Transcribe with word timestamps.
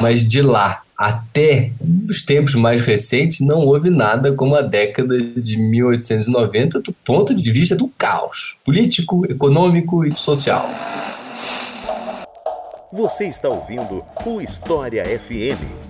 Mas 0.00 0.26
de 0.26 0.42
lá 0.42 0.82
até 0.96 1.72
os 2.08 2.22
tempos 2.22 2.54
mais 2.54 2.80
recentes, 2.80 3.40
não 3.40 3.66
houve 3.66 3.90
nada 3.90 4.32
como 4.32 4.54
a 4.54 4.62
década 4.62 5.18
de 5.20 5.56
1890 5.56 6.80
do 6.80 6.92
ponto 6.92 7.34
de 7.34 7.52
vista 7.52 7.74
do 7.74 7.88
caos 7.88 8.56
político, 8.64 9.24
econômico 9.28 10.04
e 10.04 10.14
social. 10.14 10.68
Você 12.92 13.26
está 13.26 13.48
ouvindo 13.48 14.04
o 14.24 14.40
História 14.40 15.04
FM. 15.04 15.81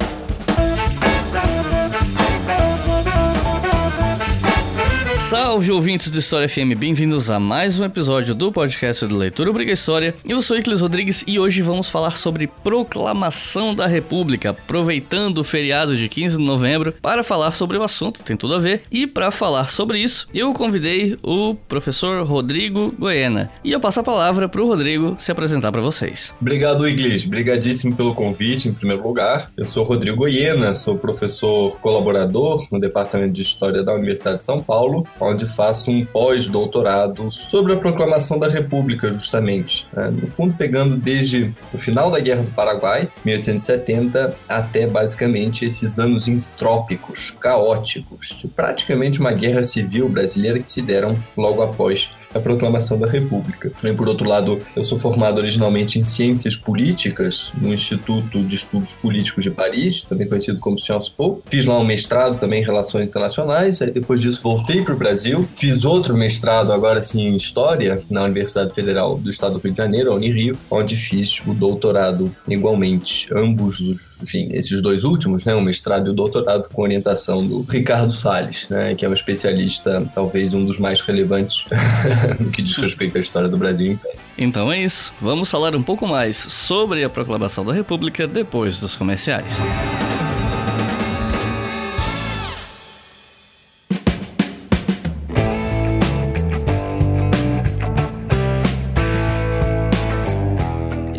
Salve 5.32 5.72
ouvintes 5.72 6.10
do 6.10 6.18
História 6.18 6.46
FM, 6.46 6.76
bem-vindos 6.76 7.30
a 7.30 7.40
mais 7.40 7.80
um 7.80 7.86
episódio 7.86 8.34
do 8.34 8.52
podcast 8.52 9.06
do 9.06 9.16
Leitura 9.16 9.48
Obriga 9.48 9.72
História. 9.72 10.14
Eu 10.28 10.42
sou 10.42 10.58
Iclis 10.58 10.82
Rodrigues 10.82 11.24
e 11.26 11.40
hoje 11.40 11.62
vamos 11.62 11.88
falar 11.88 12.18
sobre 12.18 12.46
Proclamação 12.46 13.74
da 13.74 13.86
República, 13.86 14.50
aproveitando 14.50 15.38
o 15.38 15.44
feriado 15.44 15.96
de 15.96 16.06
15 16.06 16.36
de 16.36 16.44
novembro 16.44 16.92
para 17.00 17.22
falar 17.22 17.52
sobre 17.52 17.78
o 17.78 17.82
assunto, 17.82 18.22
tem 18.22 18.36
tudo 18.36 18.56
a 18.56 18.58
ver. 18.58 18.82
E 18.90 19.06
para 19.06 19.30
falar 19.30 19.70
sobre 19.70 20.00
isso, 20.00 20.28
eu 20.34 20.52
convidei 20.52 21.16
o 21.22 21.54
professor 21.66 22.22
Rodrigo 22.26 22.94
Goiena. 22.98 23.50
E 23.64 23.72
eu 23.72 23.80
passo 23.80 24.00
a 24.00 24.04
palavra 24.04 24.50
para 24.50 24.60
o 24.60 24.66
Rodrigo 24.66 25.16
se 25.18 25.32
apresentar 25.32 25.72
para 25.72 25.80
vocês. 25.80 26.34
Obrigado, 26.42 26.86
Iglis. 26.86 27.24
Obrigadíssimo 27.24 27.96
pelo 27.96 28.14
convite, 28.14 28.68
em 28.68 28.74
primeiro 28.74 29.02
lugar. 29.02 29.50
Eu 29.56 29.64
sou 29.64 29.82
Rodrigo 29.82 30.18
Goiena, 30.18 30.74
sou 30.74 30.98
professor 30.98 31.74
colaborador 31.80 32.66
no 32.70 32.78
Departamento 32.78 33.32
de 33.32 33.40
História 33.40 33.82
da 33.82 33.94
Universidade 33.94 34.36
de 34.36 34.44
São 34.44 34.62
Paulo 34.62 35.06
onde 35.22 35.46
faço 35.46 35.90
um 35.90 36.04
pós-doutorado 36.04 37.30
sobre 37.30 37.72
a 37.72 37.76
proclamação 37.76 38.38
da 38.38 38.48
República, 38.48 39.10
justamente. 39.12 39.86
Né? 39.92 40.10
No 40.10 40.26
fundo, 40.28 40.54
pegando 40.54 40.96
desde 40.96 41.52
o 41.72 41.78
final 41.78 42.10
da 42.10 42.20
Guerra 42.20 42.42
do 42.42 42.50
Paraguai, 42.50 43.08
1870, 43.24 44.34
até 44.48 44.86
basicamente 44.86 45.64
esses 45.64 45.98
anos 45.98 46.28
entrópicos, 46.28 47.30
caóticos, 47.30 48.38
de 48.40 48.48
praticamente 48.48 49.20
uma 49.20 49.32
guerra 49.32 49.62
civil 49.62 50.08
brasileira 50.08 50.58
que 50.58 50.68
se 50.68 50.82
deram 50.82 51.16
logo 51.36 51.62
após 51.62 52.08
a 52.34 52.40
proclamação 52.40 52.98
da 52.98 53.06
República. 53.06 53.70
E, 53.84 53.92
por 53.92 54.08
outro 54.08 54.28
lado, 54.28 54.58
eu 54.74 54.84
sou 54.84 54.98
formado 54.98 55.38
originalmente 55.38 55.98
em 55.98 56.04
Ciências 56.04 56.56
Políticas 56.56 57.52
no 57.60 57.72
Instituto 57.72 58.42
de 58.42 58.54
Estudos 58.54 58.92
Políticos 58.92 59.44
de 59.44 59.50
Paris, 59.50 60.02
também 60.02 60.28
conhecido 60.28 60.58
como 60.58 60.78
Sciences 60.78 61.08
Po. 61.08 61.42
Fiz 61.46 61.64
lá 61.64 61.78
um 61.78 61.84
mestrado 61.84 62.38
também 62.38 62.62
em 62.62 62.64
Relações 62.64 63.08
Internacionais, 63.08 63.82
aí 63.82 63.90
depois 63.90 64.20
disso 64.20 64.42
voltei 64.42 64.82
para 64.82 64.94
o 64.94 64.96
Brasil, 64.96 65.46
fiz 65.56 65.84
outro 65.84 66.16
mestrado 66.16 66.72
agora 66.72 67.02
sim 67.02 67.28
em 67.28 67.36
História 67.36 68.02
na 68.10 68.24
Universidade 68.24 68.72
Federal 68.74 69.16
do 69.16 69.28
Estado 69.28 69.54
do 69.54 69.60
Rio 69.60 69.72
de 69.72 69.78
Janeiro, 69.78 70.12
a 70.12 70.14
Unirio, 70.14 70.56
onde 70.70 70.96
fiz 70.96 71.40
o 71.46 71.52
doutorado 71.52 72.34
igualmente, 72.48 73.28
ambos 73.34 73.80
os 73.80 74.11
enfim, 74.22 74.48
esses 74.52 74.80
dois 74.80 75.04
últimos, 75.04 75.44
né, 75.44 75.54
o 75.54 75.60
mestrado 75.60 76.06
e 76.06 76.10
o 76.10 76.12
doutorado 76.12 76.68
com 76.68 76.82
orientação 76.82 77.46
do 77.46 77.62
Ricardo 77.62 78.12
Salles, 78.12 78.66
né, 78.68 78.94
que 78.94 79.04
é 79.04 79.08
um 79.08 79.12
especialista, 79.12 80.06
talvez 80.14 80.54
um 80.54 80.64
dos 80.64 80.78
mais 80.78 81.00
relevantes 81.00 81.64
no 82.38 82.50
que 82.50 82.62
diz 82.62 82.76
respeito 82.76 83.18
à 83.18 83.20
história 83.20 83.48
do 83.48 83.56
Brasil 83.56 83.98
Então 84.38 84.72
é 84.72 84.80
isso, 84.80 85.12
vamos 85.20 85.50
falar 85.50 85.74
um 85.74 85.82
pouco 85.82 86.06
mais 86.06 86.36
sobre 86.36 87.04
a 87.04 87.10
proclamação 87.10 87.64
da 87.64 87.72
República 87.72 88.26
depois 88.26 88.80
dos 88.80 88.96
comerciais. 88.96 89.60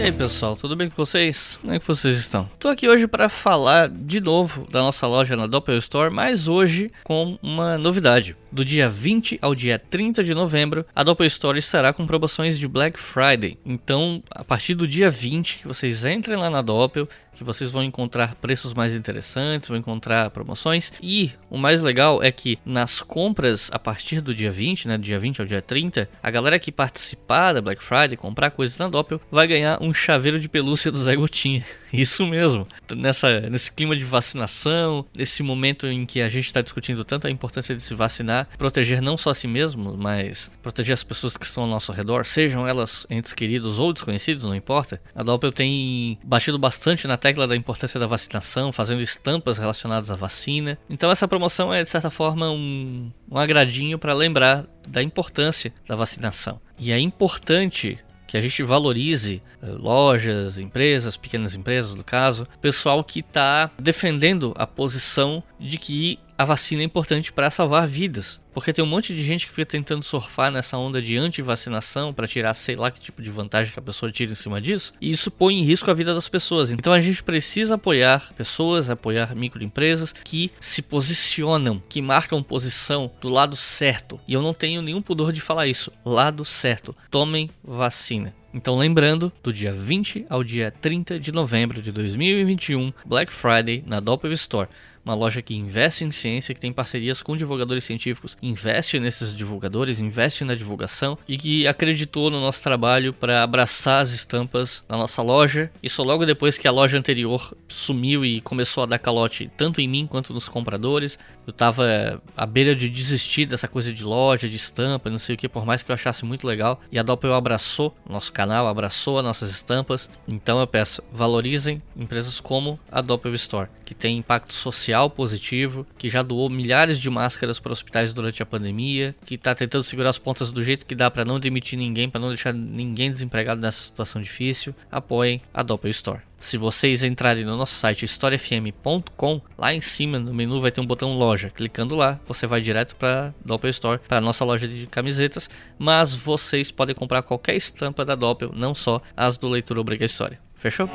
E 0.03 0.07
aí 0.07 0.11
pessoal, 0.11 0.57
tudo 0.57 0.75
bem 0.75 0.89
com 0.89 0.97
vocês? 0.97 1.57
Como 1.61 1.71
é 1.71 1.79
que 1.79 1.87
vocês 1.87 2.17
estão? 2.17 2.49
Tô 2.59 2.67
aqui 2.67 2.89
hoje 2.89 3.07
para 3.07 3.29
falar 3.29 3.87
de 3.87 4.19
novo 4.19 4.67
da 4.69 4.81
nossa 4.81 5.07
loja 5.07 5.37
na 5.37 5.47
Doppel 5.47 5.77
Store, 5.77 6.13
mas 6.13 6.49
hoje 6.49 6.91
com 7.05 7.39
uma 7.41 7.77
novidade. 7.77 8.35
Do 8.51 8.65
dia 8.65 8.89
20 8.89 9.39
ao 9.41 9.55
dia 9.55 9.79
30 9.79 10.21
de 10.21 10.33
novembro, 10.33 10.85
a 10.93 11.03
Doppel 11.03 11.25
Store 11.27 11.57
estará 11.57 11.93
com 11.93 12.05
promoções 12.05 12.59
de 12.59 12.67
Black 12.67 12.99
Friday. 12.99 13.57
Então, 13.65 14.21
a 14.29 14.43
partir 14.43 14.75
do 14.75 14.85
dia 14.85 15.09
20, 15.09 15.59
que 15.59 15.67
vocês 15.69 16.05
entrem 16.05 16.37
lá 16.37 16.49
na 16.49 16.61
Doppel, 16.61 17.07
que 17.33 17.43
vocês 17.43 17.69
vão 17.69 17.83
encontrar 17.83 18.35
preços 18.35 18.73
mais 18.73 18.95
interessantes, 18.95 19.69
vão 19.69 19.77
encontrar 19.77 20.29
promoções. 20.29 20.91
E 21.01 21.31
o 21.49 21.57
mais 21.57 21.81
legal 21.81 22.21
é 22.21 22.31
que 22.31 22.57
nas 22.65 23.01
compras 23.01 23.69
a 23.71 23.79
partir 23.79 24.21
do 24.21 24.33
dia 24.33 24.51
20, 24.51 24.87
né, 24.87 24.97
do 24.97 25.03
dia 25.03 25.19
20 25.19 25.41
ao 25.41 25.47
dia 25.47 25.61
30, 25.61 26.09
a 26.21 26.31
galera 26.31 26.59
que 26.59 26.71
participar 26.71 27.53
da 27.53 27.61
Black 27.61 27.83
Friday, 27.83 28.17
comprar 28.17 28.51
coisas 28.51 28.77
na 28.77 28.87
Doppel, 28.87 29.21
vai 29.31 29.47
ganhar 29.47 29.81
um 29.81 29.93
chaveiro 29.93 30.39
de 30.39 30.49
pelúcia 30.49 30.91
do 30.91 30.97
Zé 30.97 31.15
Gotinha. 31.15 31.65
Isso 31.93 32.25
mesmo. 32.25 32.67
Nessa, 32.95 33.41
nesse 33.41 33.71
clima 33.71 33.95
de 33.95 34.03
vacinação, 34.03 35.05
nesse 35.15 35.43
momento 35.43 35.85
em 35.85 36.05
que 36.07 36.21
a 36.21 36.29
gente 36.29 36.45
está 36.45 36.59
discutindo 36.59 37.03
tanto 37.03 37.27
a 37.27 37.29
importância 37.29 37.75
de 37.75 37.83
se 37.83 37.93
vacinar, 37.93 38.47
proteger 38.57 38.99
não 38.99 39.15
só 39.15 39.29
a 39.29 39.35
si 39.35 39.47
mesmo, 39.47 39.95
mas 39.95 40.49
proteger 40.63 40.93
as 40.93 41.03
pessoas 41.03 41.37
que 41.37 41.45
estão 41.45 41.63
ao 41.63 41.69
nosso 41.69 41.91
redor, 41.91 42.25
sejam 42.25 42.67
elas 42.67 43.05
entes 43.09 43.33
queridos 43.33 43.77
ou 43.77 43.93
desconhecidos, 43.93 44.43
não 44.43 44.55
importa. 44.55 44.99
A 45.13 45.21
Doppel 45.21 45.51
tem 45.51 46.17
batido 46.23 46.57
bastante 46.57 47.07
na 47.07 47.17
tecla 47.23 47.47
da 47.47 47.55
importância 47.55 47.97
da 47.97 48.05
vacinação, 48.05 48.73
fazendo 48.73 49.01
estampas 49.01 49.57
relacionadas 49.57 50.11
à 50.11 50.15
vacina. 50.15 50.77
Então 50.89 51.09
essa 51.09 51.25
promoção 51.25 51.73
é 51.73 51.81
de 51.81 51.89
certa 51.89 52.09
forma 52.09 52.51
um, 52.51 53.09
um 53.31 53.37
agradinho 53.37 53.97
para 53.97 54.13
lembrar 54.13 54.65
da 54.85 55.01
importância 55.01 55.73
da 55.87 55.95
vacinação. 55.95 56.59
E 56.77 56.91
é 56.91 56.99
importante 56.99 57.97
que 58.27 58.35
a 58.35 58.41
gente 58.41 58.61
valorize 58.61 59.41
uh, 59.61 59.81
lojas, 59.81 60.57
empresas, 60.57 61.15
pequenas 61.15 61.55
empresas, 61.55 61.95
no 61.95 62.03
caso, 62.03 62.45
pessoal 62.59 63.03
que 63.03 63.19
está 63.19 63.71
defendendo 63.79 64.53
a 64.57 64.67
posição 64.67 65.41
de 65.63 65.77
que 65.77 66.19
a 66.37 66.45
vacina 66.45 66.81
é 66.81 66.85
importante 66.85 67.31
para 67.31 67.49
salvar 67.49 67.87
vidas. 67.87 68.41
Porque 68.53 68.73
tem 68.73 68.83
um 68.83 68.87
monte 68.87 69.13
de 69.13 69.23
gente 69.23 69.47
que 69.47 69.53
fica 69.53 69.65
tentando 69.65 70.03
surfar 70.03 70.51
nessa 70.51 70.77
onda 70.77 71.01
de 71.01 71.17
anti-vacinação 71.17 72.13
para 72.13 72.27
tirar 72.27 72.53
sei 72.53 72.75
lá 72.75 72.91
que 72.91 72.99
tipo 72.99 73.21
de 73.21 73.31
vantagem 73.31 73.73
que 73.73 73.79
a 73.79 73.81
pessoa 73.81 74.11
tira 74.11 74.31
em 74.31 74.35
cima 74.35 74.61
disso, 74.61 74.93
e 75.01 75.09
isso 75.09 75.31
põe 75.31 75.55
em 75.55 75.63
risco 75.63 75.89
a 75.89 75.93
vida 75.93 76.13
das 76.13 76.29
pessoas. 76.29 76.71
Então 76.71 76.93
a 76.93 76.99
gente 76.99 77.23
precisa 77.23 77.75
apoiar 77.75 78.31
pessoas, 78.35 78.89
apoiar 78.89 79.35
microempresas 79.35 80.13
que 80.23 80.51
se 80.59 80.81
posicionam, 80.81 81.81
que 81.89 82.01
marcam 82.01 82.43
posição 82.43 83.09
do 83.21 83.29
lado 83.29 83.55
certo. 83.55 84.19
E 84.27 84.33
eu 84.33 84.41
não 84.41 84.53
tenho 84.53 84.81
nenhum 84.81 85.01
pudor 85.01 85.31
de 85.31 85.41
falar 85.41 85.67
isso. 85.67 85.91
Lado 86.05 86.45
certo. 86.45 86.95
Tomem 87.09 87.49
vacina. 87.63 88.33
Então, 88.53 88.77
lembrando, 88.77 89.33
do 89.41 89.51
dia 89.51 89.73
20 89.73 90.27
ao 90.29 90.43
dia 90.43 90.71
30 90.79 91.19
de 91.19 91.31
novembro 91.31 91.81
de 91.81 91.91
2021, 91.91 92.93
Black 93.03 93.33
Friday 93.33 93.83
na 93.87 93.99
Doppel 93.99 94.31
Store 94.33 94.69
uma 95.05 95.13
loja 95.13 95.41
que 95.41 95.55
investe 95.55 96.03
em 96.03 96.11
ciência, 96.11 96.53
que 96.53 96.61
tem 96.61 96.71
parcerias 96.71 97.21
com 97.21 97.35
divulgadores 97.35 97.83
científicos, 97.83 98.37
investe 98.41 98.99
nesses 98.99 99.35
divulgadores, 99.35 99.99
investe 99.99 100.43
na 100.43 100.55
divulgação 100.55 101.17
e 101.27 101.37
que 101.37 101.67
acreditou 101.67 102.29
no 102.29 102.39
nosso 102.39 102.63
trabalho 102.63 103.13
para 103.13 103.43
abraçar 103.43 104.01
as 104.01 104.11
estampas 104.11 104.83
na 104.87 104.97
nossa 104.97 105.21
loja. 105.21 105.71
Isso 105.81 106.03
logo 106.03 106.25
depois 106.25 106.57
que 106.57 106.67
a 106.67 106.71
loja 106.71 106.97
anterior 106.97 107.53
sumiu 107.67 108.25
e 108.25 108.41
começou 108.41 108.83
a 108.83 108.87
dar 108.87 108.99
calote 108.99 109.51
tanto 109.57 109.81
em 109.81 109.87
mim 109.87 110.07
quanto 110.07 110.33
nos 110.33 110.47
compradores. 110.47 111.19
Eu 111.45 111.53
tava 111.53 112.21
à 112.35 112.45
beira 112.45 112.75
de 112.75 112.89
desistir 112.89 113.45
dessa 113.45 113.67
coisa 113.67 113.91
de 113.91 114.03
loja, 114.03 114.47
de 114.47 114.55
estampa, 114.55 115.09
não 115.09 115.19
sei 115.19 115.35
o 115.35 115.37
que, 115.37 115.49
por 115.49 115.65
mais 115.65 115.83
que 115.83 115.91
eu 115.91 115.93
achasse 115.93 116.25
muito 116.25 116.47
legal. 116.47 116.81
E 116.91 116.97
a 116.97 117.03
Doppel 117.03 117.33
abraçou 117.33 117.95
nosso 118.09 118.31
canal, 118.31 118.67
abraçou 118.67 119.17
as 119.19 119.23
nossas 119.23 119.51
estampas. 119.51 120.09
Então 120.27 120.59
eu 120.59 120.67
peço, 120.67 121.03
valorizem 121.11 121.81
empresas 121.95 122.39
como 122.39 122.79
a 122.91 123.01
Doppel 123.01 123.33
Store, 123.33 123.69
que 123.85 123.93
tem 123.93 124.17
impacto 124.17 124.53
social 124.53 125.09
positivo, 125.09 125.85
que 125.97 126.09
já 126.09 126.21
doou 126.21 126.49
milhares 126.49 126.99
de 126.99 127.09
máscaras 127.09 127.59
para 127.59 127.73
hospitais 127.73 128.13
durante 128.13 128.41
a 128.41 128.45
pandemia, 128.45 129.15
que 129.25 129.35
está 129.35 129.53
tentando 129.53 129.83
segurar 129.83 130.09
as 130.09 130.17
pontas 130.17 130.49
do 130.49 130.63
jeito 130.63 130.85
que 130.85 130.95
dá 130.95 131.09
para 131.09 131.25
não 131.25 131.39
demitir 131.39 131.77
ninguém, 131.77 132.09
para 132.09 132.21
não 132.21 132.29
deixar 132.29 132.53
ninguém 132.53 133.11
desempregado 133.11 133.61
nessa 133.61 133.83
situação 133.83 134.21
difícil, 134.21 134.73
apoiem 134.91 135.41
a 135.53 135.63
Doppel 135.63 135.91
Store. 135.91 136.21
Se 136.43 136.57
vocês 136.57 137.03
entrarem 137.03 137.45
no 137.45 137.55
nosso 137.55 137.73
site 137.73 138.03
historiafm.com, 138.03 139.41
lá 139.57 139.73
em 139.73 139.79
cima 139.79 140.19
no 140.19 140.33
menu 140.33 140.59
vai 140.59 140.71
ter 140.71 140.81
um 140.81 140.85
botão 140.85 141.17
loja. 141.17 141.32
Clicando 141.49 141.95
lá, 141.95 142.19
você 142.25 142.45
vai 142.45 142.61
direto 142.61 142.95
para 142.95 143.33
Doppel 143.43 143.69
Store, 143.69 143.99
para 144.07 144.21
nossa 144.21 144.45
loja 144.45 144.67
de 144.67 144.87
camisetas, 144.87 145.49
mas 145.77 146.13
vocês 146.13 146.71
podem 146.71 146.95
comprar 146.95 147.21
qualquer 147.21 147.55
estampa 147.55 148.05
da 148.05 148.15
Doppel, 148.15 148.51
não 148.53 148.75
só 148.75 149.01
as 149.15 149.37
do 149.37 149.47
Leitura 149.47 149.81
Obriga 149.81 150.05
História. 150.05 150.39
Fechou? 150.55 150.89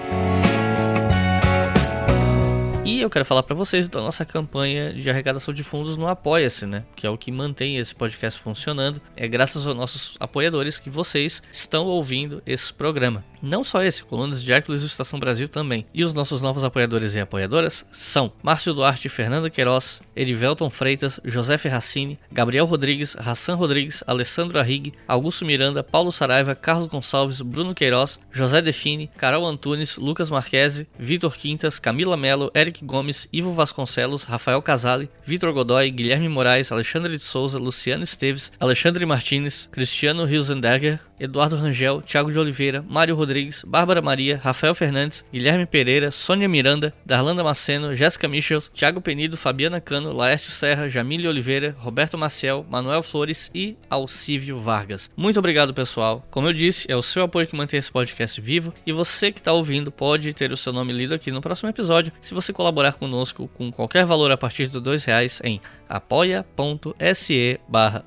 E 2.89 3.03
eu 3.03 3.11
quero 3.11 3.25
falar 3.27 3.43
para 3.43 3.55
vocês 3.55 3.87
da 3.87 4.01
nossa 4.01 4.25
campanha 4.25 4.95
de 4.95 5.11
arrecadação 5.11 5.53
de 5.53 5.63
fundos 5.63 5.99
no 5.99 6.09
Apoia-se, 6.09 6.65
né? 6.65 6.85
Que 6.97 7.07
é 7.07 7.11
o 7.11 7.19
que 7.19 7.31
mantém 7.31 7.77
esse 7.77 7.95
podcast 7.95 8.41
funcionando. 8.41 8.99
É 9.15 9.29
graças 9.29 9.67
aos 9.67 9.77
nossos 9.77 10.17
apoiadores 10.19 10.79
que 10.79 10.89
vocês 10.89 11.43
estão 11.53 11.87
ouvindo 11.87 12.43
esse 12.47 12.73
programa. 12.73 13.23
Não 13.43 13.63
só 13.63 13.83
esse, 13.83 14.03
Colunas 14.03 14.43
de 14.43 14.53
Hércules 14.53 14.83
e 14.83 14.87
Estação 14.87 15.19
Brasil 15.19 15.49
também. 15.49 15.87
E 15.95 16.05
os 16.05 16.13
nossos 16.13 16.41
novos 16.41 16.65
apoiadores 16.65 17.15
e 17.15 17.21
apoiadoras 17.21 17.87
são 17.93 18.33
Márcio 18.43 18.75
Duarte, 18.75 19.09
Fernanda 19.09 19.51
Queiroz, 19.51 20.03
Erivelton 20.17 20.71
Freitas, 20.71 21.21
José 21.25 21.57
Ferracini, 21.59 22.19
Gabriel 22.31 22.67
Rodrigues, 22.67 23.17
Hassan 23.19 23.55
Rodrigues, 23.55 24.03
Alessandro 24.07 24.59
Arrigue, 24.59 24.95
Augusto 25.07 25.45
Miranda, 25.45 25.83
Paulo 25.83 26.11
Saraiva, 26.11 26.55
Carlos 26.55 26.89
Gonçalves, 26.89 27.41
Bruno 27.41 27.75
Queiroz, 27.75 28.19
José 28.33 28.61
Define, 28.61 29.11
Carol 29.17 29.47
Antunes, 29.47 29.97
Lucas 29.97 30.31
Marquese, 30.31 30.89
Vitor 30.99 31.37
Quintas, 31.37 31.79
Camila 31.79 32.17
Melo, 32.17 32.51
Eric 32.55 32.85
Gomes, 32.85 33.29
Ivo 33.33 33.53
Vasconcelos, 33.53 34.25
Rafael 34.25 34.63
Casale, 34.63 35.09
Vitor 35.25 35.53
Godoy, 35.53 35.91
Guilherme 35.91 36.29
Moraes, 36.29 36.73
Alexandre 36.73 37.17
de 37.17 37.23
Souza, 37.23 37.59
Luciano 37.59 38.05
Esteves, 38.05 38.53
Alexandre 38.59 39.05
Martins, 39.07 39.69
Cristiano 39.71 40.29
Hilsenberger, 40.29 41.01
Eduardo 41.21 41.57
Rangel, 41.57 42.01
Thiago 42.01 42.31
de 42.31 42.39
Oliveira, 42.39 42.85
Mário 42.89 43.17
Rodrigues, 43.17 43.28
Bárbara 43.67 44.01
Maria, 44.01 44.41
Rafael 44.43 44.75
Fernandes, 44.75 45.25
Guilherme 45.33 45.67
Pereira, 45.67 46.11
Sônia 46.11 46.49
Miranda, 46.49 46.95
Darlanda 47.05 47.45
Maceno, 47.45 47.95
Jéssica 47.95 48.27
Michels, 48.27 48.71
Thiago 48.75 49.01
Penido, 49.01 49.37
Fabiana 49.37 49.81
Cano, 49.81 50.13
Laércio 50.13 50.51
Serra, 50.51 50.89
Jamília 50.89 51.29
Oliveira, 51.29 51.77
Roberto 51.79 52.17
Maciel, 52.17 52.65
Manuel 52.71 53.03
Flores 53.03 53.51
e 53.55 53.77
Alcívio 53.91 54.59
Vargas. 54.59 55.11
Muito 55.17 55.39
obrigado, 55.39 55.75
pessoal. 55.75 56.27
Como 56.31 56.49
eu 56.49 56.53
disse, 56.53 56.91
é 56.91 56.97
o 56.97 57.03
seu 57.03 57.25
apoio 57.25 57.47
que 57.47 57.57
mantém 57.57 57.79
esse 57.79 57.91
podcast 57.91 58.41
vivo 58.41 58.73
e 58.87 58.93
você 58.93 59.31
que 59.31 59.41
está 59.41 59.53
ouvindo 59.53 59.93
pode 59.93 60.33
ter 60.33 60.53
o 60.53 60.57
seu 60.57 60.73
nome 60.73 60.93
lido 60.93 61.15
aqui 61.15 61.31
no 61.31 61.41
próximo 61.41 61.69
episódio 61.69 62.13
se 62.21 62.35
você 62.35 62.53
colaborar 62.53 62.95
conosco 62.95 63.49
com 63.49 63.71
qualquer 63.71 64.05
valor 64.05 64.31
a 64.31 64.37
partir 64.37 64.69
de 64.69 64.81
dois 64.81 65.05
reais 65.05 65.41
em 65.45 65.61
apoia.se 65.89 67.61
barra 67.69 68.05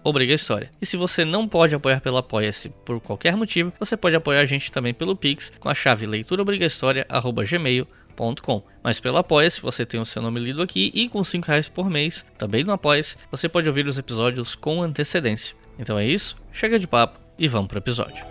E 0.82 0.86
se 0.86 0.98
você 0.98 1.26
não 1.26 1.48
pode 1.48 1.76
apoiar 1.76 2.00
pelo 2.02 2.18
Apoia-se 2.18 2.70
por 2.86 3.00
qualquer 3.00 3.36
motivo, 3.36 3.74
você 3.80 3.98
pode 3.98 4.16
apoiar 4.16 4.42
a 4.42 4.46
gente 4.46 4.72
também 4.72 4.94
pelo 4.94 5.11
Pix 5.16 5.52
com 5.60 5.69
a 5.69 5.74
chave 5.74 6.06
leituraobrigahistoria.gmail.com. 6.06 8.63
Mas 8.84 9.00
pelo 9.00 9.18
Apoia-se 9.18 9.62
você 9.62 9.86
tem 9.86 10.00
o 10.00 10.06
seu 10.06 10.22
nome 10.22 10.40
lido 10.40 10.62
aqui 10.62 10.92
e 10.94 11.10
com 11.10 11.24
5 11.24 11.48
reais 11.48 11.68
por 11.68 11.90
mês, 11.90 12.24
também 12.38 12.63
no 12.63 12.74
Apoia-se, 12.74 13.18
você 13.30 13.50
pode 13.50 13.68
ouvir 13.68 13.88
os 13.88 13.98
episódios 13.98 14.56
com 14.56 14.81
antecedência. 14.81 15.56
Então 15.80 15.98
é 15.98 16.06
isso, 16.06 16.36
chega 16.52 16.78
de 16.78 16.88
papo 16.88 17.19
e 17.38 17.48
vamos 17.48 17.68
pro 17.68 17.80
episódio. 17.80 18.24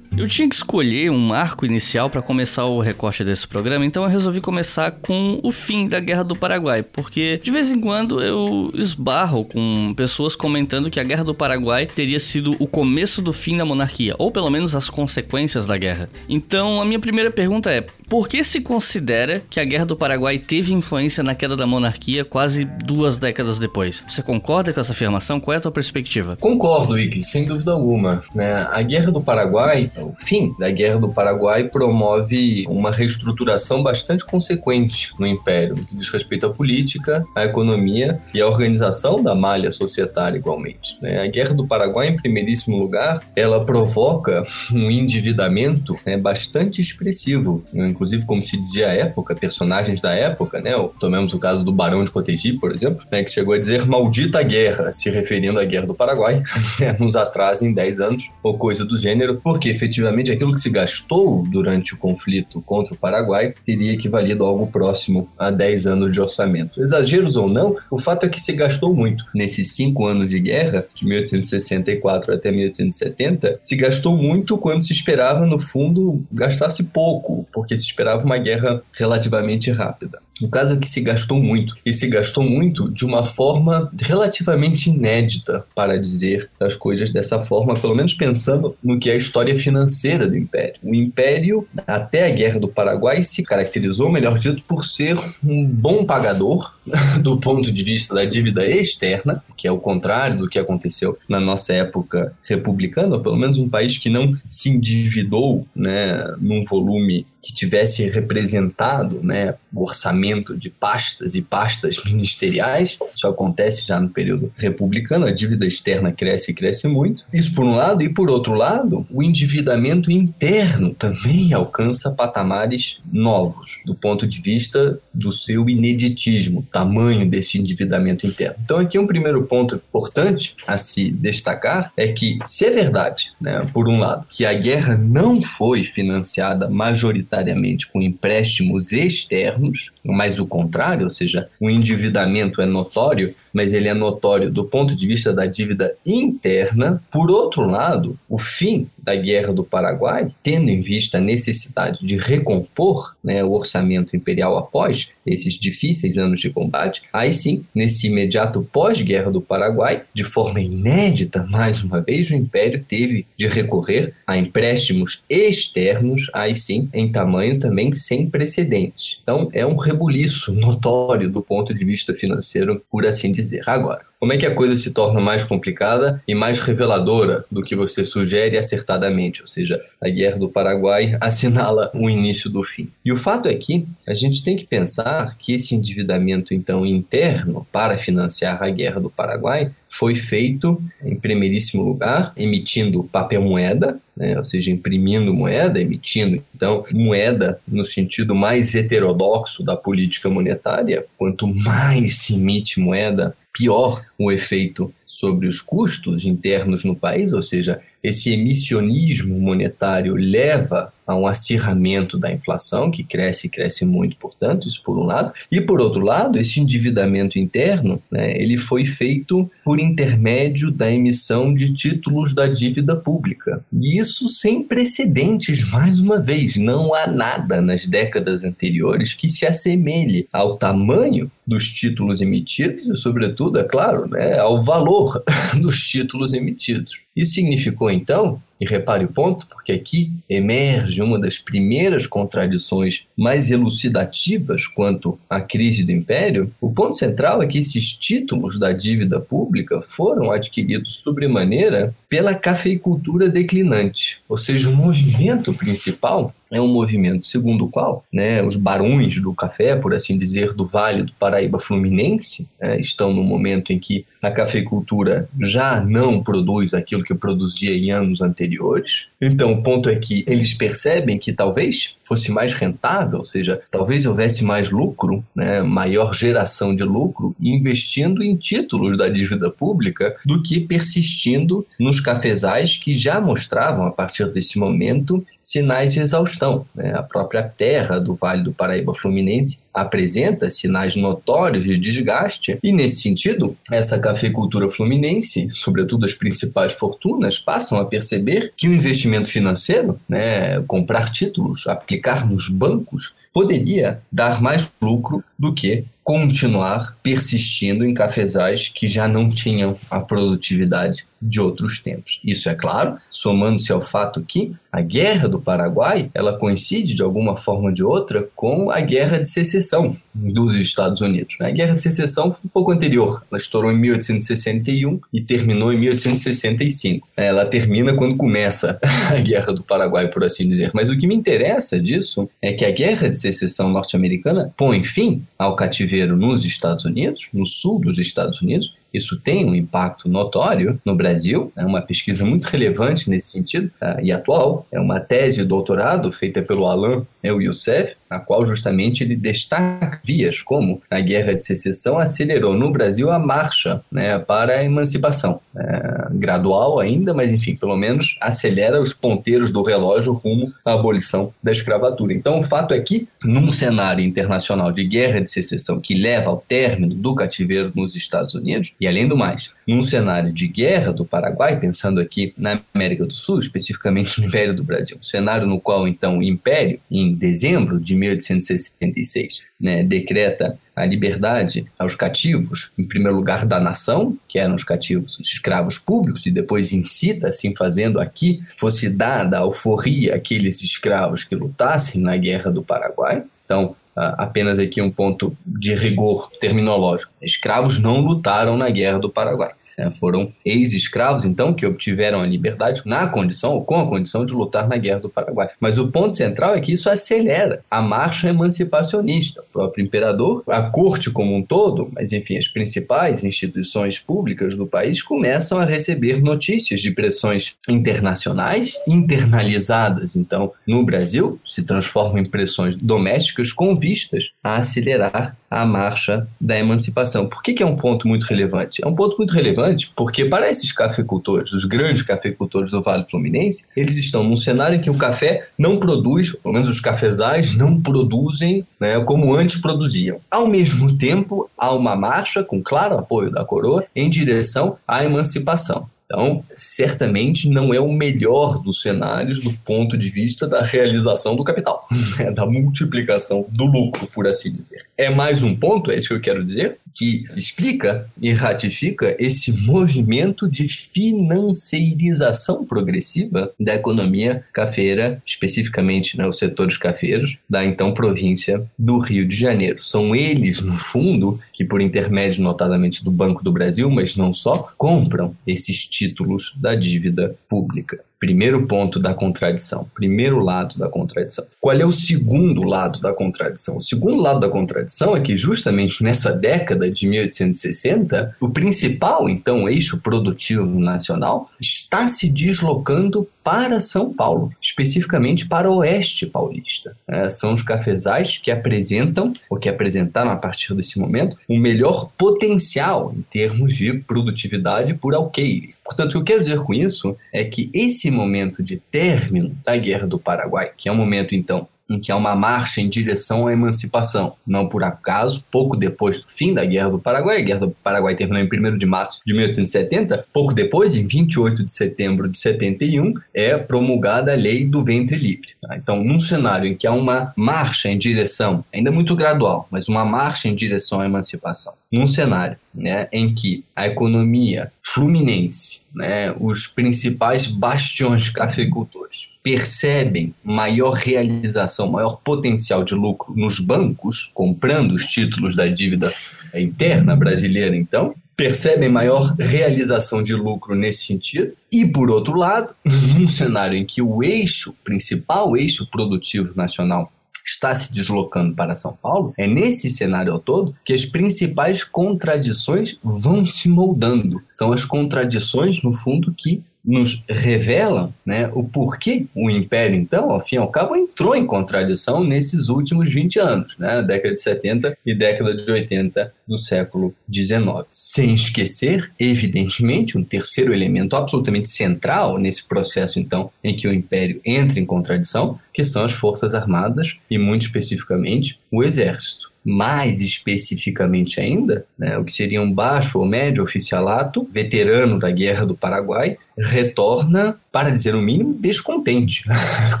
Eu 0.22 0.28
tinha 0.28 0.48
que 0.48 0.54
escolher 0.54 1.10
um 1.10 1.18
marco 1.18 1.66
inicial 1.66 2.08
para 2.08 2.22
começar 2.22 2.64
o 2.64 2.78
recorte 2.78 3.24
desse 3.24 3.44
programa, 3.44 3.84
então 3.84 4.04
eu 4.04 4.08
resolvi 4.08 4.40
começar 4.40 4.92
com 4.92 5.40
o 5.42 5.50
fim 5.50 5.88
da 5.88 5.98
Guerra 5.98 6.22
do 6.22 6.36
Paraguai, 6.36 6.84
porque 6.84 7.40
de 7.42 7.50
vez 7.50 7.72
em 7.72 7.80
quando 7.80 8.22
eu 8.22 8.70
esbarro 8.72 9.44
com 9.44 9.92
pessoas 9.96 10.36
comentando 10.36 10.88
que 10.90 11.00
a 11.00 11.02
Guerra 11.02 11.24
do 11.24 11.34
Paraguai 11.34 11.86
teria 11.86 12.20
sido 12.20 12.54
o 12.60 12.68
começo 12.68 13.20
do 13.20 13.32
fim 13.32 13.56
da 13.56 13.64
monarquia, 13.64 14.14
ou 14.16 14.30
pelo 14.30 14.48
menos 14.48 14.76
as 14.76 14.88
consequências 14.88 15.66
da 15.66 15.76
guerra. 15.76 16.08
Então 16.28 16.80
a 16.80 16.84
minha 16.84 17.00
primeira 17.00 17.32
pergunta 17.32 17.72
é: 17.72 17.84
por 18.08 18.28
que 18.28 18.44
se 18.44 18.60
considera 18.60 19.42
que 19.50 19.58
a 19.58 19.64
Guerra 19.64 19.86
do 19.86 19.96
Paraguai 19.96 20.38
teve 20.38 20.72
influência 20.72 21.24
na 21.24 21.34
queda 21.34 21.56
da 21.56 21.66
monarquia 21.66 22.24
quase 22.24 22.64
duas 22.64 23.18
décadas 23.18 23.58
depois? 23.58 24.04
Você 24.08 24.22
concorda 24.22 24.72
com 24.72 24.78
essa 24.78 24.92
afirmação? 24.92 25.40
Qual 25.40 25.52
é 25.52 25.58
a 25.58 25.60
tua 25.60 25.72
perspectiva? 25.72 26.36
Concordo, 26.40 26.96
Ike, 26.96 27.24
sem 27.24 27.44
dúvida 27.44 27.72
alguma. 27.72 28.22
Né? 28.32 28.68
A 28.70 28.80
Guerra 28.82 29.10
do 29.10 29.20
Paraguai, 29.20 29.90
fim 30.20 30.54
da 30.58 30.70
Guerra 30.70 30.98
do 30.98 31.08
Paraguai 31.08 31.64
promove 31.64 32.64
uma 32.68 32.90
reestruturação 32.90 33.82
bastante 33.82 34.24
consequente 34.24 35.10
no 35.18 35.26
Império, 35.26 35.74
no 35.76 35.84
que 35.84 35.96
diz 35.96 36.10
respeito 36.10 36.46
à 36.46 36.50
política, 36.50 37.24
à 37.34 37.44
economia 37.44 38.20
e 38.34 38.40
à 38.40 38.46
organização 38.46 39.22
da 39.22 39.34
malha 39.34 39.70
societária 39.70 40.36
igualmente. 40.36 40.96
Né? 41.00 41.22
A 41.22 41.26
Guerra 41.26 41.54
do 41.54 41.66
Paraguai, 41.66 42.08
em 42.08 42.16
primeiríssimo 42.16 42.76
lugar, 42.78 43.22
ela 43.34 43.64
provoca 43.64 44.44
um 44.72 44.90
endividamento 44.90 45.98
né, 46.04 46.16
bastante 46.16 46.80
expressivo, 46.80 47.64
né? 47.72 47.88
inclusive 47.88 48.24
como 48.24 48.44
se 48.44 48.56
dizia 48.56 48.88
à 48.88 48.92
época, 48.92 49.34
personagens 49.34 50.00
da 50.00 50.12
época, 50.12 50.60
né? 50.60 50.72
tomemos 50.98 51.32
o 51.34 51.38
caso 51.38 51.64
do 51.64 51.72
Barão 51.72 52.04
de 52.04 52.10
Cotegipe, 52.10 52.58
por 52.58 52.72
exemplo, 52.72 53.04
né? 53.10 53.22
que 53.22 53.30
chegou 53.30 53.54
a 53.54 53.58
dizer 53.58 53.86
maldita 53.86 54.42
guerra, 54.42 54.92
se 54.92 55.10
referindo 55.10 55.58
à 55.58 55.64
Guerra 55.64 55.86
do 55.86 55.94
Paraguai, 55.94 56.42
nos 56.98 57.16
atrasa 57.16 57.66
em 57.66 57.72
10 57.72 58.00
anos, 58.00 58.30
ou 58.42 58.58
coisa 58.58 58.84
do 58.84 58.96
gênero, 58.98 59.40
porque 59.42 59.68
efetivamente 59.68 60.01
efetivamente 60.02 60.32
aquilo 60.32 60.52
que 60.52 60.60
se 60.60 60.70
gastou 60.70 61.44
durante 61.44 61.94
o 61.94 61.96
conflito 61.96 62.60
contra 62.62 62.94
o 62.94 62.96
Paraguai 62.96 63.54
teria 63.64 63.92
equivalido 63.92 64.44
a 64.44 64.48
algo 64.48 64.66
próximo 64.66 65.28
a 65.38 65.50
10 65.50 65.86
anos 65.86 66.12
de 66.12 66.20
orçamento. 66.20 66.82
Exageros 66.82 67.36
ou 67.36 67.48
não, 67.48 67.76
o 67.90 67.98
fato 67.98 68.26
é 68.26 68.28
que 68.28 68.40
se 68.40 68.52
gastou 68.52 68.94
muito. 68.94 69.24
Nesses 69.34 69.74
cinco 69.74 70.06
anos 70.06 70.30
de 70.30 70.40
guerra, 70.40 70.86
de 70.94 71.06
1864 71.06 72.34
até 72.34 72.50
1870, 72.50 73.58
se 73.62 73.76
gastou 73.76 74.16
muito 74.16 74.58
quando 74.58 74.82
se 74.82 74.92
esperava, 74.92 75.46
no 75.46 75.58
fundo, 75.58 76.24
gastasse 76.32 76.84
pouco, 76.84 77.46
porque 77.52 77.76
se 77.76 77.84
esperava 77.84 78.24
uma 78.24 78.38
guerra 78.38 78.82
relativamente 78.92 79.70
rápida. 79.70 80.20
O 80.42 80.48
caso 80.48 80.74
é 80.74 80.76
que 80.76 80.88
se 80.88 81.00
gastou 81.00 81.42
muito, 81.42 81.74
e 81.84 81.92
se 81.92 82.08
gastou 82.08 82.42
muito 82.42 82.90
de 82.90 83.04
uma 83.04 83.24
forma 83.24 83.90
relativamente 84.00 84.90
inédita, 84.90 85.64
para 85.74 85.98
dizer 85.98 86.50
as 86.60 86.74
coisas 86.74 87.10
dessa 87.10 87.40
forma, 87.40 87.74
pelo 87.74 87.94
menos 87.94 88.14
pensando 88.14 88.76
no 88.82 88.98
que 88.98 89.10
é 89.10 89.14
a 89.14 89.16
história 89.16 89.56
financeira 89.56 90.26
do 90.26 90.36
Império. 90.36 90.74
O 90.82 90.94
Império, 90.94 91.66
até 91.86 92.26
a 92.26 92.30
Guerra 92.30 92.60
do 92.60 92.68
Paraguai, 92.68 93.22
se 93.22 93.42
caracterizou, 93.42 94.10
melhor 94.10 94.38
dito, 94.38 94.62
por 94.66 94.84
ser 94.86 95.18
um 95.44 95.64
bom 95.64 96.04
pagador 96.04 96.74
do 97.20 97.38
ponto 97.38 97.70
de 97.70 97.82
vista 97.82 98.14
da 98.14 98.24
dívida 98.24 98.66
externa, 98.66 99.42
que 99.56 99.68
é 99.68 99.72
o 99.72 99.78
contrário 99.78 100.38
do 100.38 100.48
que 100.48 100.58
aconteceu 100.58 101.18
na 101.28 101.40
nossa 101.40 101.72
época 101.72 102.32
republicana, 102.44 103.16
ou 103.16 103.22
pelo 103.22 103.36
menos 103.36 103.58
um 103.58 103.68
país 103.68 103.96
que 103.96 104.10
não 104.10 104.36
se 104.44 104.70
endividou 104.70 105.66
né, 105.74 106.34
num 106.40 106.62
volume 106.64 107.26
que 107.42 107.52
tivesse 107.52 108.08
representado 108.08 109.20
né, 109.20 109.54
o 109.74 109.82
orçamento 109.82 110.56
de 110.56 110.70
pastas 110.70 111.34
e 111.34 111.42
pastas 111.42 112.02
ministeriais. 112.04 112.96
Isso 113.14 113.26
acontece 113.26 113.86
já 113.86 113.98
no 113.98 114.08
período 114.08 114.52
republicano, 114.56 115.26
a 115.26 115.32
dívida 115.32 115.66
externa 115.66 116.12
cresce 116.12 116.52
e 116.52 116.54
cresce 116.54 116.86
muito. 116.86 117.24
Isso 117.32 117.52
por 117.52 117.64
um 117.64 117.74
lado, 117.74 118.02
e 118.02 118.08
por 118.08 118.30
outro 118.30 118.54
lado, 118.54 119.04
o 119.10 119.22
endividamento 119.22 120.10
interno 120.10 120.94
também 120.94 121.52
alcança 121.52 122.12
patamares 122.12 122.98
novos, 123.12 123.80
do 123.84 123.94
ponto 123.94 124.24
de 124.24 124.40
vista 124.40 125.00
do 125.12 125.32
seu 125.32 125.68
ineditismo, 125.68 126.66
tamanho 126.70 127.28
desse 127.28 127.58
endividamento 127.58 128.24
interno. 128.24 128.56
Então, 128.62 128.78
aqui 128.78 128.98
um 128.98 129.06
primeiro 129.06 129.42
ponto 129.44 129.76
importante 129.76 130.54
a 130.66 130.78
se 130.78 131.10
destacar 131.10 131.92
é 131.96 132.08
que, 132.08 132.38
se 132.46 132.66
é 132.66 132.70
verdade, 132.70 133.32
né, 133.40 133.68
por 133.72 133.88
um 133.88 133.98
lado, 133.98 134.26
que 134.30 134.46
a 134.46 134.52
guerra 134.52 134.96
não 134.96 135.42
foi 135.42 135.82
financiada 135.82 136.68
majoritariamente 136.68 137.31
majoritariamente 137.32 137.86
com 137.88 138.02
empréstimos 138.02 138.92
externos, 138.92 139.91
mas 140.04 140.38
o 140.38 140.46
contrário, 140.46 141.04
ou 141.04 141.10
seja, 141.10 141.48
o 141.60 141.70
endividamento 141.70 142.60
é 142.60 142.66
notório, 142.66 143.34
mas 143.52 143.72
ele 143.72 143.88
é 143.88 143.94
notório 143.94 144.50
do 144.50 144.64
ponto 144.64 144.96
de 144.96 145.06
vista 145.06 145.32
da 145.32 145.46
dívida 145.46 145.94
interna. 146.04 147.02
Por 147.10 147.30
outro 147.30 147.66
lado, 147.66 148.18
o 148.28 148.38
fim 148.38 148.88
da 148.98 149.14
Guerra 149.16 149.52
do 149.52 149.64
Paraguai, 149.64 150.30
tendo 150.42 150.70
em 150.70 150.80
vista 150.80 151.18
a 151.18 151.20
necessidade 151.20 152.06
de 152.06 152.16
recompor 152.16 153.14
né, 153.22 153.42
o 153.44 153.52
orçamento 153.52 154.16
imperial 154.16 154.56
após 154.56 155.08
esses 155.26 155.54
difíceis 155.58 156.16
anos 156.18 156.40
de 156.40 156.50
combate, 156.50 157.02
aí 157.12 157.32
sim, 157.32 157.64
nesse 157.74 158.08
imediato 158.08 158.66
pós-Guerra 158.72 159.30
do 159.30 159.40
Paraguai, 159.40 160.02
de 160.14 160.24
forma 160.24 160.60
inédita, 160.60 161.44
mais 161.44 161.82
uma 161.82 162.00
vez, 162.00 162.30
o 162.30 162.34
Império 162.34 162.84
teve 162.86 163.26
de 163.38 163.46
recorrer 163.46 164.14
a 164.26 164.36
empréstimos 164.36 165.22
externos, 165.28 166.30
aí 166.32 166.54
sim, 166.54 166.88
em 166.92 167.10
tamanho 167.10 167.58
também 167.58 167.94
sem 167.94 168.28
precedentes. 168.28 169.18
Então, 169.22 169.48
é 169.52 169.64
um 169.66 169.76
rebuliço 169.92 170.52
notório 170.52 171.30
do 171.30 171.42
ponto 171.42 171.72
de 171.74 171.84
vista 171.84 172.14
financeiro, 172.14 172.82
por 172.90 173.06
assim 173.06 173.30
dizer. 173.30 173.62
Agora, 173.66 174.00
como 174.18 174.32
é 174.32 174.36
que 174.36 174.46
a 174.46 174.54
coisa 174.54 174.76
se 174.76 174.92
torna 174.92 175.20
mais 175.20 175.44
complicada 175.44 176.22
e 176.26 176.34
mais 176.34 176.60
reveladora 176.60 177.44
do 177.50 177.62
que 177.62 177.76
você 177.76 178.04
sugere 178.04 178.56
acertadamente? 178.56 179.40
Ou 179.40 179.46
seja, 179.46 179.82
a 180.00 180.08
Guerra 180.08 180.38
do 180.38 180.48
Paraguai 180.48 181.16
assinala 181.20 181.90
o 181.94 182.08
início 182.08 182.48
do 182.48 182.62
fim. 182.62 182.88
E 183.04 183.12
o 183.12 183.16
fato 183.16 183.48
é 183.48 183.54
que 183.54 183.86
a 184.06 184.14
gente 184.14 184.42
tem 184.42 184.56
que 184.56 184.64
pensar 184.64 185.36
que 185.38 185.52
esse 185.54 185.74
endividamento, 185.74 186.54
então, 186.54 186.86
interno 186.86 187.66
para 187.72 187.98
financiar 187.98 188.62
a 188.62 188.70
Guerra 188.70 189.00
do 189.00 189.10
Paraguai 189.10 189.72
foi 189.92 190.14
feito, 190.14 190.82
em 191.04 191.14
primeiríssimo 191.14 191.82
lugar, 191.82 192.32
emitindo 192.34 193.04
papel 193.04 193.42
moeda, 193.42 194.00
né? 194.16 194.36
ou 194.38 194.42
seja, 194.42 194.70
imprimindo 194.70 195.34
moeda, 195.34 195.78
emitindo, 195.78 196.42
então, 196.56 196.86
moeda 196.90 197.60
no 197.68 197.84
sentido 197.84 198.34
mais 198.34 198.74
heterodoxo 198.74 199.62
da 199.62 199.76
política 199.76 200.30
monetária. 200.30 201.04
Quanto 201.18 201.46
mais 201.46 202.20
se 202.20 202.34
emite 202.34 202.80
moeda, 202.80 203.36
pior 203.52 204.02
o 204.18 204.32
efeito 204.32 204.92
sobre 205.06 205.46
os 205.46 205.60
custos 205.60 206.24
internos 206.24 206.84
no 206.84 206.96
país, 206.96 207.34
ou 207.34 207.42
seja, 207.42 207.78
esse 208.02 208.32
emissionismo 208.32 209.38
monetário 209.38 210.16
leva 210.16 210.90
a 211.12 211.16
um 211.16 211.26
acirramento 211.26 212.18
da 212.18 212.32
inflação, 212.32 212.90
que 212.90 213.04
cresce 213.04 213.46
e 213.46 213.50
cresce 213.50 213.84
muito, 213.84 214.16
portanto, 214.16 214.66
isso 214.66 214.82
por 214.82 214.98
um 214.98 215.04
lado. 215.04 215.32
E 215.50 215.60
por 215.60 215.80
outro 215.80 216.00
lado, 216.00 216.38
esse 216.38 216.60
endividamento 216.60 217.38
interno, 217.38 218.02
né, 218.10 218.36
ele 218.40 218.58
foi 218.58 218.84
feito 218.84 219.50
por 219.64 219.78
intermédio 219.78 220.70
da 220.70 220.90
emissão 220.90 221.54
de 221.54 221.72
títulos 221.72 222.34
da 222.34 222.46
dívida 222.46 222.96
pública. 222.96 223.64
E 223.72 223.98
isso 223.98 224.28
sem 224.28 224.62
precedentes, 224.62 225.68
mais 225.70 225.98
uma 225.98 226.18
vez. 226.18 226.56
Não 226.56 226.94
há 226.94 227.06
nada 227.06 227.60
nas 227.60 227.86
décadas 227.86 228.44
anteriores 228.44 229.14
que 229.14 229.28
se 229.28 229.46
assemelhe 229.46 230.26
ao 230.32 230.56
tamanho 230.56 231.30
dos 231.46 231.70
títulos 231.70 232.20
emitidos 232.20 232.86
e, 232.86 232.96
sobretudo, 232.96 233.58
é 233.58 233.64
claro, 233.64 234.08
né, 234.08 234.38
ao 234.38 234.60
valor 234.62 235.22
dos 235.60 235.80
títulos 235.88 236.32
emitidos. 236.32 236.92
Isso 237.14 237.34
significou, 237.34 237.90
então, 237.90 238.40
e 238.62 238.64
repare 238.64 239.04
o 239.04 239.08
ponto, 239.08 239.44
porque 239.48 239.72
aqui 239.72 240.12
emerge 240.30 241.02
uma 241.02 241.18
das 241.18 241.36
primeiras 241.36 242.06
contradições 242.06 243.02
mais 243.16 243.50
elucidativas 243.50 244.68
quanto 244.68 245.18
à 245.28 245.40
crise 245.40 245.82
do 245.82 245.90
império. 245.90 246.48
O 246.60 246.70
ponto 246.70 246.94
central 246.94 247.42
é 247.42 247.46
que 247.48 247.58
esses 247.58 247.92
títulos 247.92 248.60
da 248.60 248.72
dívida 248.72 249.18
pública 249.18 249.82
foram 249.82 250.30
adquiridos 250.30 250.94
sobremaneira 250.94 251.92
pela 252.08 252.36
cafeicultura 252.36 253.28
declinante, 253.28 254.20
ou 254.28 254.36
seja, 254.36 254.70
o 254.70 254.76
movimento 254.76 255.52
principal 255.52 256.32
é 256.52 256.60
um 256.60 256.68
movimento 256.68 257.26
segundo 257.26 257.64
o 257.64 257.68
qual 257.68 258.04
né, 258.12 258.42
os 258.42 258.56
barões 258.56 259.20
do 259.20 259.32
café, 259.32 259.74
por 259.74 259.94
assim 259.94 260.18
dizer, 260.18 260.52
do 260.52 260.66
Vale 260.66 261.04
do 261.04 261.12
Paraíba 261.14 261.58
Fluminense, 261.58 262.46
né, 262.60 262.78
estão 262.78 263.12
no 263.12 263.22
momento 263.22 263.72
em 263.72 263.78
que 263.78 264.04
a 264.20 264.30
cafeicultura 264.30 265.28
já 265.40 265.80
não 265.80 266.22
produz 266.22 266.72
aquilo 266.74 267.02
que 267.02 267.14
produzia 267.14 267.76
em 267.76 267.90
anos 267.90 268.20
anteriores. 268.20 269.06
Então, 269.20 269.52
o 269.52 269.62
ponto 269.62 269.88
é 269.88 269.96
que 269.96 270.24
eles 270.28 270.54
percebem 270.54 271.18
que 271.18 271.32
talvez 271.32 271.94
fosse 272.04 272.30
mais 272.30 272.52
rentável, 272.52 273.18
ou 273.18 273.24
seja, 273.24 273.60
talvez 273.70 274.06
houvesse 274.06 274.44
mais 274.44 274.70
lucro, 274.70 275.24
né, 275.34 275.62
maior 275.62 276.14
geração 276.14 276.74
de 276.74 276.84
lucro, 276.84 277.34
investindo 277.40 278.22
em 278.22 278.36
títulos 278.36 278.96
da 278.96 279.08
dívida 279.08 279.50
pública 279.50 280.14
do 280.24 280.42
que 280.42 280.60
persistindo 280.60 281.66
nos 281.80 282.00
cafezais 282.00 282.76
que 282.76 282.94
já 282.94 283.20
mostravam, 283.20 283.86
a 283.86 283.90
partir 283.90 284.30
desse 284.30 284.58
momento, 284.58 285.24
sinais 285.42 285.92
de 285.92 286.00
exaustão. 286.00 286.64
Né? 286.74 286.94
A 286.94 287.02
própria 287.02 287.42
terra 287.42 287.98
do 287.98 288.14
Vale 288.14 288.44
do 288.44 288.52
Paraíba 288.52 288.94
Fluminense 288.94 289.58
apresenta 289.74 290.48
sinais 290.48 290.94
notórios 290.94 291.64
de 291.64 291.76
desgaste, 291.76 292.58
e 292.62 292.72
nesse 292.72 293.02
sentido, 293.02 293.56
essa 293.70 293.98
cafeicultura 293.98 294.70
fluminense, 294.70 295.50
sobretudo 295.50 296.04
as 296.04 296.14
principais 296.14 296.72
fortunas, 296.72 297.38
passam 297.38 297.78
a 297.78 297.84
perceber 297.84 298.52
que 298.56 298.68
o 298.68 298.72
investimento 298.72 299.28
financeiro, 299.28 299.98
né, 300.08 300.60
comprar 300.62 301.10
títulos, 301.10 301.66
aplicar 301.66 302.28
nos 302.28 302.48
bancos, 302.48 303.14
poderia 303.32 304.00
dar 304.10 304.40
mais 304.40 304.70
lucro 304.80 305.24
do 305.38 305.54
que 305.54 305.84
continuar 306.04 306.96
persistindo 307.02 307.84
em 307.84 307.94
cafezais 307.94 308.68
que 308.68 308.88
já 308.88 309.06
não 309.06 309.30
tinham 309.30 309.78
a 309.90 310.00
produtividade 310.00 311.04
de 311.22 311.40
outros 311.40 311.78
tempos. 311.78 312.20
Isso 312.24 312.48
é 312.48 312.54
claro, 312.54 312.96
somando-se 313.08 313.72
ao 313.72 313.80
fato 313.80 314.24
que 314.26 314.52
a 314.72 314.80
Guerra 314.80 315.28
do 315.28 315.40
Paraguai, 315.40 316.10
ela 316.14 316.36
coincide 316.36 316.94
de 316.94 317.02
alguma 317.02 317.36
forma 317.36 317.68
ou 317.68 317.72
de 317.72 317.84
outra 317.84 318.28
com 318.34 318.70
a 318.70 318.80
Guerra 318.80 319.18
de 319.18 319.28
Secessão 319.28 319.96
dos 320.12 320.56
Estados 320.56 321.00
Unidos. 321.00 321.36
A 321.40 321.50
Guerra 321.50 321.74
de 321.74 321.82
Secessão 321.82 322.32
foi 322.32 322.40
um 322.44 322.48
pouco 322.48 322.72
anterior, 322.72 323.22
ela 323.30 323.38
estourou 323.38 323.70
em 323.70 323.78
1861 323.78 324.98
e 325.12 325.20
terminou 325.20 325.72
em 325.72 325.78
1865. 325.78 327.06
Ela 327.16 327.44
termina 327.44 327.94
quando 327.94 328.16
começa 328.16 328.80
a 328.82 329.14
Guerra 329.16 329.52
do 329.52 329.62
Paraguai, 329.62 330.08
por 330.08 330.24
assim 330.24 330.48
dizer. 330.48 330.70
Mas 330.74 330.88
o 330.88 330.98
que 330.98 331.06
me 331.06 331.14
interessa 331.14 331.78
disso 331.78 332.28
é 332.40 332.52
que 332.52 332.64
a 332.64 332.70
Guerra 332.70 333.08
de 333.08 333.18
Secessão 333.18 333.68
norte-americana 333.68 334.52
põe 334.56 334.82
fim 334.82 335.22
ao 335.38 335.54
cativeiro 335.54 335.91
nos 336.16 336.44
Estados 336.44 336.84
Unidos, 336.84 337.28
no 337.32 337.44
sul 337.44 337.80
dos 337.80 337.98
Estados 337.98 338.40
Unidos, 338.40 338.74
isso 338.92 339.18
tem 339.18 339.46
um 339.46 339.54
impacto 339.54 340.08
notório 340.08 340.80
no 340.84 340.94
Brasil, 340.94 341.50
é 341.56 341.64
uma 341.64 341.80
pesquisa 341.80 342.24
muito 342.24 342.44
relevante 342.44 343.08
nesse 343.08 343.28
sentido 343.28 343.72
uh, 343.80 344.00
e 344.02 344.12
atual. 344.12 344.66
É 344.70 344.78
uma 344.78 345.00
tese 345.00 345.42
de 345.42 345.48
doutorado 345.48 346.12
feita 346.12 346.42
pelo 346.42 346.66
Alain 346.66 347.06
é, 347.22 347.28
Youssef, 347.28 347.96
na 348.12 348.20
qual 348.20 348.44
justamente 348.44 349.02
ele 349.02 349.16
destaca 349.16 350.00
vias 350.04 350.42
como 350.42 350.82
a 350.90 351.00
Guerra 351.00 351.34
de 351.34 351.42
Secessão 351.42 351.98
acelerou 351.98 352.54
no 352.54 352.70
Brasil 352.70 353.10
a 353.10 353.18
marcha 353.18 353.82
né, 353.90 354.18
para 354.18 354.52
a 354.52 354.64
emancipação. 354.64 355.40
É, 355.56 356.08
gradual 356.12 356.78
ainda, 356.78 357.14
mas 357.14 357.32
enfim, 357.32 357.56
pelo 357.56 357.76
menos 357.76 358.16
acelera 358.20 358.80
os 358.80 358.92
ponteiros 358.92 359.50
do 359.50 359.62
relógio 359.62 360.12
rumo 360.12 360.52
à 360.64 360.74
abolição 360.74 361.32
da 361.42 361.52
escravatura. 361.52 362.12
Então, 362.12 362.40
o 362.40 362.42
fato 362.42 362.74
é 362.74 362.80
que, 362.80 363.08
num 363.24 363.48
cenário 363.50 364.04
internacional 364.04 364.70
de 364.70 364.84
guerra 364.84 365.20
de 365.20 365.30
secessão 365.30 365.80
que 365.80 365.94
leva 365.94 366.28
ao 366.28 366.38
término 366.46 366.94
do 366.94 367.14
cativeiro 367.14 367.72
nos 367.74 367.94
Estados 367.94 368.34
Unidos, 368.34 368.72
e 368.78 368.86
além 368.86 369.08
do 369.08 369.16
mais, 369.16 369.52
num 369.66 369.82
cenário 369.82 370.32
de 370.32 370.46
guerra 370.48 370.92
do 370.92 371.04
Paraguai, 371.04 371.58
pensando 371.58 372.00
aqui 372.00 372.32
na 372.36 372.60
América 372.74 373.06
do 373.06 373.14
Sul, 373.14 373.38
especificamente 373.38 374.20
no 374.20 374.26
Império 374.26 374.54
do 374.54 374.64
Brasil, 374.64 374.96
um 375.00 375.04
cenário 375.04 375.46
no 375.46 375.60
qual 375.60 375.86
então 375.86 376.18
o 376.18 376.22
Império, 376.22 376.80
em 376.90 377.14
dezembro 377.14 377.80
de 377.80 377.94
1866, 377.94 379.42
né, 379.60 379.84
decreta 379.84 380.58
a 380.74 380.84
liberdade 380.84 381.66
aos 381.78 381.94
cativos, 381.94 382.72
em 382.76 382.84
primeiro 382.84 383.16
lugar 383.16 383.44
da 383.44 383.60
nação, 383.60 384.16
que 384.28 384.38
eram 384.38 384.54
os 384.54 384.64
cativos, 384.64 385.18
os 385.18 385.28
escravos 385.28 385.78
públicos, 385.78 386.26
e 386.26 386.30
depois 386.30 386.72
incita, 386.72 387.28
assim 387.28 387.54
fazendo 387.54 388.00
aqui, 388.00 388.42
fosse 388.56 388.88
dada 388.88 389.36
a 389.36 389.40
alforria 389.40 390.14
àqueles 390.14 390.62
escravos 390.62 391.24
que 391.24 391.36
lutassem 391.36 392.00
na 392.00 392.16
Guerra 392.16 392.50
do 392.50 392.62
Paraguai. 392.62 393.22
Então, 393.44 393.76
apenas 393.94 394.58
aqui 394.58 394.80
um 394.80 394.90
ponto 394.90 395.36
de 395.44 395.74
rigor 395.74 396.30
terminológico. 396.40 397.12
Escravos 397.20 397.78
não 397.78 398.00
lutaram 398.00 398.56
na 398.56 398.70
Guerra 398.70 398.98
do 398.98 399.10
Paraguai. 399.10 399.52
Né? 399.76 399.92
Foram 399.98 400.32
ex-escravos, 400.44 401.24
então, 401.24 401.52
que 401.52 401.66
obtiveram 401.66 402.20
a 402.20 402.26
liberdade 402.26 402.82
na 402.84 403.06
condição, 403.06 403.52
ou 403.52 403.64
com 403.64 403.80
a 403.80 403.86
condição, 403.86 404.24
de 404.24 404.32
lutar 404.32 404.68
na 404.68 404.76
Guerra 404.76 405.00
do 405.00 405.08
Paraguai. 405.08 405.50
Mas 405.60 405.78
o 405.78 405.88
ponto 405.88 406.14
central 406.14 406.54
é 406.54 406.60
que 406.60 406.72
isso 406.72 406.90
acelera 406.90 407.64
a 407.70 407.80
marcha 407.80 408.28
emancipacionista. 408.28 409.40
O 409.40 409.52
próprio 409.52 409.84
imperador, 409.84 410.42
a 410.46 410.62
corte 410.62 411.10
como 411.10 411.34
um 411.36 411.42
todo, 411.42 411.90
mas 411.92 412.12
enfim, 412.12 412.36
as 412.36 412.48
principais 412.48 413.24
instituições 413.24 413.98
públicas 413.98 414.56
do 414.56 414.66
país 414.66 415.02
começam 415.02 415.58
a 415.58 415.64
receber 415.64 416.22
notícias 416.22 416.80
de 416.80 416.90
pressões 416.90 417.54
internacionais 417.68 418.78
internalizadas. 418.86 420.16
Então, 420.16 420.52
no 420.66 420.84
Brasil, 420.84 421.40
se 421.46 421.62
transformam 421.62 422.18
em 422.18 422.28
pressões 422.28 422.76
domésticas 422.76 423.52
com 423.52 423.76
vistas 423.76 424.30
a 424.42 424.56
acelerar 424.56 425.36
a 425.52 425.66
marcha 425.66 426.26
da 426.40 426.58
emancipação. 426.58 427.28
Por 427.28 427.42
que, 427.42 427.52
que 427.52 427.62
é 427.62 427.66
um 427.66 427.76
ponto 427.76 428.08
muito 428.08 428.24
relevante? 428.24 428.82
É 428.82 428.88
um 428.88 428.94
ponto 428.94 429.16
muito 429.18 429.32
relevante 429.32 429.92
porque, 429.94 430.24
para 430.24 430.48
esses 430.48 430.72
cafeicultores, 430.72 431.52
os 431.52 431.64
grandes 431.64 432.02
cafeicultores 432.02 432.70
do 432.70 432.80
Vale 432.80 433.04
Fluminense, 433.10 433.66
eles 433.76 433.96
estão 433.96 434.24
num 434.24 434.36
cenário 434.36 434.76
em 434.76 434.80
que 434.80 434.90
o 434.90 434.96
café 434.96 435.46
não 435.58 435.78
produz, 435.78 436.32
pelo 436.32 436.54
menos 436.54 436.68
os 436.68 436.80
cafezais 436.80 437.56
não 437.56 437.80
produzem 437.80 438.66
né, 438.80 439.00
como 439.00 439.34
antes 439.34 439.56
produziam. 439.56 440.20
Ao 440.30 440.46
mesmo 440.46 440.96
tempo, 440.96 441.50
há 441.56 441.72
uma 441.72 441.94
marcha, 441.94 442.42
com 442.42 442.62
claro 442.62 442.98
apoio 442.98 443.30
da 443.30 443.44
coroa, 443.44 443.84
em 443.94 444.08
direção 444.08 444.76
à 444.86 445.04
emancipação. 445.04 445.86
Então, 446.12 446.44
certamente 446.54 447.48
não 447.48 447.72
é 447.72 447.80
o 447.80 447.90
melhor 447.90 448.62
dos 448.62 448.82
cenários 448.82 449.40
do 449.40 449.50
ponto 449.64 449.96
de 449.96 450.10
vista 450.10 450.46
da 450.46 450.62
realização 450.62 451.34
do 451.34 451.42
capital, 451.42 451.88
né? 452.18 452.30
da 452.30 452.44
multiplicação 452.44 453.46
do 453.48 453.64
lucro, 453.64 454.06
por 454.08 454.26
assim 454.26 454.52
dizer. 454.52 454.84
É 454.98 455.08
mais 455.08 455.42
um 455.42 455.56
ponto, 455.56 455.90
é 455.90 455.96
isso 455.96 456.08
que 456.08 456.14
eu 456.14 456.20
quero 456.20 456.44
dizer, 456.44 456.76
que 456.94 457.24
explica 457.36 458.08
e 458.20 458.32
ratifica 458.32 459.16
esse 459.18 459.52
movimento 459.52 460.48
de 460.48 460.68
financeirização 460.68 462.64
progressiva 462.64 463.52
da 463.58 463.74
economia 463.74 464.44
cafeira, 464.52 465.22
especificamente 465.26 466.16
né, 466.16 466.26
os 466.26 466.38
setores 466.38 466.76
cafeiros 466.76 467.36
da 467.48 467.64
então 467.64 467.94
província 467.94 468.64
do 468.78 468.98
Rio 468.98 469.26
de 469.26 469.36
Janeiro. 469.36 469.82
São 469.82 470.14
eles, 470.14 470.60
no 470.60 470.76
fundo, 470.76 471.40
que 471.52 471.64
por 471.64 471.80
intermédio 471.80 472.42
notadamente 472.42 473.04
do 473.04 473.10
Banco 473.10 473.42
do 473.42 473.52
Brasil, 473.52 473.90
mas 473.90 474.16
não 474.16 474.32
só, 474.32 474.72
compram 474.76 475.36
esses 475.46 475.86
títulos 475.86 476.54
da 476.56 476.74
dívida 476.74 477.34
pública. 477.48 478.00
Primeiro 478.22 478.68
ponto 478.68 479.00
da 479.00 479.12
contradição, 479.12 479.84
primeiro 479.92 480.38
lado 480.38 480.78
da 480.78 480.88
contradição. 480.88 481.44
Qual 481.60 481.76
é 481.76 481.84
o 481.84 481.90
segundo 481.90 482.62
lado 482.62 483.00
da 483.00 483.12
contradição? 483.12 483.78
O 483.78 483.80
segundo 483.80 484.22
lado 484.22 484.38
da 484.38 484.48
contradição 484.48 485.16
é 485.16 485.20
que, 485.20 485.36
justamente 485.36 486.04
nessa 486.04 486.30
década 486.32 486.88
de 486.88 487.08
1860, 487.08 488.36
o 488.40 488.48
principal, 488.48 489.28
então, 489.28 489.68
eixo 489.68 489.98
produtivo 489.98 490.78
nacional 490.78 491.50
está 491.60 492.06
se 492.06 492.28
deslocando 492.28 493.28
para 493.42 493.80
São 493.80 494.12
Paulo, 494.12 494.52
especificamente 494.60 495.48
para 495.48 495.70
o 495.70 495.78
oeste 495.78 496.26
paulista. 496.26 496.96
É, 497.08 497.28
são 497.28 497.52
os 497.52 497.62
cafezais 497.62 498.38
que 498.38 498.50
apresentam, 498.50 499.32
ou 499.50 499.58
que 499.58 499.68
apresentaram 499.68 500.30
a 500.30 500.36
partir 500.36 500.74
desse 500.74 500.98
momento, 500.98 501.36
o 501.48 501.56
melhor 501.56 502.10
potencial 502.16 503.12
em 503.16 503.22
termos 503.22 503.74
de 503.74 503.92
produtividade 503.94 504.94
por 504.94 505.14
alqueire. 505.14 505.74
Portanto, 505.84 506.10
o 506.10 506.12
que 506.12 506.18
eu 506.18 506.24
quero 506.24 506.40
dizer 506.40 506.58
com 506.60 506.72
isso 506.72 507.16
é 507.32 507.44
que 507.44 507.70
esse 507.74 508.10
momento 508.10 508.62
de 508.62 508.76
término 508.76 509.56
da 509.64 509.76
Guerra 509.76 510.06
do 510.06 510.18
Paraguai, 510.18 510.70
que 510.76 510.88
é 510.88 510.92
um 510.92 510.96
momento, 510.96 511.34
então, 511.34 511.68
em 511.94 512.00
que 512.00 512.10
há 512.12 512.16
uma 512.16 512.34
marcha 512.34 512.80
em 512.80 512.88
direção 512.88 513.46
à 513.46 513.52
emancipação. 513.52 514.34
Não 514.46 514.68
por 514.68 514.82
acaso, 514.82 515.44
pouco 515.50 515.76
depois 515.76 516.20
do 516.20 516.26
fim 516.28 516.54
da 516.54 516.64
Guerra 516.64 516.90
do 516.90 516.98
Paraguai, 516.98 517.38
a 517.38 517.42
Guerra 517.42 517.60
do 517.60 517.70
Paraguai 517.82 518.16
terminou 518.16 518.42
em 518.42 518.74
1 518.74 518.78
de 518.78 518.86
março 518.86 519.20
de 519.26 519.32
1870, 519.32 520.26
pouco 520.32 520.54
depois, 520.54 520.96
em 520.96 521.06
28 521.06 521.64
de 521.64 521.70
setembro 521.70 522.28
de 522.28 522.38
71, 522.38 523.14
é 523.34 523.56
promulgada 523.58 524.32
a 524.32 524.36
Lei 524.36 524.66
do 524.66 524.84
Ventre 524.84 525.16
Livre. 525.16 525.48
Tá? 525.60 525.76
Então, 525.76 526.02
num 526.02 526.18
cenário 526.18 526.68
em 526.68 526.74
que 526.74 526.86
há 526.86 526.92
uma 526.92 527.32
marcha 527.36 527.88
em 527.88 527.98
direção, 527.98 528.64
ainda 528.72 528.90
muito 528.90 529.14
gradual, 529.14 529.66
mas 529.70 529.88
uma 529.88 530.04
marcha 530.04 530.48
em 530.48 530.54
direção 530.54 531.00
à 531.00 531.06
emancipação, 531.06 531.72
num 531.92 532.06
cenário 532.06 532.56
né, 532.74 533.06
em 533.12 533.34
que 533.34 533.62
a 533.76 533.86
economia 533.86 534.72
fluminense, 534.82 535.82
né, 535.94 536.34
os 536.40 536.66
principais 536.66 537.46
bastiões 537.46 538.30
cafeicultores, 538.30 539.28
percebem 539.42 540.34
maior 540.42 540.92
realização, 540.92 541.90
maior 541.90 542.16
potencial 542.24 542.82
de 542.82 542.94
lucro 542.94 543.34
nos 543.36 543.60
bancos, 543.60 544.30
comprando 544.32 544.92
os 544.92 545.04
títulos 545.06 545.54
da 545.54 545.66
dívida 545.66 546.12
interna 546.54 547.14
brasileira, 547.14 547.76
então, 547.76 548.14
percebem 548.36 548.88
maior 548.88 549.34
realização 549.38 550.22
de 550.22 550.34
lucro 550.34 550.74
nesse 550.74 551.06
sentido. 551.06 551.52
E, 551.70 551.86
por 551.86 552.10
outro 552.10 552.36
lado, 552.36 552.74
num 553.14 553.28
cenário 553.28 553.76
em 553.76 553.84
que 553.84 554.00
o 554.00 554.22
eixo, 554.22 554.74
principal 554.84 555.56
eixo 555.56 555.86
produtivo 555.86 556.52
nacional, 556.56 557.12
está 557.44 557.74
se 557.74 557.92
deslocando 557.92 558.54
para 558.54 558.74
São 558.74 558.92
Paulo, 558.92 559.32
é 559.36 559.46
nesse 559.46 559.90
cenário 559.90 560.38
todo 560.38 560.74
que 560.84 560.92
as 560.92 561.04
principais 561.04 561.84
contradições 561.84 562.98
vão 563.02 563.44
se 563.44 563.68
moldando. 563.68 564.42
São 564.50 564.72
as 564.72 564.84
contradições, 564.84 565.82
no 565.82 565.92
fundo, 565.92 566.34
que 566.36 566.62
nos 566.84 567.22
revelam 567.28 568.12
né, 568.26 568.50
o 568.52 568.64
porquê 568.64 569.26
o 569.34 569.48
Império, 569.48 569.96
então, 569.96 570.30
ao 570.30 570.40
fim 570.40 570.56
e 570.56 570.58
ao 570.58 570.68
cabo, 570.68 570.96
entrou 570.96 571.36
em 571.36 571.46
contradição 571.46 572.24
nesses 572.24 572.68
últimos 572.68 573.12
20 573.12 573.38
anos, 573.38 573.74
né, 573.78 574.02
década 574.02 574.34
de 574.34 574.40
70 574.40 574.98
e 575.06 575.14
década 575.14 575.54
de 575.54 575.70
80 575.70 576.32
do 576.46 576.58
século 576.58 577.14
XIX. 577.32 577.86
Sem 577.88 578.34
esquecer, 578.34 579.10
evidentemente, 579.18 580.18
um 580.18 580.24
terceiro 580.24 580.72
elemento 580.72 581.14
absolutamente 581.14 581.68
central 581.68 582.38
nesse 582.38 582.66
processo, 582.66 583.20
então, 583.20 583.50
em 583.62 583.76
que 583.76 583.86
o 583.86 583.92
Império 583.92 584.40
entra 584.44 584.80
em 584.80 584.86
contradição, 584.86 585.58
que 585.72 585.84
são 585.84 586.04
as 586.04 586.12
Forças 586.12 586.54
Armadas 586.54 587.16
e, 587.30 587.38
muito 587.38 587.62
especificamente, 587.62 588.58
o 588.70 588.82
Exército 588.82 589.51
mais 589.64 590.20
especificamente 590.20 591.40
ainda, 591.40 591.86
né, 591.96 592.18
o 592.18 592.24
que 592.24 592.32
seria 592.32 592.60
um 592.60 592.72
baixo 592.72 593.18
ou 593.18 593.26
médio 593.26 593.62
oficialato, 593.62 594.48
veterano 594.52 595.18
da 595.18 595.30
Guerra 595.30 595.64
do 595.64 595.74
Paraguai, 595.74 596.36
retorna, 596.58 597.56
para 597.70 597.90
dizer 597.90 598.14
o 598.14 598.20
mínimo, 598.20 598.54
descontente 598.54 599.44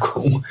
com 0.00 0.42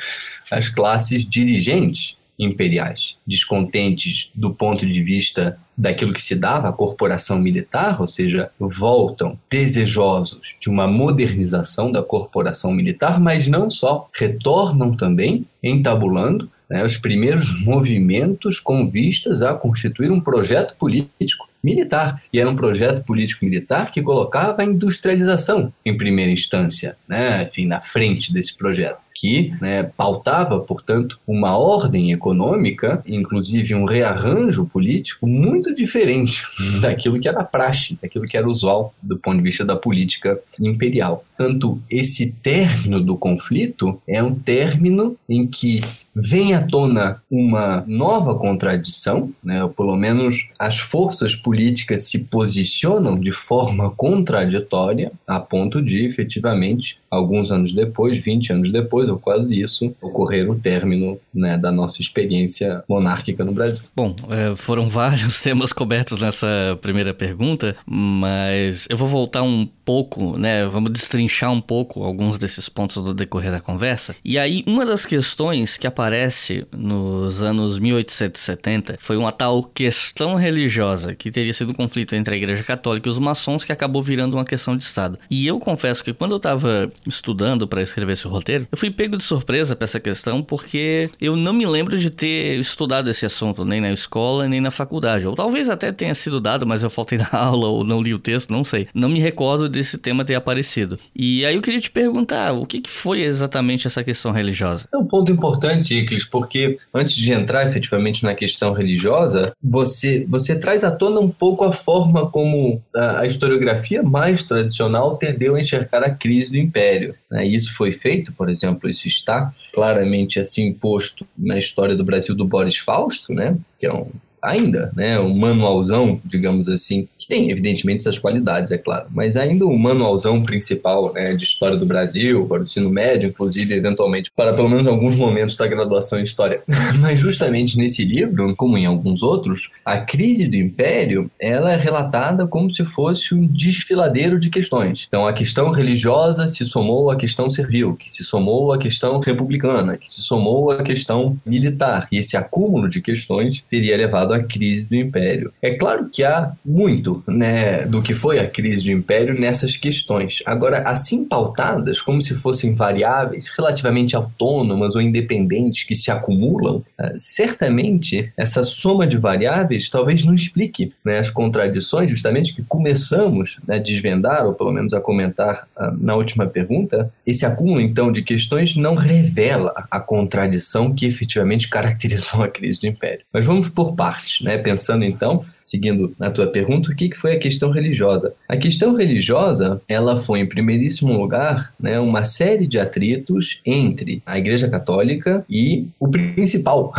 as 0.50 0.68
classes 0.68 1.26
dirigentes 1.26 2.16
imperiais, 2.38 3.16
descontentes 3.26 4.30
do 4.34 4.52
ponto 4.52 4.86
de 4.86 5.02
vista 5.02 5.58
daquilo 5.76 6.12
que 6.12 6.20
se 6.20 6.34
dava 6.34 6.68
à 6.68 6.72
corporação 6.72 7.38
militar, 7.38 8.00
ou 8.00 8.06
seja, 8.06 8.50
voltam 8.58 9.38
desejosos 9.50 10.56
de 10.60 10.68
uma 10.68 10.86
modernização 10.86 11.90
da 11.90 12.02
corporação 12.02 12.72
militar, 12.72 13.20
mas 13.20 13.48
não 13.48 13.70
só, 13.70 14.08
retornam 14.14 14.94
também 14.94 15.46
entabulando 15.62 16.50
né, 16.72 16.82
os 16.82 16.96
primeiros 16.96 17.62
movimentos 17.62 18.58
com 18.58 18.88
vistas 18.88 19.42
a 19.42 19.52
constituir 19.54 20.10
um 20.10 20.18
projeto 20.18 20.74
político 20.76 21.46
militar. 21.62 22.22
E 22.32 22.40
era 22.40 22.48
um 22.48 22.56
projeto 22.56 23.04
político-militar 23.04 23.92
que 23.92 24.00
colocava 24.00 24.62
a 24.62 24.64
industrialização 24.64 25.70
em 25.84 25.96
primeira 25.96 26.32
instância, 26.32 26.96
né, 27.06 27.42
enfim, 27.42 27.66
na 27.66 27.82
frente 27.82 28.32
desse 28.32 28.56
projeto 28.56 29.01
que 29.14 29.54
né, 29.60 29.82
pautava, 29.82 30.60
portanto, 30.60 31.18
uma 31.26 31.56
ordem 31.56 32.12
econômica, 32.12 33.02
inclusive 33.06 33.74
um 33.74 33.84
rearranjo 33.84 34.66
político 34.66 35.26
muito 35.26 35.74
diferente 35.74 36.44
daquilo 36.80 37.20
que 37.20 37.28
era 37.28 37.44
praxe, 37.44 37.98
daquilo 38.00 38.26
que 38.26 38.36
era 38.36 38.48
usual 38.48 38.94
do 39.02 39.18
ponto 39.18 39.36
de 39.38 39.42
vista 39.42 39.64
da 39.64 39.76
política 39.76 40.38
imperial. 40.60 41.24
Tanto 41.36 41.80
esse 41.90 42.26
término 42.42 43.00
do 43.00 43.16
conflito 43.16 44.00
é 44.06 44.22
um 44.22 44.34
término 44.34 45.16
em 45.28 45.46
que 45.46 45.80
vem 46.14 46.54
à 46.54 46.62
tona 46.62 47.22
uma 47.30 47.84
nova 47.86 48.34
contradição, 48.34 49.32
né, 49.42 49.64
ou 49.64 49.70
pelo 49.70 49.96
menos 49.96 50.46
as 50.58 50.78
forças 50.78 51.34
políticas 51.34 52.04
se 52.08 52.20
posicionam 52.24 53.18
de 53.18 53.32
forma 53.32 53.90
contraditória, 53.90 55.10
a 55.26 55.40
ponto 55.40 55.80
de 55.82 56.04
efetivamente 56.04 56.98
alguns 57.10 57.50
anos 57.50 57.72
depois, 57.72 58.22
20 58.22 58.52
anos 58.52 58.70
depois, 58.70 59.01
ou 59.10 59.18
quase 59.18 59.60
isso, 59.60 59.94
ocorrer 60.00 60.50
o 60.50 60.54
término 60.54 61.18
né, 61.34 61.56
da 61.58 61.70
nossa 61.70 62.00
experiência 62.00 62.82
monárquica 62.88 63.44
no 63.44 63.52
Brasil. 63.52 63.84
Bom, 63.94 64.14
é, 64.30 64.54
foram 64.56 64.88
vários 64.88 65.40
temas 65.42 65.72
cobertos 65.72 66.20
nessa 66.20 66.78
primeira 66.80 67.14
pergunta, 67.14 67.76
mas 67.86 68.86
eu 68.90 68.96
vou 68.96 69.08
voltar 69.08 69.42
um 69.42 69.66
pouco, 69.84 70.38
né? 70.38 70.66
Vamos 70.66 70.92
destrinchar 70.92 71.52
um 71.52 71.60
pouco 71.60 72.02
alguns 72.02 72.38
desses 72.38 72.68
pontos 72.68 73.02
do 73.02 73.14
decorrer 73.14 73.50
da 73.50 73.60
conversa. 73.60 74.14
E 74.24 74.38
aí, 74.38 74.64
uma 74.66 74.84
das 74.84 75.04
questões 75.04 75.76
que 75.76 75.86
aparece 75.86 76.66
nos 76.72 77.42
anos 77.42 77.78
1870 77.78 78.96
foi 79.00 79.16
uma 79.16 79.32
tal 79.32 79.62
questão 79.62 80.34
religiosa, 80.34 81.14
que 81.14 81.30
teria 81.30 81.52
sido 81.52 81.70
um 81.70 81.74
conflito 81.74 82.14
entre 82.14 82.34
a 82.34 82.38
Igreja 82.38 82.62
Católica 82.62 83.08
e 83.08 83.10
os 83.10 83.18
maçons, 83.18 83.64
que 83.64 83.72
acabou 83.72 84.02
virando 84.02 84.34
uma 84.34 84.44
questão 84.44 84.76
de 84.76 84.84
Estado. 84.84 85.18
E 85.30 85.46
eu 85.46 85.58
confesso 85.58 86.04
que 86.04 86.12
quando 86.12 86.32
eu 86.32 86.36
estava 86.36 86.90
estudando 87.06 87.66
para 87.66 87.82
escrever 87.82 88.12
esse 88.12 88.26
roteiro, 88.26 88.66
eu 88.70 88.78
fui 88.78 88.90
pego 88.92 89.16
de 89.16 89.24
surpresa 89.24 89.74
para 89.74 89.84
essa 89.84 90.00
questão 90.00 90.42
porque 90.42 91.10
eu 91.20 91.36
não 91.36 91.52
me 91.52 91.66
lembro 91.66 91.98
de 91.98 92.10
ter 92.10 92.58
estudado 92.58 93.10
esse 93.10 93.26
assunto 93.26 93.64
nem 93.64 93.80
na 93.80 93.92
escola 93.92 94.46
nem 94.52 94.60
na 94.60 94.70
faculdade. 94.70 95.26
Ou 95.26 95.34
talvez 95.34 95.68
até 95.68 95.90
tenha 95.90 96.14
sido 96.14 96.40
dado, 96.40 96.66
mas 96.66 96.82
eu 96.82 96.90
faltei 96.90 97.18
na 97.32 97.32
aula 97.32 97.68
ou 97.68 97.84
não 97.84 98.02
li 98.02 98.14
o 98.14 98.18
texto, 98.18 98.52
não 98.52 98.64
sei. 98.64 98.86
Não 98.94 99.08
me 99.08 99.18
recordo 99.18 99.68
desse 99.68 99.98
tema 99.98 100.24
ter 100.24 100.34
aparecido. 100.34 100.98
E 101.14 101.44
aí 101.44 101.54
eu 101.54 101.62
queria 101.62 101.80
te 101.80 101.90
perguntar, 101.90 102.52
o 102.52 102.66
que, 102.66 102.80
que 102.80 102.90
foi 102.90 103.22
exatamente 103.22 103.86
essa 103.86 104.04
questão 104.04 104.32
religiosa? 104.32 104.86
É 104.92 104.96
um 104.96 105.06
ponto 105.06 105.32
importante, 105.32 105.94
Iclis, 105.94 106.24
porque 106.24 106.78
antes 106.94 107.14
de 107.16 107.32
entrar 107.32 107.68
efetivamente 107.68 108.22
na 108.24 108.34
questão 108.34 108.72
religiosa, 108.72 109.52
você, 109.62 110.24
você 110.28 110.58
traz 110.58 110.84
à 110.84 110.90
tona 110.90 111.20
um 111.20 111.30
pouco 111.30 111.64
a 111.64 111.72
forma 111.72 112.30
como 112.30 112.82
a, 112.94 113.20
a 113.20 113.26
historiografia 113.26 114.02
mais 114.02 114.42
tradicional 114.42 115.16
tendeu 115.16 115.54
a 115.54 115.60
enxergar 115.60 116.02
a 116.02 116.10
crise 116.10 116.50
do 116.50 116.56
império. 116.56 117.14
Né? 117.30 117.46
Isso 117.46 117.74
foi 117.74 117.92
feito, 117.92 118.32
por 118.32 118.48
exemplo, 118.48 118.81
isso 118.88 119.06
está 119.06 119.54
claramente 119.72 120.38
assim 120.38 120.72
posto 120.72 121.26
na 121.36 121.58
história 121.58 121.96
do 121.96 122.04
Brasil 122.04 122.34
do 122.34 122.44
Boris 122.44 122.78
Fausto, 122.78 123.32
né? 123.32 123.56
que 123.78 123.86
é 123.86 123.92
um 123.92 124.10
ainda, 124.42 124.92
né, 124.96 125.18
um 125.20 125.36
manualzão, 125.36 126.20
digamos 126.24 126.68
assim, 126.68 127.08
que 127.18 127.28
tem 127.28 127.50
evidentemente 127.50 128.00
essas 128.00 128.18
qualidades, 128.18 128.72
é 128.72 128.78
claro, 128.78 129.06
mas 129.10 129.36
ainda 129.36 129.64
o 129.64 129.78
manualzão 129.78 130.42
principal, 130.42 131.12
né, 131.12 131.34
de 131.34 131.44
história 131.44 131.76
do 131.76 131.86
Brasil, 131.86 132.46
para 132.46 132.60
o 132.60 132.64
ensino 132.64 132.90
médio, 132.90 133.28
inclusive 133.28 133.74
eventualmente 133.74 134.30
para 134.34 134.52
pelo 134.52 134.68
menos 134.68 134.86
alguns 134.86 135.14
momentos 135.14 135.56
da 135.56 135.66
graduação 135.66 136.18
em 136.18 136.22
história. 136.22 136.62
mas 137.00 137.18
justamente 137.18 137.76
nesse 137.76 138.04
livro, 138.04 138.54
como 138.56 138.76
em 138.76 138.86
alguns 138.86 139.22
outros, 139.22 139.70
a 139.84 139.98
crise 139.98 140.46
do 140.46 140.56
império, 140.56 141.30
ela 141.38 141.72
é 141.72 141.76
relatada 141.76 142.46
como 142.46 142.74
se 142.74 142.84
fosse 142.84 143.34
um 143.34 143.46
desfiladeiro 143.46 144.38
de 144.38 144.50
questões. 144.50 145.06
Então 145.08 145.26
a 145.26 145.32
questão 145.32 145.70
religiosa 145.70 146.48
se 146.48 146.66
somou 146.66 147.10
à 147.10 147.16
questão 147.16 147.48
servil, 147.48 147.94
que 147.94 148.10
se 148.10 148.24
somou 148.24 148.72
à 148.72 148.78
questão 148.78 149.20
republicana, 149.20 149.96
que 149.96 150.10
se 150.10 150.22
somou 150.22 150.70
à 150.70 150.82
questão 150.82 151.36
militar, 151.46 152.08
e 152.10 152.18
esse 152.18 152.36
acúmulo 152.36 152.88
de 152.88 153.00
questões 153.00 153.62
teria 153.70 153.96
levado 153.96 154.31
a 154.32 154.42
crise 154.42 154.84
do 154.84 154.94
Império. 154.94 155.52
É 155.60 155.74
claro 155.74 156.08
que 156.10 156.24
há 156.24 156.52
muito 156.64 157.22
né, 157.26 157.84
do 157.86 158.02
que 158.02 158.14
foi 158.14 158.38
a 158.38 158.48
crise 158.48 158.84
do 158.84 158.90
Império 158.90 159.38
nessas 159.38 159.76
questões. 159.76 160.38
Agora, 160.46 160.78
assim 160.88 161.24
pautadas, 161.24 162.00
como 162.00 162.20
se 162.20 162.34
fossem 162.34 162.74
variáveis 162.74 163.48
relativamente 163.48 164.16
autônomas 164.16 164.94
ou 164.94 165.00
independentes 165.00 165.84
que 165.84 165.94
se 165.94 166.10
acumulam, 166.10 166.76
uh, 166.76 167.12
certamente 167.16 168.32
essa 168.36 168.62
soma 168.62 169.06
de 169.06 169.16
variáveis 169.16 169.88
talvez 169.88 170.24
não 170.24 170.34
explique 170.34 170.92
né, 171.04 171.18
as 171.18 171.30
contradições, 171.30 172.10
justamente 172.10 172.54
que 172.54 172.62
começamos 172.62 173.58
né, 173.66 173.76
a 173.76 173.78
desvendar, 173.78 174.46
ou 174.46 174.54
pelo 174.54 174.72
menos 174.72 174.92
a 174.94 175.00
comentar 175.00 175.66
uh, 175.76 175.96
na 175.98 176.14
última 176.14 176.46
pergunta. 176.46 177.12
Esse 177.26 177.46
acúmulo, 177.46 177.80
então, 177.80 178.12
de 178.12 178.22
questões 178.22 178.76
não 178.76 178.94
revela 178.94 179.72
a 179.90 180.00
contradição 180.00 180.94
que 180.94 181.06
efetivamente 181.06 181.68
caracterizou 181.70 182.42
a 182.42 182.48
crise 182.48 182.80
do 182.80 182.86
Império. 182.86 183.24
Mas 183.32 183.46
vamos 183.46 183.68
por 183.68 183.94
partes 183.94 184.21
partes, 184.22 184.40
né? 184.40 184.58
Pensando 184.58 185.04
então, 185.04 185.44
seguindo 185.60 186.14
na 186.18 186.30
tua 186.30 186.46
pergunta, 186.46 186.90
o 186.90 186.94
que 186.94 187.14
foi 187.16 187.32
a 187.34 187.38
questão 187.38 187.70
religiosa? 187.70 188.34
A 188.48 188.56
questão 188.56 188.94
religiosa, 188.94 189.80
ela 189.88 190.22
foi 190.22 190.40
em 190.40 190.46
primeiríssimo 190.46 191.12
lugar, 191.12 191.72
né, 191.78 191.98
uma 191.98 192.24
série 192.24 192.66
de 192.66 192.78
atritos 192.78 193.60
entre 193.66 194.22
a 194.24 194.38
Igreja 194.38 194.68
Católica 194.68 195.44
e 195.50 195.86
o 195.98 196.08
principal 196.08 196.92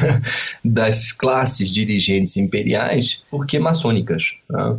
das 0.64 1.12
classes 1.12 1.70
dirigentes 1.70 2.36
imperiais, 2.36 3.22
porque 3.30 3.58
maçônicas. 3.58 4.34
Né? 4.48 4.78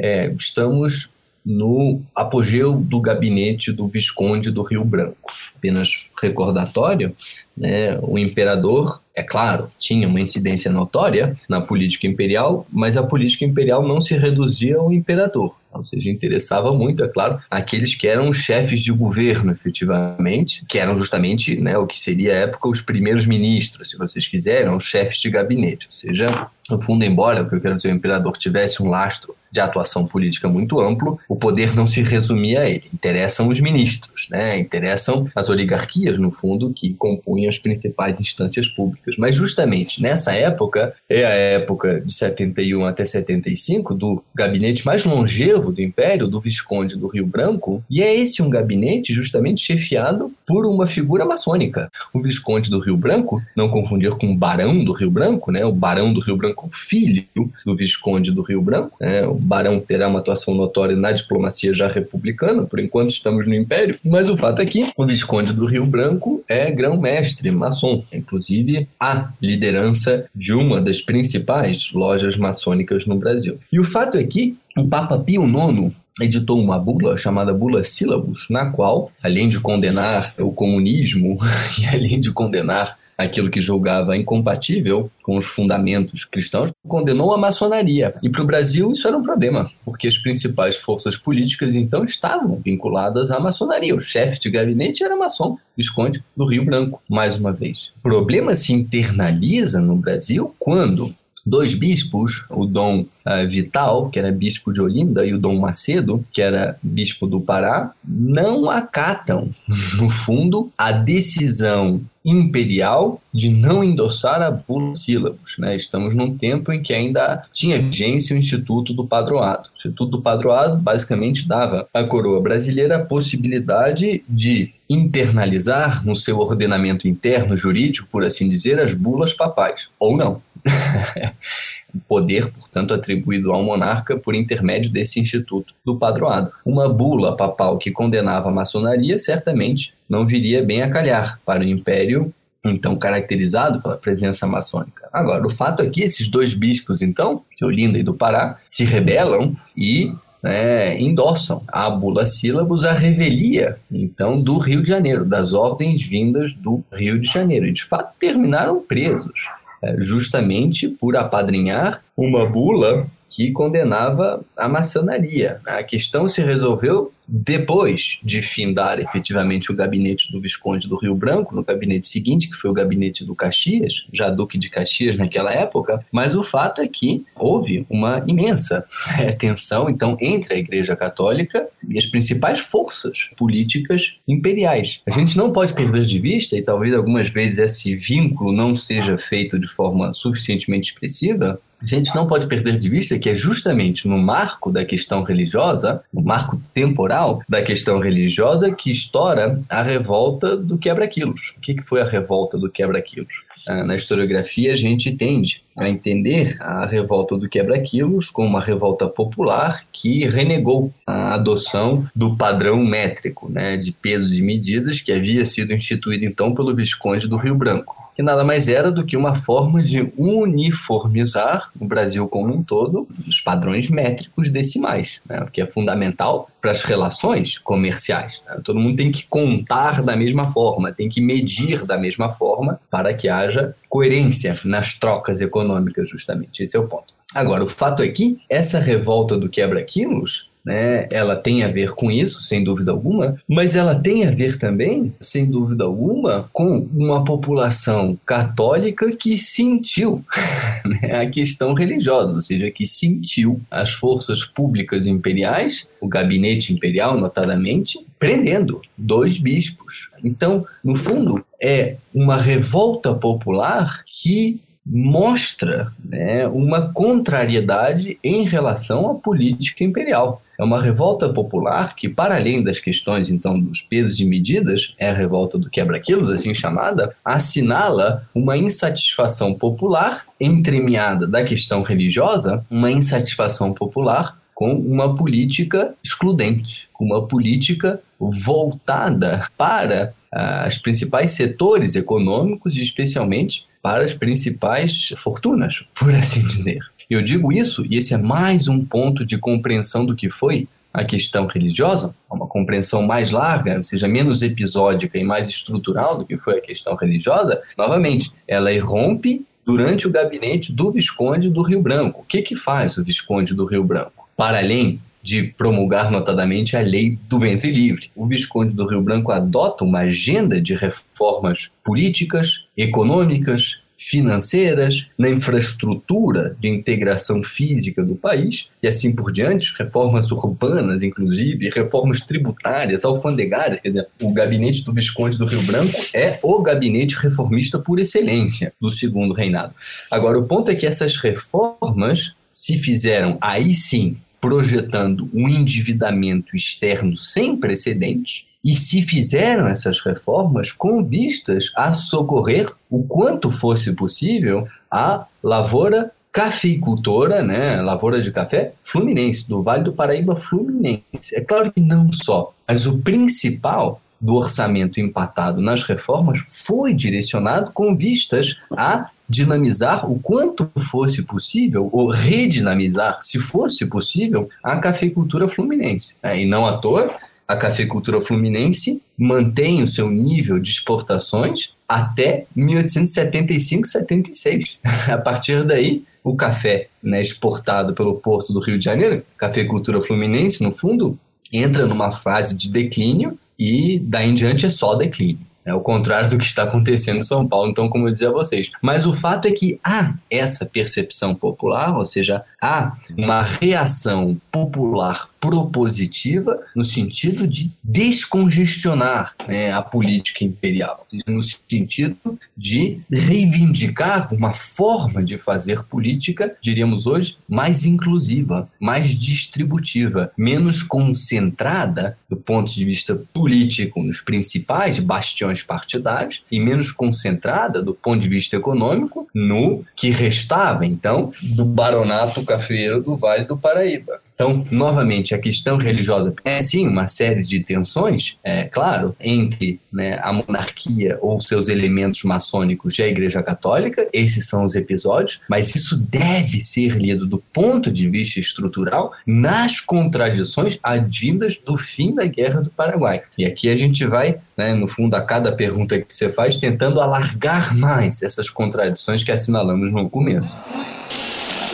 É, 0.00 0.32
estamos 0.38 1.10
no 1.44 2.02
apogeu 2.14 2.74
do 2.74 3.00
gabinete 3.00 3.72
do 3.72 3.86
Visconde 3.86 4.50
do 4.50 4.62
Rio 4.62 4.84
Branco. 4.84 5.32
Apenas 5.56 6.08
recordatório, 6.20 7.14
né, 7.56 7.98
o 8.02 8.18
imperador, 8.18 9.00
é 9.16 9.22
claro, 9.22 9.70
tinha 9.78 10.06
uma 10.06 10.20
incidência 10.20 10.70
notória 10.70 11.36
na 11.48 11.60
política 11.60 12.06
imperial, 12.06 12.66
mas 12.70 12.96
a 12.96 13.02
política 13.02 13.44
imperial 13.44 13.86
não 13.86 14.00
se 14.00 14.16
reduzia 14.16 14.76
ao 14.76 14.92
imperador. 14.92 15.56
Ou 15.72 15.82
seja, 15.82 16.10
interessava 16.10 16.72
muito, 16.72 17.04
é 17.04 17.08
claro, 17.08 17.40
aqueles 17.50 17.94
que 17.94 18.06
eram 18.06 18.32
chefes 18.32 18.80
de 18.80 18.92
governo, 18.92 19.52
efetivamente, 19.52 20.64
que 20.66 20.78
eram 20.78 20.96
justamente 20.96 21.60
né, 21.60 21.76
o 21.76 21.86
que 21.86 22.00
seria 22.00 22.32
à 22.32 22.36
época 22.36 22.68
os 22.68 22.80
primeiros 22.80 23.26
ministros, 23.26 23.90
se 23.90 23.98
vocês 23.98 24.26
quiserem, 24.26 24.74
os 24.74 24.84
chefes 24.84 25.18
de 25.18 25.30
gabinete. 25.30 25.86
Ou 25.86 25.92
seja, 25.92 26.48
no 26.70 26.80
fundo, 26.80 27.04
embora 27.04 27.42
o 27.42 27.48
que 27.48 27.56
eu 27.56 27.60
quero 27.60 27.76
dizer, 27.76 27.92
o 27.92 27.96
imperador 27.96 28.36
tivesse 28.36 28.82
um 28.82 28.88
lastro 28.88 29.34
de 29.50 29.60
atuação 29.60 30.06
política 30.06 30.48
muito 30.48 30.80
amplo, 30.80 31.18
o 31.28 31.36
poder 31.36 31.74
não 31.74 31.86
se 31.86 32.02
resumia 32.02 32.60
a 32.60 32.68
ele. 32.68 32.84
Interessam 32.92 33.48
os 33.48 33.60
ministros, 33.60 34.28
né? 34.30 34.58
interessam 34.58 35.26
as 35.34 35.48
oligarquias, 35.48 36.18
no 36.18 36.30
fundo, 36.30 36.72
que 36.72 36.94
compunham 36.94 37.48
as 37.48 37.58
principais 37.58 38.20
instâncias 38.20 38.68
públicas. 38.68 39.16
Mas 39.16 39.34
justamente 39.34 40.02
nessa 40.02 40.32
época, 40.32 40.94
é 41.08 41.24
a 41.24 41.30
época 41.30 42.00
de 42.00 42.12
71 42.12 42.84
até 42.84 43.04
75, 43.04 43.94
do 43.94 44.22
gabinete 44.34 44.84
mais 44.84 45.04
longevo 45.04 45.72
do 45.72 45.82
Império, 45.82 46.28
do 46.28 46.40
Visconde 46.40 46.96
do 46.96 47.08
Rio 47.08 47.26
Branco, 47.26 47.82
e 47.90 48.02
é 48.02 48.14
esse 48.14 48.42
um 48.42 48.50
gabinete 48.50 49.12
justamente 49.12 49.60
chefiado 49.60 50.32
por 50.46 50.66
uma 50.66 50.86
figura 50.86 51.24
maçônica. 51.24 51.90
O 52.12 52.20
Visconde 52.20 52.70
do 52.70 52.80
Rio 52.80 52.96
Branco, 52.96 53.42
não 53.54 53.68
confundir 53.68 54.10
com 54.12 54.32
o 54.32 54.36
Barão 54.36 54.84
do 54.84 54.92
Rio 54.92 55.10
Branco, 55.10 55.50
né? 55.50 55.64
o 55.64 55.72
Barão 55.72 56.12
do 56.12 56.20
Rio 56.20 56.36
Branco, 56.36 56.70
filho 56.72 57.24
do 57.64 57.76
Visconde 57.76 58.30
do 58.30 58.42
Rio 58.42 58.62
Branco, 58.62 58.96
né? 59.00 59.26
o 59.26 59.37
Barão 59.38 59.80
terá 59.80 60.08
uma 60.08 60.18
atuação 60.18 60.54
notória 60.54 60.96
na 60.96 61.12
diplomacia 61.12 61.72
já 61.72 61.88
republicana, 61.88 62.64
por 62.64 62.78
enquanto 62.78 63.10
estamos 63.10 63.46
no 63.46 63.54
Império, 63.54 63.96
mas 64.04 64.28
o 64.28 64.36
fato 64.36 64.60
é 64.60 64.66
que 64.66 64.90
o 64.96 65.06
Visconde 65.06 65.52
do 65.52 65.66
Rio 65.66 65.86
Branco 65.86 66.42
é 66.48 66.70
grão-mestre 66.70 67.50
maçom, 67.50 68.04
inclusive 68.12 68.88
a 68.98 69.30
liderança 69.40 70.26
de 70.34 70.52
uma 70.52 70.80
das 70.80 71.00
principais 71.00 71.90
lojas 71.92 72.36
maçônicas 72.36 73.06
no 73.06 73.16
Brasil. 73.16 73.58
E 73.72 73.78
o 73.78 73.84
fato 73.84 74.18
é 74.18 74.24
que 74.24 74.56
o 74.76 74.86
Papa 74.86 75.18
Pio 75.18 75.44
IX 75.44 75.92
editou 76.20 76.60
uma 76.60 76.78
bula 76.78 77.16
chamada 77.16 77.54
Bula 77.54 77.82
Sílabus, 77.84 78.46
na 78.50 78.70
qual, 78.70 79.12
além 79.22 79.48
de 79.48 79.60
condenar 79.60 80.34
o 80.38 80.52
comunismo 80.52 81.38
e 81.80 81.86
além 81.86 82.20
de 82.20 82.32
condenar 82.32 82.97
aquilo 83.18 83.50
que 83.50 83.60
julgava 83.60 84.16
incompatível 84.16 85.10
com 85.24 85.36
os 85.36 85.46
fundamentos 85.46 86.24
cristãos, 86.24 86.70
condenou 86.86 87.34
a 87.34 87.38
maçonaria. 87.38 88.14
E 88.22 88.30
para 88.30 88.42
o 88.42 88.46
Brasil 88.46 88.92
isso 88.92 89.06
era 89.08 89.18
um 89.18 89.22
problema, 89.22 89.70
porque 89.84 90.06
as 90.06 90.16
principais 90.16 90.76
forças 90.76 91.16
políticas 91.16 91.74
então 91.74 92.04
estavam 92.04 92.60
vinculadas 92.64 93.32
à 93.32 93.40
maçonaria. 93.40 93.94
O 93.94 94.00
chefe 94.00 94.38
de 94.38 94.50
gabinete 94.50 95.02
era 95.02 95.16
maçom, 95.16 95.58
Visconde 95.76 96.22
do 96.36 96.46
Rio 96.46 96.64
Branco, 96.64 97.02
mais 97.08 97.36
uma 97.36 97.52
vez. 97.52 97.90
O 97.98 98.02
problema 98.02 98.54
se 98.54 98.72
internaliza 98.72 99.80
no 99.80 99.96
Brasil 99.96 100.54
quando 100.58 101.12
dois 101.48 101.74
bispos, 101.74 102.44
o 102.50 102.66
Dom 102.66 103.00
uh, 103.00 103.48
Vital, 103.48 104.10
que 104.10 104.18
era 104.18 104.30
bispo 104.30 104.72
de 104.72 104.80
Olinda, 104.80 105.24
e 105.24 105.32
o 105.32 105.38
Dom 105.38 105.58
Macedo, 105.58 106.24
que 106.30 106.42
era 106.42 106.78
bispo 106.82 107.26
do 107.26 107.40
Pará, 107.40 107.92
não 108.06 108.70
acatam, 108.70 109.50
no 109.98 110.10
fundo, 110.10 110.70
a 110.76 110.92
decisão 110.92 112.00
imperial 112.30 113.20
de 113.32 113.50
não 113.50 113.82
endossar 113.82 114.42
a 114.42 114.50
bula 114.50 114.94
sílabos. 114.94 115.56
Né? 115.58 115.74
Estamos 115.74 116.14
num 116.14 116.36
tempo 116.36 116.72
em 116.72 116.82
que 116.82 116.92
ainda 116.92 117.44
tinha 117.52 117.80
vigência 117.80 118.34
o 118.34 118.38
Instituto 118.38 118.92
do 118.92 119.06
Padroado. 119.06 119.68
O 119.68 119.76
Instituto 119.76 120.10
do 120.10 120.22
Padroado 120.22 120.76
basicamente 120.76 121.46
dava 121.46 121.88
à 121.92 122.04
coroa 122.04 122.40
brasileira 122.40 122.96
a 122.96 123.04
possibilidade 123.04 124.22
de 124.28 124.72
internalizar 124.88 126.04
no 126.04 126.16
seu 126.16 126.38
ordenamento 126.38 127.06
interno 127.06 127.56
jurídico, 127.56 128.08
por 128.10 128.24
assim 128.24 128.48
dizer, 128.48 128.78
as 128.78 128.94
bulas 128.94 129.32
papais, 129.32 129.88
ou 129.98 130.16
não. 130.16 130.42
poder, 132.06 132.50
portanto, 132.52 132.94
atribuído 132.94 133.52
ao 133.52 133.62
monarca 133.62 134.16
por 134.16 134.34
intermédio 134.34 134.90
desse 134.90 135.18
instituto 135.18 135.74
do 135.84 135.96
padroado. 135.96 136.52
Uma 136.64 136.88
bula 136.88 137.36
papal 137.36 137.78
que 137.78 137.90
condenava 137.90 138.48
a 138.48 138.52
maçonaria 138.52 139.18
certamente 139.18 139.94
não 140.08 140.26
viria 140.26 140.62
bem 140.62 140.82
a 140.82 140.90
calhar 140.90 141.40
para 141.44 141.60
o 141.60 141.66
império 141.66 142.32
então 142.64 142.96
caracterizado 142.96 143.80
pela 143.80 143.96
presença 143.96 144.46
maçônica. 144.46 145.08
Agora, 145.12 145.46
o 145.46 145.50
fato 145.50 145.82
é 145.82 145.88
que 145.88 146.02
esses 146.02 146.28
dois 146.28 146.54
bispos, 146.54 147.02
então, 147.02 147.44
de 147.56 147.64
Olinda 147.64 147.98
e 147.98 148.02
do 148.02 148.14
Pará, 148.14 148.58
se 148.66 148.84
rebelam 148.84 149.56
e 149.76 150.12
né, 150.42 151.00
endossam 151.00 151.62
a 151.68 151.88
bula 151.90 152.26
sílabos 152.26 152.84
a 152.84 152.92
revelia, 152.92 153.78
então, 153.90 154.40
do 154.40 154.58
Rio 154.58 154.82
de 154.82 154.88
Janeiro, 154.88 155.24
das 155.24 155.52
ordens 155.52 156.06
vindas 156.06 156.52
do 156.52 156.82
Rio 156.92 157.18
de 157.20 157.28
Janeiro. 157.28 157.66
E, 157.66 157.72
de 157.72 157.84
fato, 157.84 158.12
terminaram 158.18 158.80
presos. 158.80 159.48
É, 159.82 159.96
justamente 159.98 160.88
por 160.88 161.16
apadrinhar 161.16 162.02
uma 162.16 162.44
bula 162.44 163.06
que 163.28 163.52
condenava 163.52 164.44
a 164.56 164.68
maçonaria. 164.68 165.60
A 165.66 165.82
questão 165.82 166.28
se 166.28 166.42
resolveu 166.42 167.10
depois 167.26 168.18
de 168.22 168.40
findar 168.40 168.98
efetivamente 168.98 169.70
o 169.70 169.74
gabinete 169.74 170.32
do 170.32 170.40
Visconde 170.40 170.88
do 170.88 170.96
Rio 170.96 171.14
Branco, 171.14 171.54
no 171.54 171.62
gabinete 171.62 172.08
seguinte, 172.08 172.48
que 172.48 172.56
foi 172.56 172.70
o 172.70 172.74
gabinete 172.74 173.22
do 173.22 173.34
Caxias, 173.34 174.06
já 174.12 174.30
Duque 174.30 174.56
de 174.56 174.70
Caxias 174.70 175.14
naquela 175.14 175.52
época, 175.52 176.02
mas 176.10 176.34
o 176.34 176.42
fato 176.42 176.80
é 176.80 176.88
que 176.88 177.26
houve 177.36 177.86
uma 177.90 178.24
imensa 178.26 178.84
é, 179.18 179.32
tensão, 179.32 179.90
então, 179.90 180.16
entre 180.20 180.54
a 180.54 180.58
Igreja 180.58 180.96
Católica 180.96 181.68
e 181.86 181.98
as 181.98 182.06
principais 182.06 182.58
forças 182.58 183.28
políticas 183.36 184.14
imperiais. 184.26 185.02
A 185.06 185.10
gente 185.10 185.36
não 185.36 185.52
pode 185.52 185.74
perder 185.74 186.06
de 186.06 186.18
vista, 186.18 186.56
e 186.56 186.62
talvez 186.62 186.94
algumas 186.94 187.28
vezes 187.28 187.58
esse 187.58 187.94
vínculo 187.94 188.52
não 188.52 188.74
seja 188.74 189.18
feito 189.18 189.58
de 189.58 189.68
forma 189.68 190.14
suficientemente 190.14 190.92
expressiva, 190.92 191.60
a 191.80 191.86
gente 191.86 192.14
não 192.14 192.26
pode 192.26 192.46
perder 192.46 192.78
de 192.78 192.88
vista 192.88 193.18
que 193.18 193.30
é 193.30 193.34
justamente 193.34 194.08
no 194.08 194.18
marco 194.18 194.70
da 194.72 194.84
questão 194.84 195.22
religiosa, 195.22 196.02
no 196.12 196.22
marco 196.22 196.60
temporal 196.74 197.40
da 197.48 197.62
questão 197.62 197.98
religiosa, 197.98 198.74
que 198.74 198.90
estoura 198.90 199.60
a 199.68 199.82
revolta 199.82 200.56
do 200.56 200.76
quebra-quilos. 200.76 201.54
O 201.56 201.60
que 201.60 201.80
foi 201.84 202.00
a 202.00 202.06
revolta 202.06 202.58
do 202.58 202.70
quebra-quilos? 202.70 203.32
Ah, 203.66 203.84
na 203.84 203.96
historiografia, 203.96 204.72
a 204.72 204.76
gente 204.76 205.12
tende 205.12 205.62
a 205.76 205.88
entender 205.88 206.56
a 206.60 206.86
revolta 206.86 207.36
do 207.36 207.48
quebra-quilos 207.48 208.30
como 208.30 208.48
uma 208.48 208.60
revolta 208.60 209.08
popular 209.08 209.84
que 209.92 210.26
renegou 210.28 210.92
a 211.06 211.34
adoção 211.34 212.08
do 212.14 212.36
padrão 212.36 212.84
métrico 212.84 213.50
né, 213.50 213.76
de 213.76 213.92
pesos 213.92 214.36
e 214.36 214.42
medidas 214.42 215.00
que 215.00 215.12
havia 215.12 215.44
sido 215.46 215.72
instituído 215.72 216.24
então 216.24 216.54
pelo 216.54 216.74
Visconde 216.74 217.28
do 217.28 217.36
Rio 217.36 217.54
Branco 217.54 218.07
que 218.18 218.22
nada 218.24 218.42
mais 218.42 218.68
era 218.68 218.90
do 218.90 219.06
que 219.06 219.16
uma 219.16 219.36
forma 219.36 219.80
de 219.80 220.12
uniformizar 220.18 221.70
o 221.78 221.84
Brasil 221.84 222.26
como 222.26 222.52
um 222.52 222.64
todo 222.64 223.06
os 223.24 223.40
padrões 223.40 223.88
métricos 223.88 224.50
decimais, 224.50 225.20
né? 225.24 225.42
o 225.42 225.46
que 225.46 225.60
é 225.60 225.66
fundamental 225.68 226.50
para 226.60 226.72
as 226.72 226.82
relações 226.82 227.58
comerciais. 227.58 228.42
Né? 228.44 228.60
Todo 228.64 228.80
mundo 228.80 228.96
tem 228.96 229.12
que 229.12 229.24
contar 229.28 230.02
da 230.02 230.16
mesma 230.16 230.50
forma, 230.50 230.90
tem 230.90 231.08
que 231.08 231.20
medir 231.20 231.84
da 231.84 231.96
mesma 231.96 232.32
forma 232.32 232.80
para 232.90 233.14
que 233.14 233.28
haja 233.28 233.76
coerência 233.88 234.58
nas 234.64 234.94
trocas 234.94 235.40
econômicas, 235.40 236.08
justamente. 236.08 236.64
Esse 236.64 236.76
é 236.76 236.80
o 236.80 236.88
ponto. 236.88 237.14
Agora, 237.32 237.62
o 237.62 237.68
fato 237.68 238.02
é 238.02 238.08
que 238.08 238.40
essa 238.50 238.80
revolta 238.80 239.38
do 239.38 239.48
quebra-quilos 239.48 240.47
né? 240.64 241.06
Ela 241.10 241.36
tem 241.36 241.64
a 241.64 241.68
ver 241.68 241.92
com 241.92 242.10
isso, 242.10 242.42
sem 242.42 242.62
dúvida 242.62 242.92
alguma, 242.92 243.40
mas 243.48 243.74
ela 243.74 243.94
tem 243.94 244.26
a 244.26 244.30
ver 244.30 244.58
também, 244.58 245.12
sem 245.20 245.50
dúvida 245.50 245.84
alguma, 245.84 246.48
com 246.52 246.86
uma 246.94 247.24
população 247.24 248.18
católica 248.26 249.10
que 249.10 249.38
sentiu 249.38 250.24
né, 250.84 251.20
a 251.20 251.26
questão 251.26 251.74
religiosa, 251.74 252.34
ou 252.34 252.42
seja, 252.42 252.70
que 252.70 252.86
sentiu 252.86 253.60
as 253.70 253.92
forças 253.92 254.44
públicas 254.44 255.06
imperiais, 255.06 255.88
o 256.00 256.08
gabinete 256.08 256.72
imperial, 256.72 257.18
notadamente, 257.18 257.98
prendendo 258.18 258.82
dois 258.96 259.38
bispos. 259.38 260.08
Então, 260.22 260.66
no 260.82 260.96
fundo, 260.96 261.44
é 261.62 261.96
uma 262.14 262.36
revolta 262.36 263.14
popular 263.14 264.02
que 264.06 264.60
mostra 264.84 265.92
né, 266.02 266.46
uma 266.48 266.92
contrariedade 266.92 268.18
em 268.24 268.44
relação 268.44 269.10
à 269.10 269.14
política 269.14 269.84
imperial. 269.84 270.42
É 270.58 270.64
uma 270.64 270.82
revolta 270.82 271.28
popular 271.28 271.94
que, 271.94 272.08
para 272.08 272.34
além 272.34 272.64
das 272.64 272.80
questões, 272.80 273.30
então, 273.30 273.60
dos 273.60 273.80
pesos 273.80 274.18
e 274.18 274.24
medidas, 274.24 274.92
é 274.98 275.08
a 275.08 275.14
revolta 275.14 275.56
do 275.56 275.70
quebra-quilos, 275.70 276.30
assim 276.30 276.52
chamada, 276.52 277.14
assinala 277.24 278.28
uma 278.34 278.58
insatisfação 278.58 279.54
popular 279.54 280.24
entremeada 280.40 281.28
da 281.28 281.44
questão 281.44 281.82
religiosa, 281.82 282.64
uma 282.68 282.90
insatisfação 282.90 283.72
popular 283.72 284.36
com 284.52 284.72
uma 284.72 285.14
política 285.14 285.94
excludente, 286.02 286.88
com 286.92 287.04
uma 287.04 287.24
política 287.24 288.00
voltada 288.18 289.48
para 289.56 290.12
uh, 290.34 290.66
os 290.66 290.76
principais 290.78 291.30
setores 291.30 291.94
econômicos 291.94 292.76
e 292.76 292.80
especialmente 292.80 293.64
para 293.80 294.02
as 294.02 294.12
principais 294.12 295.14
fortunas, 295.16 295.84
por 295.94 296.12
assim 296.12 296.40
dizer. 296.44 296.80
Eu 297.08 297.22
digo 297.22 297.50
isso, 297.50 297.86
e 297.88 297.96
esse 297.96 298.12
é 298.12 298.18
mais 298.18 298.68
um 298.68 298.84
ponto 298.84 299.24
de 299.24 299.38
compreensão 299.38 300.04
do 300.04 300.14
que 300.14 300.28
foi 300.28 300.68
a 300.92 301.04
questão 301.04 301.46
religiosa, 301.46 302.14
uma 302.30 302.46
compreensão 302.46 303.02
mais 303.02 303.30
larga, 303.30 303.76
ou 303.76 303.82
seja, 303.82 304.06
menos 304.06 304.42
episódica 304.42 305.18
e 305.18 305.24
mais 305.24 305.48
estrutural 305.48 306.18
do 306.18 306.26
que 306.26 306.36
foi 306.36 306.58
a 306.58 306.60
questão 306.60 306.96
religiosa, 306.96 307.62
novamente, 307.76 308.32
ela 308.46 308.72
irrompe 308.72 309.44
durante 309.64 310.06
o 310.06 310.10
gabinete 310.10 310.72
do 310.72 310.90
Visconde 310.90 311.48
do 311.48 311.62
Rio 311.62 311.80
Branco. 311.80 312.22
O 312.22 312.24
que, 312.24 312.42
que 312.42 312.56
faz 312.56 312.96
o 312.98 313.04
Visconde 313.04 313.54
do 313.54 313.64
Rio 313.64 313.84
Branco? 313.84 314.28
Para 314.36 314.58
além 314.58 315.00
de 315.22 315.42
promulgar 315.42 316.10
notadamente 316.10 316.76
a 316.76 316.80
lei 316.80 317.18
do 317.28 317.38
ventre 317.38 317.70
livre. 317.70 318.10
O 318.16 318.26
Visconde 318.26 318.74
do 318.74 318.86
Rio 318.86 319.02
Branco 319.02 319.30
adota 319.30 319.84
uma 319.84 320.00
agenda 320.00 320.60
de 320.60 320.74
reformas 320.74 321.70
políticas, 321.84 322.64
econômicas, 322.76 323.78
financeiras, 323.98 325.08
na 325.18 325.28
infraestrutura 325.28 326.56
de 326.60 326.68
integração 326.68 327.42
física 327.42 328.04
do 328.04 328.14
país 328.14 328.68
e 328.80 328.86
assim 328.86 329.12
por 329.12 329.32
diante, 329.32 329.74
reformas 329.76 330.30
urbanas, 330.30 331.02
inclusive, 331.02 331.68
reformas 331.68 332.20
tributárias, 332.20 333.04
alfandegárias. 333.04 333.80
Quer 333.80 333.88
dizer, 333.88 334.08
o 334.22 334.32
gabinete 334.32 334.84
do 334.84 334.92
Visconde 334.92 335.36
do 335.36 335.44
Rio 335.44 335.62
Branco 335.64 336.00
é 336.14 336.38
o 336.42 336.62
gabinete 336.62 337.16
reformista 337.16 337.78
por 337.78 337.98
excelência 337.98 338.72
do 338.80 338.90
segundo 338.92 339.34
reinado. 339.34 339.74
Agora, 340.10 340.38
o 340.38 340.44
ponto 340.44 340.70
é 340.70 340.76
que 340.76 340.86
essas 340.86 341.16
reformas 341.16 342.34
se 342.48 342.78
fizeram 342.78 343.36
aí 343.40 343.74
sim 343.74 344.16
projetando 344.40 345.28
um 345.34 345.48
endividamento 345.48 346.54
externo 346.54 347.16
sem 347.16 347.56
precedente 347.56 348.47
e 348.64 348.74
se 348.74 349.02
fizeram 349.02 349.68
essas 349.68 350.00
reformas 350.00 350.72
com 350.72 351.04
vistas 351.04 351.70
a 351.76 351.92
socorrer 351.92 352.72
o 352.90 353.04
quanto 353.04 353.50
fosse 353.50 353.92
possível 353.92 354.66
a 354.90 355.26
lavoura 355.42 356.10
cafeicultora, 356.32 357.42
né, 357.42 357.80
lavoura 357.80 358.20
de 358.20 358.30
café 358.30 358.72
fluminense, 358.82 359.48
do 359.48 359.62
Vale 359.62 359.84
do 359.84 359.92
Paraíba 359.92 360.36
Fluminense. 360.36 361.34
É 361.34 361.40
claro 361.40 361.72
que 361.72 361.80
não 361.80 362.12
só, 362.12 362.52
mas 362.66 362.86
o 362.86 362.98
principal 362.98 364.00
do 364.20 364.34
orçamento 364.34 365.00
empatado 365.00 365.60
nas 365.60 365.82
reformas 365.82 366.38
foi 366.38 366.92
direcionado 366.92 367.70
com 367.72 367.96
vistas 367.96 368.56
a 368.76 369.10
dinamizar 369.28 370.10
o 370.10 370.18
quanto 370.18 370.70
fosse 370.80 371.22
possível, 371.22 371.88
ou 371.92 372.10
redinamizar, 372.10 373.18
se 373.20 373.38
fosse 373.38 373.84
possível, 373.84 374.48
a 374.62 374.78
cafeicultura 374.78 375.48
fluminense. 375.48 376.16
É, 376.22 376.40
e 376.40 376.46
não 376.46 376.66
à 376.66 376.78
toa, 376.78 377.14
a 377.48 377.56
cafeicultura 377.56 378.20
fluminense 378.20 379.02
mantém 379.16 379.82
o 379.82 379.88
seu 379.88 380.10
nível 380.10 380.58
de 380.58 380.70
exportações 380.70 381.70
até 381.88 382.44
1875-76. 382.54 384.78
a 385.10 385.16
partir 385.16 385.64
daí, 385.64 386.04
o 386.22 386.36
café 386.36 386.88
né, 387.02 387.22
exportado 387.22 387.94
pelo 387.94 388.16
Porto 388.16 388.52
do 388.52 388.60
Rio 388.60 388.78
de 388.78 388.84
Janeiro, 388.84 389.24
cafeicultura 389.38 390.02
fluminense, 390.02 390.62
no 390.62 390.70
fundo, 390.70 391.18
entra 391.50 391.86
numa 391.86 392.10
fase 392.10 392.54
de 392.54 392.68
declínio 392.68 393.38
e 393.58 393.98
daí 393.98 394.28
em 394.28 394.34
diante 394.34 394.66
é 394.66 394.70
só 394.70 394.94
declínio. 394.94 395.47
É 395.68 395.74
o 395.74 395.80
contrário 395.80 396.30
do 396.30 396.38
que 396.38 396.46
está 396.46 396.62
acontecendo 396.62 397.18
em 397.18 397.22
São 397.22 397.46
Paulo, 397.46 397.70
então, 397.70 397.90
como 397.90 398.08
eu 398.08 398.12
dizia 398.12 398.30
a 398.30 398.32
vocês. 398.32 398.70
Mas 398.80 399.04
o 399.04 399.12
fato 399.12 399.46
é 399.46 399.52
que 399.52 399.78
há 399.84 400.14
essa 400.30 400.64
percepção 400.64 401.34
popular, 401.34 401.94
ou 401.94 402.06
seja, 402.06 402.42
há 402.58 402.96
uma 403.18 403.42
reação 403.42 404.40
popular 404.50 405.28
propositiva 405.38 406.58
no 406.74 406.82
sentido 406.82 407.46
de 407.46 407.70
descongestionar 407.84 409.34
né, 409.46 409.70
a 409.70 409.82
política 409.82 410.42
imperial, 410.42 411.06
no 411.26 411.42
sentido 411.42 412.38
de 412.56 413.00
reivindicar 413.10 414.34
uma 414.34 414.52
forma 414.52 415.22
de 415.22 415.38
fazer 415.38 415.84
política, 415.84 416.56
diríamos 416.60 417.06
hoje, 417.06 417.36
mais 417.48 417.84
inclusiva, 417.84 418.68
mais 418.80 419.10
distributiva, 419.10 420.32
menos 420.36 420.82
concentrada 420.82 422.18
do 422.28 422.36
ponto 422.36 422.72
de 422.72 422.84
vista 422.84 423.14
político 423.32 424.02
nos 424.02 424.20
principais 424.20 424.98
bastiões 424.98 425.57
partidários 425.62 426.44
e 426.50 426.60
menos 426.60 426.92
concentrada 426.92 427.82
do 427.82 427.94
ponto 427.94 428.20
de 428.20 428.28
vista 428.28 428.56
econômico 428.56 429.28
no 429.34 429.84
que 429.96 430.10
restava, 430.10 430.84
então, 430.86 431.32
do 431.42 431.64
baronato 431.64 432.44
cafeiro 432.44 433.02
do 433.02 433.16
Vale 433.16 433.44
do 433.44 433.56
Paraíba. 433.56 434.20
Então, 434.38 434.64
novamente, 434.70 435.34
a 435.34 435.38
questão 435.38 435.78
religiosa 435.78 436.32
é 436.44 436.60
sim 436.60 436.86
uma 436.86 437.08
série 437.08 437.42
de 437.42 437.58
tensões, 437.58 438.36
é 438.44 438.62
claro, 438.66 439.16
entre 439.18 439.80
né, 439.92 440.16
a 440.22 440.32
monarquia 440.32 441.18
ou 441.20 441.40
seus 441.40 441.66
elementos 441.66 442.22
maçônicos 442.22 442.96
e 442.96 443.02
a 443.02 443.08
Igreja 443.08 443.42
Católica, 443.42 444.08
esses 444.12 444.48
são 444.48 444.62
os 444.62 444.76
episódios, 444.76 445.40
mas 445.48 445.74
isso 445.74 445.98
deve 445.98 446.60
ser 446.60 446.90
lido 446.90 447.26
do 447.26 447.42
ponto 447.52 447.90
de 447.90 448.08
vista 448.08 448.38
estrutural 448.38 449.12
nas 449.26 449.80
contradições 449.80 450.78
advindas 450.84 451.58
do 451.58 451.76
fim 451.76 452.14
da 452.14 452.24
Guerra 452.24 452.60
do 452.60 452.70
Paraguai. 452.70 453.22
E 453.36 453.44
aqui 453.44 453.68
a 453.68 453.74
gente 453.74 454.06
vai, 454.06 454.38
né, 454.56 454.72
no 454.72 454.86
fundo, 454.86 455.16
a 455.16 455.20
cada 455.20 455.50
pergunta 455.50 455.98
que 455.98 456.12
você 456.12 456.30
faz, 456.30 456.56
tentando 456.56 457.00
alargar 457.00 457.76
mais 457.76 458.22
essas 458.22 458.48
contradições 458.48 459.24
que 459.24 459.32
assinalamos 459.32 459.92
no 459.92 460.08
começo. 460.08 460.56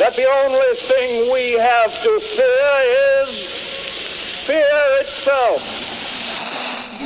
That 0.04 0.16
the 0.16 0.30
only 0.30 0.76
thing 0.76 1.32
we 1.32 1.52
have 1.52 1.90
to 2.02 2.20
fear 2.20 3.22
is 3.22 3.48
fear 4.44 5.00
itself. 5.00 5.83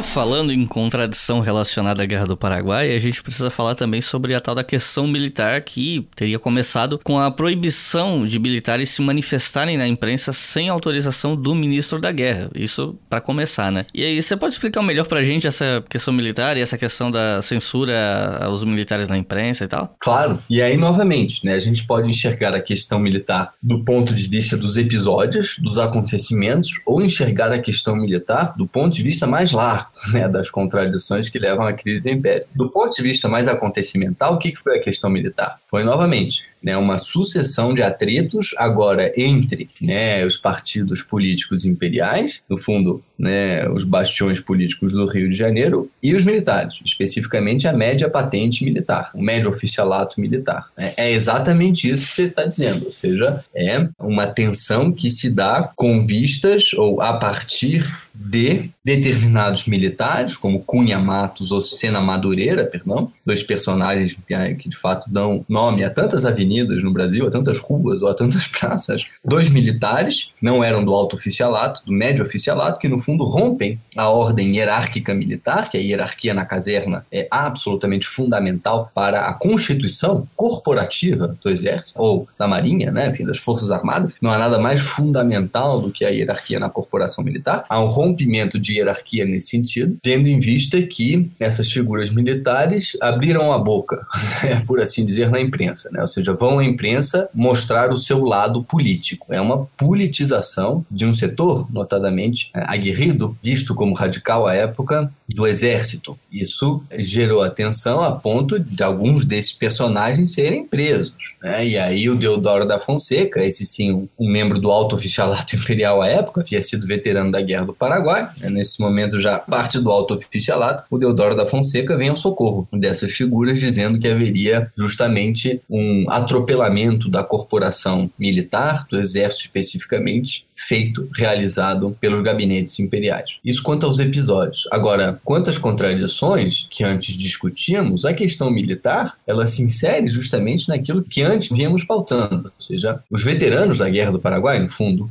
Falando 0.03 0.53
em 0.53 0.67
contradição 0.67 1.41
relacionada 1.41 2.03
à 2.03 2.07
Guerra 2.07 2.27
do 2.27 2.37
Paraguai, 2.37 2.95
a 2.95 2.99
gente 2.99 3.23
precisa 3.23 3.51
falar 3.51 3.75
também 3.75 4.01
sobre 4.01 4.35
a 4.35 4.41
tal 4.41 4.55
da 4.55 4.65
questão 4.65 5.07
militar 5.07 5.61
que 5.63 6.07
teria 6.15 6.39
começado 6.39 6.99
com 7.03 7.19
a 7.19 7.31
proibição 7.31 8.27
de 8.27 8.39
militares 8.39 8.91
se 8.91 9.03
manifestarem 9.03 9.77
na 9.77 9.87
imprensa 9.87 10.33
sem 10.33 10.69
autorização 10.69 11.37
do 11.37 11.55
ministro 11.55 12.01
da 12.01 12.13
Guerra. 12.13 12.51
Isso 12.55 12.99
para 13.09 13.21
começar, 13.21 13.71
né? 13.71 13.87
E 13.95 14.05
aí, 14.05 14.23
você 14.23 14.37
pode 14.37 14.55
explicar 14.55 14.83
melhor 14.83 15.07
pra 15.07 15.23
gente 15.23 15.47
essa 15.47 15.85
questão 15.89 16.13
militar 16.13 16.57
e 16.57 16.61
essa 16.61 16.77
questão 16.77 17.11
da 17.11 17.41
censura 17.43 18.39
aos 18.43 18.65
militares 18.65 19.09
na 19.09 19.17
imprensa 19.17 19.65
e 19.65 19.69
tal? 19.69 19.97
Claro. 20.01 20.43
E 20.49 20.61
aí, 20.61 20.77
novamente, 20.77 21.45
né, 21.45 21.55
a 21.55 21.61
gente 21.61 21.87
pode 21.87 22.11
enxergar 22.11 22.55
a 22.55 22.61
questão 22.61 22.99
militar 22.99 23.53
do 23.63 23.85
ponto 23.85 24.15
de 24.15 24.27
vista 24.27 24.57
dos 24.57 24.77
episódios, 24.77 25.57
dos 25.59 25.79
acontecimentos, 25.79 26.71
ou 26.87 27.03
enxergar 27.03 27.53
a 27.53 27.61
questão 27.61 27.97
militar 27.97 28.55
do 28.57 28.67
ponto 28.67 28.95
de 28.95 29.03
vista 29.03 29.27
mais 29.27 29.53
largo 29.53 29.78
né, 30.13 30.29
das 30.29 30.51
contradições 30.51 31.29
que 31.29 31.39
levam 31.39 31.67
à 31.67 31.73
crise 31.73 32.03
do 32.03 32.09
Império. 32.09 32.47
Do 32.55 32.71
ponto 32.71 32.95
de 32.95 33.03
vista 33.03 33.29
mais 33.29 33.49
acontecimental, 33.49 34.35
o 34.35 34.39
que 34.39 34.55
foi 34.57 34.79
a 34.79 34.83
questão 34.83 35.11
militar? 35.11 35.59
Foi 35.67 35.85
novamente 35.85 36.43
né, 36.63 36.77
uma 36.77 36.99
sucessão 36.99 37.73
de 37.73 37.83
atritos 37.83 38.55
agora 38.57 39.13
entre 39.17 39.69
né, 39.81 40.25
os 40.25 40.37
partidos 40.37 41.03
políticos 41.03 41.65
imperiais, 41.65 42.43
no 42.49 42.59
fundo, 42.59 43.03
né, 43.19 43.69
os 43.69 43.85
bastiões 43.85 44.41
políticos 44.41 44.93
do 44.93 45.07
Rio 45.07 45.29
de 45.29 45.37
Janeiro, 45.37 45.91
e 46.03 46.15
os 46.15 46.25
militares, 46.25 46.75
especificamente 46.85 47.67
a 47.67 47.73
média 47.73 48.09
patente 48.09 48.65
militar, 48.65 49.11
o 49.15 49.23
médio 49.23 49.51
oficialato 49.51 50.21
militar. 50.21 50.67
É, 50.77 51.09
é 51.09 51.13
exatamente 51.13 51.91
isso 51.91 52.07
que 52.07 52.15
você 52.15 52.25
está 52.25 52.45
dizendo, 52.45 52.87
ou 52.87 52.93
seja, 52.93 53.45
é 53.55 53.89
uma 53.99 54.27
tensão 54.27 54.93
que 54.93 55.11
se 55.11 55.31
dá 55.31 55.71
com 55.75 56.07
vistas 56.07 56.73
ou 56.75 57.01
a 57.01 57.15
partir 57.15 57.85
de 58.15 58.71
determinados 58.85 59.67
militares, 59.67 60.37
como 60.37 60.61
Cunha 60.61 60.99
Matos 60.99 61.53
ou 61.53 61.61
Sena 61.61 62.01
Madureira, 62.01 62.65
perdão, 62.65 63.09
dois 63.25 63.43
personagens 63.43 64.19
que 64.59 64.69
de 64.69 64.77
fato 64.77 65.09
dão 65.11 65.45
nome 65.49 65.85
a 65.85 65.91
tantas 65.91 66.25
avenidas 66.25 66.48
avenidas 66.49 66.83
no 66.83 66.93
Brasil, 66.93 67.27
a 67.27 67.31
tantas 67.31 67.59
ruas 67.59 68.01
ou 68.01 68.09
a 68.09 68.15
tantas 68.15 68.47
praças, 68.49 69.05
dois 69.25 69.49
militares, 69.51 70.31
não 70.41 70.65
eram 70.65 70.85
do 70.85 70.93
alto 70.95 71.17
oficialato, 71.17 71.83
do 71.85 71.93
médio 71.93 72.25
oficialato, 72.25 72.79
que 72.79 72.89
no 72.89 72.99
fundo 72.99 73.25
rompem 73.25 73.79
a 73.97 74.09
ordem 74.09 74.57
hierárquica 74.57 75.15
militar, 75.15 75.71
que 75.71 75.77
a 75.77 75.81
hierarquia 75.81 76.33
na 76.33 76.47
caserna 76.47 77.05
é 77.13 77.29
absolutamente 77.31 78.07
fundamental 78.07 78.91
para 78.95 79.27
a 79.27 79.35
constituição 79.35 80.27
corporativa 80.35 81.37
do 81.43 81.51
exército 81.51 82.01
ou 82.01 82.27
da 82.39 82.49
marinha, 82.49 82.91
né, 82.91 83.09
enfim, 83.09 83.25
das 83.25 83.39
forças 83.39 83.71
armadas. 83.71 84.13
Não 84.23 84.31
há 84.31 84.39
nada 84.39 84.59
mais 84.59 84.81
fundamental 84.81 85.81
do 85.81 85.91
que 85.91 86.05
a 86.05 86.09
hierarquia 86.09 86.59
na 86.59 86.71
corporação 86.71 87.23
militar. 87.23 87.65
Há 87.69 87.81
um 87.81 87.87
rompimento 87.87 88.59
de 88.59 88.75
hierarquia 88.75 89.25
nesse 89.25 89.49
sentido, 89.49 89.99
tendo 90.03 90.29
em 90.29 90.39
vista 90.39 90.81
que 90.83 91.31
essas 91.39 91.71
figuras 91.71 92.11
militares 92.11 92.97
abriram 93.01 93.53
a 93.53 93.59
boca, 93.59 94.07
por 94.67 94.81
assim 94.81 95.05
dizer, 95.05 95.31
na 95.31 95.41
imprensa, 95.41 95.91
né? 95.93 96.01
ou 96.01 96.07
seja, 96.07 96.33
vão 96.39 96.59
à 96.59 96.65
imprensa 96.65 97.29
mostrar 97.35 97.91
o 97.91 97.97
seu 97.97 98.23
lado 98.23 98.63
político. 98.63 99.27
É 99.31 99.41
uma 99.41 99.67
politização 99.77 100.85
de 100.91 101.05
um 101.07 101.13
setor, 101.13 101.71
notadamente 101.73 102.51
é, 102.55 102.63
aguerrido, 102.67 103.37
visto 103.43 103.75
como 103.75 103.95
radical 103.95 104.47
à 104.47 104.55
época, 104.55 105.11
do 105.29 105.47
exército. 105.47 106.19
Isso 106.33 106.83
gerou 106.99 107.43
atenção 107.43 108.03
a 108.03 108.13
ponto 108.13 108.59
de 108.59 108.83
alguns 108.83 109.25
desses 109.25 109.53
personagens 109.53 110.33
serem 110.33 110.67
presos. 110.67 111.13
Né? 111.43 111.69
E 111.69 111.79
aí 111.79 112.09
o 112.09 112.15
Deodoro 112.15 112.67
da 112.67 112.79
Fonseca, 112.79 113.45
esse 113.45 113.67
sim, 113.67 114.09
um, 114.19 114.31
membro 114.31 114.59
do 114.59 114.71
alto 114.71 114.97
oficialato 114.97 115.55
imperial 115.57 116.01
à 116.01 116.09
época, 116.09 116.41
havia 116.41 116.63
sido 116.63 116.87
veterano 116.87 117.31
da 117.31 117.43
Guerra 117.43 117.67
do 117.67 117.75
Paraguai, 117.75 118.31
né? 118.39 118.49
nesse 118.49 118.81
momento 118.81 119.21
já 119.21 119.39
parte 119.39 119.79
do 119.79 119.91
alto 119.91 120.15
oficialato, 120.15 120.85
o 120.91 120.99
Deodoro 120.99 121.37
da 121.37 121.47
Fonseca 121.47 121.97
vem 121.97 122.09
ao 122.09 122.17
socorro 122.17 122.67
dessas 122.73 123.13
figuras, 123.13 123.59
dizendo 123.59 123.99
que 123.99 124.09
haveria 124.09 124.71
justamente 124.77 125.61
um 125.69 126.05
atropelamento 126.29 127.09
da 127.09 127.25
corporação 127.25 128.11
militar, 128.19 128.87
do 128.91 128.99
exército 128.99 129.45
especificamente, 129.45 130.47
feito, 130.59 131.09
realizado 131.15 131.97
pelos 132.01 132.21
gabinetes 132.21 132.79
imperiais. 132.81 133.37
Isso 133.45 133.63
quanto 133.63 133.87
aos 133.87 133.99
episódios. 134.01 134.67
Agora, 134.73 135.21
quanto 135.25 135.49
às 135.49 135.57
contradições 135.57 136.67
que 136.69 136.83
antes 136.83 137.17
discutíamos, 137.17 138.05
a 138.05 138.13
questão 138.13 138.51
militar, 138.51 139.15
ela 139.27 139.47
se 139.47 139.63
insere 139.63 140.09
justamente 140.09 140.69
naquilo 140.69 141.05
que 141.05 141.23
antes 141.23 141.49
víamos 141.49 141.85
pautando, 141.85 142.47
ou 142.47 142.61
seja, 142.61 143.01
os 143.09 143.23
veteranos 143.23 143.79
da 143.79 143.89
Guerra 143.89 144.13
do 144.13 144.19
Paraguai, 144.19 144.59
no 144.59 144.69
fundo, 144.69 145.11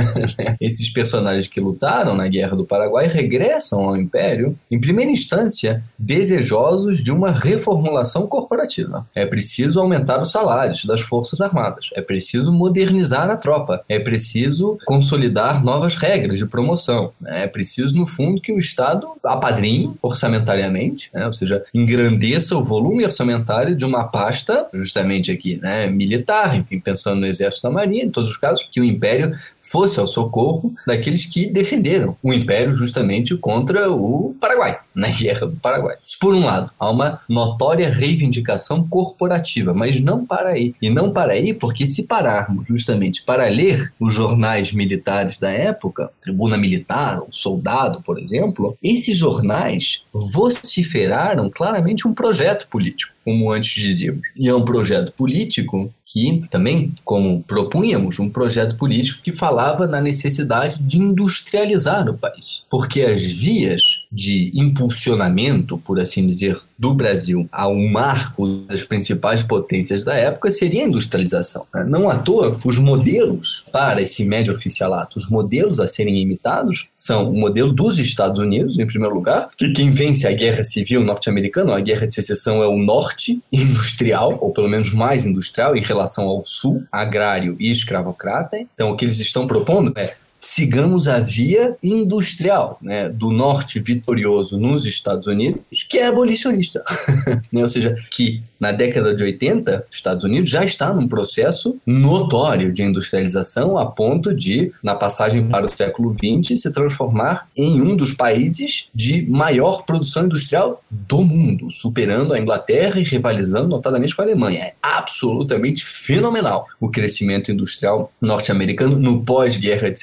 esses 0.60 0.88
personagens 0.88 1.46
que 1.46 1.60
lutaram 1.60 2.14
na 2.14 2.26
Guerra 2.26 2.56
do 2.56 2.64
Paraguai 2.64 3.06
regressam 3.06 3.80
ao 3.80 3.96
Império, 3.96 4.56
em 4.70 4.80
primeira 4.80 5.10
instância, 5.10 5.84
desejosos 5.98 7.04
de 7.04 7.12
uma 7.12 7.32
reformulação 7.32 8.26
corporativa. 8.26 9.06
É 9.14 9.26
preciso 9.26 9.78
aumentar 9.78 10.20
os 10.20 10.30
salários 10.30 10.84
das 10.84 11.02
Forças 11.02 11.40
Armadas, 11.40 11.90
é 11.94 12.00
preciso 12.00 12.50
modernizar 12.50 13.28
a 13.28 13.36
tropa, 13.36 13.84
é 13.88 13.98
preciso 13.98 14.69
consolidar 14.84 15.64
novas 15.64 15.96
regras 15.96 16.38
de 16.38 16.46
promoção. 16.46 17.12
Né? 17.20 17.44
É 17.44 17.46
preciso, 17.46 17.94
no 17.94 18.06
fundo, 18.06 18.40
que 18.40 18.52
o 18.52 18.58
Estado 18.58 19.08
apadrinhe 19.22 19.92
orçamentariamente, 20.02 21.10
né? 21.12 21.26
ou 21.26 21.32
seja, 21.32 21.64
engrandeça 21.72 22.56
o 22.56 22.64
volume 22.64 23.04
orçamentário 23.04 23.76
de 23.76 23.84
uma 23.84 24.04
pasta, 24.04 24.66
justamente 24.74 25.30
aqui, 25.30 25.58
né? 25.60 25.88
militar, 25.88 26.56
enfim, 26.56 26.80
pensando 26.80 27.20
no 27.20 27.26
Exército 27.26 27.66
na 27.66 27.74
Marinha, 27.74 28.04
em 28.04 28.10
todos 28.10 28.30
os 28.30 28.36
casos, 28.36 28.66
que 28.70 28.80
o 28.80 28.84
Império 28.84 29.34
fosse 29.70 30.00
ao 30.00 30.06
socorro 30.06 30.74
daqueles 30.84 31.26
que 31.26 31.46
defenderam 31.46 32.16
o 32.22 32.32
Império 32.32 32.74
justamente 32.74 33.36
contra 33.36 33.90
o 33.90 34.34
Paraguai, 34.40 34.78
na 34.94 35.08
Guerra 35.14 35.46
do 35.46 35.56
Paraguai. 35.56 35.96
Isso 36.04 36.16
por 36.20 36.34
um 36.34 36.44
lado, 36.44 36.72
há 36.78 36.90
uma 36.90 37.20
notória 37.28 37.88
reivindicação 37.88 38.86
corporativa, 38.88 39.72
mas 39.72 40.00
não 40.00 40.26
para 40.26 40.50
aí. 40.50 40.74
E 40.82 40.90
não 40.90 41.12
para 41.12 41.32
aí 41.32 41.54
porque 41.54 41.86
se 41.86 42.02
pararmos 42.02 42.66
justamente 42.66 43.22
para 43.22 43.48
ler 43.48 43.92
os 44.00 44.12
jornais 44.12 44.72
militares 44.72 45.38
da 45.38 45.50
época, 45.50 46.10
Tribuna 46.20 46.56
Militar, 46.56 47.20
ou 47.20 47.28
Soldado, 47.30 48.02
por 48.02 48.18
exemplo, 48.18 48.76
esses 48.82 49.16
jornais 49.16 50.02
vociferaram 50.12 51.48
claramente 51.48 52.08
um 52.08 52.12
projeto 52.12 52.66
político 52.68 53.12
como 53.24 53.52
antes 53.52 53.82
dizíamos. 53.82 54.22
E 54.36 54.48
é 54.48 54.54
um 54.54 54.64
projeto 54.64 55.12
político 55.12 55.92
que 56.12 56.44
também, 56.50 56.92
como 57.04 57.42
propunhamos, 57.44 58.18
um 58.18 58.28
projeto 58.28 58.76
político 58.76 59.22
que 59.22 59.32
falava 59.32 59.86
na 59.86 60.00
necessidade 60.00 60.78
de 60.80 60.98
industrializar 60.98 62.08
o 62.08 62.18
país. 62.18 62.64
Porque 62.68 63.02
as 63.02 63.22
vias 63.22 63.89
de 64.10 64.50
impulsionamento, 64.54 65.78
por 65.78 66.00
assim 66.00 66.26
dizer, 66.26 66.60
do 66.76 66.94
Brasil 66.94 67.46
a 67.52 67.68
um 67.68 67.88
marco 67.88 68.46
das 68.66 68.82
principais 68.82 69.42
potências 69.42 70.02
da 70.02 70.14
época 70.14 70.50
seria 70.50 70.82
a 70.82 70.88
industrialização. 70.88 71.66
Né? 71.72 71.84
Não 71.84 72.08
à 72.08 72.18
toa, 72.18 72.58
os 72.64 72.78
modelos 72.78 73.64
para 73.70 74.00
esse 74.00 74.24
médio 74.24 74.54
oficialato, 74.54 75.18
os 75.18 75.28
modelos 75.28 75.78
a 75.78 75.86
serem 75.86 76.20
imitados 76.20 76.88
são 76.94 77.30
o 77.30 77.38
modelo 77.38 77.72
dos 77.72 77.98
Estados 77.98 78.40
Unidos, 78.40 78.78
em 78.78 78.86
primeiro 78.86 79.14
lugar, 79.14 79.50
que 79.56 79.72
quem 79.72 79.92
vence 79.92 80.26
a 80.26 80.32
guerra 80.32 80.64
civil 80.64 81.04
norte-americana, 81.04 81.76
a 81.76 81.80
guerra 81.80 82.06
de 82.06 82.14
secessão 82.14 82.62
é 82.62 82.66
o 82.66 82.78
norte 82.78 83.40
industrial, 83.52 84.38
ou 84.40 84.50
pelo 84.50 84.68
menos 84.68 84.90
mais 84.90 85.26
industrial, 85.26 85.76
em 85.76 85.82
relação 85.82 86.24
ao 86.24 86.42
sul, 86.42 86.82
agrário 86.90 87.56
e 87.60 87.70
escravocrata. 87.70 88.56
Então, 88.74 88.90
o 88.90 88.96
que 88.96 89.04
eles 89.04 89.20
estão 89.20 89.46
propondo 89.46 89.92
é 89.96 90.16
sigamos 90.40 91.06
a 91.06 91.20
via 91.20 91.76
industrial 91.82 92.78
né, 92.80 93.10
do 93.10 93.30
norte 93.30 93.78
vitorioso 93.78 94.58
nos 94.58 94.86
Estados 94.86 95.26
Unidos, 95.26 95.84
que 95.88 95.98
é 95.98 96.06
abolicionista. 96.06 96.82
né? 97.52 97.62
Ou 97.62 97.68
seja, 97.68 97.94
que 98.10 98.42
na 98.58 98.72
década 98.72 99.14
de 99.14 99.22
80, 99.22 99.86
os 99.90 99.96
Estados 99.96 100.24
Unidos 100.24 100.50
já 100.50 100.64
está 100.64 100.92
num 100.92 101.08
processo 101.08 101.78
notório 101.86 102.72
de 102.72 102.82
industrialização 102.82 103.76
a 103.76 103.86
ponto 103.86 104.34
de, 104.34 104.72
na 104.82 104.94
passagem 104.94 105.48
para 105.48 105.66
o 105.66 105.70
século 105.70 106.14
XX, 106.14 106.60
se 106.60 106.70
transformar 106.70 107.46
em 107.56 107.80
um 107.80 107.96
dos 107.96 108.12
países 108.12 108.86
de 108.94 109.22
maior 109.22 109.84
produção 109.84 110.26
industrial 110.26 110.82
do 110.90 111.22
mundo, 111.22 111.70
superando 111.70 112.32
a 112.34 112.38
Inglaterra 112.38 113.00
e 113.00 113.04
rivalizando 113.04 113.68
notadamente 113.68 114.14
com 114.14 114.22
a 114.22 114.24
Alemanha. 114.24 114.60
É 114.60 114.74
absolutamente 114.82 115.84
fenomenal 115.84 116.66
o 116.78 116.88
crescimento 116.88 117.50
industrial 117.50 118.12
norte-americano 118.20 118.98
no 118.98 119.22
pós-guerra 119.22 119.90
de 119.90 120.00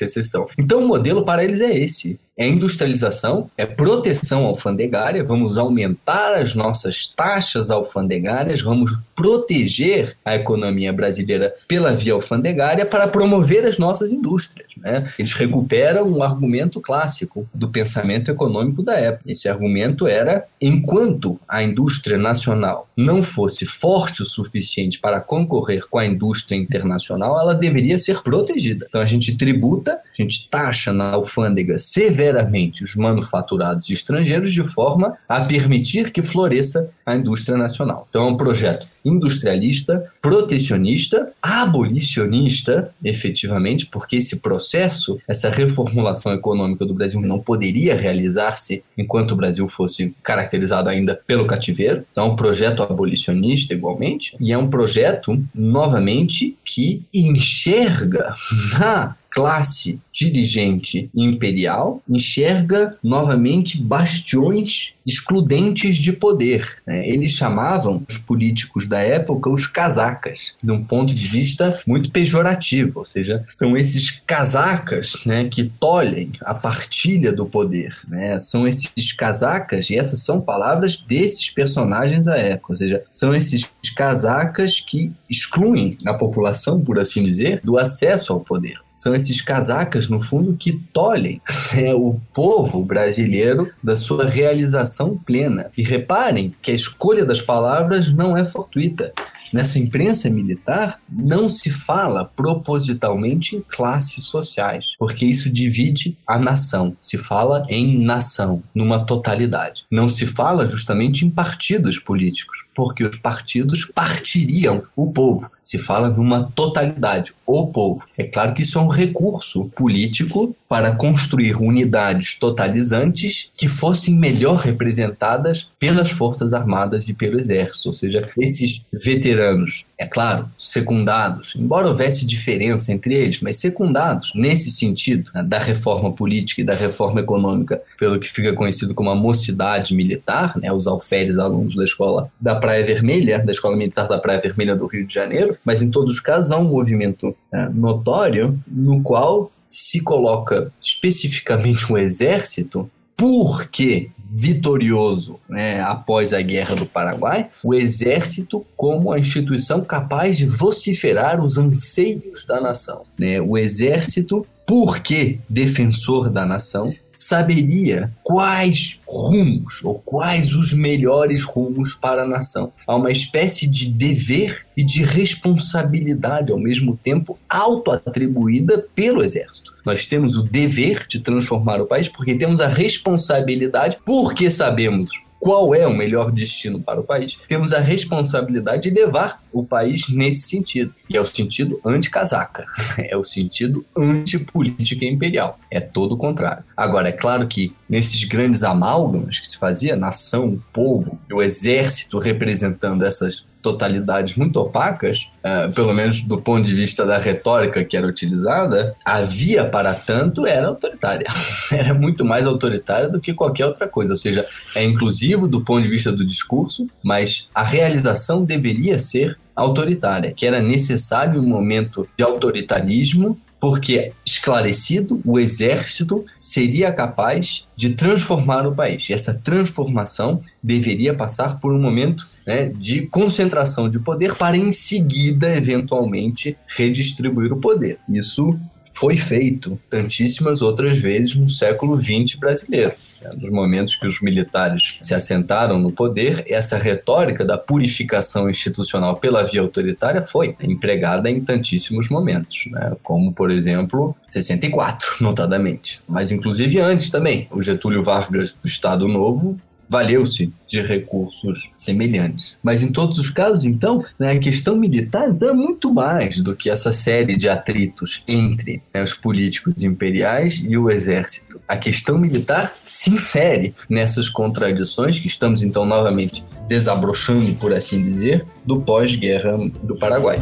Então, 0.57 0.81
o 0.83 0.87
modelo 0.87 1.23
para 1.23 1.43
eles 1.43 1.61
é 1.61 1.77
esse 1.77 2.19
é 2.37 2.47
industrialização, 2.47 3.49
é 3.57 3.65
proteção 3.65 4.45
alfandegária, 4.45 5.23
vamos 5.23 5.57
aumentar 5.57 6.33
as 6.33 6.53
nossas 6.53 7.07
taxas 7.07 7.71
alfandegárias, 7.71 8.61
vamos 8.61 8.91
proteger 9.15 10.15
a 10.23 10.35
economia 10.35 10.93
brasileira 10.93 11.55
pela 11.67 11.95
via 11.95 12.13
alfandegária 12.13 12.85
para 12.85 13.07
promover 13.07 13.65
as 13.65 13.79
nossas 13.79 14.11
indústrias. 14.11 14.67
Né? 14.77 15.11
Eles 15.17 15.33
recuperam 15.33 16.07
um 16.07 16.21
argumento 16.21 16.79
clássico 16.79 17.49
do 17.51 17.69
pensamento 17.69 18.29
econômico 18.29 18.83
da 18.83 18.93
época. 18.93 19.31
Esse 19.31 19.49
argumento 19.49 20.07
era: 20.07 20.45
enquanto 20.61 21.39
a 21.47 21.63
indústria 21.63 22.19
nacional 22.19 22.87
não 22.95 23.23
fosse 23.23 23.65
forte 23.65 24.21
o 24.21 24.25
suficiente 24.25 24.99
para 24.99 25.19
concorrer 25.19 25.87
com 25.89 25.97
a 25.97 26.05
indústria 26.05 26.55
internacional, 26.55 27.39
ela 27.39 27.55
deveria 27.55 27.97
ser 27.97 28.21
protegida. 28.21 28.85
Então 28.87 29.01
a 29.01 29.05
gente 29.05 29.35
tributa, 29.35 29.93
a 29.93 30.21
gente 30.21 30.47
taxa 30.47 30.93
na 30.93 31.13
alfândega 31.13 31.79
severamente 31.79 32.26
severamente 32.27 32.83
os 32.83 32.95
manufaturados 32.95 33.89
estrangeiros 33.89 34.51
de 34.51 34.63
forma 34.63 35.17
a 35.27 35.41
permitir 35.41 36.11
que 36.11 36.21
floresça 36.21 36.89
a 37.05 37.15
indústria 37.15 37.57
nacional. 37.57 38.05
Então 38.09 38.27
é 38.27 38.31
um 38.31 38.37
projeto 38.37 38.87
industrialista, 39.03 40.11
protecionista, 40.21 41.31
abolicionista, 41.41 42.91
efetivamente, 43.03 43.85
porque 43.85 44.17
esse 44.17 44.41
processo, 44.41 45.19
essa 45.27 45.49
reformulação 45.49 46.33
econômica 46.33 46.85
do 46.85 46.93
Brasil 46.93 47.21
não 47.21 47.39
poderia 47.39 47.95
realizar-se 47.95 48.83
enquanto 48.97 49.31
o 49.31 49.37
Brasil 49.37 49.67
fosse 49.69 50.13
caracterizado 50.21 50.89
ainda 50.89 51.19
pelo 51.25 51.47
cativeiro. 51.47 52.03
Então 52.11 52.25
é 52.25 52.27
um 52.27 52.35
projeto 52.35 52.83
abolicionista 52.83 53.73
igualmente, 53.73 54.33
e 54.39 54.51
é 54.51 54.57
um 54.57 54.69
projeto, 54.69 55.41
novamente, 55.55 56.57
que 56.65 57.03
enxerga 57.13 58.35
na 58.77 59.15
classe 59.37 59.99
dirigente 60.11 61.11
imperial 61.15 62.01
enxerga 62.09 62.97
novamente 63.03 63.79
bastiões 63.79 64.95
excludentes 65.07 65.95
de 65.95 66.11
poder. 66.11 66.77
Né? 66.85 67.07
Eles 67.07 67.31
chamavam 67.31 68.03
os 68.07 68.17
políticos 68.17 68.87
da 68.87 68.99
época 68.99 69.49
os 69.49 69.65
casacas, 69.65 70.53
de 70.61 70.71
um 70.71 70.83
ponto 70.83 71.15
de 71.15 71.27
vista 71.27 71.79
muito 71.87 72.11
pejorativo, 72.11 72.99
ou 72.99 73.05
seja, 73.05 73.45
são 73.53 73.77
esses 73.77 74.21
casacas 74.27 75.23
né, 75.25 75.45
que 75.45 75.63
tolhem 75.63 76.33
a 76.41 76.53
partilha 76.53 77.31
do 77.31 77.45
poder. 77.45 77.97
Né? 78.07 78.37
São 78.39 78.67
esses 78.67 79.13
casacas, 79.13 79.89
e 79.89 79.95
essas 79.95 80.23
são 80.23 80.41
palavras 80.41 80.97
desses 80.97 81.49
personagens 81.49 82.25
da 82.25 82.35
época, 82.35 82.73
ou 82.73 82.77
seja, 82.77 83.03
são 83.09 83.33
esses 83.33 83.71
casacas 83.95 84.81
que 84.81 85.11
excluem 85.29 85.97
a 86.05 86.13
população, 86.13 86.81
por 86.81 86.99
assim 86.99 87.23
dizer, 87.23 87.61
do 87.63 87.77
acesso 87.77 88.33
ao 88.33 88.41
poder 88.41 88.77
são 88.97 89.13
esses 89.13 89.39
casacas, 89.41 90.09
no 90.09 90.19
fundo, 90.19 90.57
que 90.57 90.73
tolhem 90.91 91.39
é, 91.77 91.93
o 91.93 92.19
povo 92.33 92.83
brasileiro 92.83 93.71
da 93.81 93.95
sua 93.95 94.25
realização 94.25 94.96
plena. 95.17 95.71
E 95.77 95.83
reparem 95.83 96.55
que 96.61 96.71
a 96.71 96.75
escolha 96.75 97.25
das 97.25 97.41
palavras 97.41 98.11
não 98.11 98.37
é 98.37 98.45
fortuita. 98.45 99.13
nessa 99.53 99.79
imprensa 99.79 100.29
militar 100.29 100.99
não 101.09 101.47
se 101.47 101.71
fala 101.71 102.25
propositalmente 102.25 103.55
em 103.55 103.61
classes 103.61 104.25
sociais, 104.25 104.93
porque 104.99 105.25
isso 105.25 105.49
divide 105.49 106.17
a 106.25 106.37
nação. 106.37 106.95
Se 107.01 107.17
fala 107.17 107.65
em 107.69 108.03
nação, 108.03 108.61
numa 108.75 109.05
totalidade. 109.05 109.85
Não 109.89 110.09
se 110.09 110.25
fala 110.25 110.67
justamente 110.67 111.25
em 111.25 111.29
partidos 111.29 111.97
políticos, 111.97 112.65
porque 112.77 113.03
os 113.03 113.15
partidos 113.15 113.85
partiriam 113.85 114.83
o 114.95 115.11
povo. 115.11 115.49
Se 115.59 115.79
fala 115.79 116.11
numa 116.11 116.43
totalidade, 116.43 117.33
o 117.43 117.65
povo. 117.65 118.05
É 118.15 118.25
claro 118.25 118.53
que 118.53 118.61
isso 118.61 118.77
é 118.77 118.81
um 118.83 118.87
recurso 118.87 119.65
político 119.75 120.55
para 120.69 120.91
construir 120.91 121.57
unidades 121.57 122.35
totalizantes 122.35 123.51
que 123.57 123.67
fossem 123.67 124.13
melhor 124.13 124.57
representadas 124.57 125.71
pelas 125.79 126.11
Forças 126.11 126.53
Armadas 126.53 127.09
e 127.09 127.15
pelo 127.15 127.39
Exército, 127.39 127.89
ou 127.89 127.93
seja, 127.93 128.29
esses 128.37 128.79
veteranos, 128.93 129.83
é 129.99 130.05
claro, 130.05 130.47
secundados, 130.59 131.55
embora 131.55 131.87
houvesse 131.87 132.25
diferença 132.25 132.91
entre 132.91 133.15
eles, 133.15 133.41
mas 133.41 133.55
secundados 133.55 134.31
nesse 134.35 134.69
sentido 134.69 135.31
né, 135.33 135.41
da 135.41 135.57
reforma 135.57 136.11
política 136.13 136.61
e 136.61 136.63
da 136.63 136.75
reforma 136.75 137.19
econômica, 137.19 137.81
pelo 137.97 138.19
que 138.19 138.29
fica 138.29 138.53
conhecido 138.53 138.93
como 138.93 139.09
a 139.09 139.15
mocidade 139.15 139.95
militar, 139.95 140.55
né, 140.57 140.71
os 140.71 140.85
alferes 140.85 141.39
alunos 141.39 141.75
da 141.75 141.83
escola 141.83 142.31
da 142.39 142.55
Praia 142.55 142.85
Vermelha, 142.85 143.39
da 143.39 143.51
Escola 143.51 143.75
Militar 143.75 144.07
da 144.07 144.19
Praia 144.19 144.39
Vermelha 144.39 144.75
do 144.75 144.85
Rio 144.85 145.05
de 145.05 145.13
Janeiro, 145.13 145.57
mas 145.65 145.81
em 145.81 145.89
todos 145.89 146.13
os 146.13 146.19
casos 146.19 146.51
há 146.51 146.57
um 146.57 146.65
movimento 146.65 147.35
né, 147.51 147.67
notório 147.73 148.59
no 148.67 149.01
qual 149.01 149.51
se 149.67 149.99
coloca 150.01 150.71
especificamente 150.81 151.91
um 151.91 151.97
exército 151.97 152.89
porque 153.17 154.11
vitorioso 154.29 155.39
né, 155.47 155.81
após 155.81 156.33
a 156.33 156.41
Guerra 156.41 156.75
do 156.75 156.85
Paraguai, 156.85 157.49
o 157.63 157.73
Exército 157.73 158.65
como 158.75 159.11
a 159.11 159.19
instituição 159.19 159.81
capaz 159.81 160.37
de 160.37 160.45
vociferar 160.45 161.43
os 161.43 161.57
anseios 161.57 162.45
da 162.45 162.59
nação. 162.59 163.03
Né? 163.17 163.39
O 163.41 163.57
Exército 163.57 164.45
porque 164.67 165.39
defensor 165.49 166.29
da 166.29 166.45
nação, 166.45 166.93
saberia 167.09 168.11
quais 168.21 168.99
rumos 169.07 169.81
ou 169.81 169.95
quais 169.95 170.53
os 170.53 170.73
melhores 170.73 171.41
rumos 171.41 171.93
para 171.93 172.23
a 172.23 172.27
nação. 172.27 172.73
Há 172.85 172.93
uma 172.97 173.09
espécie 173.09 173.65
de 173.65 173.87
dever 173.87 174.65
e 174.75 174.83
de 174.83 175.03
responsabilidade 175.03 176.51
ao 176.51 176.59
mesmo 176.59 176.97
tempo 176.97 177.39
auto-atribuída 177.47 178.85
pelo 178.93 179.23
exército. 179.23 179.73
Nós 179.85 180.05
temos 180.05 180.35
o 180.35 180.43
dever 180.43 181.07
de 181.07 181.21
transformar 181.21 181.81
o 181.81 181.85
país 181.85 182.09
porque 182.09 182.35
temos 182.35 182.59
a 182.59 182.67
responsabilidade, 182.67 183.97
porque 184.05 184.51
sabemos 184.51 185.09
qual 185.39 185.73
é 185.73 185.87
o 185.87 185.95
melhor 185.95 186.31
destino 186.31 186.79
para 186.79 186.99
o 186.99 187.03
país, 187.03 187.37
temos 187.47 187.73
a 187.73 187.79
responsabilidade 187.79 188.83
de 188.83 188.89
levar 188.89 189.41
o 189.51 189.63
país 189.63 190.09
nesse 190.09 190.49
sentido. 190.49 190.93
E 191.09 191.15
é 191.15 191.21
o 191.21 191.25
sentido 191.25 191.79
anti-casaca, 191.85 192.65
é 192.99 193.15
o 193.15 193.23
sentido 193.23 193.85
anti-política 193.95 195.05
imperial. 195.05 195.59
É 195.71 195.79
todo 195.79 196.13
o 196.13 196.17
contrário. 196.17 196.63
Agora, 196.75 197.09
é 197.09 197.13
claro 197.13 197.47
que 197.47 197.73
nesses 197.89 198.23
grandes 198.23 198.63
amálgamas 198.63 199.39
que 199.39 199.47
se 199.47 199.57
fazia, 199.57 199.95
nação, 199.95 200.61
povo, 200.73 201.19
o 201.31 201.41
exército 201.41 202.19
representando 202.19 203.03
essas 203.03 203.45
totalidades 203.61 204.35
muito 204.35 204.59
opacas, 204.59 205.29
uh, 205.43 205.71
pelo 205.73 205.93
menos 205.93 206.21
do 206.21 206.37
ponto 206.37 206.65
de 206.65 206.75
vista 206.75 207.05
da 207.05 207.17
retórica 207.17 207.83
que 207.83 207.97
era 207.97 208.07
utilizada, 208.07 208.95
a 209.03 209.21
via 209.21 209.65
para 209.65 209.93
tanto 209.93 210.45
era 210.45 210.67
autoritária. 210.67 211.27
era 211.71 211.93
muito 211.93 212.23
mais 212.23 212.45
autoritária 212.47 213.09
do 213.09 213.19
que 213.19 213.33
qualquer 213.33 213.65
outra 213.65 213.87
coisa. 213.87 214.13
Ou 214.13 214.17
seja, 214.17 214.45
é 214.75 214.83
inclusivo 214.83 215.47
do 215.47 215.61
ponto 215.61 215.83
de 215.83 215.89
vista 215.89 216.11
do 216.11 216.25
discurso, 216.25 216.87
mas 217.03 217.47
a 217.53 217.63
realização 217.63 218.43
deveria 218.43 218.99
ser 218.99 219.37
autoritária, 219.55 220.33
que 220.33 220.45
era 220.45 220.61
necessário 220.61 221.41
um 221.41 221.47
momento 221.47 222.07
de 222.15 222.23
autoritarismo 222.23 223.39
porque 223.59 224.11
esclarecido, 224.25 225.19
o 225.25 225.39
exército 225.39 226.25
seria 226.37 226.91
capaz 226.91 227.65
de 227.75 227.89
transformar 227.91 228.67
o 228.67 228.75
país. 228.75 229.09
E 229.09 229.13
essa 229.13 229.33
transformação 229.33 230.41
deveria 230.61 231.13
passar 231.13 231.59
por 231.59 231.73
um 231.73 231.81
momento 231.81 232.27
né, 232.47 232.71
de 232.73 233.05
concentração 233.07 233.89
de 233.89 233.99
poder 233.99 234.33
para 234.33 234.55
em 234.55 234.71
seguida, 234.71 235.53
eventualmente, 235.53 236.57
redistribuir 236.65 237.51
o 237.51 237.57
poder. 237.57 237.99
Isso 238.07 238.57
foi 238.93 239.15
feito 239.15 239.79
tantíssimas 239.87 240.63
outras 240.63 240.97
vezes 240.97 241.35
no 241.35 241.47
século 241.47 242.01
XX 242.01 242.35
brasileiro. 242.39 242.93
É, 243.21 243.35
nos 243.35 243.51
momentos 243.51 243.95
que 243.95 244.07
os 244.07 244.21
militares 244.21 244.95
se 244.99 245.13
assentaram 245.13 245.77
no 245.77 245.91
poder, 245.91 246.43
essa 246.47 246.79
retórica 246.79 247.45
da 247.45 247.59
purificação 247.59 248.49
institucional 248.49 249.17
pela 249.17 249.43
via 249.43 249.61
autoritária 249.61 250.23
foi 250.23 250.55
empregada 250.61 251.29
em 251.29 251.41
tantíssimos 251.41 252.09
momentos, 252.09 252.65
né? 252.71 252.93
como, 253.03 253.31
por 253.31 253.51
exemplo, 253.51 254.15
64, 254.27 255.17
notadamente. 255.21 256.01
Mas, 256.07 256.31
inclusive, 256.31 256.79
antes 256.79 257.11
também. 257.11 257.47
O 257.51 257.61
Getúlio 257.61 258.01
Vargas, 258.01 258.53
do 258.53 258.67
Estado 258.67 259.07
Novo, 259.07 259.59
valeu-se 259.89 260.51
de 260.67 260.81
recursos 260.81 261.69
semelhantes. 261.75 262.57
Mas 262.61 262.83
em 262.83 262.91
todos 262.91 263.17
os 263.17 263.29
casos, 263.29 263.65
então, 263.65 264.03
né, 264.19 264.31
a 264.31 264.39
questão 264.39 264.75
militar 264.75 265.29
então, 265.29 265.49
é 265.49 265.53
muito 265.53 265.93
mais 265.93 266.41
do 266.41 266.55
que 266.55 266.69
essa 266.69 266.91
série 266.91 267.35
de 267.35 267.47
atritos 267.47 268.23
entre 268.27 268.81
né, 268.93 269.01
os 269.03 269.13
políticos 269.13 269.81
imperiais 269.83 270.63
e 270.65 270.77
o 270.77 270.89
exército. 270.89 271.61
A 271.67 271.77
questão 271.77 272.17
militar 272.17 272.73
se 272.85 273.09
insere 273.11 273.73
nessas 273.89 274.29
contradições 274.29 275.19
que 275.19 275.27
estamos 275.27 275.61
então 275.63 275.85
novamente 275.85 276.43
desabrochando, 276.67 277.53
por 277.55 277.73
assim 277.73 278.03
dizer, 278.03 278.45
do 278.65 278.81
pós-guerra 278.81 279.57
do 279.81 279.95
Paraguai. 279.95 280.37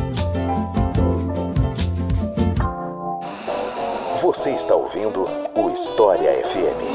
Você 4.21 4.49
está 4.51 4.75
ouvindo 4.75 5.25
o 5.55 5.69
História 5.69 6.31
FM. 6.47 6.94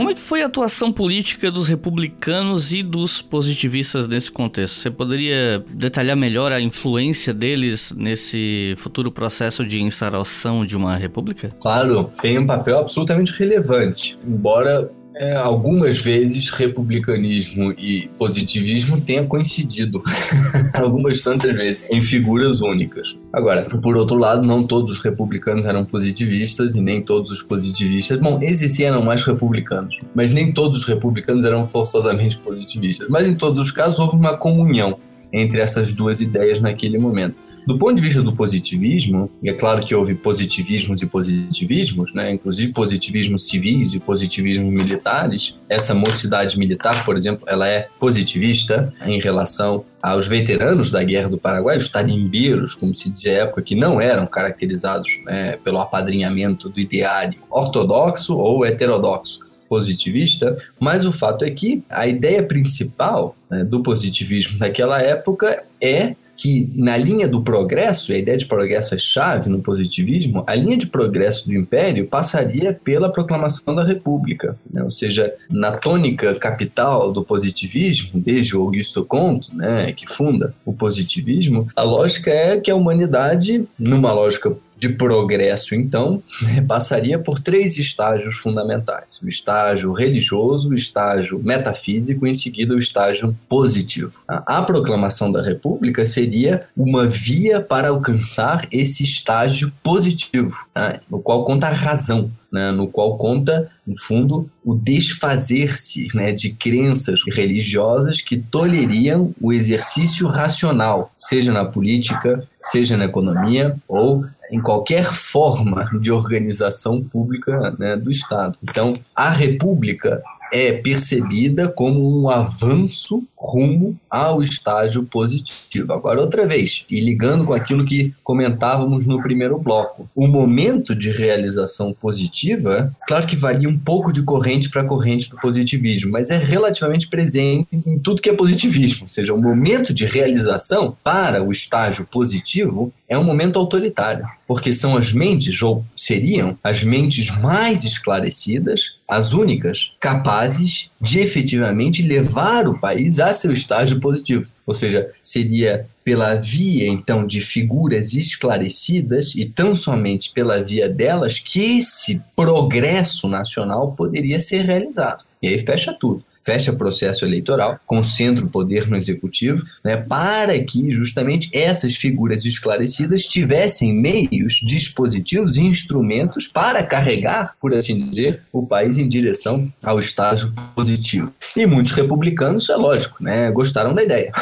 Como 0.00 0.08
é 0.08 0.14
que 0.14 0.22
foi 0.22 0.42
a 0.42 0.46
atuação 0.46 0.90
política 0.90 1.50
dos 1.50 1.68
republicanos 1.68 2.72
e 2.72 2.82
dos 2.82 3.20
positivistas 3.20 4.08
nesse 4.08 4.30
contexto? 4.30 4.76
Você 4.76 4.90
poderia 4.90 5.62
detalhar 5.68 6.16
melhor 6.16 6.52
a 6.52 6.58
influência 6.58 7.34
deles 7.34 7.94
nesse 7.94 8.74
futuro 8.78 9.12
processo 9.12 9.62
de 9.62 9.78
instauração 9.78 10.64
de 10.64 10.74
uma 10.74 10.96
república? 10.96 11.54
Claro, 11.60 12.10
tem 12.22 12.38
um 12.38 12.46
papel 12.46 12.78
absolutamente 12.78 13.30
relevante, 13.32 14.18
embora 14.26 14.90
é, 15.14 15.34
algumas 15.36 16.00
vezes 16.00 16.50
republicanismo 16.50 17.72
e 17.72 18.08
positivismo 18.16 19.00
tenha 19.00 19.24
coincidido, 19.26 20.02
algumas 20.74 21.20
tantas 21.20 21.54
vezes, 21.54 21.84
em 21.90 22.00
figuras 22.00 22.60
únicas. 22.60 23.16
Agora, 23.32 23.64
por 23.64 23.96
outro 23.96 24.16
lado, 24.16 24.46
não 24.46 24.66
todos 24.66 24.92
os 24.92 24.98
republicanos 24.98 25.66
eram 25.66 25.84
positivistas 25.84 26.74
e 26.74 26.80
nem 26.80 27.02
todos 27.02 27.30
os 27.30 27.42
positivistas. 27.42 28.18
Bom, 28.18 28.38
existiam 28.42 29.02
mais 29.02 29.22
republicanos, 29.22 29.98
mas 30.14 30.32
nem 30.32 30.52
todos 30.52 30.78
os 30.78 30.84
republicanos 30.84 31.44
eram 31.44 31.68
forçosamente 31.68 32.38
positivistas. 32.38 33.08
Mas 33.08 33.28
em 33.28 33.34
todos 33.34 33.60
os 33.60 33.70
casos 33.70 33.98
houve 33.98 34.16
uma 34.16 34.36
comunhão 34.36 34.98
entre 35.32 35.60
essas 35.60 35.92
duas 35.92 36.20
ideias 36.20 36.60
naquele 36.60 36.98
momento. 36.98 37.50
Do 37.66 37.78
ponto 37.78 37.94
de 37.94 38.02
vista 38.02 38.22
do 38.22 38.34
positivismo, 38.34 39.30
e 39.42 39.48
é 39.48 39.52
claro 39.52 39.84
que 39.84 39.94
houve 39.94 40.14
positivismos 40.14 41.02
e 41.02 41.06
positivismos, 41.06 42.12
né? 42.14 42.32
inclusive 42.32 42.72
positivismos 42.72 43.48
civis 43.48 43.94
e 43.94 44.00
positivismos 44.00 44.72
militares. 44.72 45.54
Essa 45.68 45.94
mocidade 45.94 46.58
militar, 46.58 47.04
por 47.04 47.16
exemplo, 47.16 47.44
ela 47.46 47.68
é 47.68 47.88
positivista 47.98 48.92
em 49.06 49.20
relação 49.20 49.84
aos 50.02 50.26
veteranos 50.26 50.90
da 50.90 51.02
Guerra 51.04 51.28
do 51.28 51.38
Paraguai, 51.38 51.76
os 51.76 51.90
tarimbeiros, 51.90 52.74
como 52.74 52.96
se 52.96 53.10
dizia 53.10 53.32
à 53.32 53.42
época, 53.44 53.62
que 53.62 53.74
não 53.74 54.00
eram 54.00 54.26
caracterizados 54.26 55.08
né, 55.26 55.58
pelo 55.62 55.78
apadrinhamento 55.78 56.70
do 56.70 56.80
ideário 56.80 57.38
ortodoxo 57.50 58.36
ou 58.36 58.64
heterodoxo 58.64 59.49
positivista, 59.70 60.58
mas 60.80 61.04
o 61.06 61.12
fato 61.12 61.44
é 61.44 61.50
que 61.52 61.84
a 61.88 62.08
ideia 62.08 62.42
principal 62.42 63.36
né, 63.48 63.64
do 63.64 63.80
positivismo 63.84 64.58
naquela 64.58 65.00
época 65.00 65.54
é 65.80 66.16
que 66.40 66.72
na 66.74 66.96
linha 66.96 67.28
do 67.28 67.42
progresso, 67.42 68.10
e 68.10 68.14
a 68.14 68.18
ideia 68.18 68.36
de 68.36 68.46
progresso 68.46 68.94
é 68.94 68.98
chave 68.98 69.50
no 69.50 69.60
positivismo, 69.60 70.42
a 70.46 70.54
linha 70.54 70.76
de 70.76 70.86
progresso 70.86 71.46
do 71.46 71.54
império 71.54 72.08
passaria 72.08 72.72
pela 72.72 73.12
proclamação 73.12 73.74
da 73.74 73.84
república, 73.84 74.58
né? 74.72 74.82
ou 74.82 74.88
seja, 74.88 75.34
na 75.50 75.72
tônica 75.72 76.34
capital 76.36 77.12
do 77.12 77.22
positivismo, 77.22 78.18
desde 78.18 78.56
o 78.56 78.62
Augusto 78.62 79.04
Comte, 79.04 79.54
né, 79.54 79.92
que 79.92 80.06
funda 80.06 80.54
o 80.64 80.72
positivismo, 80.72 81.68
a 81.76 81.82
lógica 81.82 82.30
é 82.30 82.58
que 82.58 82.70
a 82.70 82.74
humanidade, 82.74 83.68
numa 83.78 84.10
lógica 84.10 84.56
de 84.80 84.88
progresso, 84.88 85.74
então, 85.74 86.22
passaria 86.66 87.18
por 87.18 87.38
três 87.38 87.76
estágios 87.76 88.36
fundamentais: 88.36 89.20
o 89.22 89.28
estágio 89.28 89.92
religioso, 89.92 90.70
o 90.70 90.74
estágio 90.74 91.38
metafísico 91.38 92.26
e, 92.26 92.30
em 92.30 92.34
seguida, 92.34 92.74
o 92.74 92.78
estágio 92.78 93.36
positivo. 93.48 94.22
A 94.26 94.62
proclamação 94.62 95.30
da 95.30 95.42
República 95.42 96.06
seria 96.06 96.66
uma 96.74 97.06
via 97.06 97.60
para 97.60 97.90
alcançar 97.90 98.66
esse 98.72 99.04
estágio 99.04 99.70
positivo, 99.82 100.56
né, 100.74 101.00
no 101.10 101.20
qual 101.20 101.44
conta 101.44 101.66
a 101.66 101.72
razão, 101.72 102.30
né, 102.50 102.70
no 102.70 102.88
qual 102.88 103.18
conta 103.18 103.70
no 103.90 103.98
fundo, 103.98 104.48
o 104.64 104.74
desfazer-se 104.74 106.08
né, 106.14 106.30
de 106.30 106.52
crenças 106.52 107.20
religiosas 107.26 108.20
que 108.20 108.36
toleriam 108.36 109.34
o 109.40 109.52
exercício 109.52 110.28
racional, 110.28 111.10
seja 111.16 111.52
na 111.52 111.64
política, 111.64 112.46
seja 112.60 112.96
na 112.96 113.06
economia 113.06 113.76
ou 113.88 114.24
em 114.52 114.60
qualquer 114.60 115.04
forma 115.04 115.90
de 116.00 116.12
organização 116.12 117.02
pública 117.02 117.74
né, 117.78 117.96
do 117.96 118.10
Estado. 118.10 118.56
Então, 118.62 118.94
a 119.14 119.28
República 119.28 120.22
é 120.52 120.72
percebida 120.72 121.68
como 121.68 122.20
um 122.20 122.28
avanço 122.28 123.22
rumo 123.36 123.98
ao 124.10 124.42
estágio 124.42 125.02
positivo. 125.04 125.92
Agora, 125.92 126.20
outra 126.20 126.46
vez, 126.46 126.84
e 126.90 127.00
ligando 127.00 127.44
com 127.44 127.54
aquilo 127.54 127.86
que 127.86 128.12
comentávamos 128.22 129.06
no 129.06 129.22
primeiro 129.22 129.58
bloco, 129.58 130.08
o 130.14 130.26
momento 130.26 130.94
de 130.94 131.10
realização 131.10 131.92
positiva, 131.92 132.94
claro 133.06 133.26
que 133.26 133.36
varia 133.36 133.68
um 133.68 133.78
pouco 133.78 134.12
de 134.12 134.22
corrente 134.22 134.68
para 134.68 134.84
corrente 134.84 135.30
do 135.30 135.36
positivismo, 135.36 136.10
mas 136.10 136.30
é 136.30 136.36
relativamente 136.36 137.08
presente 137.08 137.66
em 137.72 137.98
tudo 137.98 138.20
que 138.20 138.28
é 138.28 138.34
positivismo. 138.34 139.02
Ou 139.02 139.08
seja, 139.08 139.32
o 139.32 139.40
momento 139.40 139.94
de 139.94 140.04
realização 140.04 140.96
para 141.02 141.42
o 141.42 141.50
estágio 141.50 142.06
positivo 142.06 142.92
é 143.08 143.18
um 143.18 143.24
momento 143.24 143.58
autoritário, 143.58 144.26
porque 144.50 144.72
são 144.72 144.96
as 144.96 145.12
mentes, 145.12 145.62
ou 145.62 145.84
seriam 145.94 146.58
as 146.60 146.82
mentes 146.82 147.30
mais 147.38 147.84
esclarecidas, 147.84 148.96
as 149.06 149.32
únicas 149.32 149.92
capazes 150.00 150.90
de 151.00 151.20
efetivamente 151.20 152.02
levar 152.02 152.66
o 152.66 152.76
país 152.76 153.20
a 153.20 153.32
seu 153.32 153.52
estágio 153.52 154.00
positivo. 154.00 154.48
Ou 154.66 154.74
seja, 154.74 155.08
seria 155.22 155.86
pela 156.02 156.34
via 156.34 156.88
então 156.88 157.24
de 157.24 157.40
figuras 157.40 158.12
esclarecidas 158.12 159.36
e 159.36 159.46
tão 159.46 159.72
somente 159.76 160.32
pela 160.32 160.60
via 160.60 160.88
delas 160.88 161.38
que 161.38 161.78
esse 161.78 162.20
progresso 162.34 163.28
nacional 163.28 163.92
poderia 163.92 164.40
ser 164.40 164.64
realizado. 164.64 165.24
E 165.40 165.46
aí 165.46 165.60
fecha 165.60 165.92
tudo 165.92 166.24
fecha 166.42 166.72
processo 166.72 167.24
eleitoral, 167.24 167.78
concentra 167.86 168.44
o 168.44 168.48
poder 168.48 168.88
no 168.88 168.96
executivo, 168.96 169.64
né, 169.84 169.96
para 169.96 170.58
que 170.60 170.90
justamente 170.90 171.50
essas 171.52 171.96
figuras 171.96 172.44
esclarecidas 172.44 173.24
tivessem 173.24 173.94
meios, 173.94 174.60
dispositivos 174.64 175.56
e 175.56 175.62
instrumentos 175.62 176.48
para 176.48 176.82
carregar, 176.82 177.54
por 177.60 177.74
assim 177.74 178.08
dizer, 178.08 178.42
o 178.52 178.66
país 178.66 178.98
em 178.98 179.08
direção 179.08 179.70
ao 179.82 179.98
estágio 179.98 180.52
positivo. 180.74 181.32
E 181.56 181.66
muitos 181.66 181.92
republicanos, 181.92 182.68
é 182.68 182.76
lógico, 182.76 183.22
né, 183.22 183.50
gostaram 183.50 183.94
da 183.94 184.02
ideia. 184.02 184.32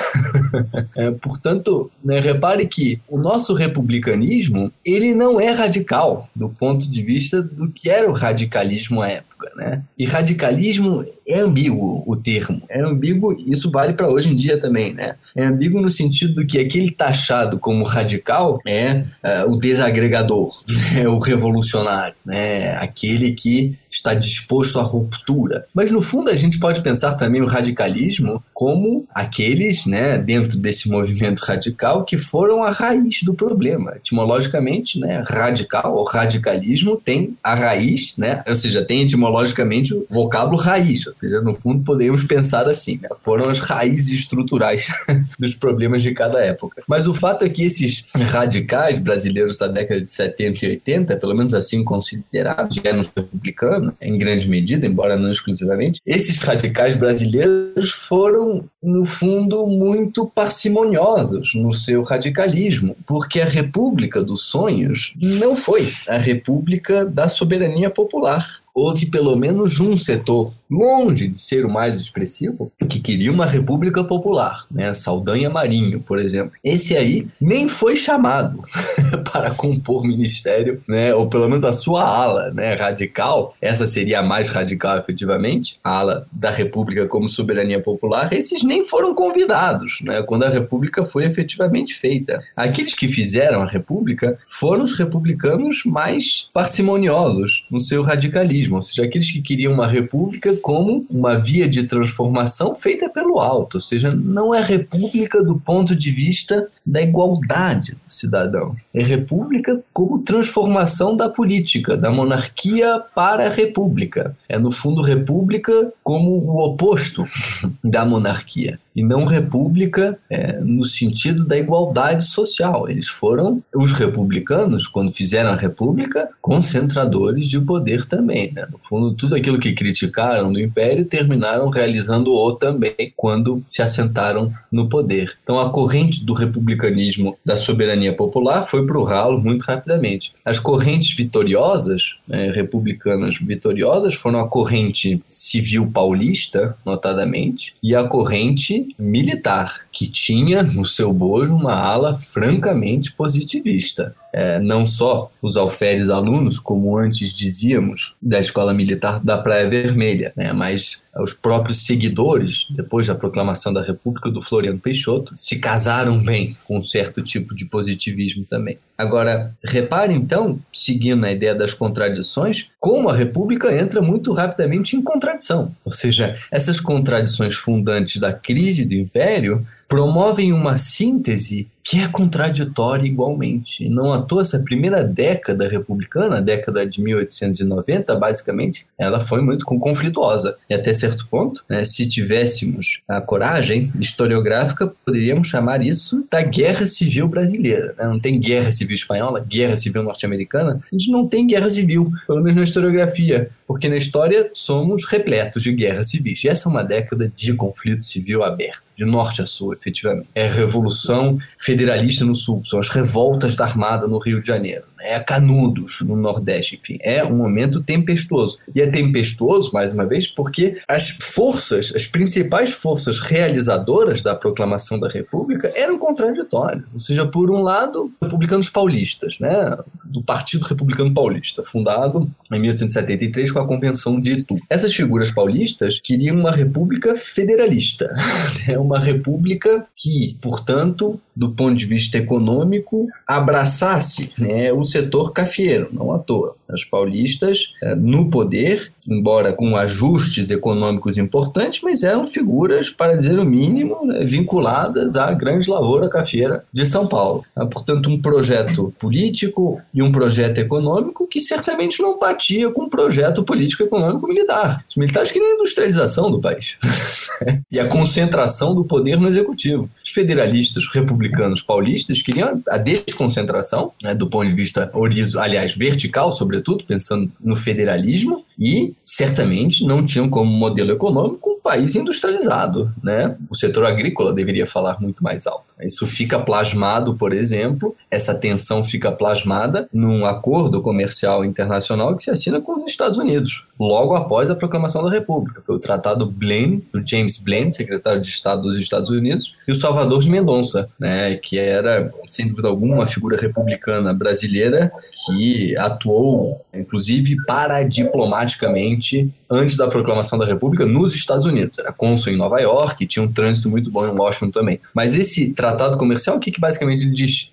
é, 0.96 1.10
portanto, 1.10 1.90
né, 2.04 2.20
repare 2.20 2.66
que 2.66 3.00
o 3.08 3.18
nosso 3.18 3.54
republicanismo 3.54 4.72
ele 4.84 5.14
não 5.14 5.40
é 5.40 5.50
radical 5.50 6.28
do 6.34 6.48
ponto 6.48 6.88
de 6.88 7.02
vista 7.02 7.42
do 7.42 7.70
que 7.70 7.88
era 7.90 8.08
o 8.08 8.12
radicalismo 8.12 9.00
à 9.00 9.08
época 9.08 9.37
né? 9.56 9.82
E 9.98 10.06
radicalismo 10.06 11.04
é 11.26 11.40
ambíguo 11.40 12.02
o 12.06 12.16
termo. 12.16 12.62
É 12.68 12.80
ambíguo, 12.80 13.36
isso 13.46 13.70
vale 13.70 13.92
para 13.92 14.08
hoje 14.08 14.30
em 14.30 14.36
dia 14.36 14.58
também, 14.58 14.94
né? 14.94 15.16
É 15.34 15.44
ambíguo 15.44 15.80
no 15.80 15.90
sentido 15.90 16.46
que 16.46 16.58
aquele 16.58 16.90
taxado 16.90 17.58
como 17.58 17.84
radical 17.84 18.58
é, 18.66 19.04
é 19.22 19.44
o 19.44 19.56
desagregador, 19.56 20.62
é 20.96 21.08
o 21.08 21.18
revolucionário, 21.18 22.14
né? 22.24 22.76
Aquele 22.76 23.32
que 23.32 23.76
está 23.90 24.14
disposto 24.14 24.78
à 24.78 24.82
ruptura. 24.82 25.66
Mas 25.74 25.90
no 25.90 26.02
fundo 26.02 26.30
a 26.30 26.36
gente 26.36 26.58
pode 26.58 26.82
pensar 26.82 27.14
também 27.14 27.40
o 27.40 27.46
radicalismo 27.46 28.42
como 28.52 29.06
aqueles, 29.14 29.86
né, 29.86 30.18
dentro 30.18 30.58
desse 30.58 30.90
movimento 30.90 31.40
radical 31.40 32.04
que 32.04 32.18
foram 32.18 32.62
a 32.62 32.70
raiz 32.70 33.22
do 33.22 33.34
problema. 33.34 33.94
Etimologicamente, 33.96 34.98
né, 34.98 35.24
radical 35.26 35.96
ou 35.96 36.04
radicalismo 36.04 36.96
tem 36.96 37.36
a 37.42 37.54
raiz, 37.54 38.16
né, 38.16 38.42
ou 38.46 38.54
seja, 38.54 38.84
tem 38.84 39.02
etimologicamente 39.02 39.27
o 39.30 40.06
vocábulo 40.08 40.56
raiz, 40.56 41.06
ou 41.06 41.12
seja, 41.12 41.40
no 41.40 41.54
fundo 41.54 41.84
podemos 41.84 42.24
pensar 42.24 42.68
assim, 42.68 42.98
né, 43.02 43.08
foram 43.22 43.48
as 43.48 43.60
raízes 43.60 44.20
estruturais 44.20 44.88
dos 45.38 45.54
problemas 45.54 46.02
de 46.02 46.12
cada 46.12 46.40
época. 46.44 46.82
Mas 46.86 47.06
o 47.06 47.14
fato 47.14 47.44
é 47.44 47.48
que 47.48 47.64
esses 47.64 48.06
radicais 48.14 48.98
brasileiros 48.98 49.58
da 49.58 49.66
década 49.66 50.00
de 50.00 50.10
70 50.10 50.64
e 50.64 50.68
80, 50.70 51.16
pelo 51.16 51.34
menos 51.34 51.54
assim 51.54 51.84
considerados, 51.84 52.78
eram 52.82 53.00
os 53.00 53.12
republicanos, 53.14 53.94
em 54.00 54.18
grande 54.18 54.48
medida, 54.48 54.86
embora 54.86 55.16
não 55.16 55.30
exclusivamente, 55.30 56.00
esses 56.06 56.38
radicais 56.38 56.96
brasileiros 56.96 57.90
foram, 57.90 58.64
no 58.82 59.04
fundo, 59.04 59.66
muito 59.66 60.26
parcimoniosos 60.26 61.54
no 61.54 61.72
seu 61.72 62.02
radicalismo, 62.02 62.96
porque 63.06 63.40
a 63.40 63.46
República 63.46 64.22
dos 64.22 64.44
Sonhos 64.44 65.14
não 65.20 65.56
foi 65.56 65.92
a 66.06 66.16
República 66.16 67.04
da 67.04 67.28
soberania 67.28 67.90
popular 67.90 68.57
houve 68.74 69.06
pelo 69.06 69.36
menos 69.36 69.80
um 69.80 69.96
setor, 69.96 70.52
longe 70.70 71.28
de 71.28 71.38
ser 71.38 71.64
o 71.64 71.70
mais 71.70 71.98
expressivo, 71.98 72.70
que 72.88 73.00
queria 73.00 73.32
uma 73.32 73.46
república 73.46 74.04
popular, 74.04 74.66
né? 74.70 74.92
Saldanha 74.92 75.48
Marinho, 75.48 76.00
por 76.00 76.18
exemplo. 76.18 76.52
Esse 76.62 76.96
aí 76.96 77.26
nem 77.40 77.68
foi 77.68 77.96
chamado 77.96 78.62
para 79.32 79.50
compor 79.50 80.04
ministério, 80.04 80.82
né? 80.86 81.14
Ou 81.14 81.28
pelo 81.28 81.48
menos 81.48 81.64
a 81.64 81.72
sua 81.72 82.02
ala, 82.02 82.50
né? 82.50 82.74
Radical. 82.74 83.56
Essa 83.60 83.86
seria 83.86 84.20
a 84.20 84.22
mais 84.22 84.48
radical, 84.48 84.98
efetivamente, 84.98 85.78
a 85.82 85.98
ala 85.98 86.26
da 86.30 86.50
república 86.50 87.06
como 87.06 87.28
soberania 87.28 87.80
popular. 87.80 88.32
Esses 88.32 88.62
nem 88.62 88.84
foram 88.84 89.14
convidados, 89.14 90.00
né? 90.02 90.22
Quando 90.22 90.44
a 90.44 90.50
república 90.50 91.04
foi 91.06 91.24
efetivamente 91.24 91.94
feita. 91.94 92.42
Aqueles 92.54 92.94
que 92.94 93.08
fizeram 93.08 93.62
a 93.62 93.66
república 93.66 94.38
foram 94.46 94.84
os 94.84 94.92
republicanos 94.92 95.82
mais 95.84 96.48
parcimoniosos 96.52 97.66
no 97.70 97.80
seu 97.80 98.02
radicalismo 98.02 98.67
ou 98.76 98.82
seja, 98.82 99.04
aqueles 99.04 99.30
que 99.30 99.40
queriam 99.42 99.72
uma 99.72 99.86
república 99.86 100.56
como 100.56 101.06
uma 101.10 101.38
via 101.38 101.68
de 101.68 101.84
transformação 101.84 102.74
feita 102.74 103.08
pelo 103.08 103.38
alto, 103.38 103.74
ou 103.76 103.80
seja, 103.80 104.14
não 104.14 104.54
é 104.54 104.60
república 104.62 105.42
do 105.42 105.58
ponto 105.58 105.94
de 105.94 106.10
vista 106.10 106.68
da 106.88 107.02
igualdade 107.02 107.92
do 107.92 108.10
cidadão, 108.10 108.74
é 108.94 109.02
república 109.02 109.80
como 109.92 110.22
transformação 110.22 111.14
da 111.14 111.28
política, 111.28 111.96
da 111.96 112.10
monarquia 112.10 113.00
para 113.14 113.46
a 113.46 113.50
república. 113.50 114.34
É, 114.48 114.58
no 114.58 114.72
fundo, 114.72 115.02
república 115.02 115.92
como 116.02 116.30
o 116.30 116.64
oposto 116.64 117.24
da 117.84 118.04
monarquia 118.04 118.78
e 118.98 119.02
não 119.04 119.26
república 119.26 120.18
é, 120.28 120.58
no 120.58 120.84
sentido 120.84 121.46
da 121.46 121.56
igualdade 121.56 122.24
social. 122.24 122.88
Eles 122.88 123.06
foram, 123.06 123.62
os 123.72 123.92
republicanos, 123.92 124.88
quando 124.88 125.12
fizeram 125.12 125.50
a 125.50 125.56
república, 125.56 126.28
concentradores 126.42 127.46
de 127.46 127.60
poder 127.60 128.04
também. 128.06 128.52
Né? 128.52 128.66
No 128.68 128.80
fundo, 128.88 129.14
tudo 129.14 129.36
aquilo 129.36 129.60
que 129.60 129.72
criticaram 129.72 130.52
do 130.52 130.60
império 130.60 131.04
terminaram 131.04 131.68
realizando 131.68 132.32
o 132.32 132.52
também 132.56 133.12
quando 133.16 133.62
se 133.68 133.82
assentaram 133.82 134.52
no 134.70 134.88
poder. 134.88 135.36
Então, 135.44 135.60
a 135.60 135.70
corrente 135.70 136.24
do 136.24 136.32
republicanismo 136.78 137.36
da 137.44 137.56
soberania 137.56 138.14
popular 138.14 138.66
foi 138.66 138.86
para 138.86 138.98
o 138.98 139.04
ralo 139.04 139.40
muito 139.40 139.62
rapidamente. 139.62 140.32
As 140.44 140.58
correntes 140.58 141.14
vitoriosas, 141.14 142.14
né, 142.26 142.50
republicanas 142.50 143.36
vitoriosas, 143.38 144.14
foram 144.14 144.40
a 144.40 144.48
corrente 144.48 145.20
civil 145.26 145.90
paulista, 145.92 146.76
notadamente, 146.86 147.74
e 147.82 147.94
a 147.94 148.04
corrente 148.04 148.94
militar, 148.98 149.86
que 149.98 150.06
tinha 150.06 150.62
no 150.62 150.86
seu 150.86 151.12
bojo 151.12 151.56
uma 151.56 151.74
ala 151.74 152.16
francamente 152.18 153.10
positivista. 153.10 154.14
É, 154.32 154.60
não 154.60 154.86
só 154.86 155.28
os 155.42 155.56
alferes 155.56 156.08
alunos, 156.08 156.60
como 156.60 156.96
antes 156.96 157.36
dizíamos, 157.36 158.14
da 158.22 158.38
Escola 158.38 158.72
Militar 158.72 159.18
da 159.18 159.36
Praia 159.36 159.68
Vermelha, 159.68 160.32
né, 160.36 160.52
mas 160.52 160.98
os 161.20 161.32
próprios 161.32 161.84
seguidores, 161.84 162.68
depois 162.70 163.08
da 163.08 163.14
proclamação 163.16 163.72
da 163.72 163.82
República 163.82 164.30
do 164.30 164.40
Floriano 164.40 164.78
Peixoto, 164.78 165.32
se 165.34 165.58
casaram 165.58 166.16
bem 166.16 166.56
com 166.64 166.78
um 166.78 166.82
certo 166.82 167.20
tipo 167.20 167.52
de 167.52 167.64
positivismo 167.64 168.46
também. 168.48 168.78
Agora, 168.98 169.56
repare 169.64 170.12
então, 170.12 170.58
seguindo 170.72 171.24
a 171.24 171.30
ideia 171.30 171.54
das 171.54 171.72
contradições, 171.72 172.68
como 172.80 173.08
a 173.08 173.14
República 173.16 173.72
entra 173.72 174.02
muito 174.02 174.32
rapidamente 174.32 174.96
em 174.96 175.02
contradição. 175.02 175.72
Ou 175.84 175.92
seja, 175.92 176.36
essas 176.50 176.80
contradições 176.80 177.54
fundantes 177.54 178.20
da 178.20 178.32
crise 178.32 178.84
do 178.84 178.94
Império 178.94 179.64
promovem 179.88 180.52
uma 180.52 180.76
síntese 180.76 181.68
que 181.88 182.00
é 182.02 182.06
contraditória 182.06 183.06
igualmente. 183.06 183.88
Não 183.88 184.12
à 184.12 184.20
toa, 184.20 184.42
essa 184.42 184.58
primeira 184.58 185.02
década 185.02 185.66
republicana, 185.66 186.36
a 186.36 186.40
década 186.40 186.86
de 186.86 187.00
1890, 187.00 188.14
basicamente, 188.14 188.86
ela 188.98 189.20
foi 189.20 189.40
muito 189.40 189.64
conflituosa. 189.64 190.58
E 190.68 190.74
até 190.74 190.92
certo 190.92 191.26
ponto, 191.30 191.64
né, 191.66 191.86
se 191.86 192.06
tivéssemos 192.06 193.00
a 193.08 193.22
coragem 193.22 193.90
historiográfica, 193.98 194.92
poderíamos 195.02 195.48
chamar 195.48 195.82
isso 195.82 196.26
da 196.30 196.42
Guerra 196.42 196.84
Civil 196.84 197.26
Brasileira. 197.26 197.94
Né? 197.96 198.06
Não 198.06 198.20
tem 198.20 198.38
Guerra 198.38 198.70
Civil 198.70 198.94
Espanhola, 198.94 199.40
Guerra 199.40 199.74
Civil 199.74 200.02
Norte-Americana, 200.02 200.82
a 200.92 200.94
gente 200.94 201.10
não 201.10 201.26
tem 201.26 201.46
guerra 201.46 201.70
civil, 201.70 202.12
pelo 202.26 202.42
menos 202.42 202.56
na 202.56 202.64
historiografia, 202.64 203.50
porque 203.68 203.88
na 203.88 203.96
história 203.96 204.50
somos 204.52 205.04
repletos 205.04 205.62
de 205.62 205.72
guerras 205.72 206.10
civis. 206.10 206.42
E 206.42 206.48
essa 206.48 206.68
é 206.68 206.72
uma 206.72 206.82
década 206.82 207.30
de 207.36 207.52
conflito 207.54 208.04
civil 208.04 208.42
aberto, 208.42 208.84
de 208.96 209.04
norte 209.04 209.42
a 209.42 209.46
sul, 209.46 209.72
efetivamente. 209.72 210.28
É 210.34 210.48
a 210.48 210.52
Revolução 210.52 211.38
Federal 211.56 211.78
federalista 211.78 212.24
no 212.24 212.34
sul, 212.34 212.62
são 212.64 212.78
as 212.78 212.88
revoltas 212.88 213.54
da 213.54 213.64
Armada 213.64 214.06
no 214.06 214.18
Rio 214.18 214.40
de 214.40 214.46
Janeiro, 214.46 214.84
né? 214.98 215.20
Canudos 215.20 216.00
no 216.02 216.16
Nordeste, 216.16 216.76
enfim. 216.76 216.98
É 217.00 217.24
um 217.24 217.36
momento 217.36 217.82
tempestuoso. 217.82 218.58
E 218.74 218.80
é 218.80 218.86
tempestuoso, 218.86 219.70
mais 219.72 219.92
uma 219.92 220.04
vez, 220.04 220.26
porque 220.26 220.80
as 220.86 221.10
forças, 221.10 221.92
as 221.94 222.06
principais 222.06 222.72
forças 222.72 223.18
realizadoras 223.20 224.22
da 224.22 224.34
proclamação 224.34 224.98
da 224.98 225.08
República 225.08 225.72
eram 225.74 225.98
contraditórias. 225.98 226.92
Ou 226.92 226.98
seja, 226.98 227.26
por 227.26 227.50
um 227.50 227.62
lado, 227.62 228.12
republicanos 228.20 228.68
paulistas, 228.68 229.38
né? 229.38 229.76
Do 230.04 230.22
Partido 230.22 230.64
Republicano 230.64 231.12
Paulista, 231.12 231.62
fundado 231.62 232.30
em 232.52 232.60
1873 232.60 233.52
com 233.52 233.58
a 233.58 233.66
Convenção 233.66 234.20
de 234.20 234.32
Itu. 234.32 234.58
Essas 234.68 234.94
figuras 234.94 235.30
paulistas 235.30 236.00
queriam 236.02 236.36
uma 236.36 236.50
república 236.50 237.14
federalista, 237.14 238.08
é 238.66 238.78
uma 238.78 238.98
república 238.98 239.86
que, 239.94 240.36
portanto, 240.40 241.20
do 241.38 241.50
ponto 241.50 241.76
de 241.76 241.86
vista 241.86 242.18
econômico, 242.18 243.06
abraçasse 243.26 244.30
né, 244.38 244.72
o 244.72 244.82
setor 244.88 245.32
cafeiro, 245.32 245.88
não 245.92 246.12
à 246.12 246.18
toa. 246.18 246.56
Os 246.72 246.84
paulistas, 246.84 247.72
eh, 247.82 247.94
no 247.94 248.28
poder, 248.30 248.92
embora 249.08 249.52
com 249.52 249.76
ajustes 249.76 250.50
econômicos 250.50 251.16
importantes, 251.16 251.80
mas 251.82 252.02
eram 252.02 252.26
figuras, 252.26 252.90
para 252.90 253.16
dizer 253.16 253.38
o 253.38 253.44
mínimo, 253.44 254.04
né, 254.04 254.24
vinculadas 254.24 255.16
à 255.16 255.32
grande 255.32 255.68
lavoura 255.70 256.08
cafeira 256.10 256.64
de 256.72 256.84
São 256.84 257.06
Paulo. 257.06 257.44
Ah, 257.56 257.66
portanto, 257.66 258.10
um 258.10 258.20
projeto 258.20 258.92
político 258.98 259.80
e 259.92 260.02
um 260.02 260.12
projeto 260.12 260.58
econômico 260.58 261.26
que 261.26 261.40
certamente 261.40 262.02
não 262.02 262.18
batia 262.18 262.70
com 262.70 262.84
um 262.84 262.88
projeto 262.88 263.42
político 263.42 263.82
econômico 263.82 264.26
militar. 264.26 264.84
Os 264.88 264.96
militares 264.96 265.32
queriam 265.32 265.52
a 265.52 265.54
industrialização 265.54 266.30
do 266.30 266.40
país 266.40 266.76
e 267.70 267.80
a 267.80 267.86
concentração 267.86 268.74
do 268.74 268.84
poder 268.84 269.18
no 269.18 269.28
executivo. 269.28 269.88
Os 270.04 270.10
federalistas 270.10 270.86
republicanos 270.92 271.62
paulistas 271.62 272.22
queriam 272.22 272.62
a 272.68 272.78
desconcentração, 272.78 273.92
né, 274.02 274.14
do 274.14 274.28
ponto 274.28 274.48
de 274.48 274.54
vista 274.54 274.90
aliás, 275.38 275.74
vertical, 275.74 276.30
sobretudo, 276.58 276.84
pensando 276.84 277.30
no 277.40 277.56
federalismo, 277.56 278.44
e 278.58 278.92
certamente 279.04 279.84
não 279.84 280.04
tinham 280.04 280.28
como 280.28 280.50
modelo 280.50 280.90
econômico 280.90 281.50
um 281.50 281.60
país 281.60 281.94
industrializado, 281.94 282.92
né? 283.02 283.36
O 283.48 283.54
setor 283.54 283.84
agrícola 283.86 284.32
deveria 284.32 284.66
falar 284.66 285.00
muito 285.00 285.22
mais 285.22 285.46
alto. 285.46 285.74
Isso 285.80 286.06
fica 286.06 286.38
plasmado, 286.40 287.14
por 287.14 287.32
exemplo, 287.32 287.94
essa 288.10 288.34
tensão 288.34 288.82
fica 288.82 289.12
plasmada 289.12 289.88
num 289.92 290.24
acordo 290.24 290.82
comercial 290.82 291.44
internacional 291.44 292.16
que 292.16 292.22
se 292.24 292.30
assina 292.30 292.60
com 292.60 292.74
os 292.74 292.84
Estados 292.84 293.18
Unidos, 293.18 293.64
logo 293.78 294.14
após 294.14 294.50
a 294.50 294.56
proclamação 294.56 295.04
da 295.04 295.10
República. 295.10 295.62
Foi 295.64 295.76
o 295.76 295.80
Tratado 295.80 296.26
Blaine, 296.26 296.84
do 296.92 297.06
James 297.06 297.38
Blaine, 297.38 297.70
secretário 297.70 298.20
de 298.20 298.28
Estado 298.28 298.62
dos 298.62 298.76
Estados 298.76 299.10
Unidos, 299.10 299.54
e 299.68 299.72
o 299.72 299.76
Salvador 299.76 300.20
de 300.20 300.30
Mendonça, 300.30 300.88
né, 300.98 301.36
que 301.36 301.58
era, 301.58 302.12
sem 302.24 302.48
dúvida 302.48 302.66
alguma, 302.66 302.96
uma 302.96 303.06
figura 303.06 303.36
republicana 303.36 304.12
brasileira 304.12 304.90
que 305.26 305.76
atuou, 305.76 306.47
inclusive, 306.72 307.36
paradiplomaticamente 307.46 309.30
antes 309.50 309.76
da 309.76 309.88
proclamação 309.88 310.38
da 310.38 310.44
República 310.44 310.84
nos 310.84 311.14
Estados 311.14 311.46
Unidos. 311.46 311.78
Era 311.78 311.92
cônsul 311.92 312.32
em 312.32 312.36
Nova 312.36 312.60
York, 312.60 313.06
tinha 313.06 313.22
um 313.22 313.32
trânsito 313.32 313.70
muito 313.70 313.90
bom 313.90 314.06
em 314.06 314.10
Washington 314.10 314.50
também. 314.50 314.80
Mas 314.94 315.14
esse 315.14 315.50
tratado 315.52 315.96
comercial, 315.96 316.36
o 316.36 316.40
que, 316.40 316.50
que 316.50 316.60
basicamente 316.60 317.02
ele 317.02 317.14
diz? 317.14 317.50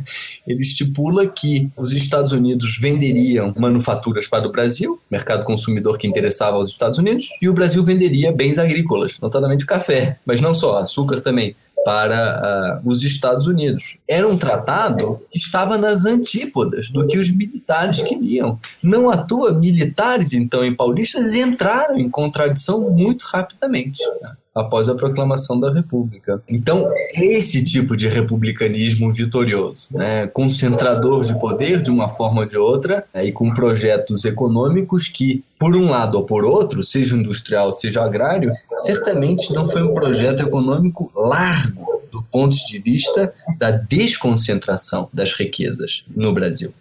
ele 0.46 0.60
estipula 0.60 1.26
que 1.26 1.70
os 1.76 1.92
Estados 1.92 2.32
Unidos 2.32 2.78
venderiam 2.78 3.54
manufaturas 3.56 4.26
para 4.26 4.46
o 4.46 4.52
Brasil, 4.52 5.00
mercado 5.10 5.44
consumidor 5.44 5.96
que 5.96 6.06
interessava 6.06 6.56
aos 6.56 6.70
Estados 6.70 6.98
Unidos, 6.98 7.28
e 7.40 7.48
o 7.48 7.52
Brasil 7.52 7.82
venderia 7.84 8.30
bens 8.32 8.58
agrícolas, 8.58 9.18
notadamente 9.20 9.64
café, 9.64 10.18
mas 10.26 10.40
não 10.40 10.52
só, 10.52 10.78
açúcar 10.78 11.20
também 11.20 11.56
para 11.84 12.80
uh, 12.84 12.88
os 12.88 13.02
Estados 13.02 13.46
Unidos. 13.46 13.96
Era 14.06 14.28
um 14.28 14.36
tratado 14.36 15.20
que 15.30 15.38
estava 15.38 15.76
nas 15.76 16.04
antípodas 16.04 16.90
do 16.90 17.06
que 17.06 17.18
os 17.18 17.30
militares 17.30 18.02
queriam. 18.02 18.58
Não 18.82 19.08
à 19.08 19.16
toa, 19.16 19.52
militares, 19.52 20.32
então, 20.32 20.64
em 20.64 20.74
paulistas 20.74 21.34
entraram 21.34 21.98
em 21.98 22.10
contradição 22.10 22.80
muito 22.90 23.22
rapidamente. 23.24 24.02
Né? 24.20 24.32
Após 24.58 24.88
a 24.88 24.94
proclamação 24.94 25.58
da 25.58 25.72
República. 25.72 26.42
Então, 26.48 26.90
esse 27.14 27.64
tipo 27.64 27.96
de 27.96 28.08
republicanismo 28.08 29.12
vitorioso, 29.12 29.88
né, 29.92 30.26
concentrador 30.26 31.24
de 31.24 31.38
poder 31.38 31.80
de 31.80 31.90
uma 31.90 32.08
forma 32.08 32.42
ou 32.42 32.46
de 32.46 32.56
outra, 32.56 33.04
né, 33.14 33.24
e 33.24 33.32
com 33.32 33.52
projetos 33.52 34.24
econômicos 34.24 35.08
que, 35.08 35.44
por 35.58 35.74
um 35.76 35.90
lado 35.90 36.16
ou 36.16 36.24
por 36.24 36.44
outro, 36.44 36.82
seja 36.82 37.16
industrial, 37.16 37.72
seja 37.72 38.02
agrário, 38.02 38.52
certamente 38.76 39.52
não 39.52 39.68
foi 39.68 39.82
um 39.82 39.94
projeto 39.94 40.42
econômico 40.42 41.10
largo 41.14 41.98
do 42.10 42.22
ponto 42.22 42.56
de 42.56 42.78
vista 42.78 43.32
da 43.58 43.70
desconcentração 43.70 45.08
das 45.12 45.32
riquezas 45.32 46.02
no 46.14 46.32
Brasil. 46.32 46.72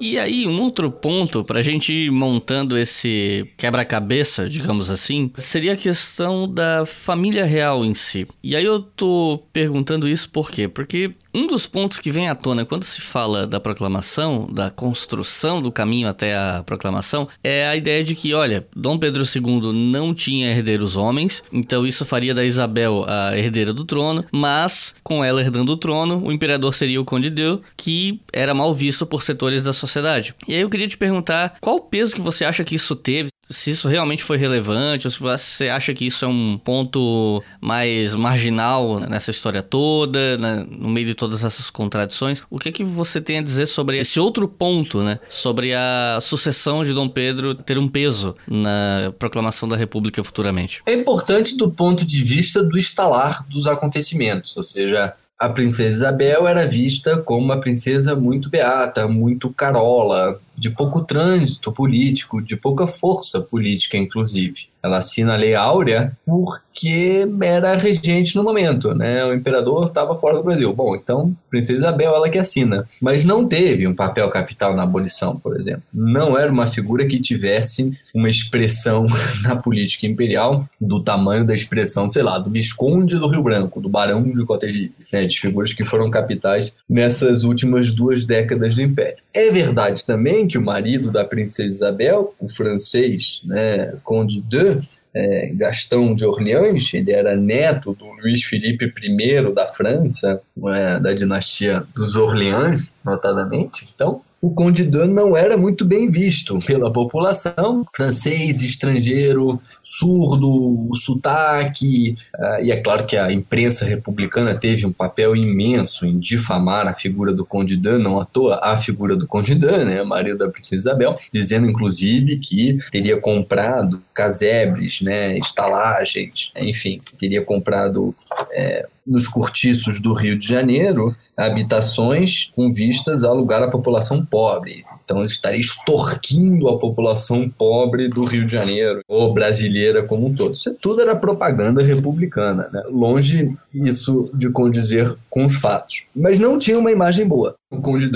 E 0.00 0.18
aí, 0.18 0.46
um 0.46 0.62
outro 0.62 0.90
ponto 0.90 1.44
para 1.44 1.58
a 1.58 1.62
gente 1.62 1.92
ir 1.92 2.10
montando 2.10 2.78
esse 2.78 3.46
quebra-cabeça, 3.58 4.48
digamos 4.48 4.88
assim, 4.88 5.30
seria 5.36 5.74
a 5.74 5.76
questão 5.76 6.48
da 6.48 6.86
família 6.86 7.44
real 7.44 7.84
em 7.84 7.92
si. 7.92 8.26
E 8.42 8.56
aí 8.56 8.64
eu 8.64 8.80
tô 8.80 9.42
perguntando 9.52 10.08
isso 10.08 10.30
por 10.30 10.50
quê? 10.50 10.66
Porque 10.66 11.12
um 11.34 11.46
dos 11.46 11.66
pontos 11.66 11.98
que 11.98 12.10
vem 12.10 12.30
à 12.30 12.34
tona 12.34 12.64
quando 12.64 12.82
se 12.82 13.02
fala 13.02 13.46
da 13.46 13.60
proclamação, 13.60 14.48
da 14.50 14.70
construção 14.70 15.60
do 15.60 15.70
caminho 15.70 16.08
até 16.08 16.34
a 16.34 16.62
proclamação, 16.64 17.28
é 17.44 17.66
a 17.66 17.76
ideia 17.76 18.02
de 18.02 18.14
que, 18.14 18.32
olha, 18.32 18.66
Dom 18.74 18.98
Pedro 18.98 19.22
II 19.22 19.70
não 19.72 20.14
tinha 20.14 20.50
herdeiros 20.50 20.96
homens, 20.96 21.44
então 21.52 21.86
isso 21.86 22.06
faria 22.06 22.32
da 22.34 22.42
Isabel 22.42 23.04
a 23.06 23.36
herdeira 23.36 23.72
do 23.74 23.84
trono, 23.84 24.24
mas 24.32 24.94
com 25.04 25.22
ela 25.22 25.42
herdando 25.42 25.72
o 25.72 25.76
trono, 25.76 26.24
o 26.24 26.32
imperador 26.32 26.72
seria 26.72 27.00
o 27.00 27.04
Conde 27.04 27.28
de 27.28 27.58
que 27.76 28.20
era 28.32 28.54
mal 28.54 28.74
visto 28.74 29.04
por 29.04 29.22
setores 29.22 29.62
da 29.62 29.72
sociedade 29.72 29.89
sociedade. 29.90 30.34
E 30.46 30.54
aí 30.54 30.60
eu 30.60 30.70
queria 30.70 30.88
te 30.88 30.96
perguntar 30.96 31.56
qual 31.60 31.76
o 31.76 31.80
peso 31.80 32.14
que 32.14 32.20
você 32.20 32.44
acha 32.44 32.64
que 32.64 32.74
isso 32.74 32.94
teve, 32.96 33.30
se 33.48 33.72
isso 33.72 33.88
realmente 33.88 34.22
foi 34.22 34.36
relevante, 34.36 35.06
ou 35.06 35.10
se 35.10 35.18
você 35.18 35.68
acha 35.68 35.92
que 35.92 36.06
isso 36.06 36.24
é 36.24 36.28
um 36.28 36.56
ponto 36.56 37.42
mais 37.60 38.14
marginal 38.14 39.00
nessa 39.00 39.30
história 39.30 39.62
toda, 39.62 40.38
né, 40.38 40.64
no 40.70 40.88
meio 40.88 41.06
de 41.06 41.14
todas 41.14 41.42
essas 41.42 41.68
contradições. 41.68 42.42
O 42.48 42.58
que 42.58 42.68
é 42.68 42.72
que 42.72 42.84
você 42.84 43.20
tem 43.20 43.38
a 43.38 43.42
dizer 43.42 43.66
sobre 43.66 43.98
esse 43.98 44.20
outro 44.20 44.46
ponto, 44.46 45.02
né? 45.02 45.18
Sobre 45.28 45.74
a 45.74 46.18
sucessão 46.20 46.84
de 46.84 46.92
Dom 46.92 47.08
Pedro 47.08 47.54
ter 47.54 47.76
um 47.76 47.88
peso 47.88 48.36
na 48.48 49.12
proclamação 49.18 49.68
da 49.68 49.76
República 49.76 50.22
futuramente. 50.22 50.80
É 50.86 50.94
importante 50.94 51.56
do 51.56 51.70
ponto 51.70 52.04
de 52.04 52.22
vista 52.22 52.62
do 52.62 52.78
estalar 52.78 53.44
dos 53.48 53.66
acontecimentos, 53.66 54.56
ou 54.56 54.62
seja, 54.62 55.14
a 55.40 55.48
princesa 55.48 55.88
Isabel 55.88 56.46
era 56.46 56.66
vista 56.66 57.22
como 57.22 57.46
uma 57.46 57.58
princesa 57.58 58.14
muito 58.14 58.50
beata, 58.50 59.08
muito 59.08 59.48
carola, 59.48 60.38
de 60.60 60.68
pouco 60.68 61.00
trânsito 61.00 61.72
político, 61.72 62.42
de 62.42 62.54
pouca 62.54 62.86
força 62.86 63.40
política, 63.40 63.96
inclusive. 63.96 64.68
Ela 64.82 64.98
assina 64.98 65.34
a 65.34 65.36
Lei 65.36 65.54
Áurea 65.54 66.12
porque 66.24 67.26
era 67.42 67.76
regente 67.76 68.34
no 68.36 68.42
momento, 68.42 68.94
né? 68.94 69.24
O 69.24 69.34
imperador 69.34 69.84
estava 69.84 70.14
fora 70.18 70.36
do 70.36 70.42
Brasil. 70.42 70.72
Bom, 70.72 70.94
então, 70.94 71.36
Princesa 71.50 71.78
Isabel, 71.78 72.14
ela 72.14 72.30
que 72.30 72.38
assina. 72.38 72.88
Mas 73.00 73.24
não 73.24 73.46
teve 73.46 73.86
um 73.86 73.94
papel 73.94 74.28
capital 74.30 74.74
na 74.74 74.82
abolição, 74.82 75.36
por 75.36 75.56
exemplo. 75.56 75.82
Não 75.92 76.36
era 76.36 76.50
uma 76.50 76.66
figura 76.66 77.06
que 77.06 77.20
tivesse 77.20 77.92
uma 78.14 78.28
expressão 78.28 79.06
na 79.44 79.56
política 79.56 80.06
imperial 80.06 80.66
do 80.80 81.02
tamanho 81.02 81.46
da 81.46 81.54
expressão, 81.54 82.08
sei 82.08 82.22
lá, 82.22 82.38
do 82.38 82.50
Visconde 82.50 83.18
do 83.18 83.28
Rio 83.28 83.42
Branco, 83.42 83.80
do 83.80 83.88
Barão 83.88 84.22
de 84.22 84.44
Cotegipe, 84.44 85.06
né? 85.12 85.26
De 85.26 85.38
figuras 85.38 85.74
que 85.74 85.84
foram 85.84 86.10
capitais 86.10 86.74
nessas 86.88 87.44
últimas 87.44 87.92
duas 87.92 88.24
décadas 88.24 88.74
do 88.74 88.82
Império. 88.82 89.18
É 89.32 89.50
verdade 89.50 90.04
também 90.04 90.49
que 90.50 90.58
o 90.58 90.62
marido 90.62 91.10
da 91.10 91.24
princesa 91.24 91.68
Isabel, 91.68 92.34
o 92.38 92.48
francês, 92.48 93.40
né, 93.44 93.94
Conde 94.02 94.40
de 94.40 94.80
é, 95.14 95.50
Gastão 95.54 96.14
de 96.14 96.24
Orleans, 96.24 96.92
ele 96.94 97.12
era 97.12 97.36
neto 97.36 97.94
do 97.94 98.06
Luís 98.06 98.44
Felipe 98.44 98.84
I 98.84 99.54
da 99.54 99.72
França, 99.72 100.40
é, 100.74 101.00
da 101.00 101.12
dinastia 101.12 101.84
dos 101.94 102.16
Orleans, 102.16 102.92
notadamente. 103.04 103.88
Então, 103.94 104.22
o 104.40 104.50
Conde 104.50 104.84
Dan 104.84 105.08
não 105.08 105.36
era 105.36 105.56
muito 105.56 105.84
bem 105.84 106.10
visto 106.10 106.58
pela 106.60 106.90
população, 106.90 107.84
francês, 107.94 108.62
estrangeiro, 108.62 109.60
surdo, 109.82 110.88
sotaque, 110.94 112.16
uh, 112.38 112.64
e 112.64 112.70
é 112.70 112.80
claro 112.80 113.06
que 113.06 113.16
a 113.16 113.30
imprensa 113.30 113.84
republicana 113.84 114.54
teve 114.54 114.86
um 114.86 114.92
papel 114.92 115.36
imenso 115.36 116.06
em 116.06 116.18
difamar 116.18 116.86
a 116.86 116.94
figura 116.94 117.34
do 117.34 117.44
Conde 117.44 117.76
Dan, 117.76 117.98
não 117.98 118.18
à 118.18 118.24
toa 118.24 118.60
a 118.62 118.76
figura 118.76 119.14
do 119.14 119.26
Conde 119.26 119.54
Dan, 119.54 119.84
né, 119.84 120.02
marido 120.02 120.38
da 120.38 120.48
princesa 120.48 120.76
Isabel, 120.76 121.18
dizendo 121.32 121.68
inclusive 121.68 122.38
que 122.38 122.78
teria 122.90 123.20
comprado 123.20 124.02
casebres, 124.14 125.02
né, 125.02 125.36
estalagens, 125.36 126.50
enfim, 126.56 127.00
teria 127.18 127.42
comprado 127.42 128.14
é, 128.52 128.86
nos 129.10 129.26
cortiços 129.26 130.00
do 130.00 130.12
Rio 130.12 130.38
de 130.38 130.46
Janeiro 130.46 131.14
habitações 131.36 132.50
com 132.54 132.72
vistas 132.72 133.24
a 133.24 133.28
alugar 133.28 133.62
a 133.62 133.70
população 133.70 134.24
pobre. 134.24 134.84
Então 135.04 135.24
estaria 135.24 135.58
extorquindo 135.58 136.68
a 136.68 136.78
população 136.78 137.48
pobre 137.48 138.08
do 138.08 138.24
Rio 138.24 138.46
de 138.46 138.52
Janeiro 138.52 139.00
ou 139.08 139.34
brasileira 139.34 140.04
como 140.04 140.28
um 140.28 140.34
todo. 140.34 140.54
Isso 140.54 140.74
tudo 140.80 141.02
era 141.02 141.16
propaganda 141.16 141.82
republicana, 141.82 142.68
né? 142.72 142.82
longe 142.88 143.52
isso 143.74 144.30
de 144.32 144.48
condizer 144.50 145.16
com 145.28 145.46
os 145.46 145.56
fatos. 145.56 146.04
Mas 146.14 146.38
não 146.38 146.58
tinha 146.58 146.78
uma 146.78 146.92
imagem 146.92 147.26
boa, 147.26 147.56
Conde 147.82 148.08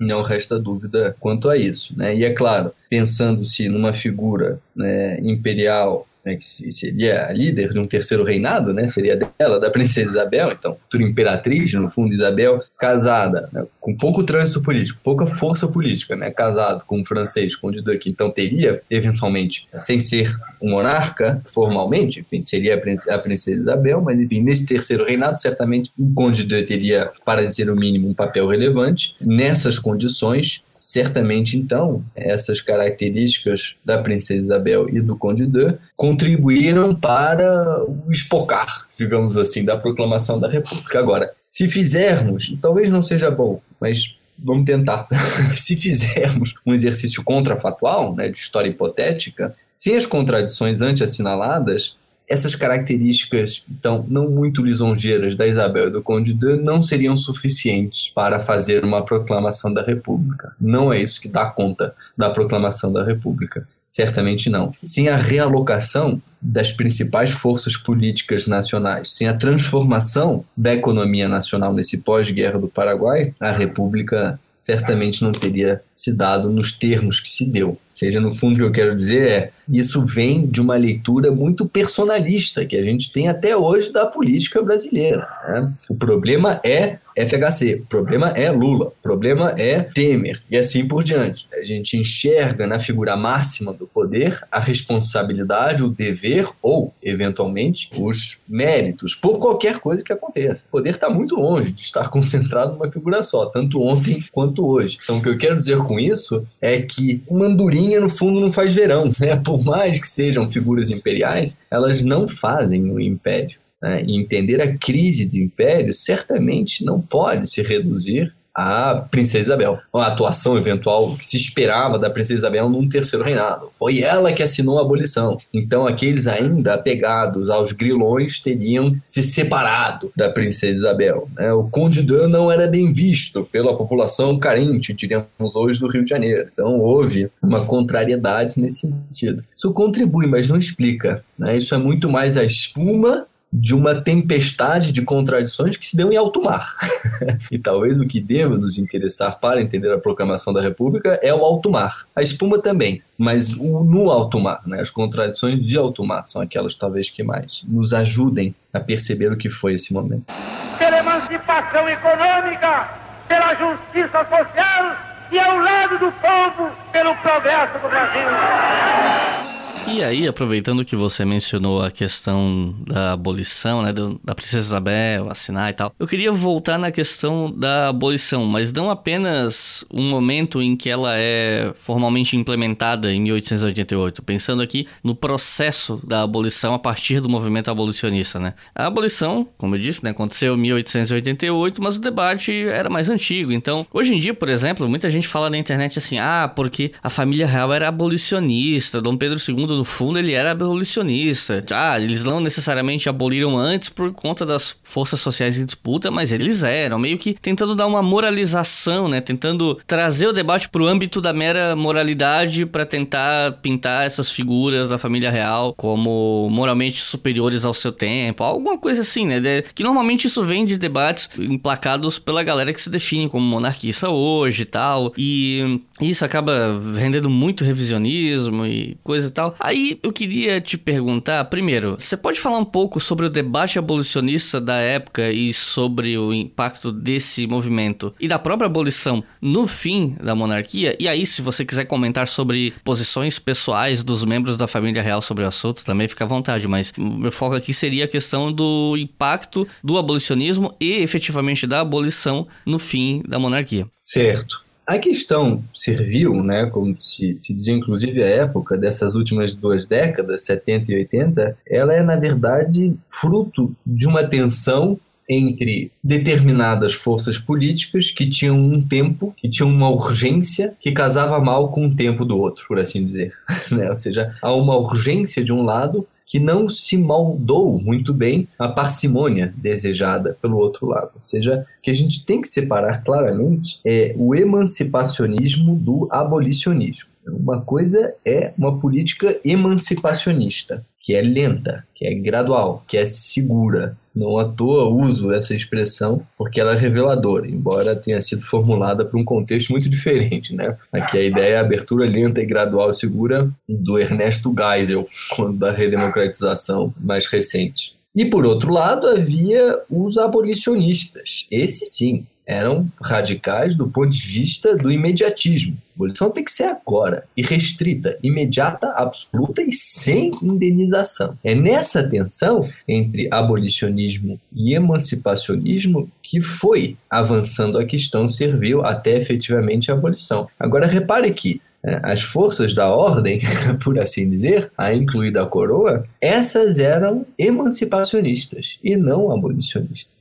não 0.00 0.22
resta 0.22 0.58
dúvida 0.58 1.14
quanto 1.20 1.48
a 1.48 1.56
isso. 1.56 1.92
Né? 1.96 2.16
E 2.16 2.24
é 2.24 2.32
claro, 2.32 2.72
pensando-se 2.88 3.68
numa 3.68 3.92
figura 3.92 4.58
né, 4.74 5.20
imperial 5.20 6.06
né, 6.24 6.36
que 6.36 6.44
seria 6.44 7.26
a 7.26 7.32
líder 7.32 7.72
de 7.72 7.78
um 7.78 7.82
terceiro 7.82 8.24
reinado, 8.24 8.72
né, 8.72 8.86
seria 8.86 9.16
dela, 9.16 9.60
da 9.60 9.70
princesa 9.70 10.10
Isabel, 10.10 10.52
então, 10.52 10.76
futura 10.80 11.02
imperatriz, 11.02 11.72
no 11.74 11.90
fundo, 11.90 12.14
Isabel, 12.14 12.62
casada, 12.78 13.48
né, 13.52 13.64
com 13.80 13.96
pouco 13.96 14.22
trânsito 14.22 14.62
político, 14.62 15.00
pouca 15.02 15.26
força 15.26 15.68
política, 15.68 16.16
né, 16.16 16.30
casado 16.30 16.84
com 16.86 17.00
um 17.00 17.04
francês, 17.04 17.54
com 17.54 17.68
o 17.68 17.82
Duque, 17.82 18.10
então 18.10 18.30
teria, 18.30 18.82
eventualmente, 18.90 19.68
sem 19.78 20.00
ser 20.00 20.30
um 20.60 20.70
monarca, 20.70 21.42
formalmente, 21.46 22.20
enfim, 22.20 22.42
seria 22.42 22.80
a 23.08 23.18
princesa 23.18 23.60
Isabel, 23.60 24.00
mas, 24.00 24.18
enfim, 24.18 24.40
nesse 24.40 24.66
terceiro 24.66 25.04
reinado, 25.04 25.38
certamente, 25.38 25.90
o 25.98 26.12
Conde 26.14 26.44
de 26.44 26.62
teria, 26.64 27.10
para 27.24 27.46
dizer 27.46 27.70
o 27.70 27.76
mínimo, 27.76 28.08
um 28.08 28.14
papel 28.14 28.46
relevante. 28.46 29.14
Nessas 29.20 29.78
condições, 29.78 30.62
Certamente, 30.80 31.58
então, 31.58 32.02
essas 32.16 32.62
características 32.62 33.74
da 33.84 33.98
princesa 33.98 34.40
Isabel 34.40 34.88
e 34.88 34.98
do 34.98 35.14
Conde 35.14 35.46
de 35.46 35.74
contribuíram 35.94 36.94
para 36.94 37.84
o 37.84 38.10
espocar, 38.10 38.88
digamos 38.98 39.36
assim, 39.36 39.62
da 39.62 39.76
proclamação 39.76 40.40
da 40.40 40.48
República. 40.48 40.98
Agora, 40.98 41.32
se 41.46 41.68
fizermos, 41.68 42.56
talvez 42.62 42.88
não 42.88 43.02
seja 43.02 43.30
bom, 43.30 43.60
mas 43.78 44.16
vamos 44.38 44.64
tentar. 44.64 45.06
se 45.54 45.76
fizermos 45.76 46.54
um 46.64 46.72
exercício 46.72 47.22
contrafatual, 47.22 48.16
né, 48.16 48.30
de 48.30 48.38
história 48.38 48.70
hipotética, 48.70 49.54
sem 49.70 49.94
as 49.94 50.06
contradições 50.06 50.80
antes-assinaladas, 50.80 51.94
essas 52.30 52.54
características, 52.54 53.64
então, 53.68 54.06
não 54.08 54.30
muito 54.30 54.62
lisonjeiras 54.62 55.34
da 55.34 55.48
Isabel 55.48 55.88
e 55.88 55.90
do 55.90 56.00
Conde 56.00 56.32
de 56.32 56.54
não 56.54 56.80
seriam 56.80 57.16
suficientes 57.16 58.12
para 58.14 58.38
fazer 58.38 58.84
uma 58.84 59.04
proclamação 59.04 59.74
da 59.74 59.82
República. 59.82 60.54
Não 60.60 60.92
é 60.92 61.02
isso 61.02 61.20
que 61.20 61.28
dá 61.28 61.46
conta 61.46 61.92
da 62.16 62.30
proclamação 62.30 62.92
da 62.92 63.02
República. 63.02 63.66
Certamente 63.84 64.48
não. 64.48 64.72
Sem 64.80 65.08
a 65.08 65.16
realocação 65.16 66.22
das 66.40 66.70
principais 66.70 67.32
forças 67.32 67.76
políticas 67.76 68.46
nacionais, 68.46 69.10
sem 69.10 69.26
a 69.26 69.34
transformação 69.34 70.44
da 70.56 70.72
economia 70.72 71.28
nacional 71.28 71.72
nesse 71.72 71.98
pós-guerra 71.98 72.60
do 72.60 72.68
Paraguai, 72.68 73.34
a 73.40 73.50
República 73.50 74.38
certamente 74.56 75.22
não 75.22 75.32
teria 75.32 75.82
se 75.92 76.12
dado 76.12 76.50
nos 76.50 76.70
termos 76.70 77.18
que 77.18 77.28
se 77.28 77.44
deu. 77.44 77.76
Seja, 78.00 78.18
no 78.18 78.34
fundo, 78.34 78.54
o 78.54 78.56
que 78.56 78.64
eu 78.64 78.72
quero 78.72 78.96
dizer 78.96 79.28
é 79.28 79.50
isso 79.70 80.02
vem 80.06 80.46
de 80.46 80.58
uma 80.58 80.74
leitura 80.74 81.30
muito 81.30 81.68
personalista 81.68 82.64
que 82.64 82.74
a 82.74 82.82
gente 82.82 83.12
tem 83.12 83.28
até 83.28 83.54
hoje 83.54 83.92
da 83.92 84.06
política 84.06 84.62
brasileira. 84.62 85.28
Né? 85.46 85.70
O 85.86 85.94
problema 85.94 86.58
é 86.64 86.96
FHC, 87.16 87.82
o 87.82 87.86
problema 87.86 88.28
é 88.30 88.50
Lula, 88.50 88.86
o 88.86 89.02
problema 89.02 89.54
é 89.58 89.80
Temer 89.80 90.40
e 90.50 90.56
assim 90.56 90.86
por 90.86 91.02
diante. 91.02 91.46
A 91.52 91.62
gente 91.64 91.96
enxerga 91.96 92.66
na 92.66 92.80
figura 92.80 93.16
máxima 93.16 93.72
do 93.72 93.86
poder 93.86 94.40
a 94.50 94.60
responsabilidade, 94.60 95.82
o 95.82 95.88
dever 95.88 96.48
ou, 96.62 96.94
eventualmente, 97.02 97.90
os 97.96 98.38
méritos 98.48 99.14
por 99.14 99.38
qualquer 99.38 99.78
coisa 99.78 100.02
que 100.02 100.12
aconteça. 100.12 100.64
O 100.68 100.70
poder 100.70 100.90
está 100.90 101.10
muito 101.10 101.36
longe 101.36 101.72
de 101.72 101.82
estar 101.82 102.08
concentrado 102.10 102.72
numa 102.72 102.90
figura 102.90 103.22
só, 103.22 103.46
tanto 103.46 103.80
ontem 103.82 104.22
quanto 104.32 104.66
hoje. 104.66 104.98
Então, 105.02 105.18
o 105.18 105.22
que 105.22 105.28
eu 105.28 105.38
quero 105.38 105.58
dizer 105.58 105.78
com 105.78 105.98
isso 105.98 106.46
é 106.60 106.80
que 106.80 107.22
uma 107.28 107.46
andorinha, 107.90 108.00
no 108.00 108.08
fundo, 108.08 108.40
não 108.40 108.52
faz 108.52 108.72
verão. 108.72 109.10
Né? 109.20 109.36
Por 109.44 109.64
mais 109.64 110.00
que 110.00 110.08
sejam 110.08 110.50
figuras 110.50 110.90
imperiais, 110.90 111.56
elas 111.70 112.02
não 112.02 112.28
fazem 112.28 112.90
o 112.90 113.00
império. 113.00 113.58
Né? 113.82 114.04
E 114.06 114.16
entender 114.16 114.60
a 114.60 114.76
crise 114.76 115.26
do 115.26 115.36
império 115.36 115.92
certamente 115.92 116.84
não 116.84 117.00
pode 117.00 117.50
se 117.50 117.62
reduzir 117.62 118.32
a 118.60 118.96
Princesa 119.10 119.40
Isabel. 119.40 119.78
A 119.92 120.06
atuação 120.06 120.56
eventual 120.56 121.16
que 121.16 121.24
se 121.24 121.36
esperava 121.36 121.98
da 121.98 122.10
Princesa 122.10 122.40
Isabel 122.40 122.68
num 122.68 122.88
terceiro 122.88 123.24
reinado. 123.24 123.70
Foi 123.78 124.00
ela 124.00 124.32
que 124.32 124.42
assinou 124.42 124.78
a 124.78 124.82
abolição. 124.82 125.38
Então, 125.52 125.86
aqueles 125.86 126.26
ainda 126.26 126.74
apegados 126.74 127.48
aos 127.48 127.72
grilões 127.72 128.38
teriam 128.38 128.96
se 129.06 129.22
separado 129.22 130.12
da 130.16 130.30
Princesa 130.30 130.74
Isabel. 130.74 131.28
Né? 131.36 131.52
O 131.52 131.64
Conde 131.64 132.02
Dan 132.02 132.28
não 132.28 132.50
era 132.50 132.66
bem 132.66 132.92
visto 132.92 133.44
pela 133.44 133.76
população 133.76 134.38
carente, 134.38 134.92
diríamos 134.92 135.26
hoje, 135.54 135.80
do 135.80 135.88
Rio 135.88 136.04
de 136.04 136.10
Janeiro. 136.10 136.48
Então, 136.52 136.78
houve 136.78 137.30
uma 137.42 137.64
contrariedade 137.64 138.60
nesse 138.60 138.80
sentido. 138.80 139.44
Isso 139.56 139.72
contribui, 139.72 140.26
mas 140.26 140.46
não 140.46 140.56
explica. 140.56 141.24
Né? 141.38 141.56
Isso 141.56 141.74
é 141.74 141.78
muito 141.78 142.08
mais 142.08 142.36
a 142.36 142.44
espuma 142.44 143.26
de 143.52 143.74
uma 143.74 144.00
tempestade 144.00 144.92
de 144.92 145.02
contradições 145.02 145.76
que 145.76 145.84
se 145.84 145.96
deu 145.96 146.12
em 146.12 146.16
alto 146.16 146.42
mar. 146.42 146.76
e 147.50 147.58
talvez 147.58 147.98
o 147.98 148.06
que 148.06 148.20
deva 148.20 148.56
nos 148.56 148.78
interessar 148.78 149.38
para 149.40 149.60
entender 149.60 149.92
a 149.92 149.98
proclamação 149.98 150.52
da 150.52 150.60
República 150.60 151.18
é 151.22 151.34
o 151.34 151.44
alto 151.44 151.70
mar. 151.70 152.06
A 152.14 152.22
espuma 152.22 152.60
também, 152.60 153.02
mas 153.18 153.50
no 153.50 154.10
alto 154.10 154.38
mar, 154.38 154.62
né? 154.66 154.80
as 154.80 154.90
contradições 154.90 155.64
de 155.64 155.76
alto 155.76 156.04
mar 156.04 156.24
são 156.26 156.40
aquelas 156.40 156.74
talvez 156.74 157.10
que 157.10 157.22
mais 157.22 157.64
nos 157.66 157.92
ajudem 157.92 158.54
a 158.72 158.78
perceber 158.78 159.32
o 159.32 159.36
que 159.36 159.50
foi 159.50 159.74
esse 159.74 159.92
momento. 159.92 160.32
Pela 160.78 160.98
emancipação 160.98 161.88
econômica, 161.88 162.88
pela 163.26 163.54
justiça 163.54 164.26
social 164.28 164.96
e 165.32 165.38
ao 165.38 165.58
lado 165.58 165.98
do 165.98 166.12
povo, 166.12 166.70
pelo 166.92 167.14
progresso 167.16 167.74
do 167.74 167.88
Brasil. 167.88 169.59
E 169.86 170.04
aí, 170.04 170.28
aproveitando 170.28 170.84
que 170.84 170.94
você 170.94 171.24
mencionou 171.24 171.82
a 171.82 171.90
questão 171.90 172.74
da 172.86 173.12
abolição, 173.12 173.82
né, 173.82 173.92
da 174.22 174.34
Princesa 174.34 174.68
Isabel 174.68 175.28
assinar 175.30 175.70
e 175.70 175.72
tal, 175.72 175.92
eu 175.98 176.06
queria 176.06 176.30
voltar 176.30 176.78
na 176.78 176.92
questão 176.92 177.50
da 177.50 177.88
abolição, 177.88 178.46
mas 178.46 178.72
não 178.72 178.88
apenas 178.88 179.84
um 179.92 180.08
momento 180.08 180.62
em 180.62 180.76
que 180.76 180.88
ela 180.88 181.14
é 181.16 181.72
formalmente 181.82 182.36
implementada 182.36 183.12
em 183.12 183.20
1888, 183.20 184.22
pensando 184.22 184.62
aqui 184.62 184.86
no 185.02 185.14
processo 185.14 186.00
da 186.04 186.22
abolição 186.22 186.72
a 186.74 186.78
partir 186.78 187.20
do 187.20 187.28
movimento 187.28 187.70
abolicionista, 187.70 188.38
né? 188.38 188.54
A 188.74 188.86
abolição, 188.86 189.46
como 189.58 189.74
eu 189.74 189.80
disse, 189.80 190.04
né, 190.04 190.10
aconteceu 190.10 190.54
em 190.54 190.58
1888, 190.58 191.82
mas 191.82 191.96
o 191.96 192.00
debate 192.00 192.52
era 192.68 192.88
mais 192.88 193.08
antigo. 193.10 193.50
Então, 193.50 193.86
hoje 193.92 194.14
em 194.14 194.18
dia, 194.18 194.34
por 194.34 194.48
exemplo, 194.48 194.88
muita 194.88 195.10
gente 195.10 195.26
fala 195.26 195.50
na 195.50 195.58
internet 195.58 195.98
assim: 195.98 196.18
"Ah, 196.18 196.50
porque 196.54 196.92
a 197.02 197.10
família 197.10 197.46
real 197.46 197.72
era 197.72 197.88
abolicionista, 197.88 199.02
Dom 199.02 199.16
Pedro 199.16 199.38
II 199.38 199.69
no 199.76 199.84
fundo, 199.84 200.18
ele 200.18 200.32
era 200.32 200.52
abolicionista. 200.52 201.64
Ah, 201.70 202.00
eles 202.00 202.24
não 202.24 202.40
necessariamente 202.40 203.08
aboliram 203.08 203.56
antes 203.56 203.88
por 203.88 204.12
conta 204.12 204.44
das 204.44 204.76
forças 204.82 205.20
sociais 205.20 205.56
em 205.56 205.64
disputa, 205.64 206.10
mas 206.10 206.32
eles 206.32 206.62
eram, 206.62 206.98
meio 206.98 207.18
que 207.18 207.34
tentando 207.34 207.74
dar 207.74 207.86
uma 207.86 208.02
moralização, 208.02 209.08
né? 209.08 209.20
Tentando 209.20 209.78
trazer 209.86 210.26
o 210.26 210.32
debate 210.32 210.68
para 210.68 210.82
o 210.82 210.86
âmbito 210.86 211.20
da 211.20 211.32
mera 211.32 211.76
moralidade 211.76 212.66
para 212.66 212.84
tentar 212.84 213.52
pintar 213.62 214.06
essas 214.06 214.30
figuras 214.30 214.88
da 214.88 214.98
família 214.98 215.30
real 215.30 215.74
como 215.76 216.48
moralmente 216.50 217.00
superiores 217.00 217.64
ao 217.64 217.74
seu 217.74 217.92
tempo, 217.92 218.42
alguma 218.42 218.78
coisa 218.78 219.02
assim, 219.02 219.26
né? 219.26 219.62
Que 219.74 219.82
normalmente 219.82 220.26
isso 220.26 220.44
vem 220.44 220.64
de 220.64 220.76
debates 220.76 221.28
emplacados 221.38 222.18
pela 222.18 222.42
galera 222.42 222.72
que 222.72 222.80
se 222.80 222.90
define 222.90 223.28
como 223.28 223.44
monarquista 223.46 224.10
hoje 224.10 224.62
e 224.62 224.66
tal. 224.66 225.12
E 225.16 225.80
isso 226.00 226.24
acaba 226.24 226.80
rendendo 226.96 227.28
muito 227.30 227.64
revisionismo 227.64 228.66
e 228.66 228.96
coisa 229.02 229.28
e 229.28 229.30
tal. 229.30 229.54
Aí 229.60 230.00
eu 230.02 230.10
queria 230.10 230.58
te 230.58 230.78
perguntar, 230.78 231.44
primeiro, 231.44 231.96
você 231.98 232.16
pode 232.16 232.40
falar 232.40 232.56
um 232.56 232.64
pouco 232.64 232.98
sobre 232.98 233.26
o 233.26 233.30
debate 233.30 233.78
abolicionista 233.78 234.58
da 234.58 234.76
época 234.76 235.30
e 235.30 235.52
sobre 235.52 236.16
o 236.16 236.32
impacto 236.32 236.90
desse 236.90 237.46
movimento 237.46 238.14
e 238.18 238.26
da 238.26 238.38
própria 238.38 238.66
abolição 238.66 239.22
no 239.40 239.66
fim 239.66 240.16
da 240.18 240.34
monarquia? 240.34 240.96
E 240.98 241.06
aí, 241.06 241.26
se 241.26 241.42
você 241.42 241.62
quiser 241.62 241.84
comentar 241.84 242.26
sobre 242.26 242.72
posições 242.82 243.38
pessoais 243.38 244.02
dos 244.02 244.24
membros 244.24 244.56
da 244.56 244.66
família 244.66 245.02
real 245.02 245.20
sobre 245.20 245.44
o 245.44 245.48
assunto, 245.48 245.84
também 245.84 246.08
fica 246.08 246.24
à 246.24 246.28
vontade, 246.28 246.66
mas 246.66 246.92
meu 246.96 247.30
foco 247.30 247.54
aqui 247.54 247.74
seria 247.74 248.06
a 248.06 248.08
questão 248.08 248.50
do 248.50 248.96
impacto 248.96 249.68
do 249.84 249.98
abolicionismo 249.98 250.74
e 250.80 250.94
efetivamente 250.94 251.66
da 251.66 251.80
abolição 251.80 252.48
no 252.64 252.78
fim 252.78 253.22
da 253.28 253.38
monarquia. 253.38 253.86
Certo. 253.98 254.69
A 254.86 254.98
questão 254.98 255.62
servil, 255.74 256.42
né, 256.42 256.66
como 256.66 256.96
se, 257.00 257.36
se 257.38 257.54
dizia 257.54 257.74
inclusive 257.74 258.22
a 258.22 258.26
época 258.26 258.76
dessas 258.76 259.14
últimas 259.14 259.54
duas 259.54 259.86
décadas, 259.86 260.44
70 260.44 260.92
e 260.92 260.96
80, 260.96 261.58
ela 261.66 261.94
é, 261.94 262.02
na 262.02 262.16
verdade, 262.16 262.94
fruto 263.08 263.74
de 263.86 264.06
uma 264.06 264.24
tensão 264.24 264.98
entre 265.28 265.92
determinadas 266.02 266.92
forças 266.92 267.38
políticas 267.38 268.10
que 268.10 268.28
tinham 268.28 268.58
um 268.58 268.82
tempo, 268.82 269.32
que 269.36 269.48
tinham 269.48 269.70
uma 269.70 269.88
urgência 269.88 270.74
que 270.80 270.90
casava 270.90 271.38
mal 271.38 271.68
com 271.70 271.86
o 271.86 271.94
tempo 271.94 272.24
do 272.24 272.36
outro, 272.36 272.66
por 272.66 272.80
assim 272.80 273.06
dizer. 273.06 273.32
né? 273.70 273.88
Ou 273.88 273.94
seja, 273.94 274.34
há 274.42 274.52
uma 274.52 274.76
urgência 274.76 275.44
de 275.44 275.52
um 275.52 275.62
lado 275.62 276.04
que 276.30 276.38
não 276.38 276.68
se 276.68 276.96
moldou 276.96 277.76
muito 277.82 278.14
bem 278.14 278.46
a 278.56 278.68
parcimônia 278.68 279.52
desejada 279.56 280.38
pelo 280.40 280.58
outro 280.58 280.86
lado. 280.86 281.10
Ou 281.14 281.20
seja, 281.20 281.66
que 281.82 281.90
a 281.90 281.94
gente 281.94 282.24
tem 282.24 282.40
que 282.40 282.46
separar 282.46 283.02
claramente 283.02 283.80
é 283.84 284.14
o 284.16 284.32
emancipacionismo 284.32 285.74
do 285.74 286.06
abolicionismo. 286.08 287.10
Uma 287.26 287.60
coisa 287.60 288.14
é 288.24 288.52
uma 288.56 288.78
política 288.78 289.40
emancipacionista, 289.44 290.86
que 291.00 291.16
é 291.16 291.20
lenta, 291.20 291.84
que 291.96 292.06
é 292.06 292.14
gradual, 292.14 292.84
que 292.86 292.96
é 292.96 293.04
segura. 293.06 293.98
Não 294.14 294.38
à 294.38 294.44
toa 294.44 294.88
uso 294.88 295.32
essa 295.32 295.54
expressão 295.54 296.26
porque 296.36 296.60
ela 296.60 296.72
é 296.72 296.76
reveladora, 296.76 297.48
embora 297.48 297.94
tenha 297.94 298.20
sido 298.20 298.44
formulada 298.44 299.04
para 299.04 299.18
um 299.18 299.24
contexto 299.24 299.70
muito 299.70 299.88
diferente. 299.88 300.54
Né? 300.54 300.76
Aqui 300.92 301.18
a 301.18 301.22
ideia 301.22 301.54
é 301.54 301.56
a 301.58 301.60
abertura 301.60 302.06
lenta 302.06 302.40
e 302.40 302.46
gradual 302.46 302.90
e 302.90 302.94
segura 302.94 303.50
do 303.68 303.98
Ernesto 303.98 304.54
Geisel, 304.56 305.08
da 305.54 305.72
redemocratização 305.72 306.92
mais 307.00 307.26
recente. 307.26 307.94
E 308.14 308.24
por 308.24 308.44
outro 308.44 308.72
lado, 308.72 309.06
havia 309.06 309.78
os 309.88 310.18
abolicionistas. 310.18 311.46
Esse 311.50 311.86
sim, 311.86 312.26
eram 312.50 312.90
radicais 313.00 313.76
do 313.76 313.86
ponto 313.86 314.10
de 314.10 314.26
vista 314.26 314.76
do 314.76 314.90
imediatismo. 314.90 315.76
A 315.76 315.94
abolição 315.94 316.30
tem 316.30 316.42
que 316.42 316.50
ser 316.50 316.64
agora, 316.64 317.24
irrestrita, 317.36 318.18
imediata, 318.22 318.88
absoluta 318.96 319.62
e 319.62 319.72
sem 319.72 320.32
indenização. 320.42 321.38
É 321.44 321.54
nessa 321.54 322.02
tensão 322.02 322.68
entre 322.88 323.28
abolicionismo 323.30 324.40
e 324.52 324.74
emancipacionismo 324.74 326.10
que 326.22 326.40
foi 326.40 326.96
avançando 327.08 327.78
a 327.78 327.84
questão 327.84 328.28
serviu 328.28 328.84
até 328.84 329.16
efetivamente 329.16 329.90
a 329.90 329.94
abolição. 329.94 330.48
Agora 330.58 330.86
repare 330.86 331.30
que 331.30 331.60
é, 331.84 332.00
as 332.02 332.20
forças 332.20 332.74
da 332.74 332.88
ordem, 332.88 333.38
por 333.82 333.98
assim 333.98 334.28
dizer, 334.28 334.70
a 334.76 334.92
incluída 334.92 335.42
a 335.42 335.46
coroa, 335.46 336.04
essas 336.20 336.78
eram 336.78 337.24
emancipacionistas 337.38 338.78
e 338.82 338.96
não 338.96 339.30
abolicionistas. 339.30 340.19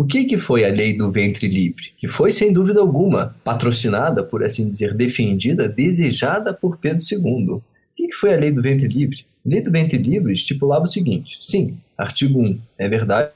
O 0.00 0.04
que, 0.06 0.24
que 0.24 0.38
foi 0.38 0.64
a 0.64 0.70
lei 0.70 0.96
do 0.96 1.12
ventre 1.12 1.46
livre? 1.46 1.92
Que 1.98 2.08
foi, 2.08 2.32
sem 2.32 2.54
dúvida 2.54 2.80
alguma, 2.80 3.36
patrocinada, 3.44 4.22
por 4.22 4.42
assim 4.42 4.70
dizer, 4.70 4.94
defendida, 4.94 5.68
desejada 5.68 6.54
por 6.54 6.78
Pedro 6.78 7.04
II. 7.12 7.50
O 7.50 7.62
que, 7.94 8.06
que 8.06 8.14
foi 8.14 8.32
a 8.32 8.38
lei 8.38 8.50
do 8.50 8.62
ventre 8.62 8.88
livre? 8.88 9.26
A 9.44 9.50
lei 9.50 9.60
do 9.60 9.70
ventre 9.70 9.98
livre 9.98 10.32
estipulava 10.32 10.84
o 10.84 10.86
seguinte: 10.86 11.36
sim, 11.38 11.76
artigo 11.98 12.40
1, 12.40 12.58
é 12.78 12.88
verdade 12.88 13.30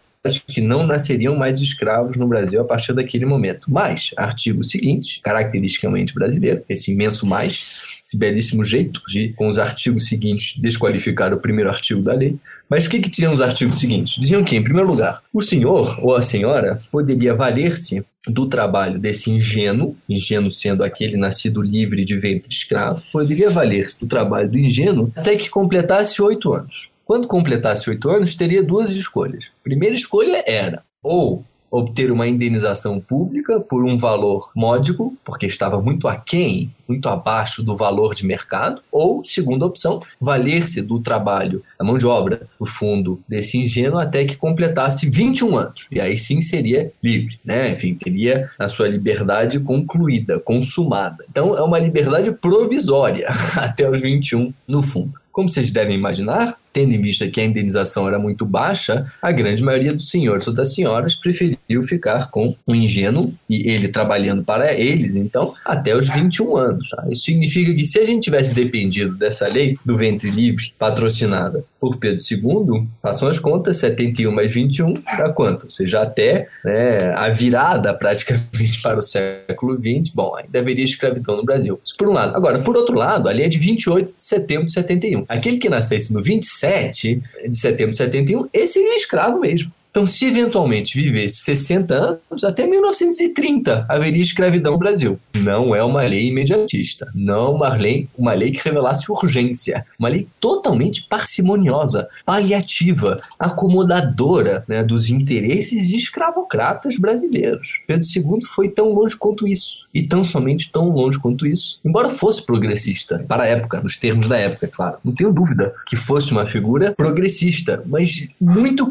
que 0.46 0.62
não 0.62 0.86
nasceriam 0.86 1.36
mais 1.36 1.60
escravos 1.60 2.16
no 2.16 2.26
Brasil 2.26 2.62
a 2.62 2.64
partir 2.64 2.94
daquele 2.94 3.26
momento. 3.26 3.70
Mas, 3.70 4.12
artigo 4.16 4.64
seguinte, 4.64 5.20
caracteristicamente 5.22 6.14
brasileiro, 6.14 6.64
esse 6.66 6.92
imenso 6.92 7.26
mais, 7.26 7.93
esse 8.04 8.18
belíssimo 8.18 8.62
jeito 8.62 9.00
de, 9.08 9.30
com 9.30 9.48
os 9.48 9.58
artigos 9.58 10.08
seguintes, 10.08 10.60
desqualificar 10.60 11.32
o 11.32 11.38
primeiro 11.38 11.70
artigo 11.70 12.02
da 12.02 12.12
lei, 12.12 12.36
mas 12.68 12.84
o 12.84 12.90
que, 12.90 13.00
que 13.00 13.10
tinham 13.10 13.32
os 13.32 13.40
artigos 13.40 13.80
seguintes? 13.80 14.20
Diziam 14.20 14.44
que, 14.44 14.56
em 14.56 14.62
primeiro 14.62 14.88
lugar, 14.88 15.22
o 15.32 15.40
senhor 15.40 15.98
ou 16.02 16.14
a 16.14 16.20
senhora 16.20 16.78
poderia 16.92 17.34
valer-se 17.34 18.04
do 18.26 18.46
trabalho 18.46 18.98
desse 18.98 19.30
ingênuo, 19.30 19.96
ingênuo 20.08 20.50
sendo 20.50 20.84
aquele 20.84 21.16
nascido 21.16 21.62
livre 21.62 22.04
de 22.04 22.16
ventre 22.16 22.52
escravo, 22.52 23.02
poderia 23.10 23.48
valer-se 23.48 23.98
do 24.00 24.06
trabalho 24.06 24.50
do 24.50 24.58
ingênuo 24.58 25.10
até 25.16 25.36
que 25.36 25.48
completasse 25.48 26.20
oito 26.20 26.52
anos. 26.52 26.88
Quando 27.04 27.28
completasse 27.28 27.88
oito 27.90 28.08
anos, 28.08 28.34
teria 28.34 28.62
duas 28.62 28.90
escolhas. 28.90 29.46
A 29.60 29.64
primeira 29.64 29.94
escolha 29.94 30.42
era 30.46 30.82
ou 31.02 31.44
obter 31.74 32.12
uma 32.12 32.28
indenização 32.28 33.00
pública 33.00 33.58
por 33.58 33.84
um 33.84 33.98
valor 33.98 34.52
módico, 34.54 35.16
porque 35.24 35.44
estava 35.44 35.82
muito 35.82 36.06
aquém, 36.06 36.70
muito 36.86 37.08
abaixo 37.08 37.64
do 37.64 37.74
valor 37.74 38.14
de 38.14 38.24
mercado, 38.24 38.80
ou, 38.92 39.24
segunda 39.24 39.66
opção, 39.66 40.00
valer-se 40.20 40.80
do 40.80 41.00
trabalho, 41.00 41.64
da 41.76 41.84
mão 41.84 41.98
de 41.98 42.06
obra, 42.06 42.42
do 42.60 42.64
fundo 42.64 43.20
desse 43.26 43.58
ingênuo 43.58 43.98
até 43.98 44.24
que 44.24 44.36
completasse 44.36 45.10
21 45.10 45.56
anos. 45.56 45.86
E 45.90 46.00
aí 46.00 46.16
sim 46.16 46.40
seria 46.40 46.92
livre, 47.02 47.40
né? 47.44 47.72
Enfim, 47.72 47.94
teria 47.94 48.48
a 48.56 48.68
sua 48.68 48.86
liberdade 48.86 49.58
concluída, 49.58 50.38
consumada. 50.38 51.24
Então 51.28 51.58
é 51.58 51.62
uma 51.62 51.80
liberdade 51.80 52.30
provisória 52.30 53.28
até 53.58 53.90
os 53.90 54.00
21 54.00 54.54
no 54.68 54.80
fundo. 54.80 55.18
Como 55.32 55.50
vocês 55.50 55.72
devem 55.72 55.96
imaginar, 55.96 56.56
tendo 56.74 56.92
em 56.92 57.00
vista 57.00 57.28
que 57.28 57.40
a 57.40 57.44
indenização 57.44 58.08
era 58.08 58.18
muito 58.18 58.44
baixa, 58.44 59.06
a 59.22 59.30
grande 59.30 59.62
maioria 59.62 59.92
dos 59.92 60.10
senhores 60.10 60.46
ou 60.48 60.52
das 60.52 60.74
senhoras 60.74 61.14
preferiu 61.14 61.84
ficar 61.84 62.30
com 62.30 62.56
o 62.66 62.74
ingênuo 62.74 63.32
e 63.48 63.70
ele 63.70 63.86
trabalhando 63.88 64.42
para 64.42 64.74
eles, 64.74 65.14
então, 65.14 65.54
até 65.64 65.96
os 65.96 66.08
21 66.08 66.56
anos. 66.56 66.90
Tá? 66.90 67.06
Isso 67.08 67.24
significa 67.26 67.72
que 67.72 67.84
se 67.84 68.00
a 68.00 68.04
gente 68.04 68.24
tivesse 68.24 68.52
dependido 68.52 69.14
dessa 69.14 69.46
lei 69.46 69.78
do 69.86 69.96
ventre 69.96 70.28
livre 70.30 70.74
patrocinada 70.76 71.64
por 71.78 71.96
Pedro 71.98 72.22
II, 72.28 72.88
façam 73.00 73.28
as 73.28 73.38
contas, 73.38 73.76
71 73.76 74.32
mais 74.32 74.52
21 74.52 74.94
dá 75.16 75.32
quanto? 75.32 75.64
Ou 75.64 75.70
seja, 75.70 76.02
até 76.02 76.48
né, 76.64 77.12
a 77.14 77.28
virada 77.28 77.94
praticamente 77.94 78.80
para 78.82 78.98
o 78.98 79.02
século 79.02 79.76
XX, 79.76 80.12
bom, 80.12 80.34
ainda 80.34 80.58
haveria 80.58 80.84
escravidão 80.84 81.36
no 81.36 81.44
Brasil. 81.44 81.78
Isso 81.84 81.94
por 81.96 82.08
um 82.08 82.12
lado. 82.12 82.34
Agora, 82.34 82.58
por 82.60 82.76
outro 82.76 82.96
lado, 82.96 83.28
a 83.28 83.32
lei 83.32 83.44
é 83.44 83.48
de 83.48 83.58
28 83.58 84.16
de 84.16 84.24
setembro 84.24 84.66
de 84.66 84.72
71. 84.72 85.24
Aquele 85.28 85.58
que 85.58 85.68
nascesse 85.68 86.12
no 86.12 86.20
27 86.20 86.46
7 86.64 87.22
de 87.48 87.56
setembro 87.56 87.92
de 87.92 87.98
71, 87.98 88.48
esse 88.52 88.74
seria 88.74 88.96
escravo 88.96 89.38
mesmo. 89.38 89.70
Então, 89.94 90.04
se 90.04 90.26
eventualmente 90.26 91.00
vivesse 91.00 91.36
60 91.36 91.94
anos, 91.94 92.42
até 92.42 92.66
1930 92.66 93.86
haveria 93.88 94.22
escravidão 94.22 94.72
no 94.72 94.78
Brasil. 94.78 95.20
Não 95.36 95.72
é 95.72 95.84
uma 95.84 96.02
lei 96.02 96.26
imediatista, 96.26 97.12
não 97.14 97.54
uma 97.54 97.72
lei, 97.76 98.08
uma 98.18 98.34
lei 98.34 98.50
que 98.50 98.60
revelasse 98.64 99.04
urgência, 99.08 99.86
uma 99.96 100.08
lei 100.08 100.26
totalmente 100.40 101.06
parcimoniosa, 101.08 102.08
paliativa, 102.26 103.20
acomodadora 103.38 104.64
né, 104.66 104.82
dos 104.82 105.10
interesses 105.10 105.92
escravocratas 105.92 106.98
brasileiros. 106.98 107.80
Pedro 107.86 108.04
II 108.04 108.40
foi 108.48 108.68
tão 108.68 108.92
longe 108.92 109.16
quanto 109.16 109.46
isso, 109.46 109.86
e 109.94 110.02
tão 110.02 110.24
somente 110.24 110.72
tão 110.72 110.88
longe 110.88 111.20
quanto 111.20 111.46
isso, 111.46 111.78
embora 111.84 112.10
fosse 112.10 112.42
progressista, 112.42 113.24
para 113.28 113.44
a 113.44 113.46
época, 113.46 113.80
nos 113.80 113.96
termos 113.96 114.26
da 114.26 114.36
época, 114.36 114.66
é 114.66 114.68
claro. 114.68 114.96
Não 115.04 115.14
tenho 115.14 115.32
dúvida 115.32 115.72
que 115.86 115.94
fosse 115.94 116.32
uma 116.32 116.44
figura 116.44 116.92
progressista, 116.96 117.80
mas 117.86 118.26
muito 118.40 118.90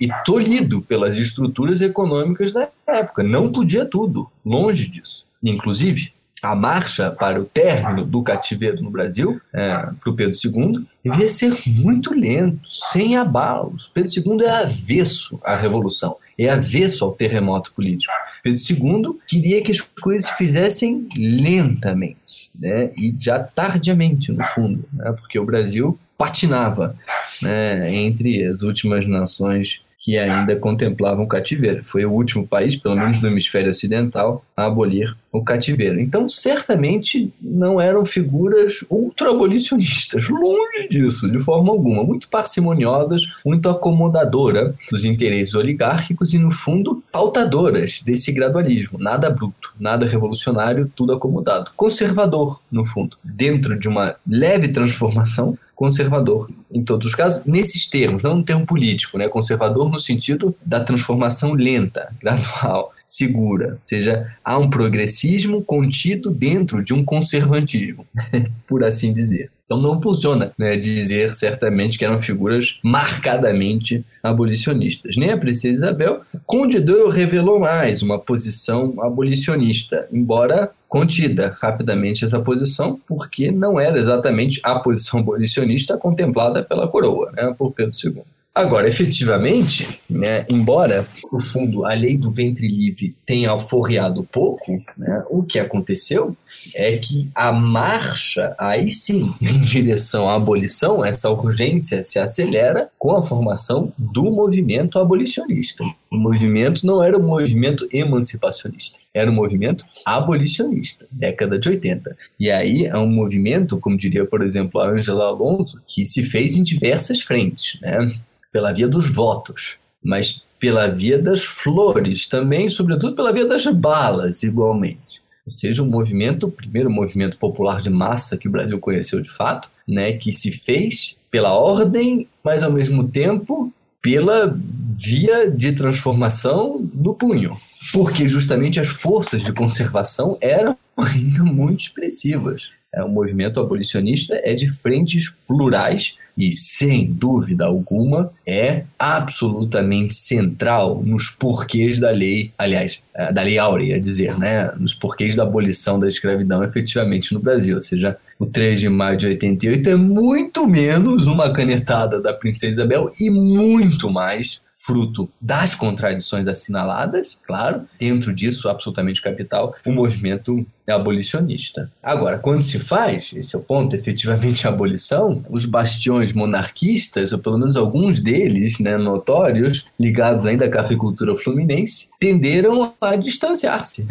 e 0.00 0.08
tolhido 0.24 0.82
pelas 0.82 1.16
estruturas 1.16 1.80
econômicas 1.80 2.52
da 2.52 2.68
época. 2.86 3.22
Não 3.22 3.50
podia 3.50 3.84
tudo, 3.84 4.30
longe 4.44 4.88
disso. 4.88 5.24
Inclusive, 5.42 6.12
a 6.44 6.54
marcha 6.54 7.10
para 7.10 7.40
o 7.40 7.44
término 7.44 8.04
do 8.04 8.22
cativeiro 8.22 8.82
no 8.82 8.90
Brasil, 8.90 9.40
é, 9.52 9.74
para 9.74 10.10
o 10.10 10.14
Pedro 10.14 10.36
II, 10.44 10.84
devia 11.02 11.28
ser 11.28 11.54
muito 11.78 12.12
lento, 12.12 12.68
sem 12.68 13.16
abalos. 13.16 13.90
Pedro 13.94 14.12
II 14.14 14.44
é 14.44 14.50
avesso 14.50 15.40
à 15.42 15.56
revolução, 15.56 16.14
é 16.38 16.50
avesso 16.50 17.04
ao 17.04 17.12
terremoto 17.12 17.72
político. 17.72 18.12
Pedro 18.42 18.60
II 18.60 19.18
queria 19.26 19.62
que 19.62 19.72
as 19.72 19.80
coisas 19.80 20.28
se 20.28 20.36
fizessem 20.36 21.08
lentamente, 21.16 22.50
né? 22.54 22.90
e 22.96 23.14
já 23.18 23.38
tardiamente, 23.38 24.30
no 24.30 24.44
fundo, 24.48 24.84
né? 24.92 25.12
porque 25.12 25.38
o 25.38 25.46
Brasil 25.46 25.98
patinava 26.24 26.96
né, 27.42 27.94
entre 27.94 28.44
as 28.46 28.62
últimas 28.62 29.06
nações 29.06 29.80
que 30.04 30.18
ainda 30.18 30.54
contemplavam 30.56 31.24
o 31.24 31.28
cativeiro. 31.28 31.82
Foi 31.82 32.04
o 32.04 32.12
último 32.12 32.46
país, 32.46 32.76
pelo 32.76 32.94
menos 32.94 33.22
no 33.22 33.28
hemisfério 33.28 33.70
ocidental, 33.70 34.44
a 34.54 34.66
abolir 34.66 35.16
o 35.32 35.42
cativeiro. 35.42 35.98
Então, 35.98 36.28
certamente 36.28 37.32
não 37.40 37.80
eram 37.80 38.04
figuras 38.04 38.84
ultra-abolicionistas, 38.90 40.28
longe 40.28 40.88
disso, 40.90 41.30
de 41.30 41.38
forma 41.38 41.72
alguma. 41.72 42.04
Muito 42.04 42.28
parcimoniosas, 42.28 43.22
muito 43.46 43.66
acomodadoras 43.70 44.74
dos 44.90 45.06
interesses 45.06 45.54
oligárquicos 45.54 46.34
e, 46.34 46.38
no 46.38 46.50
fundo, 46.50 47.02
pautadoras 47.10 48.02
desse 48.04 48.30
gradualismo. 48.30 48.98
Nada 48.98 49.30
bruto, 49.30 49.72
nada 49.80 50.06
revolucionário, 50.06 50.92
tudo 50.94 51.14
acomodado. 51.14 51.70
Conservador, 51.74 52.60
no 52.70 52.84
fundo. 52.84 53.16
Dentro 53.24 53.78
de 53.78 53.88
uma 53.88 54.16
leve 54.28 54.68
transformação, 54.68 55.56
conservador 55.84 56.48
em 56.72 56.82
todos 56.82 57.10
os 57.10 57.14
casos, 57.14 57.44
nesses 57.44 57.86
termos, 57.86 58.22
não 58.22 58.36
no 58.38 58.42
termo 58.42 58.64
político, 58.64 59.18
né? 59.18 59.28
conservador 59.28 59.90
no 59.90 60.00
sentido 60.00 60.54
da 60.64 60.80
transformação 60.80 61.52
lenta, 61.52 62.08
gradual, 62.20 62.92
segura, 63.04 63.72
ou 63.72 63.78
seja, 63.82 64.34
há 64.42 64.58
um 64.58 64.70
progressismo 64.70 65.62
contido 65.62 66.30
dentro 66.30 66.82
de 66.82 66.94
um 66.94 67.04
conservantismo, 67.04 68.06
por 68.66 68.82
assim 68.82 69.12
dizer. 69.12 69.50
Então 69.66 69.80
não 69.80 70.00
funciona 70.00 70.52
né, 70.58 70.76
dizer 70.76 71.34
certamente 71.34 71.98
que 71.98 72.04
eram 72.04 72.20
figuras 72.20 72.78
marcadamente 72.82 74.04
abolicionistas. 74.22 75.16
Nem 75.16 75.30
a 75.30 75.38
princesa 75.38 75.74
Isabel. 75.74 76.20
Conde 76.46 76.80
d'Eu 76.80 77.08
revelou 77.08 77.58
mais 77.58 78.02
uma 78.02 78.18
posição 78.18 78.94
abolicionista, 79.00 80.06
embora 80.12 80.70
contida 80.94 81.56
rapidamente 81.60 82.24
essa 82.24 82.38
posição, 82.38 83.00
porque 83.04 83.50
não 83.50 83.80
era 83.80 83.98
exatamente 83.98 84.60
a 84.62 84.78
posição 84.78 85.18
abolicionista 85.18 85.98
contemplada 85.98 86.62
pela 86.62 86.86
coroa, 86.86 87.32
né, 87.32 87.52
por 87.58 87.72
Pedro 87.72 87.92
II. 88.04 88.22
Agora, 88.54 88.86
efetivamente, 88.86 89.98
né, 90.08 90.46
embora 90.48 91.04
no 91.32 91.40
fundo 91.40 91.84
a 91.84 91.92
lei 91.92 92.16
do 92.16 92.30
ventre 92.30 92.68
livre 92.68 93.16
tenha 93.26 93.50
alforreado 93.50 94.22
pouco, 94.22 94.80
né, 94.96 95.24
o 95.28 95.42
que 95.42 95.58
aconteceu 95.58 96.36
é 96.76 96.96
que 96.96 97.28
a 97.34 97.50
marcha, 97.50 98.54
aí 98.56 98.88
sim, 98.88 99.34
em 99.42 99.58
direção 99.58 100.30
à 100.30 100.36
abolição, 100.36 101.04
essa 101.04 101.28
urgência 101.28 102.04
se 102.04 102.20
acelera 102.20 102.88
com 102.96 103.16
a 103.16 103.24
formação 103.24 103.92
do 103.98 104.30
movimento 104.30 105.00
abolicionista. 105.00 105.82
O 106.08 106.16
movimento 106.16 106.86
não 106.86 107.02
era 107.02 107.18
um 107.18 107.26
movimento 107.26 107.88
emancipacionista, 107.92 108.96
era 109.14 109.30
um 109.30 109.34
movimento 109.34 109.84
abolicionista, 110.04 111.06
década 111.10 111.58
de 111.58 111.68
80. 111.68 112.16
E 112.38 112.50
aí 112.50 112.84
é 112.86 112.96
um 112.96 113.06
movimento, 113.06 113.78
como 113.78 113.96
diria, 113.96 114.26
por 114.26 114.42
exemplo, 114.42 114.80
a 114.80 114.88
Angela 114.88 115.26
Alonso, 115.26 115.80
que 115.86 116.04
se 116.04 116.24
fez 116.24 116.56
em 116.56 116.64
diversas 116.64 117.20
frentes, 117.20 117.80
né? 117.80 118.12
pela 118.52 118.72
via 118.72 118.88
dos 118.88 119.08
votos, 119.08 119.76
mas 120.02 120.42
pela 120.58 120.88
via 120.88 121.18
das 121.18 121.44
flores 121.44 122.26
também, 122.26 122.68
sobretudo 122.68 123.14
pela 123.14 123.32
via 123.32 123.46
das 123.46 123.64
balas, 123.66 124.42
igualmente. 124.42 125.22
Ou 125.46 125.52
seja, 125.52 125.82
um 125.82 125.86
movimento, 125.86 126.46
o 126.46 126.50
primeiro 126.50 126.90
movimento 126.90 127.36
popular 127.36 127.82
de 127.82 127.90
massa 127.90 128.38
que 128.38 128.48
o 128.48 128.50
Brasil 128.50 128.78
conheceu 128.80 129.20
de 129.20 129.30
fato, 129.30 129.68
né, 129.86 130.12
que 130.12 130.32
se 130.32 130.50
fez 130.50 131.16
pela 131.30 131.52
ordem, 131.52 132.26
mas 132.42 132.62
ao 132.62 132.72
mesmo 132.72 133.08
tempo 133.08 133.72
pela 134.04 134.54
via 134.98 135.50
de 135.50 135.72
transformação 135.72 136.78
do 136.92 137.14
punho, 137.14 137.56
porque 137.90 138.28
justamente 138.28 138.78
as 138.78 138.88
forças 138.88 139.42
de 139.42 139.50
conservação 139.50 140.36
eram 140.42 140.76
ainda 140.94 141.42
muito 141.42 141.80
expressivas. 141.80 142.68
É, 142.92 143.02
o 143.02 143.08
movimento 143.08 143.58
abolicionista 143.58 144.38
é 144.44 144.52
de 144.52 144.70
frentes 144.70 145.34
plurais 145.48 146.16
e, 146.36 146.52
sem 146.52 147.10
dúvida 147.10 147.64
alguma, 147.64 148.30
é 148.46 148.84
absolutamente 148.98 150.14
central 150.14 151.02
nos 151.02 151.30
porquês 151.30 151.98
da 151.98 152.10
lei, 152.10 152.52
aliás, 152.58 153.00
é, 153.14 153.32
da 153.32 153.42
lei 153.42 153.58
áurea, 153.58 153.98
dizer, 153.98 154.38
né, 154.38 154.70
nos 154.78 154.92
porquês 154.92 155.34
da 155.34 155.44
abolição 155.44 155.98
da 155.98 156.06
escravidão 156.06 156.62
efetivamente 156.62 157.32
no 157.32 157.40
Brasil. 157.40 157.76
Ou 157.76 157.82
seja, 157.82 158.16
o 158.38 158.46
3 158.46 158.80
de 158.80 158.88
maio 158.88 159.16
de 159.16 159.26
88 159.26 159.90
é 159.90 159.96
muito 159.96 160.66
menos 160.66 161.26
uma 161.26 161.52
canetada 161.52 162.20
da 162.20 162.32
Princesa 162.32 162.72
Isabel 162.72 163.08
e 163.20 163.30
muito 163.30 164.10
mais 164.10 164.62
fruto 164.84 165.30
das 165.40 165.74
contradições 165.74 166.46
assinaladas, 166.46 167.38
claro, 167.46 167.88
dentro 167.98 168.34
disso, 168.34 168.68
absolutamente 168.68 169.22
capital, 169.22 169.74
o 169.84 169.90
movimento 169.90 170.66
abolicionista. 170.92 171.90
Agora, 172.02 172.38
quando 172.38 172.62
se 172.62 172.78
faz, 172.78 173.32
esse 173.34 173.56
é 173.56 173.58
o 173.58 173.62
ponto, 173.62 173.96
efetivamente 173.96 174.66
a 174.66 174.70
abolição, 174.70 175.44
os 175.48 175.64
bastiões 175.64 176.32
monarquistas, 176.32 177.32
ou 177.32 177.38
pelo 177.38 177.58
menos 177.58 177.76
alguns 177.76 178.20
deles, 178.20 178.78
né, 178.78 178.96
notórios, 178.98 179.86
ligados 179.98 180.46
ainda 180.46 180.66
à 180.66 180.70
cafeicultura 180.70 181.36
fluminense, 181.36 182.08
tenderam 182.20 182.92
a 183.00 183.16
distanciar-se 183.16 184.06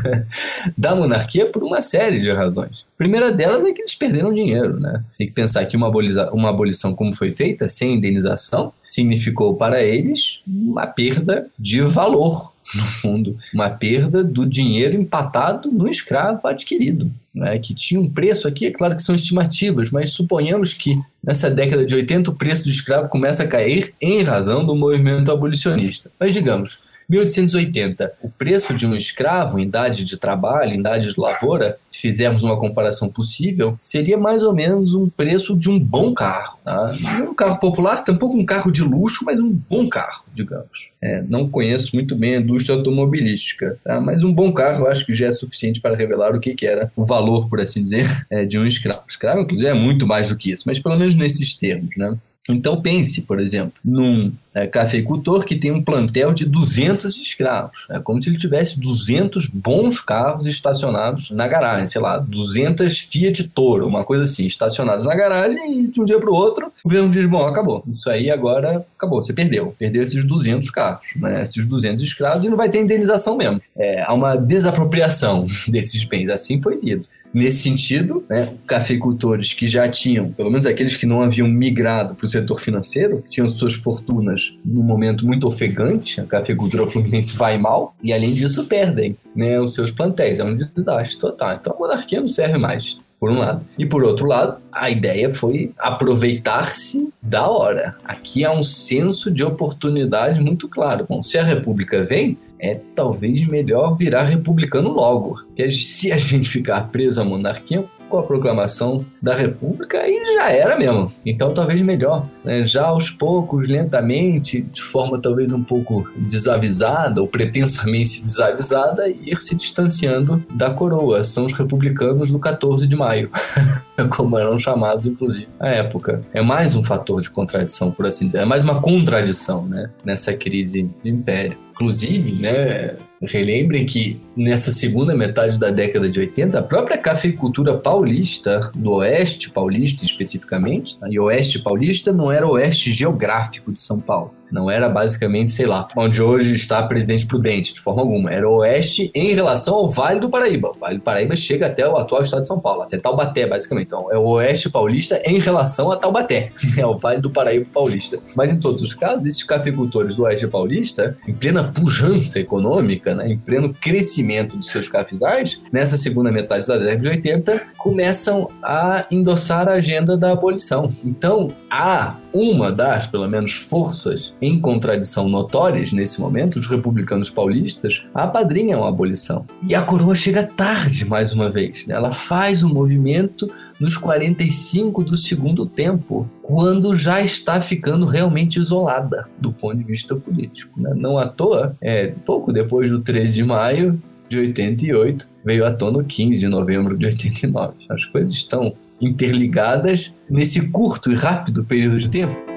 da 0.76 0.94
monarquia 0.94 1.46
por 1.46 1.62
uma 1.62 1.80
série 1.80 2.20
de 2.20 2.32
razões. 2.32 2.86
A 2.94 2.98
primeira 2.98 3.30
delas 3.30 3.64
é 3.64 3.72
que 3.72 3.82
eles 3.82 3.94
perderam 3.94 4.32
dinheiro, 4.32 4.80
né? 4.80 5.02
Tem 5.16 5.26
que 5.26 5.32
pensar 5.32 5.64
que 5.66 5.76
uma, 5.76 5.88
uma 6.32 6.50
abolição 6.50 6.94
como 6.94 7.14
foi 7.14 7.32
feita, 7.32 7.68
sem 7.68 7.94
indenização, 7.94 8.72
significou 8.84 9.54
para 9.54 9.82
eles 9.82 10.40
uma 10.46 10.86
perda 10.86 11.46
de 11.58 11.82
valor, 11.82 12.52
no 12.74 12.84
fundo, 12.84 13.38
uma 13.52 13.70
perda 13.70 14.22
do 14.22 14.44
dinheiro 14.44 14.94
empatado 14.94 15.70
no 15.70 15.88
escravo 15.88 16.46
adquirido, 16.46 17.10
né, 17.34 17.58
que 17.58 17.74
tinha 17.74 18.00
um 18.00 18.10
preço 18.10 18.46
aqui, 18.46 18.66
é 18.66 18.70
claro 18.70 18.96
que 18.96 19.02
são 19.02 19.14
estimativas, 19.14 19.90
mas 19.90 20.10
suponhamos 20.10 20.74
que 20.74 21.00
nessa 21.22 21.50
década 21.50 21.84
de 21.84 21.94
80 21.94 22.30
o 22.30 22.34
preço 22.34 22.64
do 22.64 22.70
escravo 22.70 23.08
começa 23.08 23.44
a 23.44 23.48
cair 23.48 23.94
em 24.00 24.22
razão 24.22 24.64
do 24.64 24.74
movimento 24.74 25.32
abolicionista. 25.32 26.10
Mas 26.18 26.34
digamos, 26.34 26.80
1880, 27.08 28.12
o 28.22 28.28
preço 28.28 28.74
de 28.74 28.86
um 28.86 28.94
escravo 28.94 29.58
em 29.58 29.62
idade 29.62 30.04
de 30.04 30.16
trabalho, 30.18 30.74
em 30.74 30.80
idade 30.80 31.12
de 31.12 31.18
lavoura, 31.18 31.78
se 31.90 32.00
fizermos 32.00 32.42
uma 32.42 32.58
comparação 32.58 33.08
possível, 33.08 33.76
seria 33.80 34.18
mais 34.18 34.42
ou 34.42 34.52
menos 34.52 34.92
um 34.92 35.08
preço 35.08 35.56
de 35.56 35.70
um 35.70 35.78
bom 35.78 36.12
carro. 36.12 36.58
Tá? 36.62 36.92
Um 37.20 37.34
carro 37.34 37.58
popular, 37.58 38.04
tampouco 38.04 38.36
um 38.36 38.44
carro 38.44 38.70
de 38.70 38.82
luxo, 38.82 39.24
mas 39.24 39.40
um 39.40 39.50
bom 39.50 39.88
carro, 39.88 40.24
digamos. 40.34 40.88
É, 41.00 41.22
não 41.22 41.48
conheço 41.48 41.94
muito 41.94 42.14
bem 42.14 42.36
a 42.36 42.40
indústria 42.40 42.76
automobilística, 42.76 43.78
tá? 43.82 44.00
mas 44.00 44.22
um 44.22 44.32
bom 44.32 44.52
carro 44.52 44.84
eu 44.84 44.90
acho 44.90 45.06
que 45.06 45.14
já 45.14 45.28
é 45.28 45.32
suficiente 45.32 45.80
para 45.80 45.96
revelar 45.96 46.34
o 46.34 46.40
que, 46.40 46.54
que 46.54 46.66
era 46.66 46.92
o 46.94 47.06
valor, 47.06 47.48
por 47.48 47.60
assim 47.60 47.82
dizer, 47.82 48.06
é, 48.28 48.44
de 48.44 48.58
um 48.58 48.66
escravo. 48.66 49.02
Escravo, 49.08 49.40
inclusive, 49.40 49.70
é 49.70 49.74
muito 49.74 50.06
mais 50.06 50.28
do 50.28 50.36
que 50.36 50.50
isso, 50.50 50.64
mas 50.66 50.78
pelo 50.78 50.98
menos 50.98 51.16
nesses 51.16 51.56
termos. 51.56 51.96
Né? 51.96 52.16
Então 52.48 52.80
pense, 52.80 53.22
por 53.22 53.40
exemplo, 53.40 53.72
num 53.84 54.32
é, 54.54 54.66
cafeicultor 54.66 55.44
que 55.44 55.56
tem 55.56 55.70
um 55.70 55.82
plantel 55.82 56.32
de 56.32 56.44
200 56.44 57.16
escravos. 57.18 57.70
É 57.90 58.00
como 58.00 58.22
se 58.22 58.30
ele 58.30 58.38
tivesse 58.38 58.78
200 58.80 59.48
bons 59.48 60.00
carros 60.00 60.46
estacionados 60.46 61.30
na 61.30 61.46
garagem, 61.46 61.86
sei 61.86 62.00
lá, 62.00 62.18
200 62.18 62.98
Fiat 62.98 63.48
Toro, 63.48 63.86
uma 63.86 64.04
coisa 64.04 64.24
assim, 64.24 64.46
estacionados 64.46 65.04
na 65.06 65.14
garagem 65.14 65.80
e 65.80 65.86
de 65.90 66.00
um 66.00 66.04
dia 66.04 66.18
para 66.18 66.30
o 66.30 66.34
outro 66.34 66.72
o 66.84 66.88
governo 66.88 67.10
diz, 67.10 67.26
bom, 67.26 67.46
acabou, 67.46 67.82
isso 67.86 68.08
aí 68.10 68.30
agora 68.30 68.84
acabou, 68.96 69.20
você 69.20 69.32
perdeu, 69.32 69.74
perdeu 69.78 70.02
esses 70.02 70.24
200 70.24 70.70
carros, 70.70 71.08
né, 71.16 71.42
esses 71.42 71.66
200 71.66 72.02
escravos 72.02 72.44
e 72.44 72.48
não 72.48 72.56
vai 72.56 72.68
ter 72.68 72.80
indenização 72.80 73.36
mesmo. 73.36 73.60
É, 73.76 74.02
há 74.02 74.12
uma 74.14 74.36
desapropriação 74.36 75.46
desses 75.68 76.04
bens, 76.04 76.30
assim 76.30 76.60
foi 76.62 76.78
lido. 76.80 77.06
Nesse 77.32 77.58
sentido, 77.58 78.24
né, 78.28 78.54
cafeicultores 78.66 79.52
que 79.52 79.66
já 79.66 79.88
tinham, 79.88 80.30
pelo 80.32 80.50
menos 80.50 80.66
aqueles 80.66 80.96
que 80.96 81.06
não 81.06 81.20
haviam 81.20 81.48
migrado 81.48 82.14
para 82.14 82.24
o 82.24 82.28
setor 82.28 82.60
financeiro, 82.60 83.24
tinham 83.28 83.48
suas 83.48 83.74
fortunas 83.74 84.54
num 84.64 84.82
momento 84.82 85.26
muito 85.26 85.46
ofegante, 85.46 86.20
a 86.20 86.24
cafeicultura 86.24 86.86
fluminense 86.86 87.36
vai 87.36 87.58
mal, 87.58 87.94
e 88.02 88.12
além 88.12 88.32
disso 88.32 88.66
perdem 88.66 89.16
né, 89.34 89.60
os 89.60 89.74
seus 89.74 89.90
plantéis. 89.90 90.38
É 90.38 90.44
um 90.44 90.56
desastre 90.56 91.18
total. 91.18 91.54
Então 91.54 91.74
a 91.74 91.78
monarquia 91.78 92.20
não 92.20 92.28
serve 92.28 92.58
mais 92.58 92.98
por 93.18 93.30
um 93.30 93.38
lado. 93.38 93.66
E 93.76 93.84
por 93.84 94.04
outro 94.04 94.26
lado, 94.26 94.58
a 94.72 94.90
ideia 94.90 95.34
foi 95.34 95.72
aproveitar-se 95.78 97.12
da 97.20 97.48
hora. 97.48 97.96
Aqui 98.04 98.44
há 98.44 98.52
um 98.52 98.62
senso 98.62 99.30
de 99.30 99.42
oportunidade 99.42 100.40
muito 100.40 100.68
claro. 100.68 101.06
Bom, 101.08 101.22
se 101.22 101.36
a 101.36 101.44
República 101.44 102.04
vem, 102.04 102.38
é 102.60 102.74
talvez 102.94 103.46
melhor 103.46 103.96
virar 103.96 104.24
republicano 104.24 104.90
logo. 104.90 105.36
Porque 105.46 105.70
se 105.70 106.12
a 106.12 106.16
gente 106.16 106.48
ficar 106.48 106.90
preso 106.90 107.20
à 107.20 107.24
monarquia, 107.24 107.84
com 108.08 108.18
a 108.18 108.22
proclamação 108.22 109.04
da 109.20 109.34
República 109.34 110.06
e 110.08 110.34
já 110.34 110.50
era 110.50 110.78
mesmo. 110.78 111.12
Então 111.24 111.52
talvez 111.52 111.80
melhor, 111.80 112.26
né? 112.44 112.66
já 112.66 112.86
aos 112.86 113.10
poucos, 113.10 113.68
lentamente, 113.68 114.62
de 114.62 114.82
forma 114.82 115.20
talvez 115.20 115.52
um 115.52 115.62
pouco 115.62 116.08
desavisada 116.16 117.20
ou 117.20 117.28
pretensamente 117.28 118.22
desavisada, 118.22 119.08
ir 119.08 119.40
se 119.40 119.54
distanciando 119.54 120.42
da 120.50 120.70
coroa. 120.70 121.22
São 121.22 121.44
os 121.44 121.52
republicanos 121.52 122.30
no 122.30 122.38
14 122.38 122.86
de 122.86 122.96
maio, 122.96 123.30
como 124.10 124.38
eram 124.38 124.58
chamados 124.58 125.06
inclusive 125.06 125.48
à 125.58 125.68
época. 125.68 126.22
É 126.32 126.42
mais 126.42 126.74
um 126.74 126.82
fator 126.82 127.20
de 127.20 127.30
contradição, 127.30 127.90
por 127.90 128.06
assim 128.06 128.26
dizer, 128.26 128.38
é 128.38 128.44
mais 128.44 128.64
uma 128.64 128.80
contradição, 128.80 129.66
né, 129.66 129.90
nessa 130.04 130.32
crise 130.32 130.90
de 131.02 131.10
império. 131.10 131.56
Inclusive, 131.72 132.32
né, 132.32 132.96
relembrem 133.22 133.84
que 133.84 134.20
nessa 134.36 134.70
segunda 134.70 135.14
metade 135.14 135.58
da 135.58 135.70
década 135.70 136.08
de 136.08 136.20
80, 136.20 136.58
a 136.58 136.62
própria 136.62 136.98
cafeicultura 136.98 137.76
paulista, 137.76 138.70
do 138.74 138.92
oeste 138.92 139.50
paulista 139.50 140.04
especificamente, 140.04 140.96
e 141.10 141.18
oeste 141.18 141.58
paulista 141.58 142.12
não 142.12 142.30
era 142.30 142.46
oeste 142.46 142.90
geográfico 142.90 143.72
de 143.72 143.80
São 143.80 144.00
Paulo, 144.00 144.34
não 144.50 144.70
era 144.70 144.88
basicamente, 144.88 145.52
sei 145.52 145.66
lá, 145.66 145.88
onde 145.96 146.22
hoje 146.22 146.54
está 146.54 146.82
Presidente 146.82 147.26
Prudente, 147.26 147.74
de 147.74 147.80
forma 147.80 148.02
alguma. 148.02 148.32
Era 148.32 148.48
oeste 148.48 149.10
em 149.14 149.34
relação 149.34 149.74
ao 149.74 149.90
Vale 149.90 150.20
do 150.20 150.28
Paraíba. 150.28 150.70
O 150.74 150.78
Vale 150.78 150.96
do 150.96 151.02
Paraíba 151.02 151.36
chega 151.36 151.66
até 151.66 151.86
o 151.88 151.96
atual 151.96 152.22
estado 152.22 152.42
de 152.42 152.46
São 152.46 152.60
Paulo, 152.60 152.82
até 152.82 152.98
Taubaté, 152.98 153.46
basicamente. 153.46 153.86
Então, 153.86 154.12
é 154.12 154.18
o 154.18 154.24
oeste 154.24 154.68
paulista 154.68 155.20
em 155.24 155.38
relação 155.38 155.90
a 155.90 155.96
Taubaté. 155.96 156.50
É 156.78 156.86
o 156.86 156.96
Vale 156.96 157.20
do 157.20 157.30
Paraíba 157.30 157.66
paulista. 157.72 158.18
Mas 158.36 158.52
em 158.52 158.60
todos 158.60 158.82
os 158.82 158.94
casos, 158.94 159.26
esses 159.26 159.42
cafeicultores 159.42 160.14
do 160.14 160.22
oeste 160.22 160.46
paulista, 160.46 161.16
em 161.26 161.32
plena 161.32 161.64
pujança 161.64 162.38
econômica, 162.38 163.14
né, 163.14 163.32
em 163.32 163.38
pleno 163.38 163.74
crescimento 163.74 164.56
dos 164.56 164.70
seus 164.70 164.88
cafezais, 164.88 165.60
nessa 165.72 165.96
segunda 165.96 166.30
metade 166.30 166.68
da 166.68 166.78
década 166.78 167.00
de 167.00 167.08
80, 167.08 167.62
começam 167.76 168.48
a 168.62 169.06
endossar 169.10 169.68
a 169.68 169.72
agenda 169.72 170.16
da 170.16 170.32
abolição. 170.32 170.88
Então, 171.04 171.48
há 171.70 172.14
uma 172.32 172.70
das, 172.70 173.06
pelo 173.06 173.26
menos, 173.28 173.52
forças 173.52 174.34
em 174.40 174.60
contradição 174.60 175.28
notórias 175.28 175.92
nesse 175.92 176.20
momento, 176.20 176.56
os 176.56 176.66
republicanos 176.66 177.30
paulistas, 177.30 178.04
apadrinham 178.14 178.84
a 178.84 178.88
abolição. 178.88 179.46
E 179.66 179.74
a 179.74 179.82
coroa 179.82 180.14
chega 180.14 180.42
tarde, 180.42 181.04
mais 181.04 181.32
uma 181.32 181.50
vez. 181.50 181.86
Né? 181.86 181.94
Ela 181.94 182.12
faz 182.12 182.62
um 182.62 182.68
movimento 182.68 183.48
nos 183.80 183.96
45 183.96 185.04
do 185.04 185.16
segundo 185.16 185.64
tempo, 185.64 186.28
quando 186.42 186.96
já 186.96 187.20
está 187.20 187.60
ficando 187.60 188.06
realmente 188.06 188.58
isolada 188.58 189.28
do 189.38 189.52
ponto 189.52 189.76
de 189.76 189.84
vista 189.84 190.16
político. 190.16 190.80
Né? 190.80 190.92
Não 190.96 191.18
à 191.18 191.28
toa, 191.28 191.76
é, 191.80 192.08
pouco 192.26 192.52
depois 192.52 192.90
do 192.90 193.00
13 193.00 193.34
de 193.34 193.44
maio 193.44 194.02
de 194.28 194.36
88, 194.38 195.28
veio 195.44 195.64
à 195.64 195.72
tona 195.72 195.98
o 195.98 196.04
15 196.04 196.40
de 196.40 196.48
novembro 196.48 196.96
de 196.96 197.06
89. 197.06 197.74
As 197.88 198.04
coisas 198.04 198.32
estão 198.32 198.74
interligadas 199.00 200.16
nesse 200.28 200.70
curto 200.70 201.10
e 201.10 201.14
rápido 201.14 201.64
período 201.64 201.98
de 201.98 202.10
tempo. 202.10 202.48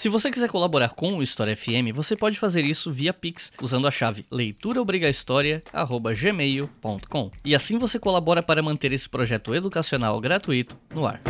Se 0.00 0.08
você 0.08 0.30
quiser 0.30 0.48
colaborar 0.48 0.94
com 0.94 1.18
o 1.18 1.22
História 1.22 1.54
FM, 1.54 1.94
você 1.94 2.16
pode 2.16 2.38
fazer 2.38 2.64
isso 2.64 2.90
via 2.90 3.12
Pix 3.12 3.52
usando 3.60 3.86
a 3.86 3.90
chave 3.90 4.24
leituraobrigahistoria@gmail.com. 4.32 7.30
E 7.44 7.54
assim 7.54 7.76
você 7.76 7.98
colabora 7.98 8.42
para 8.42 8.62
manter 8.62 8.94
esse 8.94 9.06
projeto 9.06 9.54
educacional 9.54 10.18
gratuito 10.18 10.74
no 10.94 11.06
ar. 11.06 11.20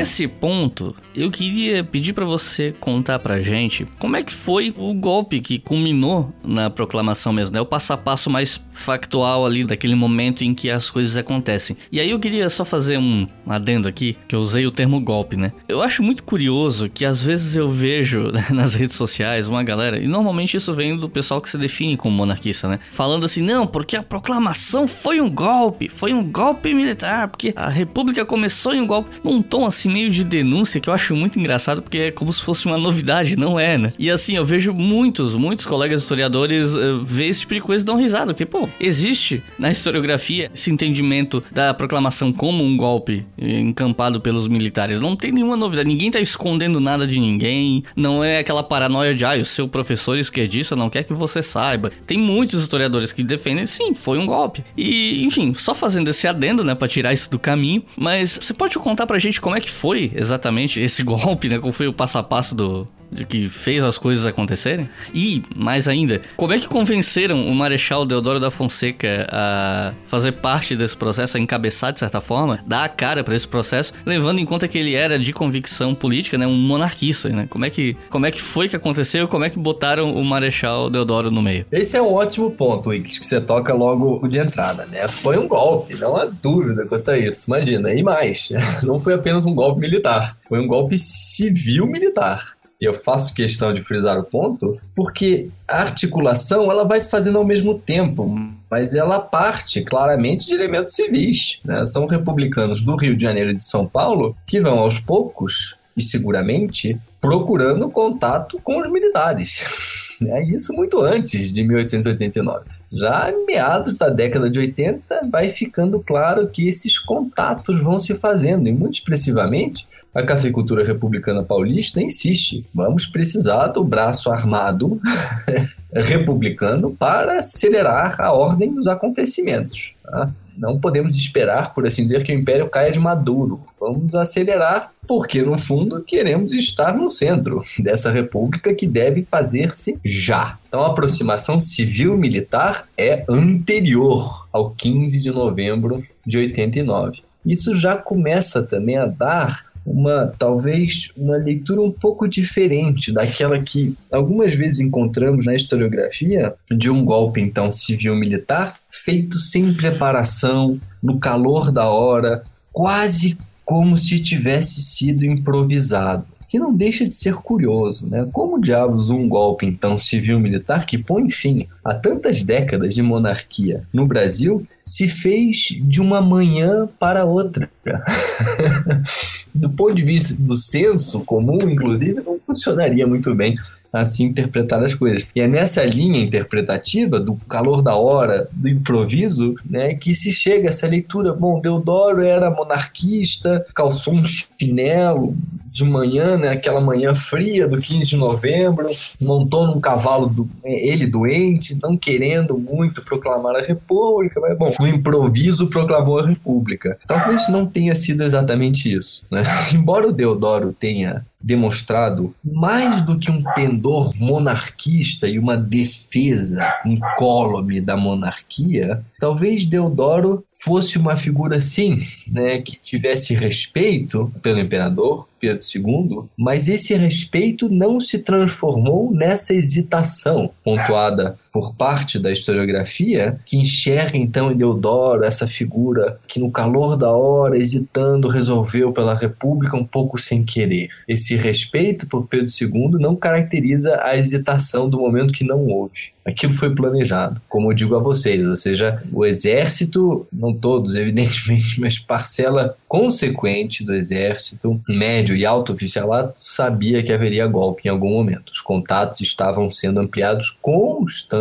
Nesse 0.00 0.26
ponto, 0.26 0.96
eu 1.14 1.30
queria 1.30 1.84
pedir 1.84 2.14
para 2.14 2.24
você 2.24 2.74
contar 2.80 3.18
pra 3.18 3.38
gente 3.42 3.86
como 3.98 4.16
é 4.16 4.22
que 4.22 4.32
foi 4.32 4.72
o 4.74 4.94
golpe 4.94 5.40
que 5.40 5.58
culminou 5.58 6.32
na 6.42 6.70
proclamação 6.70 7.34
mesmo, 7.34 7.52
né? 7.52 7.60
O 7.60 7.66
passo 7.66 7.92
a 7.92 7.98
passo 7.98 8.30
mais 8.30 8.58
factual 8.80 9.46
ali 9.46 9.64
daquele 9.64 9.94
momento 9.94 10.42
em 10.42 10.54
que 10.54 10.70
as 10.70 10.90
coisas 10.90 11.16
acontecem. 11.16 11.76
E 11.90 12.00
aí 12.00 12.10
eu 12.10 12.18
queria 12.18 12.48
só 12.50 12.64
fazer 12.64 12.98
um 12.98 13.26
adendo 13.46 13.88
aqui, 13.88 14.16
que 14.28 14.34
eu 14.34 14.40
usei 14.40 14.66
o 14.66 14.70
termo 14.70 15.00
golpe, 15.00 15.36
né? 15.36 15.52
Eu 15.68 15.82
acho 15.82 16.02
muito 16.02 16.22
curioso 16.22 16.88
que 16.88 17.04
às 17.04 17.22
vezes 17.22 17.56
eu 17.56 17.68
vejo 17.68 18.32
nas 18.50 18.74
redes 18.74 18.96
sociais 18.96 19.46
uma 19.46 19.62
galera, 19.62 19.98
e 19.98 20.06
normalmente 20.06 20.56
isso 20.56 20.74
vem 20.74 20.96
do 20.96 21.08
pessoal 21.08 21.40
que 21.40 21.50
se 21.50 21.58
define 21.58 21.96
como 21.96 22.16
monarquista, 22.16 22.68
né? 22.68 22.78
Falando 22.92 23.24
assim, 23.24 23.42
não, 23.42 23.66
porque 23.66 23.96
a 23.96 24.02
proclamação 24.02 24.88
foi 24.88 25.20
um 25.20 25.28
golpe, 25.28 25.88
foi 25.88 26.12
um 26.12 26.24
golpe 26.24 26.72
militar, 26.74 27.28
porque 27.28 27.52
a 27.56 27.68
república 27.68 28.24
começou 28.24 28.74
em 28.74 28.80
um 28.80 28.86
golpe, 28.86 29.10
num 29.22 29.42
tom 29.42 29.66
assim 29.66 29.90
meio 29.90 30.10
de 30.10 30.24
denúncia 30.24 30.80
que 30.80 30.88
eu 30.88 30.94
acho 30.94 31.14
muito 31.14 31.38
engraçado 31.38 31.82
porque 31.82 31.98
é 31.98 32.10
como 32.10 32.32
se 32.32 32.42
fosse 32.42 32.66
uma 32.66 32.78
novidade, 32.78 33.36
não 33.36 33.58
é, 33.58 33.76
né? 33.76 33.92
E 33.98 34.10
assim, 34.10 34.36
eu 34.36 34.44
vejo 34.44 34.72
muitos, 34.72 35.34
muitos 35.34 35.66
colegas 35.66 36.02
historiadores 36.02 36.74
uh, 36.74 37.04
ver 37.04 37.26
esse 37.26 37.40
tipo 37.40 37.54
de 37.54 37.60
coisa 37.60 37.82
e 37.82 37.86
dão 37.86 37.96
risada, 37.96 38.32
porque, 38.32 38.46
pô, 38.46 38.68
existe 38.78 39.42
na 39.58 39.70
historiografia 39.70 40.50
esse 40.54 40.70
entendimento 40.70 41.42
da 41.50 41.72
proclamação 41.74 42.32
como 42.32 42.64
um 42.64 42.76
golpe 42.76 43.26
encampado 43.38 44.20
pelos 44.20 44.46
militares. 44.46 45.00
Não 45.00 45.16
tem 45.16 45.32
nenhuma 45.32 45.56
novidade, 45.56 45.88
ninguém 45.88 46.10
tá 46.10 46.20
escondendo 46.20 46.80
nada 46.80 47.06
de 47.06 47.18
ninguém, 47.18 47.82
não 47.96 48.22
é 48.22 48.38
aquela 48.38 48.62
paranoia 48.62 49.14
de, 49.14 49.24
ah, 49.24 49.36
o 49.36 49.44
seu 49.44 49.68
professor 49.68 50.18
esquerdista 50.18 50.76
não 50.76 50.90
quer 50.90 51.04
que 51.04 51.12
você 51.12 51.42
saiba. 51.42 51.90
Tem 52.06 52.18
muitos 52.18 52.60
historiadores 52.60 53.12
que 53.12 53.22
defendem, 53.22 53.66
sim, 53.66 53.94
foi 53.94 54.18
um 54.18 54.26
golpe. 54.26 54.64
E, 54.76 55.24
enfim, 55.24 55.54
só 55.54 55.74
fazendo 55.74 56.08
esse 56.08 56.26
adendo, 56.26 56.64
né, 56.64 56.74
pra 56.74 56.88
tirar 56.88 57.12
isso 57.12 57.30
do 57.30 57.38
caminho, 57.38 57.82
mas 57.96 58.38
você 58.40 58.52
pode 58.52 58.78
contar 58.78 59.06
pra 59.06 59.18
gente 59.18 59.40
como 59.40 59.56
é 59.56 59.60
que 59.60 59.70
foi 59.70 60.10
exatamente 60.14 60.80
esse 60.80 61.02
golpe, 61.04 61.48
né? 61.48 61.58
Qual 61.58 61.72
foi 61.72 61.86
o 61.86 61.92
passo 61.92 62.18
a 62.18 62.22
passo 62.22 62.54
do, 62.54 62.86
que 63.28 63.48
fez 63.48 63.82
as 63.82 63.98
coisas 63.98 64.26
acontecerem? 64.26 64.88
E, 65.14 65.42
mais 65.54 65.88
ainda, 65.88 66.20
como 66.36 66.52
é 66.52 66.58
que 66.58 66.68
convenceram 66.68 67.46
o 67.46 67.54
Marechal 67.54 68.04
Deodoro 68.04 68.40
da 68.40 68.50
Fonseca 68.50 69.26
a 69.30 69.92
fazer 70.06 70.32
parte 70.32 70.76
desse 70.76 70.96
processo, 70.96 71.36
a 71.36 71.40
encabeçar 71.40 71.92
de 71.92 71.98
certa 71.98 72.20
forma, 72.20 72.60
dar 72.66 72.84
a 72.84 72.88
cara 72.88 73.24
para 73.24 73.34
esse 73.34 73.46
processo, 73.46 73.92
levando 74.04 74.38
em 74.38 74.46
conta 74.46 74.68
que 74.68 74.78
ele 74.78 74.94
era 74.94 75.18
de 75.18 75.32
convicção 75.32 75.94
política, 75.94 76.38
né, 76.38 76.46
um 76.46 76.56
monarquista, 76.56 77.28
né? 77.28 77.46
Como 77.48 77.64
é 77.64 77.70
que, 77.70 77.96
como 78.08 78.26
é 78.26 78.30
que 78.30 78.40
foi 78.40 78.68
que 78.68 78.76
aconteceu? 78.76 79.28
Como 79.28 79.44
é 79.44 79.50
que 79.50 79.58
botaram 79.58 80.14
o 80.14 80.24
Marechal 80.24 80.90
Deodoro 80.90 81.30
no 81.30 81.42
meio? 81.42 81.66
Esse 81.72 81.96
é 81.96 82.02
um 82.02 82.12
ótimo 82.12 82.50
ponto, 82.50 82.90
Wix, 82.90 83.18
que 83.18 83.26
você 83.26 83.40
toca 83.40 83.74
logo 83.74 84.26
de 84.28 84.38
entrada, 84.38 84.86
né? 84.86 85.06
Foi 85.08 85.38
um 85.38 85.48
golpe, 85.48 85.94
não 85.96 86.16
há 86.16 86.24
dúvida 86.24 86.86
quanto 86.86 87.10
a 87.10 87.18
isso. 87.18 87.48
Imagina, 87.48 87.92
e 87.92 88.02
mais, 88.02 88.50
não 88.82 88.98
foi 88.98 89.14
apenas 89.14 89.46
um 89.46 89.54
golpe 89.54 89.80
militar, 89.80 90.36
foi 90.48 90.60
um 90.60 90.66
golpe 90.66 90.98
civil-militar. 90.98 92.59
E 92.80 92.84
eu 92.86 92.94
faço 93.02 93.34
questão 93.34 93.74
de 93.74 93.82
frisar 93.82 94.18
o 94.18 94.24
ponto, 94.24 94.80
porque 94.94 95.50
a 95.68 95.82
articulação 95.82 96.70
ela 96.70 96.84
vai 96.84 97.00
se 97.00 97.10
fazendo 97.10 97.36
ao 97.36 97.44
mesmo 97.44 97.78
tempo, 97.78 98.26
mas 98.70 98.94
ela 98.94 99.20
parte 99.20 99.82
claramente 99.82 100.46
de 100.46 100.54
elementos 100.54 100.94
civis. 100.94 101.58
Né? 101.62 101.86
São 101.86 102.06
republicanos 102.06 102.80
do 102.80 102.96
Rio 102.96 103.14
de 103.14 103.22
Janeiro 103.22 103.50
e 103.50 103.56
de 103.56 103.62
São 103.62 103.86
Paulo 103.86 104.34
que 104.46 104.60
vão 104.60 104.78
aos 104.78 104.98
poucos 104.98 105.76
e 105.94 106.02
seguramente 106.02 106.98
procurando 107.20 107.90
contato 107.90 108.58
com 108.64 108.80
os 108.80 108.90
militares. 108.90 110.08
Né? 110.20 110.44
Isso 110.44 110.72
muito 110.74 111.00
antes 111.00 111.50
de 111.52 111.62
1889. 111.62 112.64
Já 112.92 113.30
em 113.30 113.46
meados 113.46 113.98
da 113.98 114.08
década 114.08 114.50
de 114.50 114.58
80, 114.58 115.28
vai 115.30 115.48
ficando 115.48 116.00
claro 116.00 116.48
que 116.48 116.68
esses 116.68 116.98
contatos 116.98 117.78
vão 117.78 117.98
se 117.98 118.14
fazendo, 118.14 118.68
e 118.68 118.72
muito 118.72 118.94
expressivamente, 118.94 119.86
a 120.14 120.22
cafeicultura 120.22 120.84
republicana 120.84 121.42
paulista 121.42 122.02
insiste: 122.02 122.66
vamos 122.74 123.06
precisar 123.06 123.68
do 123.68 123.84
braço 123.84 124.30
armado 124.30 125.00
republicano 125.94 126.90
para 126.90 127.38
acelerar 127.38 128.20
a 128.20 128.32
ordem 128.32 128.74
dos 128.74 128.86
acontecimentos. 128.86 129.92
Tá? 130.10 130.30
Não 130.58 130.78
podemos 130.78 131.16
esperar, 131.16 131.72
por 131.72 131.86
assim 131.86 132.02
dizer, 132.02 132.22
que 132.24 132.32
o 132.32 132.38
império 132.38 132.68
caia 132.68 132.90
de 132.90 132.98
maduro. 132.98 133.60
Vamos 133.78 134.14
acelerar, 134.14 134.90
porque 135.06 135.40
no 135.40 135.58
fundo 135.58 136.02
queremos 136.02 136.52
estar 136.52 136.94
no 136.94 137.08
centro 137.08 137.64
dessa 137.78 138.10
república 138.10 138.74
que 138.74 138.86
deve 138.86 139.22
fazer-se 139.22 139.98
já. 140.04 140.58
Então 140.68 140.82
a 140.82 140.88
aproximação 140.88 141.58
civil-militar 141.58 142.86
é 142.98 143.24
anterior 143.28 144.46
ao 144.52 144.70
15 144.70 145.20
de 145.20 145.30
novembro 145.30 146.04
de 146.26 146.36
89. 146.36 147.22
Isso 147.46 147.74
já 147.74 147.96
começa 147.96 148.62
também 148.62 148.98
a 148.98 149.06
dar 149.06 149.69
uma 149.84 150.32
talvez 150.38 151.08
uma 151.16 151.36
leitura 151.36 151.80
um 151.80 151.90
pouco 151.90 152.28
diferente 152.28 153.12
daquela 153.12 153.58
que 153.58 153.94
algumas 154.10 154.54
vezes 154.54 154.80
encontramos 154.80 155.44
na 155.44 155.54
historiografia 155.54 156.54
de 156.70 156.90
um 156.90 157.04
golpe 157.04 157.40
então 157.40 157.70
civil 157.70 158.14
militar 158.14 158.78
feito 158.88 159.38
sem 159.38 159.72
preparação, 159.72 160.78
no 161.02 161.18
calor 161.18 161.72
da 161.72 161.88
hora, 161.88 162.42
quase 162.72 163.38
como 163.64 163.96
se 163.96 164.20
tivesse 164.20 164.82
sido 164.82 165.24
improvisado 165.24 166.24
que 166.50 166.58
não 166.58 166.74
deixa 166.74 167.06
de 167.06 167.14
ser 167.14 167.34
curioso, 167.34 168.04
né? 168.08 168.28
Como 168.32 168.60
diabos 168.60 169.08
um 169.08 169.28
golpe 169.28 169.64
então 169.64 169.96
civil-militar 169.96 170.84
que 170.84 170.98
põe 170.98 171.30
fim 171.30 171.68
a 171.84 171.94
tantas 171.94 172.42
décadas 172.42 172.92
de 172.92 173.02
monarquia 173.02 173.84
no 173.92 174.04
Brasil 174.04 174.66
se 174.80 175.06
fez 175.06 175.68
de 175.80 176.00
uma 176.00 176.20
manhã 176.20 176.88
para 176.98 177.24
outra? 177.24 177.70
do 179.54 179.70
ponto 179.70 179.94
de 179.94 180.02
vista 180.02 180.34
do 180.42 180.56
senso 180.56 181.20
comum, 181.20 181.70
inclusive, 181.70 182.20
não 182.20 182.38
funcionaria 182.44 183.06
muito 183.06 183.32
bem 183.32 183.56
assim 183.92 184.26
interpretar 184.26 184.82
as 184.82 184.94
coisas. 184.94 185.26
E 185.34 185.40
é 185.40 185.48
nessa 185.48 185.84
linha 185.84 186.20
interpretativa 186.20 187.18
do 187.18 187.34
calor 187.48 187.82
da 187.82 187.94
hora, 187.94 188.48
do 188.52 188.68
improviso, 188.68 189.54
né, 189.68 189.94
que 189.94 190.14
se 190.14 190.32
chega 190.32 190.68
a 190.68 190.70
essa 190.70 190.86
leitura. 190.86 191.32
Bom, 191.32 191.60
Deodoro 191.60 192.22
era 192.22 192.50
monarquista, 192.50 193.66
calçou 193.74 194.14
um 194.14 194.24
chinelo 194.24 195.36
de 195.70 195.84
manhã, 195.84 196.36
né, 196.36 196.48
aquela 196.48 196.80
manhã 196.80 197.14
fria 197.14 197.68
do 197.68 197.78
15 197.78 198.04
de 198.04 198.16
novembro, 198.16 198.88
montou 199.20 199.66
num 199.66 199.80
cavalo, 199.80 200.28
do, 200.28 200.50
ele 200.64 201.06
doente, 201.06 201.78
não 201.80 201.96
querendo 201.96 202.58
muito 202.58 203.02
proclamar 203.02 203.56
a 203.56 203.62
república, 203.62 204.40
mas 204.40 204.58
bom, 204.58 204.70
no 204.80 204.88
improviso 204.88 205.68
proclamou 205.68 206.18
a 206.18 206.26
república. 206.26 206.98
Talvez 207.06 207.48
não 207.48 207.66
tenha 207.66 207.94
sido 207.94 208.22
exatamente 208.22 208.92
isso, 208.92 209.24
né? 209.30 209.42
Embora 209.72 210.08
o 210.08 210.12
Deodoro 210.12 210.72
tenha 210.72 211.24
demonstrado 211.40 212.34
mais 212.44 213.00
do 213.02 213.18
que 213.18 213.30
um 213.30 213.42
pendor 213.54 214.14
monarquista 214.16 215.26
e 215.26 215.38
uma 215.38 215.56
defesa 215.56 216.62
incólume 216.84 217.80
da 217.80 217.96
monarquia, 217.96 219.02
talvez 219.18 219.64
Deodoro 219.64 220.44
fosse 220.62 220.98
uma 220.98 221.16
figura 221.16 221.58
sim, 221.58 222.06
né, 222.26 222.60
que 222.60 222.76
tivesse 222.76 223.34
respeito 223.34 224.30
pelo 224.42 224.60
imperador 224.60 225.26
Pedro 225.40 225.58
II, 225.74 226.24
mas 226.36 226.68
esse 226.68 226.94
respeito 226.94 227.70
não 227.70 227.98
se 227.98 228.18
transformou 228.18 229.10
nessa 229.10 229.54
hesitação 229.54 230.50
pontuada 230.62 231.38
por 231.52 231.74
parte 231.74 232.18
da 232.18 232.30
historiografia, 232.30 233.38
que 233.44 233.56
enxerga 233.56 234.16
então 234.16 234.50
em 234.50 234.56
Deodoro 234.56 235.24
essa 235.24 235.46
figura 235.46 236.18
que 236.28 236.38
no 236.38 236.50
calor 236.50 236.96
da 236.96 237.10
hora, 237.10 237.58
hesitando, 237.58 238.28
resolveu 238.28 238.92
pela 238.92 239.14
República 239.14 239.76
um 239.76 239.84
pouco 239.84 240.18
sem 240.18 240.44
querer. 240.44 240.88
Esse 241.08 241.36
respeito 241.36 242.08
por 242.08 242.26
Pedro 242.26 242.46
II 242.46 243.00
não 243.00 243.16
caracteriza 243.16 244.00
a 244.02 244.16
hesitação 244.16 244.88
do 244.88 244.98
momento 244.98 245.32
que 245.32 245.44
não 245.44 245.66
houve 245.66 246.12
aquilo 246.24 246.52
foi 246.52 246.74
planejado, 246.74 247.40
como 247.48 247.70
eu 247.70 247.74
digo 247.74 247.94
a 247.94 247.98
vocês, 247.98 248.46
ou 248.46 248.56
seja, 248.56 249.02
o 249.12 249.24
exército, 249.24 250.26
não 250.32 250.52
todos, 250.54 250.94
evidentemente, 250.96 251.80
mas 251.80 251.98
parcela 251.98 252.76
consequente 252.88 253.84
do 253.84 253.94
exército, 253.94 254.80
médio 254.88 255.36
e 255.36 255.44
alto 255.46 255.72
oficialato, 255.72 256.34
sabia 256.36 257.02
que 257.02 257.12
haveria 257.12 257.46
golpe 257.46 257.82
em 257.86 257.90
algum 257.90 258.10
momento. 258.10 258.52
Os 258.52 258.60
contatos 258.60 259.20
estavam 259.20 259.70
sendo 259.70 260.00
ampliados 260.00 260.56
constantemente 260.60 261.39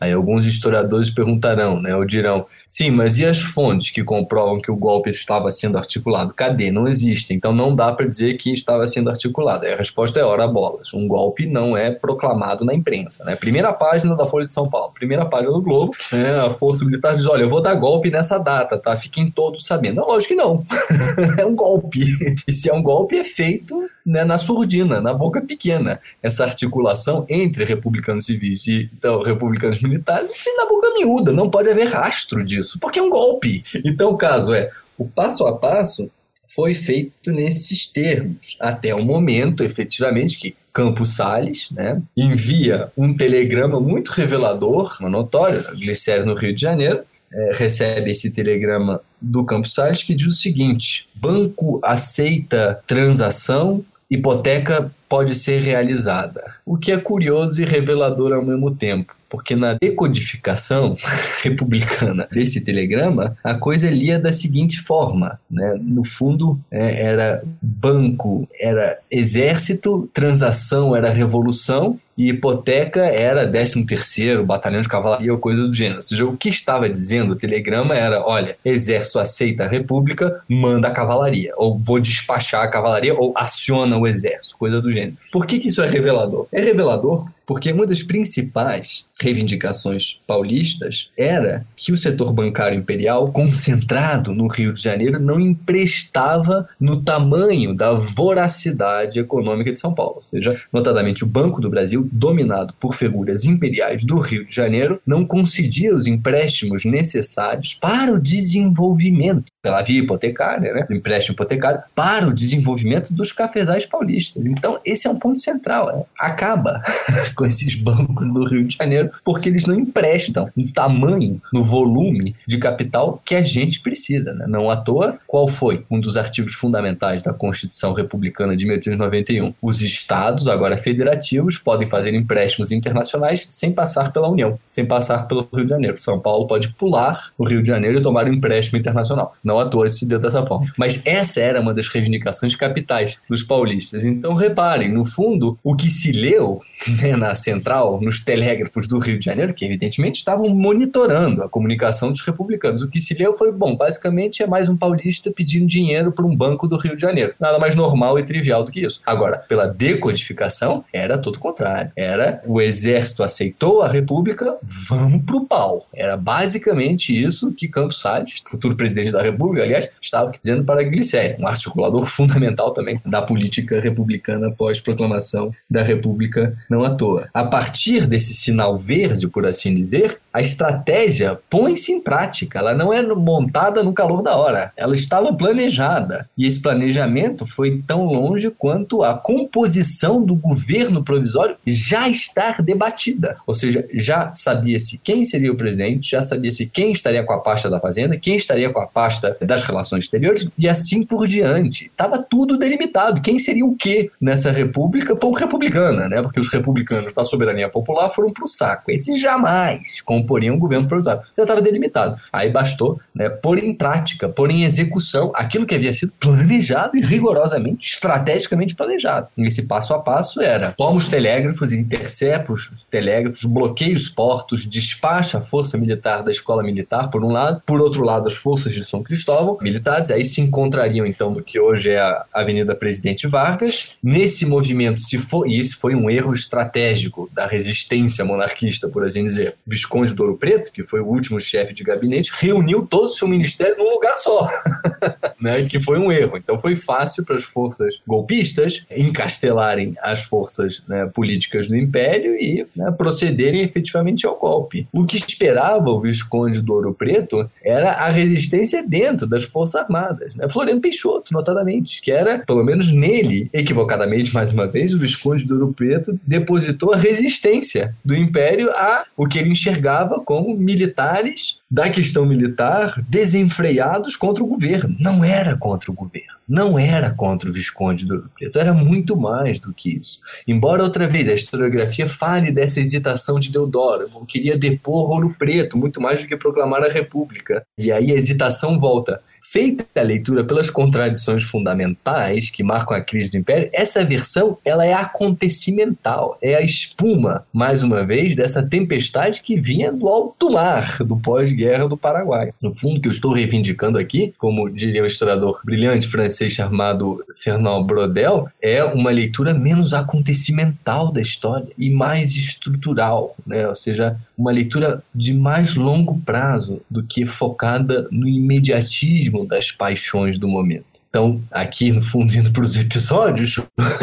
Aí 0.00 0.12
alguns 0.12 0.46
historiadores 0.46 1.10
perguntarão, 1.10 1.80
né, 1.80 1.94
ou 1.96 2.04
dirão, 2.04 2.46
sim, 2.66 2.90
mas 2.90 3.18
e 3.18 3.24
as 3.24 3.40
fontes 3.40 3.90
que 3.90 4.02
comprovam 4.02 4.60
que 4.60 4.70
o 4.70 4.76
golpe 4.76 5.10
estava 5.10 5.50
sendo 5.50 5.78
articulado? 5.78 6.34
Cadê? 6.34 6.70
Não 6.70 6.86
existem. 6.86 7.36
Então 7.36 7.52
não 7.52 7.74
dá 7.74 7.92
para 7.92 8.06
dizer 8.06 8.34
que 8.34 8.52
estava 8.52 8.86
sendo 8.86 9.10
articulado. 9.10 9.66
A 9.66 9.76
resposta 9.76 10.20
é 10.20 10.24
ora 10.24 10.46
bolas. 10.46 10.92
Um 10.94 11.06
golpe 11.06 11.46
não 11.46 11.76
é 11.76 11.90
proclamado 11.90 12.64
na 12.64 12.74
imprensa. 12.74 13.24
Né? 13.24 13.36
Primeira 13.36 13.72
página 13.72 14.14
da 14.14 14.26
Folha 14.26 14.46
de 14.46 14.52
São 14.52 14.68
Paulo, 14.68 14.92
primeira 14.92 15.24
página 15.24 15.52
do 15.52 15.62
Globo, 15.62 15.92
né, 16.12 16.38
a 16.40 16.50
Força 16.50 16.84
Militar 16.84 17.14
diz, 17.14 17.26
olha, 17.26 17.42
eu 17.42 17.48
vou 17.48 17.60
dar 17.60 17.74
golpe 17.74 18.10
nessa 18.10 18.38
data, 18.38 18.78
tá? 18.78 18.96
Fiquem 18.96 19.30
todos 19.30 19.64
sabendo. 19.64 19.96
Não, 19.96 20.06
lógico 20.06 20.34
que 20.34 20.38
não. 20.38 20.64
é 21.38 21.44
um 21.44 21.54
golpe. 21.54 22.00
E 22.46 22.52
se 22.52 22.68
é 22.68 22.74
um 22.74 22.82
golpe, 22.82 23.18
é 23.18 23.24
feito 23.24 23.88
né, 24.04 24.24
na 24.24 24.38
surdina, 24.38 25.00
na 25.00 25.12
boca 25.12 25.40
pequena. 25.40 26.00
Essa 26.22 26.44
articulação 26.44 27.24
entre 27.28 27.64
republicanos 27.64 28.26
civis 28.26 28.66
e 28.66 28.88
então, 28.96 29.22
republicanos 29.22 29.80
militares 29.80 30.44
é 30.46 30.56
na 30.56 30.66
boca 30.66 30.88
miúda. 30.94 31.32
Não 31.32 31.50
pode 31.50 31.68
haver 31.68 31.88
rastro 31.88 32.44
disso, 32.56 32.78
porque 32.80 32.98
é 32.98 33.02
um 33.02 33.10
golpe. 33.10 33.62
Então 33.84 34.10
o 34.10 34.16
caso 34.16 34.54
é, 34.54 34.70
o 34.98 35.06
passo 35.06 35.46
a 35.46 35.58
passo 35.58 36.10
foi 36.54 36.74
feito 36.74 37.30
nesses 37.30 37.84
termos, 37.84 38.56
até 38.58 38.94
o 38.94 39.04
momento, 39.04 39.62
efetivamente, 39.62 40.38
que 40.38 40.56
Campos 40.72 41.14
Salles 41.14 41.68
né, 41.70 42.00
envia 42.16 42.90
um 42.96 43.14
telegrama 43.14 43.78
muito 43.78 44.08
revelador, 44.08 44.96
uma 45.00 45.10
notória, 45.10 45.62
Glicério 45.72 46.24
no 46.24 46.34
Rio 46.34 46.54
de 46.54 46.62
Janeiro, 46.62 47.00
é, 47.30 47.52
recebe 47.54 48.10
esse 48.10 48.30
telegrama 48.30 49.00
do 49.20 49.44
Campos 49.44 49.74
Salles 49.74 50.02
que 50.02 50.14
diz 50.14 50.26
o 50.28 50.32
seguinte: 50.32 51.06
banco 51.14 51.78
aceita 51.82 52.82
transação, 52.86 53.84
hipoteca 54.10 54.90
pode 55.08 55.34
ser 55.34 55.60
realizada. 55.60 56.54
O 56.64 56.76
que 56.78 56.90
é 56.90 56.96
curioso 56.96 57.60
e 57.62 57.66
revelador 57.66 58.32
ao 58.32 58.42
mesmo 58.42 58.74
tempo. 58.74 59.14
Porque 59.36 59.54
na 59.54 59.74
decodificação 59.74 60.96
republicana 61.44 62.26
desse 62.32 62.58
telegrama, 62.62 63.36
a 63.44 63.52
coisa 63.52 63.90
lia 63.90 64.18
da 64.18 64.32
seguinte 64.32 64.80
forma: 64.80 65.38
né? 65.50 65.78
no 65.78 66.04
fundo, 66.04 66.58
é, 66.70 67.02
era 67.02 67.44
banco, 67.60 68.48
era 68.58 68.98
exército, 69.10 70.08
transação 70.14 70.96
era 70.96 71.10
revolução, 71.10 72.00
e 72.16 72.30
hipoteca 72.30 73.04
era 73.04 73.50
13º 73.50 74.44
batalhão 74.44 74.80
de 74.80 74.88
cavalaria 74.88 75.32
ou 75.32 75.38
coisa 75.38 75.66
do 75.66 75.74
gênero. 75.74 75.96
Ou 75.96 76.02
seja, 76.02 76.26
o 76.26 76.36
que 76.36 76.48
estava 76.48 76.88
dizendo 76.88 77.32
o 77.32 77.36
telegrama 77.36 77.94
era, 77.94 78.24
olha, 78.26 78.56
exército 78.64 79.18
aceita 79.18 79.64
a 79.64 79.68
república, 79.68 80.42
manda 80.48 80.88
a 80.88 80.92
cavalaria, 80.92 81.52
ou 81.56 81.78
vou 81.78 82.00
despachar 82.00 82.62
a 82.62 82.68
cavalaria, 82.68 83.14
ou 83.14 83.32
aciona 83.36 83.96
o 83.96 84.06
exército, 84.06 84.56
coisa 84.56 84.80
do 84.80 84.90
gênero. 84.90 85.16
Por 85.30 85.46
que, 85.46 85.58
que 85.58 85.68
isso 85.68 85.82
é 85.82 85.88
revelador? 85.88 86.46
É 86.52 86.60
revelador 86.60 87.26
porque 87.46 87.70
uma 87.70 87.86
das 87.86 88.02
principais 88.02 89.06
reivindicações 89.20 90.18
paulistas 90.26 91.10
era 91.16 91.64
que 91.76 91.92
o 91.92 91.96
setor 91.96 92.32
bancário 92.32 92.76
imperial, 92.76 93.30
concentrado 93.30 94.34
no 94.34 94.48
Rio 94.48 94.72
de 94.72 94.82
Janeiro, 94.82 95.20
não 95.20 95.38
emprestava 95.38 96.68
no 96.78 97.00
tamanho 97.00 97.72
da 97.72 97.92
voracidade 97.94 99.20
econômica 99.20 99.72
de 99.72 99.78
São 99.78 99.94
Paulo. 99.94 100.16
Ou 100.16 100.22
seja, 100.22 100.60
notadamente 100.72 101.22
o 101.22 101.26
Banco 101.26 101.60
do 101.60 101.70
Brasil, 101.70 102.05
dominado 102.12 102.74
por 102.78 102.94
figuras 102.94 103.44
imperiais 103.44 104.04
do 104.04 104.16
Rio 104.16 104.44
de 104.44 104.54
Janeiro, 104.54 105.00
não 105.06 105.24
concedia 105.24 105.94
os 105.94 106.06
empréstimos 106.06 106.84
necessários 106.84 107.74
para 107.74 108.12
o 108.12 108.20
desenvolvimento, 108.20 109.52
pela 109.62 109.82
via 109.82 110.00
hipotecária, 110.00 110.72
né? 110.72 110.86
empréstimo 110.90 111.34
hipotecário, 111.34 111.80
para 111.94 112.28
o 112.28 112.32
desenvolvimento 112.32 113.12
dos 113.12 113.32
cafezais 113.32 113.86
paulistas. 113.86 114.44
Então, 114.44 114.78
esse 114.84 115.06
é 115.06 115.10
um 115.10 115.18
ponto 115.18 115.38
central. 115.38 115.90
É, 115.90 116.04
acaba 116.18 116.82
com 117.34 117.46
esses 117.46 117.74
bancos 117.74 118.32
do 118.32 118.44
Rio 118.44 118.64
de 118.64 118.76
Janeiro, 118.76 119.10
porque 119.24 119.48
eles 119.48 119.66
não 119.66 119.74
emprestam 119.74 120.50
no 120.56 120.70
tamanho, 120.72 121.40
no 121.52 121.64
volume 121.64 122.34
de 122.46 122.58
capital 122.58 123.20
que 123.24 123.34
a 123.34 123.42
gente 123.42 123.80
precisa. 123.80 124.32
Né? 124.32 124.46
Não 124.48 124.70
à 124.70 124.76
toa, 124.76 125.18
qual 125.26 125.48
foi 125.48 125.84
um 125.90 126.00
dos 126.00 126.16
artigos 126.16 126.54
fundamentais 126.54 127.22
da 127.22 127.32
Constituição 127.32 127.92
Republicana 127.92 128.56
de 128.56 128.64
1891? 128.64 129.54
Os 129.60 129.80
estados, 129.80 130.48
agora 130.48 130.76
federativos, 130.76 131.58
podem 131.58 131.88
fazer 131.88 131.95
empréstimos 132.04 132.72
internacionais 132.72 133.46
sem 133.48 133.72
passar 133.72 134.12
pela 134.12 134.28
União, 134.28 134.58
sem 134.68 134.84
passar 134.84 135.26
pelo 135.28 135.48
Rio 135.54 135.64
de 135.64 135.70
Janeiro. 135.70 135.98
São 135.98 136.18
Paulo 136.20 136.46
pode 136.46 136.68
pular 136.70 137.30
o 137.38 137.46
Rio 137.46 137.62
de 137.62 137.68
Janeiro 137.68 137.98
e 137.98 138.02
tomar 138.02 138.26
um 138.26 138.32
empréstimo 138.32 138.78
internacional. 138.78 139.34
Não 139.42 139.58
à 139.58 139.66
toa 139.66 139.88
se 139.88 140.04
deu 140.04 140.18
dessa 140.18 140.44
forma. 140.44 140.66
Mas 140.76 141.00
essa 141.04 141.40
era 141.40 141.60
uma 141.60 141.72
das 141.72 141.88
reivindicações 141.88 142.54
capitais 142.56 143.18
dos 143.28 143.42
paulistas. 143.42 144.04
Então, 144.04 144.34
reparem, 144.34 144.92
no 144.92 145.04
fundo, 145.04 145.58
o 145.62 145.74
que 145.74 145.90
se 145.90 146.12
leu 146.12 146.60
né, 147.00 147.16
na 147.16 147.34
central, 147.34 148.00
nos 148.00 148.20
telégrafos 148.20 148.86
do 148.86 148.98
Rio 148.98 149.18
de 149.18 149.24
Janeiro, 149.24 149.54
que 149.54 149.64
evidentemente 149.64 150.16
estavam 150.16 150.48
monitorando 150.48 151.42
a 151.42 151.48
comunicação 151.48 152.10
dos 152.10 152.20
republicanos. 152.20 152.82
O 152.82 152.88
que 152.88 153.00
se 153.00 153.14
leu 153.14 153.34
foi, 153.34 153.52
bom, 153.52 153.76
basicamente 153.76 154.42
é 154.42 154.46
mais 154.46 154.68
um 154.68 154.76
paulista 154.76 155.30
pedindo 155.30 155.66
dinheiro 155.66 156.12
para 156.12 156.24
um 156.24 156.34
banco 156.34 156.66
do 156.66 156.76
Rio 156.76 156.96
de 156.96 157.02
Janeiro. 157.02 157.34
Nada 157.38 157.58
mais 157.58 157.74
normal 157.74 158.18
e 158.18 158.22
trivial 158.22 158.64
do 158.64 158.72
que 158.72 158.80
isso. 158.80 159.00
Agora, 159.06 159.38
pela 159.38 159.66
decodificação, 159.66 160.84
era 160.92 161.18
todo 161.18 161.36
o 161.36 161.40
contrário. 161.40 161.85
Era 161.94 162.42
o 162.46 162.60
exército 162.60 163.22
aceitou 163.22 163.82
a 163.82 163.88
república, 163.88 164.56
vamos 164.62 165.22
pro 165.24 165.44
pau. 165.44 165.86
Era 165.94 166.16
basicamente 166.16 167.12
isso 167.12 167.52
que 167.52 167.68
Campos 167.68 168.00
Salles, 168.00 168.42
futuro 168.46 168.76
presidente 168.76 169.12
da 169.12 169.22
república, 169.22 169.64
aliás, 169.64 169.88
estava 170.00 170.32
dizendo 170.42 170.64
para 170.64 170.82
Glicério, 170.82 171.36
um 171.38 171.46
articulador 171.46 172.04
fundamental 172.06 172.72
também 172.72 173.00
da 173.04 173.22
política 173.22 173.80
republicana 173.80 174.50
pós-proclamação 174.50 175.50
da 175.68 175.82
república 175.82 176.56
não 176.70 176.82
à 176.82 176.90
toa. 176.94 177.28
A 177.32 177.44
partir 177.44 178.06
desse 178.06 178.34
sinal 178.34 178.78
verde, 178.78 179.28
por 179.28 179.46
assim 179.46 179.74
dizer, 179.74 180.18
a 180.36 180.40
estratégia 180.42 181.38
põe-se 181.48 181.92
em 181.92 181.98
prática. 181.98 182.58
Ela 182.58 182.74
não 182.74 182.92
é 182.92 183.02
montada 183.02 183.82
no 183.82 183.94
calor 183.94 184.22
da 184.22 184.36
hora. 184.36 184.70
Ela 184.76 184.92
estava 184.92 185.32
planejada. 185.32 186.28
E 186.36 186.46
esse 186.46 186.60
planejamento 186.60 187.46
foi 187.46 187.82
tão 187.86 188.04
longe 188.04 188.50
quanto 188.50 189.02
a 189.02 189.14
composição 189.14 190.22
do 190.22 190.36
governo 190.36 191.02
provisório 191.02 191.56
já 191.66 192.06
estar 192.06 192.60
debatida. 192.60 193.38
Ou 193.46 193.54
seja, 193.54 193.88
já 193.94 194.34
sabia-se 194.34 194.98
quem 194.98 195.24
seria 195.24 195.50
o 195.50 195.56
presidente, 195.56 196.10
já 196.10 196.20
sabia-se 196.20 196.66
quem 196.66 196.92
estaria 196.92 197.24
com 197.24 197.32
a 197.32 197.40
pasta 197.40 197.70
da 197.70 197.80
Fazenda, 197.80 198.18
quem 198.18 198.36
estaria 198.36 198.68
com 198.68 198.80
a 198.80 198.86
pasta 198.86 199.34
das 199.40 199.64
relações 199.64 200.04
exteriores 200.04 200.46
e 200.58 200.68
assim 200.68 201.02
por 201.02 201.26
diante. 201.26 201.86
Estava 201.86 202.22
tudo 202.22 202.58
delimitado. 202.58 203.22
Quem 203.22 203.38
seria 203.38 203.64
o 203.64 203.74
quê 203.74 204.10
nessa 204.20 204.52
república 204.52 205.16
pouco 205.16 205.38
republicana, 205.38 206.10
né? 206.10 206.20
Porque 206.20 206.40
os 206.40 206.52
republicanos 206.52 207.14
da 207.14 207.24
soberania 207.24 207.70
popular 207.70 208.10
foram 208.10 208.30
para 208.30 208.44
o 208.44 208.46
saco. 208.46 208.90
Esses 208.90 209.18
jamais 209.18 210.02
comporiam 210.26 210.56
um 210.56 210.58
governo 210.58 210.88
provisório. 210.88 211.22
Já 211.36 211.44
estava 211.44 211.62
delimitado. 211.62 212.20
Aí 212.32 212.50
bastou 212.50 213.00
né, 213.14 213.28
pôr 213.28 213.58
em 213.58 213.72
prática, 213.72 214.28
pôr 214.28 214.50
em 214.50 214.64
execução 214.64 215.30
aquilo 215.34 215.64
que 215.64 215.74
havia 215.74 215.92
sido 215.92 216.12
planejado 216.18 216.96
e 216.96 217.00
rigorosamente, 217.00 217.86
estrategicamente 217.86 218.74
planejado. 218.74 219.28
Esse 219.38 219.62
passo 219.62 219.94
a 219.94 220.00
passo 220.00 220.42
era 220.42 220.72
toma 220.72 220.96
os 220.96 221.08
telégrafos, 221.08 221.72
intercepta 221.72 222.52
os 222.52 222.70
telégrafos, 222.90 223.44
bloqueia 223.44 223.94
os 223.94 224.08
portos, 224.08 224.66
despacha 224.66 225.38
a 225.38 225.40
força 225.40 225.78
militar 225.78 226.22
da 226.22 226.32
escola 226.32 226.62
militar, 226.62 227.08
por 227.08 227.22
um 227.22 227.30
lado, 227.30 227.62
por 227.64 227.80
outro 227.80 228.02
lado, 228.02 228.26
as 228.26 228.34
forças 228.34 228.72
de 228.72 228.84
São 228.84 229.02
Cristóvão, 229.02 229.58
militares, 229.60 230.10
aí 230.10 230.24
se 230.24 230.40
encontrariam 230.40 231.06
então 231.06 231.30
no 231.30 231.42
que 231.42 231.60
hoje 231.60 231.90
é 231.90 232.00
a 232.00 232.24
Avenida 232.32 232.74
Presidente 232.74 233.26
Vargas. 233.26 233.94
Nesse 234.02 234.44
movimento, 234.44 235.00
se 235.00 235.18
for, 235.18 235.46
e 235.46 235.60
esse 235.60 235.76
foi 235.76 235.94
um 235.94 236.10
erro 236.10 236.32
estratégico 236.32 237.30
da 237.32 237.46
resistência 237.46 238.24
monarquista, 238.24 238.88
por 238.88 239.04
assim 239.04 239.22
dizer, 239.22 239.54
Visconde 239.66 240.14
do 240.16 240.22
Ouro 240.24 240.36
Preto, 240.36 240.72
que 240.72 240.82
foi 240.82 241.00
o 241.00 241.06
último 241.06 241.40
chefe 241.40 241.72
de 241.72 241.84
gabinete, 241.84 242.32
reuniu 242.34 242.86
todo 242.86 243.06
o 243.06 243.10
seu 243.10 243.28
ministério 243.28 243.76
num 243.78 243.90
lugar 243.90 244.16
só, 244.16 244.48
né? 245.40 245.62
que 245.64 245.78
foi 245.78 245.98
um 245.98 246.10
erro. 246.10 246.36
Então 246.36 246.58
foi 246.58 246.74
fácil 246.74 247.24
para 247.24 247.36
as 247.36 247.44
forças 247.44 248.00
golpistas 248.06 248.84
encastelarem 248.90 249.94
as 250.02 250.22
forças 250.22 250.82
né, 250.88 251.06
políticas 251.14 251.68
do 251.68 251.76
Império 251.76 252.34
e 252.34 252.66
né, 252.74 252.90
procederem 252.92 253.62
efetivamente 253.62 254.26
ao 254.26 254.38
golpe. 254.38 254.88
O 254.92 255.04
que 255.04 255.16
esperava 255.16 255.90
o 255.90 256.00
Visconde 256.00 256.60
do 256.60 256.72
Ouro 256.72 256.94
Preto 256.94 257.48
era 257.62 257.92
a 257.92 258.08
resistência 258.08 258.82
dentro 258.86 259.26
das 259.26 259.44
Forças 259.44 259.82
Armadas. 259.82 260.34
Né? 260.34 260.48
Floriano 260.48 260.80
Peixoto, 260.80 261.32
notadamente, 261.32 262.00
que 262.00 262.10
era, 262.10 262.38
pelo 262.38 262.64
menos 262.64 262.92
nele, 262.92 263.48
equivocadamente 263.52 264.32
mais 264.32 264.52
uma 264.52 264.66
vez, 264.66 264.94
o 264.94 264.98
Visconde 264.98 265.44
do 265.44 265.54
Ouro 265.54 265.72
Preto 265.72 266.18
depositou 266.26 266.92
a 266.92 266.96
resistência 266.96 267.94
do 268.04 268.14
Império 268.14 268.70
a 268.70 269.04
o 269.16 269.26
que 269.26 269.38
ele 269.38 269.50
enxergava 269.50 270.05
como 270.14 270.56
militares 270.56 271.58
da 271.70 271.90
questão 271.90 272.24
militar 272.24 273.02
desenfreados 273.08 274.16
contra 274.16 274.42
o 274.42 274.46
governo. 274.46 274.96
Não 274.98 275.24
era 275.24 275.56
contra 275.56 275.90
o 275.90 275.94
governo. 275.94 276.36
Não 276.48 276.78
era 276.78 277.10
contra 277.10 277.50
o 277.50 277.52
Visconde 277.52 278.06
do 278.06 278.14
Ouro 278.14 278.30
Preto, 278.32 278.58
era 278.58 278.72
muito 278.72 279.16
mais 279.16 279.58
do 279.58 279.74
que 279.74 279.96
isso. 279.96 280.20
Embora 280.46 280.84
outra 280.84 281.08
vez 281.08 281.28
a 281.28 281.34
historiografia 281.34 282.08
fale 282.08 282.52
dessa 282.52 282.78
hesitação 282.78 283.40
de 283.40 283.50
Deodoro, 283.50 284.06
queria 284.28 284.56
depor 284.56 285.10
Ouro 285.10 285.34
Preto 285.36 285.76
muito 285.76 286.00
mais 286.00 286.20
do 286.22 286.28
que 286.28 286.36
proclamar 286.36 286.84
a 286.84 286.88
República. 286.88 287.66
E 287.76 287.90
aí 287.90 288.12
a 288.12 288.14
hesitação 288.14 288.78
volta 288.78 289.20
feita 289.52 289.86
a 289.94 290.02
leitura 290.02 290.44
pelas 290.44 290.70
contradições 290.70 291.44
fundamentais 291.44 292.50
que 292.50 292.62
marcam 292.62 292.96
a 292.96 293.00
crise 293.00 293.30
do 293.30 293.36
Império, 293.36 293.70
essa 293.72 294.04
versão 294.04 294.58
ela 294.64 294.84
é 294.84 294.92
acontecimental, 294.92 296.36
é 296.42 296.56
a 296.56 296.60
espuma, 296.60 297.44
mais 297.52 297.82
uma 297.82 298.04
vez, 298.04 298.34
dessa 298.34 298.62
tempestade 298.62 299.42
que 299.42 299.58
vinha 299.58 299.92
do 299.92 300.08
alto 300.08 300.50
mar, 300.50 300.98
do 300.98 301.16
pós-guerra 301.16 301.88
do 301.88 301.96
Paraguai. 301.96 302.52
No 302.60 302.74
fundo, 302.74 303.00
que 303.00 303.08
eu 303.08 303.12
estou 303.12 303.32
reivindicando 303.32 303.98
aqui, 303.98 304.34
como 304.36 304.68
diria 304.68 305.02
o 305.02 305.06
historiador 305.06 305.60
brilhante 305.64 306.08
francês 306.08 306.52
chamado 306.52 307.24
Fernand 307.38 307.84
Brodel, 307.84 308.48
é 308.60 308.82
uma 308.84 309.10
leitura 309.10 309.54
menos 309.54 309.94
acontecimental 309.94 311.12
da 311.12 311.20
história 311.20 311.68
e 311.78 311.88
mais 311.88 312.34
estrutural, 312.34 313.36
né? 313.46 313.68
ou 313.68 313.74
seja, 313.74 314.16
uma 314.36 314.50
leitura 314.50 315.02
de 315.14 315.32
mais 315.32 315.76
longo 315.76 316.18
prazo 316.20 316.82
do 316.90 317.02
que 317.02 317.24
focada 317.26 318.06
no 318.10 318.28
imediatismo 318.28 319.35
das 319.44 319.70
paixões 319.70 320.38
do 320.38 320.46
momento. 320.46 320.95
Então, 321.08 321.40
aqui 321.50 321.92
no 321.92 322.02
fundo, 322.02 322.32
para 322.52 322.62
os 322.62 322.76
episódios, 322.76 323.58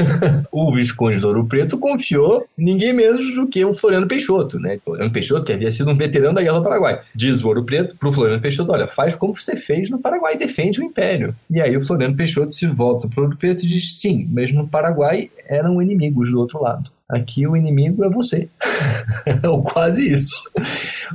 o 0.52 0.74
Visconde 0.74 1.20
do 1.20 1.28
Ouro 1.28 1.46
Preto 1.46 1.78
confiou 1.78 2.46
ninguém 2.58 2.92
menos 2.92 3.36
do 3.36 3.48
que 3.48 3.64
o 3.64 3.74
Floriano 3.74 4.08
Peixoto, 4.08 4.60
né? 4.60 4.80
Floriano 4.84 5.12
Peixoto, 5.12 5.46
que 5.46 5.54
havia 5.54 5.72
sido 5.72 5.92
um 5.92 5.96
veterano 5.96 6.34
da 6.34 6.42
Guerra 6.42 6.58
do 6.58 6.64
Paraguai. 6.64 7.02
Diz 7.14 7.44
o 7.44 7.48
Ouro 7.48 7.64
Preto 7.64 7.96
para 7.96 8.10
o 8.10 8.14
Floriano 8.14 8.42
Peixoto: 8.42 8.72
olha, 8.72 8.88
faz 8.88 9.16
como 9.16 9.36
você 9.36 9.56
fez 9.56 9.90
no 9.90 10.00
Paraguai, 10.00 10.38
defende 10.38 10.80
o 10.80 10.84
Império. 10.84 11.36
E 11.50 11.62
aí 11.62 11.78
o 11.78 11.86
Floriano 11.86 12.16
Peixoto 12.16 12.54
se 12.54 12.66
volta 12.68 13.08
para 13.08 13.22
o 13.22 13.26
Ouro 13.26 13.38
Preto 13.38 13.64
e 13.64 13.68
diz: 13.68 14.00
sim, 14.00 14.28
mas 14.32 14.52
no 14.52 14.68
Paraguai 14.68 15.30
eram 15.48 15.82
inimigos 15.82 16.32
do 16.32 16.40
outro 16.40 16.62
lado. 16.62 16.90
Aqui 17.10 17.46
o 17.46 17.56
inimigo 17.56 18.04
é 18.04 18.10
você. 18.10 18.50
Ou 19.48 19.62
quase 19.62 20.10
isso. 20.10 20.44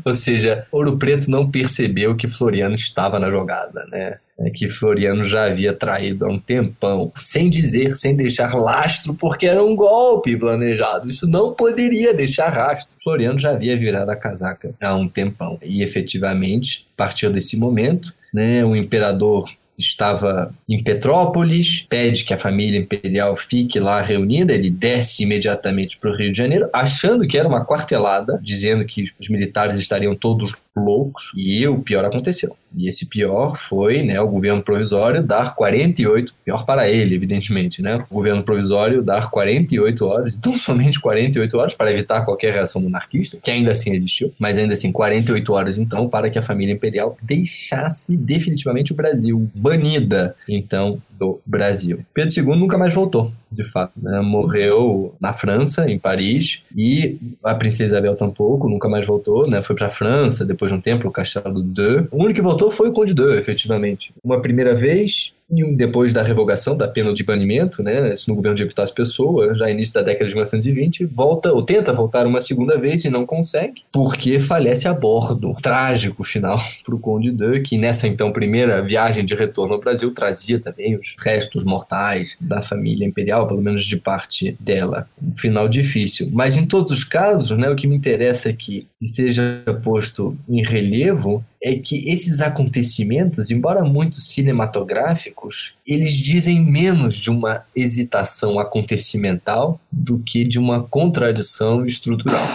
Ou 0.05 0.15
seja, 0.15 0.65
Ouro 0.71 0.97
Preto 0.97 1.29
não 1.29 1.51
percebeu 1.51 2.15
que 2.15 2.29
Floriano 2.29 2.75
estava 2.75 3.19
na 3.19 3.31
jogada, 3.31 3.85
né? 3.91 4.19
É 4.41 4.51
que 4.51 4.69
Floriano 4.69 5.25
já 5.25 5.47
havia 5.47 5.75
traído 5.75 6.25
há 6.25 6.29
um 6.29 6.39
tempão, 6.39 7.13
sem 7.17 7.51
dizer, 7.51 7.97
sem 7.97 8.15
deixar 8.15 8.55
lastro, 8.55 9.13
porque 9.13 9.47
era 9.47 9.63
um 9.63 9.75
golpe 9.75 10.37
planejado. 10.37 11.09
Isso 11.09 11.27
não 11.27 11.53
poderia 11.53 12.15
deixar 12.15 12.49
rastro. 12.51 12.95
Floriano 13.03 13.39
já 13.39 13.51
havia 13.51 13.77
virado 13.77 14.11
a 14.11 14.17
casaca 14.17 14.73
há 14.81 14.95
um 14.95 15.09
tempão. 15.09 15.59
E 15.61 15.83
efetivamente, 15.83 16.87
a 16.95 16.97
partir 16.97 17.31
desse 17.31 17.57
momento, 17.57 18.15
né, 18.33 18.65
o 18.65 18.77
imperador 18.77 19.51
estava 19.79 20.53
em 20.69 20.83
Petrópolis, 20.83 21.87
pede 21.89 22.25
que 22.25 22.35
a 22.35 22.39
família 22.39 22.81
imperial 22.81 23.37
fique 23.37 23.79
lá 23.79 24.01
reunida, 24.01 24.53
ele 24.53 24.71
desce 24.71 25.23
imediatamente 25.23 25.97
para 25.99 26.11
o 26.11 26.17
Rio 26.17 26.33
de 26.33 26.39
Janeiro, 26.39 26.69
achando 26.73 27.27
que 27.27 27.39
era 27.39 27.49
uma 27.49 27.65
quartelada, 27.65 28.41
dizendo 28.43 28.85
que 28.85 29.11
os 29.21 29.29
militares 29.29 29.77
estariam 29.77 30.17
todos 30.17 30.55
loucos, 30.79 31.33
e 31.35 31.67
o 31.67 31.81
pior 31.81 32.05
aconteceu. 32.05 32.57
E 32.77 32.87
esse 32.87 33.07
pior 33.07 33.57
foi 33.57 34.03
né, 34.03 34.21
o 34.21 34.29
governo 34.29 34.63
provisório 34.63 35.23
dar 35.23 35.55
48, 35.55 36.35
pior 36.45 36.67
para 36.67 36.89
ele, 36.89 37.15
evidentemente, 37.15 37.81
né? 37.81 37.97
O 38.11 38.15
governo 38.15 38.43
provisório 38.43 39.03
dar 39.03 39.31
48 39.31 40.05
horas, 40.05 40.35
então 40.35 40.55
somente 40.55 41.01
48 41.01 41.57
horas 41.57 41.75
para 41.75 41.93
evitar 41.93 42.25
qualquer 42.25 42.53
reação 42.53 42.83
monarquista, 42.83 43.39
que 43.43 43.51
ainda 43.51 43.71
assim 43.71 43.93
existiu, 43.93 44.33
mas 44.39 44.59
ainda 44.59 44.75
assim 44.75 44.93
48 44.93 45.53
horas 45.53 45.79
então 45.79 46.09
para 46.09 46.29
que 46.29 46.39
a 46.39 46.43
família 46.43 46.75
imperial 46.75 47.17
deixasse 47.23 48.17
definitivamente 48.17 48.93
o 48.93 48.97
Brasil, 48.97 49.51
banida 49.55 50.37
então 50.47 51.01
do 51.19 51.41
Brasil. 51.45 52.01
Pedro 52.15 52.35
II 52.37 52.57
nunca 52.57 52.79
mais 52.79 52.95
voltou, 52.95 53.33
de 53.51 53.65
fato. 53.65 53.93
Né? 54.01 54.21
Morreu 54.21 55.15
na 55.21 55.33
França, 55.33 55.91
em 55.91 55.99
Paris, 55.99 56.63
e 56.75 57.19
a 57.43 57.55
princesa 57.55 57.97
Isabel 57.97 58.15
tampouco, 58.15 58.69
nunca 58.69 58.89
mais 58.89 59.07
voltou, 59.07 59.49
né? 59.49 59.63
Foi 59.63 59.75
para 59.75 59.89
a 59.89 59.91
França, 59.91 60.45
depois 60.45 60.68
de 60.69 60.75
um 60.75 60.81
tempo, 60.81 61.09
o 61.09 61.11
Castelo 61.11 61.63
de 61.63 62.07
O 62.11 62.23
único 62.23 62.35
que 62.35 62.43
voltou 62.43 62.71
foi 62.71 62.89
o 62.89 62.93
Conde 62.93 63.15
de 63.15 63.39
efetivamente. 63.39 64.13
Uma 64.23 64.41
primeira 64.41 64.75
vez, 64.75 65.33
depois 65.75 66.13
da 66.13 66.23
revogação 66.23 66.77
da 66.77 66.87
pena 66.87 67.13
de 67.15 67.25
banimento, 67.25 67.83
né, 67.83 68.13
isso 68.13 68.29
no 68.29 68.37
governo 68.37 68.57
de 68.57 68.63
Epitácio 68.63 68.95
Pessoa, 68.95 69.55
já 69.55 69.71
início 69.71 69.95
da 69.95 70.03
década 70.03 70.27
de 70.27 70.35
1920, 70.35 71.07
volta 71.07 71.53
ou 71.53 71.63
tenta 71.63 71.93
voltar 71.93 72.27
uma 72.27 72.41
segunda 72.41 72.79
vez 72.79 73.05
e 73.05 73.11
não 73.11 73.25
consegue, 73.25 73.83
porque 73.93 74.39
falece 74.41 74.87
a 74.87 74.93
bordo. 74.93 75.57
Trágico 75.63 76.23
final 76.23 76.59
para 76.85 76.95
o 76.95 76.99
Conde 76.99 77.31
de, 77.31 77.61
que 77.61 77.79
nessa 77.79 78.07
então 78.07 78.33
primeira 78.33 78.83
viagem 78.83 79.25
de 79.25 79.35
retorno 79.35 79.75
ao 79.75 79.81
Brasil 79.81 80.13
trazia 80.13 80.61
também 80.61 80.97
os 80.97 81.15
restos 81.19 81.65
mortais 81.65 82.37
da 82.41 82.63
família 82.63 83.07
imperial, 83.07 83.47
pelo 83.47 83.63
menos 83.63 83.85
de 83.85 83.97
parte 83.97 84.57
dela. 84.61 85.09
Um 85.23 85.37
final 85.37 85.69
difícil. 85.69 86.29
Mas 86.33 86.57
em 86.57 86.67
todos 86.67 86.93
os 86.93 87.05
casos, 87.05 87.57
né, 87.57 87.71
o 87.71 87.77
que 87.77 87.87
me 87.87 87.97
interessa 87.97 88.51
aqui 88.51 88.87
que 89.01 89.07
seja 89.07 89.63
posto 89.83 90.37
em 90.49 90.63
relevo 90.63 91.45
é 91.63 91.75
que 91.75 92.09
esses 92.09 92.41
acontecimentos, 92.41 93.51
embora 93.51 93.83
muito 93.83 94.17
cinematográficos, 94.21 95.75
eles 95.87 96.13
dizem 96.13 96.65
menos 96.65 97.17
de 97.17 97.31
uma 97.31 97.65
hesitação 97.75 98.59
acontecimental 98.61 99.81
do 99.91 100.19
que 100.19 100.45
de 100.45 100.59
uma 100.59 100.83
contradição 100.85 101.85
estrutural. 101.85 102.47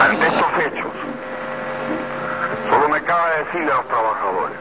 Ante 0.00 0.22
estos 0.22 0.48
hechos, 0.64 0.92
solo 2.68 2.88
me 2.88 3.00
cabe 3.00 3.44
decirle 3.44 3.70
a 3.70 3.76
los 3.78 3.86
trabajadores, 3.86 4.56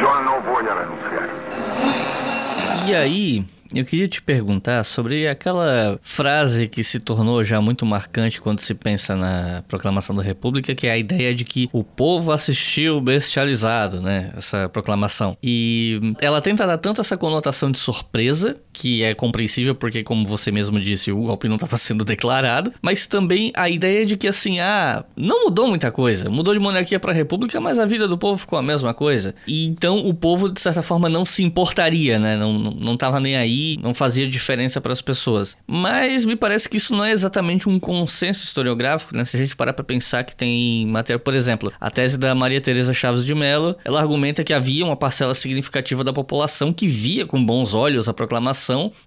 yo 0.00 0.22
no 0.22 0.40
voy 0.40 0.66
a 0.66 0.74
renunciar. 0.74 1.28
E 2.86 2.94
aí, 2.94 3.44
eu 3.74 3.84
queria 3.84 4.08
te 4.08 4.20
perguntar 4.20 4.82
sobre 4.84 5.28
aquela 5.28 5.98
frase 6.02 6.66
que 6.66 6.82
se 6.82 6.98
tornou 6.98 7.44
já 7.44 7.60
muito 7.60 7.86
marcante 7.86 8.40
quando 8.40 8.60
se 8.60 8.74
pensa 8.74 9.14
na 9.16 9.62
proclamação 9.68 10.14
da 10.14 10.22
República, 10.22 10.74
que 10.74 10.86
é 10.86 10.92
a 10.92 10.98
ideia 10.98 11.34
de 11.34 11.44
que 11.44 11.68
o 11.72 11.84
povo 11.84 12.32
assistiu 12.32 13.00
bestializado, 13.00 14.00
né? 14.00 14.32
Essa 14.36 14.68
proclamação. 14.68 15.36
E 15.42 16.00
ela 16.20 16.40
tenta 16.40 16.66
dar 16.66 16.78
tanto 16.78 17.00
essa 17.00 17.16
conotação 17.16 17.70
de 17.70 17.78
surpresa, 17.78 18.56
que 18.72 19.02
é 19.02 19.14
compreensível 19.14 19.74
porque, 19.74 20.02
como 20.02 20.26
você 20.26 20.50
mesmo 20.50 20.80
disse, 20.80 21.10
o 21.12 21.22
golpe 21.22 21.48
não 21.48 21.56
estava 21.56 21.76
sendo 21.78 22.04
declarado, 22.04 22.72
mas 22.82 23.06
também 23.06 23.52
a 23.54 23.68
ideia 23.68 24.04
de 24.06 24.16
que, 24.16 24.28
assim, 24.28 24.60
ah, 24.60 25.04
não 25.16 25.44
mudou 25.44 25.68
muita 25.68 25.90
coisa. 25.90 26.28
Mudou 26.30 26.54
de 26.54 26.60
monarquia 26.60 27.00
para 27.00 27.12
república, 27.12 27.60
mas 27.60 27.78
a 27.78 27.86
vida 27.86 28.06
do 28.06 28.18
povo 28.18 28.38
ficou 28.38 28.58
a 28.58 28.62
mesma 28.62 28.94
coisa. 28.94 29.34
E 29.46 29.66
então 29.66 29.98
o 30.06 30.14
povo, 30.14 30.48
de 30.48 30.60
certa 30.60 30.82
forma, 30.82 31.08
não 31.08 31.24
se 31.24 31.42
importaria, 31.42 32.18
né? 32.18 32.36
Não, 32.36 32.52
não, 32.52 32.70
não 32.72 32.96
tava 32.96 33.20
nem 33.20 33.36
aí 33.36 33.78
não 33.82 33.94
fazia 33.94 34.26
diferença 34.26 34.80
para 34.80 34.92
as 34.92 35.02
pessoas. 35.02 35.56
Mas 35.66 36.24
me 36.24 36.36
parece 36.36 36.68
que 36.68 36.76
isso 36.76 36.94
não 36.94 37.04
é 37.04 37.12
exatamente 37.12 37.68
um 37.68 37.78
consenso 37.78 38.44
historiográfico, 38.44 39.16
né? 39.16 39.24
Se 39.24 39.36
a 39.36 39.38
gente 39.38 39.56
parar 39.56 39.72
para 39.72 39.84
pensar 39.84 40.24
que 40.24 40.34
tem 40.34 40.86
matéria, 40.86 41.18
por 41.18 41.34
exemplo, 41.34 41.72
a 41.80 41.90
tese 41.90 42.18
da 42.18 42.34
Maria 42.34 42.60
Teresa 42.60 42.92
Chaves 42.92 43.24
de 43.24 43.34
Mello, 43.34 43.76
ela 43.84 44.00
argumenta 44.00 44.44
que 44.44 44.52
havia 44.52 44.84
uma 44.84 44.96
parcela 44.96 45.34
significativa 45.34 46.04
da 46.04 46.12
população 46.12 46.72
que 46.72 46.86
via 46.86 47.26
com 47.26 47.44
bons 47.44 47.74
olhos 47.74 48.08
a 48.08 48.14
proclamação, 48.14 48.59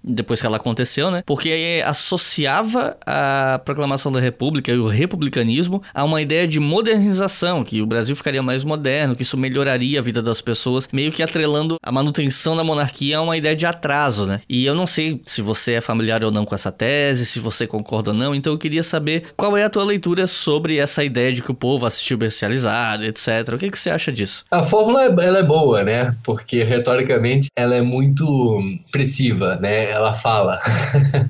depois 0.03 0.39
que 0.39 0.47
ela 0.47 0.57
aconteceu, 0.57 1.11
né? 1.11 1.23
Porque 1.25 1.81
associava 1.85 2.97
a 3.05 3.61
proclamação 3.63 4.11
da 4.11 4.19
República 4.19 4.71
e 4.71 4.77
o 4.77 4.87
republicanismo 4.87 5.81
a 5.93 6.03
uma 6.03 6.21
ideia 6.21 6.47
de 6.47 6.59
modernização, 6.59 7.63
que 7.63 7.81
o 7.81 7.85
Brasil 7.85 8.15
ficaria 8.15 8.41
mais 8.41 8.63
moderno, 8.63 9.15
que 9.15 9.21
isso 9.21 9.37
melhoraria 9.37 9.99
a 9.99 10.01
vida 10.01 10.21
das 10.21 10.41
pessoas, 10.41 10.87
meio 10.91 11.11
que 11.11 11.23
atrelando 11.23 11.77
a 11.81 11.91
manutenção 11.91 12.55
da 12.55 12.63
monarquia 12.63 13.17
a 13.17 13.21
uma 13.21 13.37
ideia 13.37 13.55
de 13.55 13.65
atraso, 13.65 14.25
né? 14.25 14.41
E 14.49 14.65
eu 14.65 14.75
não 14.75 14.87
sei 14.87 15.21
se 15.25 15.41
você 15.41 15.73
é 15.73 15.81
familiar 15.81 16.23
ou 16.23 16.31
não 16.31 16.45
com 16.45 16.55
essa 16.55 16.71
tese, 16.71 17.25
se 17.25 17.39
você 17.39 17.67
concorda 17.67 18.11
ou 18.11 18.17
não, 18.17 18.33
então 18.33 18.53
eu 18.53 18.57
queria 18.57 18.83
saber 18.83 19.23
qual 19.35 19.57
é 19.57 19.63
a 19.63 19.69
tua 19.69 19.83
leitura 19.83 20.27
sobre 20.27 20.77
essa 20.77 21.03
ideia 21.03 21.31
de 21.31 21.41
que 21.41 21.51
o 21.51 21.55
povo 21.55 21.85
assistiu 21.85 22.17
bestializado, 22.17 23.03
etc. 23.03 23.53
O 23.53 23.57
que, 23.57 23.69
que 23.69 23.79
você 23.79 23.89
acha 23.89 24.11
disso? 24.11 24.45
A 24.51 24.63
fórmula 24.63 25.03
ela 25.03 25.39
é 25.39 25.43
boa, 25.43 25.83
né? 25.83 26.15
Porque 26.23 26.63
retoricamente 26.63 27.47
ela 27.55 27.75
é 27.75 27.81
muito 27.81 28.59
expressiva, 28.85 29.42
né? 29.59 29.89
Ela 29.89 30.13
fala. 30.13 30.61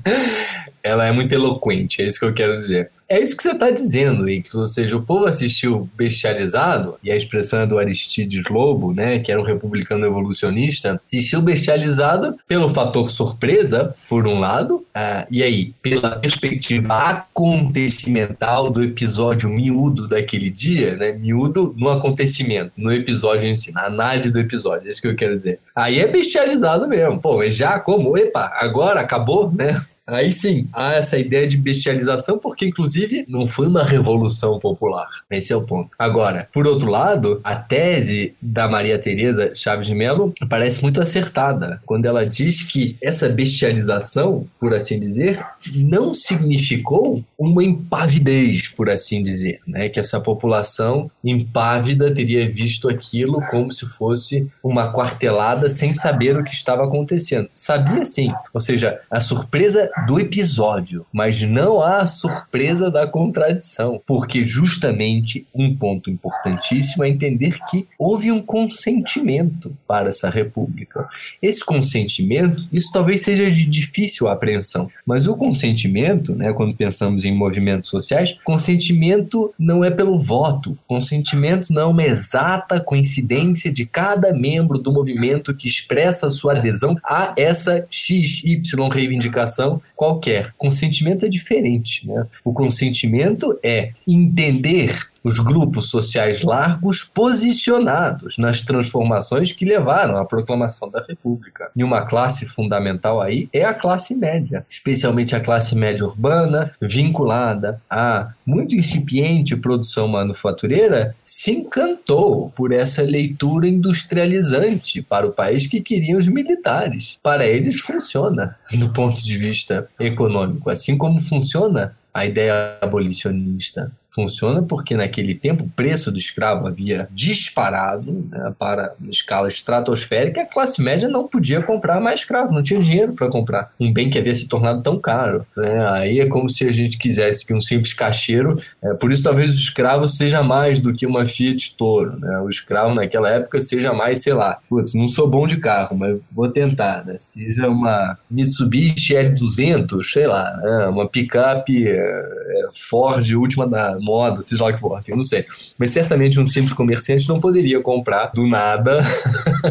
ela 0.82 1.06
é 1.06 1.12
muito 1.12 1.32
eloquente, 1.32 2.02
é 2.02 2.06
isso 2.06 2.18
que 2.18 2.26
eu 2.26 2.34
quero 2.34 2.56
dizer. 2.58 2.90
É 3.08 3.20
isso 3.20 3.36
que 3.36 3.42
você 3.42 3.52
está 3.52 3.70
dizendo, 3.70 4.28
Ix. 4.28 4.54
Ou 4.54 4.66
seja, 4.66 4.96
o 4.96 5.02
povo 5.02 5.26
assistiu 5.26 5.88
bestializado, 5.96 6.96
e 7.02 7.10
a 7.10 7.16
expressão 7.16 7.60
é 7.60 7.66
do 7.66 7.78
Aristides 7.78 8.44
Lobo, 8.48 8.92
né, 8.92 9.18
que 9.18 9.30
era 9.30 9.40
um 9.40 9.44
republicano 9.44 10.06
evolucionista, 10.06 11.00
assistiu 11.04 11.42
bestializado 11.42 12.36
pelo 12.48 12.68
fator 12.68 13.10
surpresa, 13.10 13.94
por 14.08 14.26
um 14.26 14.38
lado, 14.38 14.84
ah, 14.94 15.24
e 15.30 15.42
aí, 15.42 15.72
pela 15.82 16.16
perspectiva 16.16 16.94
acontecimental 16.94 18.70
do 18.70 18.82
episódio 18.82 19.50
miúdo 19.50 20.08
daquele 20.08 20.50
dia, 20.50 20.96
né, 20.96 21.12
miúdo 21.12 21.74
no 21.76 21.90
acontecimento, 21.90 22.72
no 22.76 22.92
episódio 22.92 23.48
em 23.48 23.56
si, 23.56 23.72
na 23.72 23.86
análise 23.86 24.32
do 24.32 24.40
episódio, 24.40 24.88
é 24.88 24.90
isso 24.90 25.02
que 25.02 25.08
eu 25.08 25.16
quero 25.16 25.34
dizer. 25.34 25.58
Aí 25.74 25.98
é 25.98 26.06
bestializado 26.06 26.88
mesmo. 26.88 27.20
Pô, 27.20 27.38
mas 27.38 27.56
já 27.56 27.78
como? 27.80 28.16
Epa, 28.16 28.52
agora 28.54 29.00
acabou, 29.00 29.50
né? 29.52 29.80
Aí 30.06 30.30
sim, 30.30 30.68
há 30.72 30.94
essa 30.94 31.18
ideia 31.18 31.48
de 31.48 31.56
bestialização, 31.56 32.38
porque 32.38 32.66
inclusive 32.66 33.24
não 33.26 33.46
foi 33.46 33.66
uma 33.66 33.82
revolução 33.82 34.58
popular. 34.58 35.08
Esse 35.30 35.52
é 35.52 35.56
o 35.56 35.62
ponto. 35.62 35.90
Agora, 35.98 36.48
por 36.52 36.66
outro 36.66 36.90
lado, 36.90 37.40
a 37.42 37.56
tese 37.56 38.34
da 38.40 38.68
Maria 38.68 38.98
Tereza 38.98 39.52
Chaves 39.54 39.86
de 39.86 39.94
Mello 39.94 40.32
parece 40.48 40.82
muito 40.82 41.00
acertada 41.00 41.80
quando 41.86 42.04
ela 42.04 42.26
diz 42.26 42.62
que 42.62 42.96
essa 43.02 43.28
bestialização, 43.28 44.46
por 44.58 44.74
assim 44.74 44.98
dizer, 44.98 45.44
não 45.74 46.12
significou 46.12 47.24
uma 47.38 47.64
impavidez, 47.64 48.68
por 48.68 48.90
assim 48.90 49.22
dizer, 49.22 49.60
né? 49.66 49.88
Que 49.88 50.00
essa 50.00 50.20
população 50.20 51.10
impávida 51.22 52.12
teria 52.12 52.50
visto 52.50 52.88
aquilo 52.88 53.40
como 53.50 53.72
se 53.72 53.86
fosse 53.86 54.46
uma 54.62 54.92
quartelada 54.92 55.70
sem 55.70 55.94
saber 55.94 56.36
o 56.36 56.44
que 56.44 56.52
estava 56.52 56.84
acontecendo. 56.84 57.48
Sabia 57.50 58.04
sim, 58.04 58.28
ou 58.52 58.60
seja, 58.60 59.00
a 59.10 59.20
surpresa 59.20 59.90
do 60.06 60.18
episódio, 60.18 61.06
mas 61.12 61.42
não 61.42 61.80
a 61.80 62.06
surpresa 62.06 62.90
da 62.90 63.06
contradição, 63.06 64.00
porque 64.06 64.44
justamente 64.44 65.46
um 65.54 65.74
ponto 65.74 66.10
importantíssimo 66.10 67.04
é 67.04 67.08
entender 67.08 67.56
que 67.70 67.86
houve 67.98 68.30
um 68.30 68.42
consentimento 68.42 69.72
para 69.86 70.08
essa 70.08 70.28
república. 70.28 71.08
Esse 71.40 71.64
consentimento, 71.64 72.66
isso 72.72 72.90
talvez 72.92 73.22
seja 73.22 73.50
de 73.50 73.64
difícil 73.64 74.28
apreensão, 74.28 74.90
mas 75.06 75.26
o 75.26 75.36
consentimento, 75.36 76.34
né, 76.34 76.52
quando 76.52 76.74
pensamos 76.74 77.24
em 77.24 77.32
movimentos 77.32 77.88
sociais, 77.88 78.36
consentimento 78.44 79.54
não 79.58 79.84
é 79.84 79.90
pelo 79.90 80.18
voto, 80.18 80.76
consentimento 80.86 81.72
não 81.72 81.82
é 81.82 81.86
uma 81.86 82.02
exata 82.04 82.80
coincidência 82.80 83.72
de 83.72 83.86
cada 83.86 84.32
membro 84.32 84.78
do 84.78 84.92
movimento 84.92 85.54
que 85.54 85.68
expressa 85.68 86.28
sua 86.28 86.52
adesão 86.52 86.96
a 87.04 87.32
essa 87.36 87.86
XY 87.90 88.88
reivindicação 88.90 89.80
qualquer. 89.96 90.52
Consentimento 90.56 91.24
é 91.24 91.28
diferente, 91.28 92.06
né? 92.06 92.26
O 92.44 92.52
consentimento 92.52 93.58
é 93.62 93.92
entender 94.06 95.08
os 95.24 95.38
grupos 95.40 95.88
sociais 95.88 96.42
largos 96.42 97.02
posicionados 97.02 98.36
nas 98.36 98.60
transformações 98.60 99.52
que 99.52 99.64
levaram 99.64 100.18
à 100.18 100.24
proclamação 100.24 100.90
da 100.90 101.02
República. 101.02 101.70
E 101.74 101.82
uma 101.82 102.02
classe 102.02 102.44
fundamental 102.44 103.22
aí 103.22 103.48
é 103.50 103.64
a 103.64 103.72
classe 103.72 104.14
média, 104.14 104.66
especialmente 104.68 105.34
a 105.34 105.40
classe 105.40 105.74
média 105.74 106.04
urbana, 106.04 106.74
vinculada 106.80 107.80
à 107.88 108.32
muito 108.44 108.76
incipiente 108.76 109.56
produção 109.56 110.06
manufatureira, 110.06 111.16
se 111.24 111.52
encantou 111.52 112.50
por 112.50 112.70
essa 112.70 113.02
leitura 113.02 113.66
industrializante 113.66 115.00
para 115.00 115.26
o 115.26 115.32
país 115.32 115.66
que 115.66 115.80
queriam 115.80 116.18
os 116.18 116.28
militares. 116.28 117.18
Para 117.22 117.46
eles 117.46 117.80
funciona 117.80 118.56
do 118.74 118.92
ponto 118.92 119.24
de 119.24 119.38
vista 119.38 119.88
econômico, 119.98 120.68
assim 120.68 120.98
como 120.98 121.18
funciona 121.20 121.96
a 122.12 122.26
ideia 122.26 122.78
abolicionista. 122.80 123.90
Funciona 124.14 124.62
porque 124.62 124.96
naquele 124.96 125.34
tempo 125.34 125.64
o 125.64 125.68
preço 125.68 126.12
do 126.12 126.18
escravo 126.18 126.66
havia 126.66 127.08
disparado 127.10 128.24
né, 128.30 128.52
para 128.58 128.94
uma 129.00 129.10
escala 129.10 129.48
estratosférica 129.48 130.42
a 130.42 130.46
classe 130.46 130.82
média 130.82 131.08
não 131.08 131.26
podia 131.26 131.62
comprar 131.62 132.00
mais 132.00 132.20
escravo, 132.20 132.52
não 132.52 132.62
tinha 132.62 132.80
dinheiro 132.80 133.12
para 133.12 133.28
comprar 133.28 133.72
um 133.80 133.92
bem 133.92 134.08
que 134.08 134.18
havia 134.18 134.34
se 134.34 134.48
tornado 134.48 134.82
tão 134.82 134.98
caro. 134.98 135.44
Né? 135.56 135.88
Aí 135.90 136.20
é 136.20 136.26
como 136.26 136.48
se 136.48 136.66
a 136.66 136.72
gente 136.72 136.98
quisesse 136.98 137.46
que 137.46 137.54
um 137.54 137.60
simples 137.60 137.92
caixeiro, 137.92 138.56
é, 138.82 138.94
por 138.94 139.10
isso 139.10 139.22
talvez 139.22 139.50
o 139.50 139.58
escravo 139.58 140.06
seja 140.06 140.42
mais 140.42 140.80
do 140.80 140.92
que 140.92 141.06
uma 141.06 141.24
Fiat 141.24 141.76
Toro. 141.76 142.18
Né? 142.18 142.38
O 142.38 142.48
escravo 142.48 142.94
naquela 142.94 143.28
época 143.28 143.58
seja 143.60 143.92
mais, 143.92 144.22
sei 144.22 144.34
lá, 144.34 144.58
putz, 144.68 144.94
não 144.94 145.08
sou 145.08 145.28
bom 145.28 145.46
de 145.46 145.56
carro, 145.56 145.96
mas 145.96 146.18
vou 146.30 146.48
tentar, 146.48 147.04
né? 147.04 147.16
seja 147.18 147.68
uma 147.68 148.18
Mitsubishi 148.30 149.14
L200, 149.14 150.04
sei 150.04 150.26
lá, 150.26 150.56
né? 150.56 150.86
uma 150.86 151.08
picape 151.08 151.88
é, 151.88 151.96
é 151.96 152.68
Ford 152.74 153.24
última 153.34 153.66
da 153.66 153.98
moda, 154.04 154.42
seja 154.42 154.64
lá 154.64 154.70
o 154.70 154.74
que 154.74 154.80
for, 154.80 155.02
eu 155.06 155.16
não 155.16 155.24
sei. 155.24 155.46
Mas 155.78 155.90
certamente 155.90 156.38
um 156.38 156.46
simples 156.46 156.74
comerciante 156.74 157.28
não 157.28 157.40
poderia 157.40 157.80
comprar 157.80 158.26
do 158.26 158.46
nada 158.46 159.02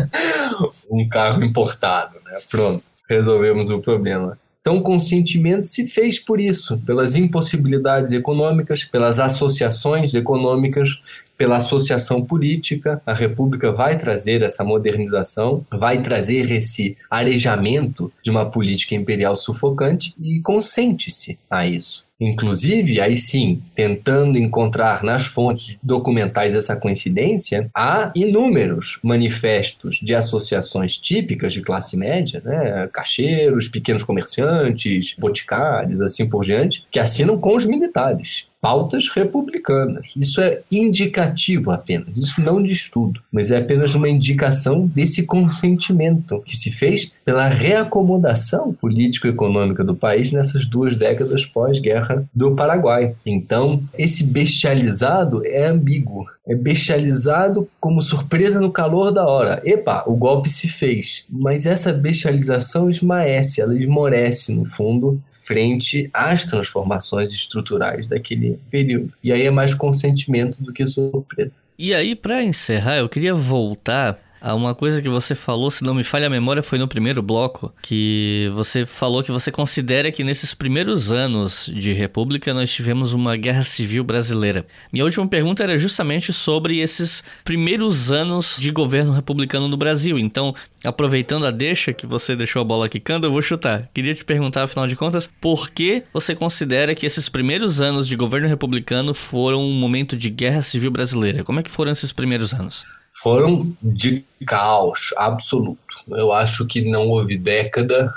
um 0.90 1.08
carro 1.08 1.44
importado, 1.44 2.18
né? 2.26 2.40
Pronto, 2.50 2.84
resolvemos 3.08 3.70
o 3.70 3.80
problema. 3.80 4.38
Então, 4.64 4.78
o 4.78 4.82
consentimento 4.82 5.64
se 5.64 5.86
fez 5.88 6.18
por 6.18 6.40
isso, 6.40 6.80
pelas 6.86 7.18
impossibilidades 7.18 8.14
econômicas, 8.14 8.86
pelas 8.86 9.20
associações 9.20 10.14
econômicas, 10.14 11.02
pela 11.38 11.58
associação 11.58 12.24
política. 12.24 13.02
A 13.06 13.14
República 13.14 13.74
vai 13.74 14.00
trazer 14.00 14.42
essa 14.42 14.64
modernização, 14.64 15.66
vai 15.70 16.02
trazer 16.02 16.50
esse 16.50 16.98
arejamento 17.12 18.10
de 18.24 18.32
uma 18.32 18.50
política 18.50 18.96
imperial 18.96 19.36
sufocante 19.36 20.16
e 20.18 20.40
consente-se 20.40 21.38
a 21.52 21.68
isso. 21.68 22.06
Inclusive, 22.24 23.02
aí 23.02 23.18
sim, 23.18 23.62
tentando 23.76 24.38
encontrar 24.38 25.04
nas 25.04 25.26
fontes 25.26 25.78
documentais 25.84 26.56
essa 26.56 26.76
coincidência, 26.76 27.70
há 27.76 28.12
inúmeros 28.16 29.00
manifestos 29.04 29.98
de 29.98 30.16
associações 30.16 30.98
típicas 30.98 31.52
de 31.52 31.62
classe 31.62 31.98
média, 31.98 32.42
né? 32.44 32.88
cacheiros, 32.92 33.68
pequenos 33.68 34.04
comerciantes, 34.04 35.16
boticários, 35.18 36.02
assim 36.02 36.28
por 36.28 36.44
diante, 36.44 36.86
que 36.90 37.00
assinam 37.00 37.38
com 37.38 37.56
os 37.56 37.66
militares 37.66 38.46
pautas 38.64 39.10
republicanas. 39.10 40.08
Isso 40.16 40.40
é 40.40 40.62
indicativo 40.72 41.70
apenas, 41.70 42.16
isso 42.16 42.40
não 42.40 42.64
diz 42.64 42.90
tudo, 42.90 43.20
mas 43.30 43.52
é 43.52 43.58
apenas 43.58 43.94
uma 43.94 44.08
indicação 44.08 44.88
desse 44.88 45.26
consentimento 45.26 46.42
que 46.46 46.56
se 46.56 46.72
fez 46.72 47.12
pela 47.26 47.50
reacomodação 47.50 48.72
político-econômica 48.72 49.84
do 49.84 49.94
país 49.94 50.32
nessas 50.32 50.66
duas 50.66 50.96
décadas 50.96 51.46
pós-guerra 51.46 52.24
do 52.34 52.56
Paraguai. 52.56 53.14
Então, 53.26 53.84
esse 53.98 54.24
bestializado 54.24 55.46
é 55.46 55.66
ambíguo. 55.66 56.26
É 56.48 56.56
bestializado 56.56 57.68
como 57.82 58.00
surpresa 58.00 58.62
no 58.62 58.72
calor 58.72 59.12
da 59.12 59.26
hora. 59.26 59.62
Epa, 59.66 60.04
o 60.08 60.16
golpe 60.16 60.50
se 60.50 60.70
fez. 60.70 61.26
Mas 61.30 61.66
essa 61.66 61.92
bestialização 61.92 62.90
esmaece, 62.90 63.60
ela 63.60 63.78
esmorece 63.78 64.54
no 64.54 64.64
fundo 64.64 65.22
frente 65.44 66.10
às 66.14 66.46
transformações 66.46 67.32
estruturais 67.32 68.08
daquele 68.08 68.60
período. 68.72 69.14
E 69.24 69.32
aí 69.32 69.44
é 69.44 69.52
mais 69.52 69.74
consentimento 69.74 70.64
do 70.64 70.74
que 70.74 70.86
surpresa. 70.88 71.62
E 71.78 71.94
aí, 71.94 72.16
para 72.16 72.44
encerrar, 72.44 72.98
eu 72.98 73.10
queria 73.10 73.34
voltar 73.36 74.20
uma 74.52 74.76
coisa 74.76 75.02
que 75.02 75.08
você 75.08 75.36
falou, 75.36 75.72
se 75.72 75.84
não 75.84 75.94
me 75.94 76.04
falha 76.04 76.28
a 76.28 76.30
memória, 76.30 76.62
foi 76.62 76.78
no 76.78 76.88
primeiro 76.88 77.22
bloco, 77.22 77.74
que 77.82 78.52
você 78.54 78.86
falou 78.86 79.24
que 79.24 79.32
você 79.32 79.52
considera 79.52 80.12
que 80.12 80.24
nesses 80.24 80.54
primeiros 80.54 81.12
anos 81.12 81.72
de 81.74 81.94
República 81.94 82.54
nós 82.54 82.74
tivemos 82.74 83.14
uma 83.14 83.38
guerra 83.38 83.64
civil 83.64 84.04
brasileira. 84.04 84.66
Minha 84.92 85.06
última 85.06 85.28
pergunta 85.28 85.64
era 85.64 85.78
justamente 85.78 86.34
sobre 86.34 86.80
esses 86.80 87.24
primeiros 87.46 88.12
anos 88.12 88.58
de 88.60 88.72
governo 88.72 89.14
republicano 89.14 89.68
no 89.68 89.78
Brasil. 89.78 90.20
Então, 90.20 90.54
aproveitando 90.84 91.46
a 91.46 91.52
deixa 91.52 91.94
que 91.94 92.06
você 92.06 92.36
deixou 92.36 92.62
a 92.62 92.66
bola 92.66 92.90
quicando, 92.90 93.28
eu 93.28 93.32
vou 93.32 93.42
chutar. 93.42 93.90
Queria 93.94 94.14
te 94.14 94.26
perguntar, 94.26 94.64
afinal 94.64 94.88
de 94.88 94.96
contas, 94.96 95.30
por 95.40 95.70
que 95.70 96.04
você 96.14 96.36
considera 96.36 96.94
que 96.94 97.06
esses 97.06 97.30
primeiros 97.30 97.82
anos 97.82 98.08
de 98.08 98.16
governo 98.18 98.48
republicano 98.48 99.14
foram 99.14 99.64
um 99.64 99.74
momento 99.74 100.18
de 100.18 100.30
guerra 100.30 100.62
civil 100.62 100.92
brasileira? 100.92 101.44
Como 101.44 101.60
é 101.60 101.64
que 101.64 101.72
foram 101.72 101.92
esses 101.92 102.12
primeiros 102.12 102.54
anos? 102.54 102.84
Foram 103.24 103.74
de 103.82 104.26
caos 104.46 105.14
absoluto. 105.16 105.80
Eu 106.10 106.34
acho 106.34 106.68
que 106.68 106.82
não 106.84 107.08
houve 107.08 107.38
década, 107.38 108.14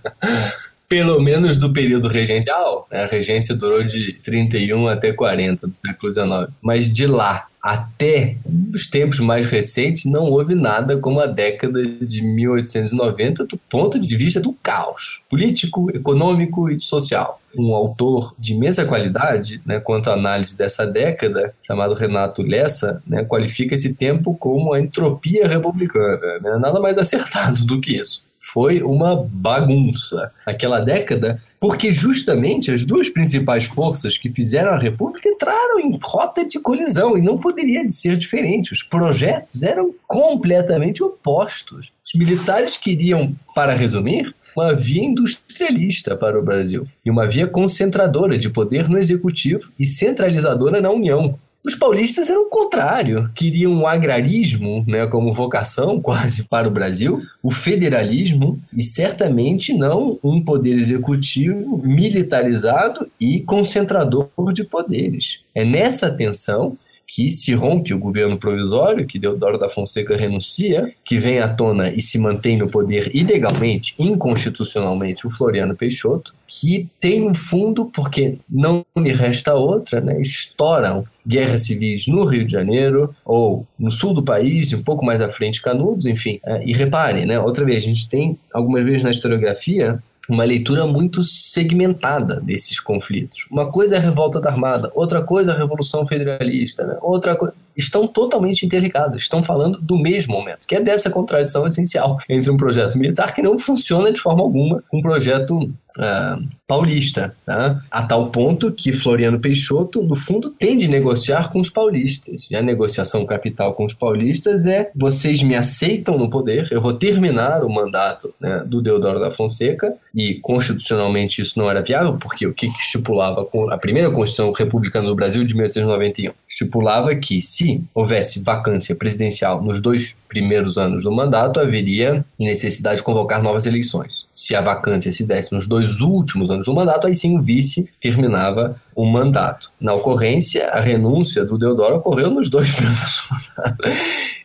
pelo 0.88 1.20
menos 1.20 1.58
do 1.58 1.70
período 1.70 2.08
regencial. 2.08 2.88
Né? 2.90 3.04
A 3.04 3.06
regência 3.06 3.54
durou 3.54 3.84
de 3.84 4.14
31 4.14 4.88
até 4.88 5.12
40 5.12 5.66
do 5.66 5.72
século 5.74 6.10
XIX. 6.10 6.50
Mas 6.62 6.90
de 6.90 7.06
lá 7.06 7.49
até 7.62 8.36
os 8.72 8.88
tempos 8.88 9.20
mais 9.20 9.46
recentes, 9.46 10.04
não 10.04 10.24
houve 10.24 10.54
nada 10.54 10.96
como 10.96 11.20
a 11.20 11.26
década 11.26 11.82
de 11.84 12.22
1890 12.22 13.44
do 13.44 13.56
ponto 13.56 13.98
de 13.98 14.16
vista 14.16 14.40
do 14.40 14.52
caos 14.52 15.22
político, 15.28 15.90
econômico 15.94 16.70
e 16.70 16.78
social. 16.78 17.40
Um 17.56 17.74
autor 17.74 18.34
de 18.38 18.54
imensa 18.54 18.84
qualidade, 18.84 19.60
né, 19.66 19.80
quanto 19.80 20.08
à 20.08 20.14
análise 20.14 20.56
dessa 20.56 20.86
década, 20.86 21.52
chamado 21.62 21.94
Renato 21.94 22.42
Lessa, 22.42 23.02
né, 23.06 23.24
qualifica 23.24 23.74
esse 23.74 23.92
tempo 23.94 24.34
como 24.38 24.72
a 24.72 24.80
entropia 24.80 25.48
republicana. 25.48 26.38
Né, 26.40 26.58
nada 26.58 26.78
mais 26.78 26.96
acertado 26.96 27.64
do 27.66 27.80
que 27.80 28.00
isso 28.00 28.24
foi 28.40 28.82
uma 28.82 29.22
bagunça. 29.30 30.32
Aquela 30.46 30.80
década 30.80 31.40
porque 31.60 31.92
justamente 31.92 32.72
as 32.72 32.84
duas 32.84 33.10
principais 33.10 33.64
forças 33.64 34.16
que 34.16 34.30
fizeram 34.30 34.72
a 34.72 34.78
República 34.78 35.28
entraram 35.28 35.78
em 35.78 35.98
rota 36.02 36.42
de 36.42 36.58
colisão 36.58 37.18
e 37.18 37.20
não 37.20 37.36
poderia 37.36 37.88
ser 37.90 38.16
diferente. 38.16 38.72
Os 38.72 38.82
projetos 38.82 39.62
eram 39.62 39.94
completamente 40.06 41.02
opostos. 41.02 41.92
Os 42.02 42.18
militares 42.18 42.78
queriam, 42.78 43.36
para 43.54 43.74
resumir, 43.74 44.34
uma 44.56 44.74
via 44.74 45.04
industrialista 45.04 46.16
para 46.16 46.38
o 46.38 46.42
Brasil 46.42 46.86
e 47.04 47.10
uma 47.10 47.28
via 47.28 47.46
concentradora 47.46 48.38
de 48.38 48.48
poder 48.48 48.88
no 48.88 48.98
executivo 48.98 49.70
e 49.78 49.84
centralizadora 49.84 50.80
na 50.80 50.90
União. 50.90 51.38
Os 51.62 51.74
paulistas 51.74 52.30
eram 52.30 52.44
o 52.44 52.48
contrário, 52.48 53.30
queriam 53.34 53.82
o 53.82 53.86
agrarismo 53.86 54.82
né, 54.86 55.06
como 55.06 55.32
vocação 55.32 56.00
quase 56.02 56.44
para 56.44 56.66
o 56.66 56.70
Brasil, 56.70 57.22
o 57.42 57.50
federalismo 57.50 58.58
e 58.74 58.82
certamente 58.82 59.74
não 59.74 60.18
um 60.24 60.42
poder 60.42 60.76
executivo 60.76 61.78
militarizado 61.78 63.10
e 63.20 63.40
concentrador 63.40 64.30
de 64.52 64.64
poderes. 64.64 65.40
É 65.54 65.64
nessa 65.64 66.10
tensão 66.10 66.76
que 67.10 67.28
se 67.28 67.52
rompe 67.54 67.92
o 67.92 67.98
governo 67.98 68.38
provisório, 68.38 69.04
que 69.04 69.18
Deodoro 69.18 69.58
da 69.58 69.68
Fonseca 69.68 70.16
renuncia, 70.16 70.94
que 71.04 71.18
vem 71.18 71.40
à 71.40 71.48
tona 71.48 71.90
e 71.90 72.00
se 72.00 72.20
mantém 72.20 72.56
no 72.56 72.68
poder 72.68 73.10
ilegalmente, 73.12 73.96
inconstitucionalmente, 73.98 75.26
o 75.26 75.30
Floriano 75.30 75.74
Peixoto, 75.74 76.32
que 76.46 76.88
tem 77.00 77.28
um 77.28 77.34
fundo, 77.34 77.86
porque 77.86 78.38
não 78.48 78.84
lhe 78.96 79.12
resta 79.12 79.54
outra, 79.54 80.00
né? 80.00 80.20
estouram 80.22 81.04
guerras 81.26 81.64
civis 81.64 82.06
no 82.06 82.24
Rio 82.24 82.44
de 82.44 82.52
Janeiro 82.52 83.12
ou 83.24 83.66
no 83.76 83.90
sul 83.90 84.14
do 84.14 84.22
país, 84.22 84.72
um 84.72 84.82
pouco 84.82 85.04
mais 85.04 85.20
à 85.20 85.28
frente 85.28 85.60
Canudos, 85.60 86.06
enfim. 86.06 86.38
É, 86.46 86.64
e 86.64 86.72
reparem, 86.72 87.26
né? 87.26 87.40
outra 87.40 87.64
vez, 87.64 87.82
a 87.82 87.86
gente 87.86 88.08
tem 88.08 88.38
algumas 88.52 88.84
vezes 88.84 89.02
na 89.02 89.10
historiografia 89.10 90.00
uma 90.30 90.44
leitura 90.44 90.86
muito 90.86 91.22
segmentada 91.24 92.40
desses 92.40 92.80
conflitos. 92.80 93.46
Uma 93.50 93.70
coisa 93.70 93.96
é 93.96 93.98
a 93.98 94.02
revolta 94.02 94.40
da 94.40 94.50
Armada, 94.50 94.90
outra 94.94 95.22
coisa 95.22 95.52
é 95.52 95.54
a 95.54 95.58
Revolução 95.58 96.06
Federalista, 96.06 96.86
né? 96.86 96.96
outra 97.02 97.36
coisa 97.36 97.54
estão 97.76 98.06
totalmente 98.06 98.66
interligadas, 98.66 99.22
estão 99.22 99.42
falando 99.42 99.78
do 99.80 99.96
mesmo 99.96 100.34
momento, 100.34 100.66
que 100.66 100.74
é 100.74 100.80
dessa 100.80 101.10
contradição 101.10 101.66
essencial 101.66 102.18
entre 102.28 102.50
um 102.50 102.56
projeto 102.56 102.98
militar 102.98 103.34
que 103.34 103.42
não 103.42 103.58
funciona 103.58 104.12
de 104.12 104.20
forma 104.20 104.42
alguma 104.42 104.82
um 104.92 105.00
projeto 105.00 105.72
uh, 105.98 106.42
paulista, 106.66 107.34
tá? 107.44 107.82
a 107.90 108.02
tal 108.02 108.30
ponto 108.30 108.72
que 108.72 108.92
Floriano 108.92 109.40
Peixoto, 109.40 110.02
no 110.02 110.16
fundo, 110.16 110.50
tem 110.50 110.76
de 110.76 110.88
negociar 110.88 111.50
com 111.52 111.58
os 111.58 111.70
paulistas. 111.70 112.46
E 112.50 112.56
a 112.56 112.62
negociação 112.62 113.24
capital 113.26 113.74
com 113.74 113.84
os 113.84 113.94
paulistas 113.94 114.66
é: 114.66 114.90
vocês 114.94 115.42
me 115.42 115.56
aceitam 115.56 116.16
no 116.18 116.30
poder, 116.30 116.68
eu 116.70 116.80
vou 116.80 116.92
terminar 116.92 117.64
o 117.64 117.68
mandato 117.68 118.32
né, 118.40 118.62
do 118.66 118.80
Deodoro 118.80 119.20
da 119.20 119.30
Fonseca, 119.30 119.94
e 120.14 120.38
constitucionalmente 120.40 121.42
isso 121.42 121.58
não 121.58 121.70
era 121.70 121.82
viável, 121.82 122.18
porque 122.18 122.46
o 122.46 122.54
que 122.54 122.66
estipulava 122.66 123.48
a 123.70 123.78
primeira 123.78 124.10
Constituição 124.10 124.52
Republicana 124.52 125.08
do 125.08 125.14
Brasil 125.14 125.44
de 125.44 125.54
1891 125.54 126.32
estipulava 126.48 127.14
que 127.14 127.40
se 127.40 127.82
houvesse 127.94 128.42
vacância 128.42 128.94
presidencial 128.94 129.62
nos 129.62 129.80
dois 129.80 130.16
primeiros 130.28 130.78
anos 130.78 131.04
do 131.04 131.12
mandato, 131.12 131.60
haveria 131.60 132.24
necessidade 132.38 132.98
de 132.98 133.02
convocar 133.02 133.42
novas 133.42 133.66
eleições. 133.66 134.26
Se 134.40 134.54
a 134.54 134.62
vacância 134.62 135.12
se 135.12 135.26
desse 135.26 135.52
nos 135.52 135.66
dois 135.66 136.00
últimos 136.00 136.50
anos 136.50 136.64
do 136.64 136.72
mandato, 136.72 137.06
aí 137.06 137.14
sim 137.14 137.36
o 137.36 137.42
vice 137.42 137.90
terminava 138.00 138.80
o 138.96 139.04
mandato. 139.04 139.70
Na 139.78 139.92
ocorrência, 139.92 140.70
a 140.70 140.80
renúncia 140.80 141.44
do 141.44 141.58
Deodoro 141.58 141.96
ocorreu 141.96 142.30
nos 142.30 142.48
dois 142.48 142.72
primeiros 142.72 143.02
anos 143.02 143.20
do 143.28 143.34
mandato. 143.34 143.98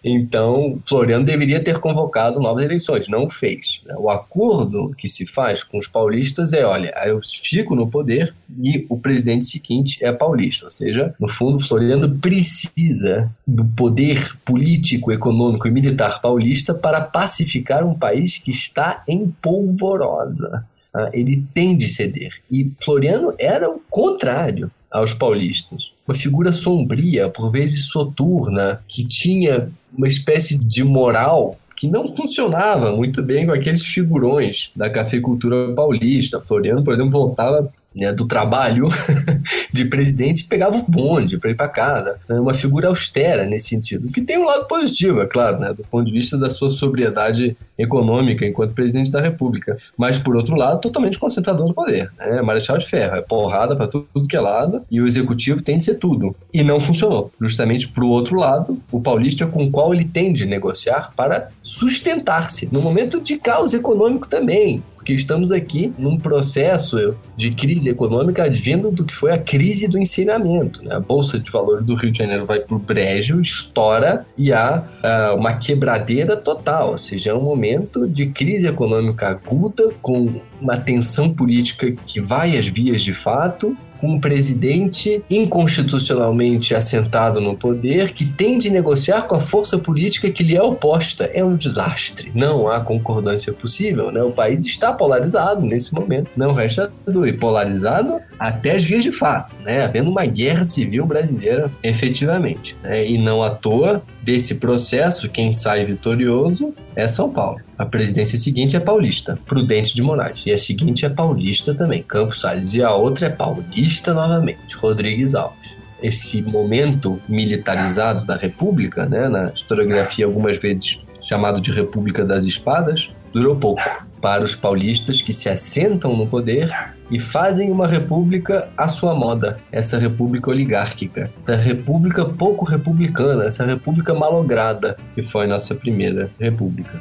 Então, 0.07 0.79
Floriano 0.85 1.25
deveria 1.25 1.59
ter 1.59 1.79
convocado 1.79 2.39
novas 2.39 2.63
eleições, 2.63 3.07
não 3.07 3.27
fez. 3.27 3.81
O 3.97 4.07
acordo 4.07 4.93
que 4.95 5.07
se 5.07 5.25
faz 5.25 5.63
com 5.63 5.79
os 5.79 5.87
paulistas 5.87 6.53
é: 6.53 6.63
olha, 6.63 6.93
eu 7.07 7.19
fico 7.23 7.75
no 7.75 7.89
poder 7.89 8.31
e 8.61 8.85
o 8.87 8.99
presidente 8.99 9.45
seguinte 9.45 9.97
é 10.05 10.11
paulista. 10.11 10.65
Ou 10.65 10.71
seja, 10.71 11.15
no 11.19 11.27
fundo, 11.27 11.59
Floriano 11.59 12.19
precisa 12.19 13.31
do 13.47 13.65
poder 13.65 14.37
político, 14.45 15.11
econômico 15.11 15.67
e 15.67 15.71
militar 15.71 16.21
paulista 16.21 16.75
para 16.75 17.01
pacificar 17.01 17.83
um 17.83 17.95
país 17.95 18.37
que 18.37 18.51
está 18.51 19.03
em 19.09 19.33
polvorosa. 19.41 20.67
Ah, 20.93 21.09
ele 21.13 21.43
tem 21.51 21.75
de 21.75 21.87
ceder. 21.87 22.35
E 22.51 22.71
Floriano 22.79 23.33
era 23.39 23.67
o 23.71 23.81
contrário 23.89 24.69
aos 24.91 25.15
paulistas. 25.15 25.94
Uma 26.07 26.15
figura 26.15 26.51
sombria, 26.51 27.29
por 27.29 27.49
vezes 27.51 27.87
soturna, 27.87 28.81
que 28.87 29.05
tinha 29.05 29.69
uma 29.95 30.07
espécie 30.07 30.57
de 30.57 30.83
moral 30.83 31.57
que 31.75 31.87
não 31.87 32.15
funcionava 32.15 32.95
muito 32.95 33.21
bem 33.21 33.45
com 33.45 33.51
aqueles 33.51 33.85
figurões 33.85 34.71
da 34.75 34.89
cafeicultura 34.89 35.73
paulista. 35.73 36.39
Floriano, 36.39 36.83
por 36.83 36.93
exemplo, 36.93 37.11
voltava 37.11 37.71
né, 37.95 38.11
do 38.11 38.27
trabalho 38.27 38.87
de 39.71 39.85
presidente 39.85 40.45
pegava 40.45 40.77
o 40.77 40.83
bonde 40.83 41.37
para 41.37 41.51
ir 41.51 41.55
para 41.55 41.69
casa. 41.69 42.17
Né, 42.27 42.39
uma 42.39 42.53
figura 42.53 42.89
austera 42.89 43.45
nesse 43.45 43.69
sentido, 43.69 44.11
que 44.11 44.21
tem 44.21 44.37
um 44.37 44.45
lado 44.45 44.67
positivo, 44.67 45.21
é 45.21 45.25
claro, 45.25 45.59
né, 45.59 45.73
do 45.73 45.83
ponto 45.83 46.05
de 46.05 46.11
vista 46.11 46.37
da 46.37 46.49
sua 46.49 46.69
sobriedade 46.69 47.55
econômica 47.77 48.45
enquanto 48.45 48.73
presidente 48.73 49.11
da 49.11 49.21
República. 49.21 49.77
Mas, 49.97 50.17
por 50.17 50.35
outro 50.35 50.55
lado, 50.55 50.81
totalmente 50.81 51.19
concentrador 51.19 51.67
do 51.67 51.73
poder. 51.73 52.11
Né, 52.17 52.41
Marechal 52.41 52.77
de 52.77 52.85
Ferro, 52.85 53.15
é 53.15 53.21
porrada 53.21 53.75
para 53.75 53.87
tudo, 53.87 54.07
tudo 54.13 54.27
que 54.27 54.35
é 54.35 54.41
lado, 54.41 54.81
e 54.89 55.01
o 55.01 55.07
executivo 55.07 55.61
tem 55.61 55.77
de 55.77 55.83
ser 55.83 55.95
tudo. 55.95 56.35
E 56.53 56.63
não 56.63 56.79
funcionou. 56.79 57.31
Justamente 57.39 57.87
para 57.87 58.03
o 58.03 58.09
outro 58.09 58.37
lado, 58.37 58.77
o 58.91 59.01
paulista 59.01 59.47
com 59.47 59.65
o 59.65 59.71
qual 59.71 59.93
ele 59.93 60.05
tem 60.05 60.33
de 60.33 60.45
negociar 60.45 61.11
para 61.15 61.49
sustentar-se 61.61 62.69
no 62.71 62.81
momento 62.81 63.21
de 63.21 63.37
caos 63.37 63.73
econômico 63.73 64.27
também 64.27 64.83
porque 65.05 65.13
estamos 65.13 65.51
aqui 65.51 65.93
num 65.99 66.17
processo 66.17 67.15
de 67.37 67.51
crise 67.51 67.91
econômica 67.91 68.45
advindo 68.45 68.89
do 68.89 69.05
que 69.05 69.13
foi 69.13 69.31
a 69.31 69.37
crise 69.37 69.87
do 69.87 69.99
ensinamento. 69.99 70.83
Né? 70.83 70.95
A 70.95 70.99
Bolsa 70.99 71.39
de 71.39 71.51
Valores 71.51 71.85
do 71.85 71.93
Rio 71.93 72.11
de 72.11 72.17
Janeiro 72.17 72.43
vai 72.43 72.59
para 72.59 72.75
o 72.75 72.79
brejo, 72.79 73.39
estoura 73.39 74.25
e 74.35 74.51
há 74.51 74.83
uh, 75.03 75.35
uma 75.35 75.57
quebradeira 75.57 76.35
total, 76.35 76.93
ou 76.93 76.97
seja, 76.97 77.29
é 77.29 77.33
um 77.35 77.43
momento 77.43 78.07
de 78.07 78.31
crise 78.31 78.65
econômica 78.65 79.27
aguda, 79.27 79.93
com 80.01 80.41
uma 80.61 80.77
tensão 80.77 81.33
política 81.33 81.91
que 82.05 82.19
vai 82.19 82.57
às 82.57 82.67
vias 82.67 83.01
de 83.01 83.13
fato, 83.13 83.77
um 84.01 84.19
presidente 84.19 85.23
inconstitucionalmente 85.29 86.75
assentado 86.75 87.41
no 87.41 87.55
poder 87.55 88.11
que 88.11 88.25
tem 88.25 88.57
de 88.57 88.69
negociar 88.69 89.23
com 89.23 89.35
a 89.35 89.39
força 89.39 89.77
política 89.77 90.29
que 90.29 90.43
lhe 90.43 90.55
é 90.55 90.61
oposta. 90.61 91.25
É 91.33 91.43
um 91.43 91.55
desastre. 91.55 92.31
Não 92.33 92.67
há 92.69 92.79
concordância 92.79 93.51
possível. 93.51 94.11
Né? 94.11 94.21
O 94.21 94.31
país 94.31 94.65
está 94.65 94.93
polarizado 94.93 95.61
nesse 95.61 95.93
momento. 95.93 96.29
Não 96.35 96.53
resta 96.53 96.91
dúvida. 97.05 97.25
E 97.25 97.33
polarizado 97.33 98.19
até 98.37 98.73
as 98.73 98.83
vias 98.83 99.03
de 99.03 99.11
fato, 99.11 99.55
né? 99.63 99.83
havendo 99.83 100.11
uma 100.11 100.25
guerra 100.25 100.63
civil 100.63 101.05
brasileira 101.05 101.71
efetivamente. 101.81 102.75
Né? 102.83 103.07
E 103.09 103.17
não 103.17 103.41
à 103.41 103.49
toa, 103.49 104.03
desse 104.25 104.55
processo, 104.55 105.29
quem 105.29 105.53
sai 105.53 105.85
vitorioso 105.85 106.73
é 106.95 107.07
São 107.07 107.31
Paulo. 107.31 107.61
A 107.77 107.85
presidência 107.85 108.39
seguinte 108.39 108.75
é 108.75 108.79
paulista, 108.79 109.37
Prudente 109.45 109.93
de 109.93 110.01
Moraes. 110.01 110.41
E 110.47 110.51
a 110.51 110.57
seguinte 110.57 111.05
é 111.05 111.09
paulista 111.09 111.75
também, 111.75 112.01
Campos 112.01 112.41
Salles. 112.41 112.73
E 112.73 112.81
a 112.81 112.91
outra 112.91 113.27
é 113.27 113.29
paulista 113.29 114.15
novamente, 114.15 114.75
Rodrigues 114.75 115.35
Alves. 115.35 115.75
Esse 116.01 116.41
momento 116.41 117.21
militarizado 117.29 118.25
da 118.25 118.35
República, 118.35 119.05
né, 119.05 119.29
na 119.29 119.51
historiografia 119.51 120.25
algumas 120.25 120.57
vezes 120.57 120.99
chamado 121.21 121.61
de 121.61 121.71
República 121.71 122.25
das 122.25 122.45
Espadas, 122.45 123.09
durou 123.31 123.55
pouco 123.55 123.81
para 124.25 124.43
os 124.43 124.55
paulistas 124.55 125.21
que 125.21 125.31
se 125.31 125.47
assentam 125.47 126.17
no 126.17 126.25
poder 126.25 126.75
e 127.11 127.19
fazem 127.19 127.71
uma 127.71 127.87
república 127.87 128.67
à 128.75 128.87
sua 128.87 129.13
moda, 129.13 129.59
essa 129.71 129.99
república 129.99 130.49
oligárquica, 130.49 131.29
essa 131.47 131.61
república 131.61 132.25
pouco 132.25 132.65
republicana, 132.65 133.45
essa 133.45 133.63
república 133.63 134.15
malograda 134.15 134.97
que 135.13 135.21
foi 135.21 135.45
nossa 135.45 135.75
primeira 135.75 136.31
república. 136.39 136.99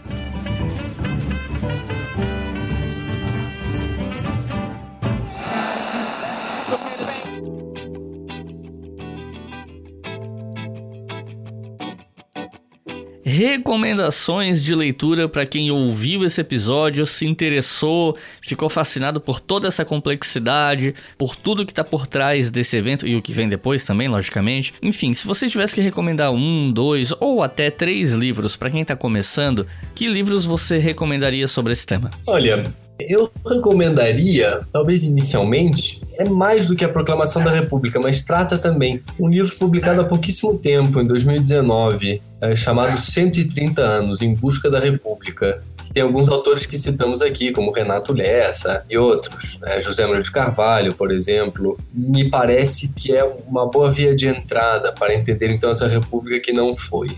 Recomendações 13.35 14.63
de 14.63 14.75
leitura 14.75 15.29
para 15.29 15.45
quem 15.45 15.69
ouviu 15.71 16.25
esse 16.25 16.41
episódio, 16.41 17.05
se 17.05 17.27
interessou, 17.27 18.17
ficou 18.41 18.71
fascinado 18.71 19.21
por 19.21 19.41
toda 19.41 19.67
essa 19.67 19.85
complexidade, 19.85 20.95
por 21.19 21.35
tudo 21.35 21.67
que 21.67 21.73
está 21.73 21.83
por 21.83 22.07
trás 22.07 22.53
desse 22.53 22.77
evento 22.77 23.07
e 23.07 23.17
o 23.17 23.23
que 23.23 23.33
vem 23.33 23.49
depois 23.49 23.83
também, 23.83 24.07
logicamente. 24.07 24.73
Enfim, 24.81 25.13
se 25.13 25.27
você 25.27 25.49
tivesse 25.49 25.75
que 25.75 25.81
recomendar 25.81 26.33
um, 26.33 26.71
dois 26.71 27.13
ou 27.19 27.43
até 27.43 27.71
três 27.71 28.13
livros 28.13 28.57
para 28.57 28.71
quem 28.71 28.83
está 28.83 28.95
começando, 28.95 29.67
que 29.95 30.07
livros 30.07 30.45
você 30.45 30.79
recomendaria 30.79 31.49
sobre 31.49 31.73
esse 31.73 31.85
tema? 31.85 32.11
Olha, 32.27 32.73
eu 32.99 33.31
recomendaria, 33.45 34.61
talvez 34.73 35.05
inicialmente, 35.05 36.01
é 36.17 36.29
mais 36.29 36.67
do 36.67 36.77
que 36.77 36.85
a 36.85 36.89
Proclamação 36.89 37.43
da 37.43 37.51
República, 37.51 37.99
mas 38.01 38.23
trata 38.23 38.57
também 38.57 39.03
um 39.19 39.29
livro 39.29 39.55
publicado 39.57 40.01
há 40.01 40.05
pouquíssimo 40.05 40.57
tempo, 40.57 41.01
em 41.01 41.07
2019, 41.07 42.23
é, 42.41 42.55
chamado 42.55 42.97
130 42.97 43.83
anos 43.83 44.23
em 44.23 44.35
busca 44.35 44.71
da 44.71 44.79
República. 44.79 45.61
Tem 45.93 46.03
alguns 46.03 46.29
autores 46.29 46.67
que 46.67 46.77
citamos 46.77 47.23
aqui, 47.23 47.53
como 47.53 47.71
Renato 47.71 48.13
Lessa 48.13 48.85
e 48.91 48.99
outros. 48.99 49.59
Né? 49.61 49.81
José 49.81 50.03
Manuel 50.03 50.23
de 50.23 50.33
Carvalho, 50.33 50.95
por 50.95 51.13
exemplo. 51.13 51.77
Me 51.93 52.29
parece 52.29 52.89
que 52.89 53.15
é 53.15 53.25
uma 53.47 53.71
boa 53.71 53.93
via 53.93 54.15
de 54.15 54.27
entrada 54.27 54.93
para 54.93 55.15
entender 55.15 55.53
então 55.53 55.71
essa 55.71 55.87
república 55.87 56.41
que 56.41 56.53
não 56.53 56.77
foi. 56.77 57.17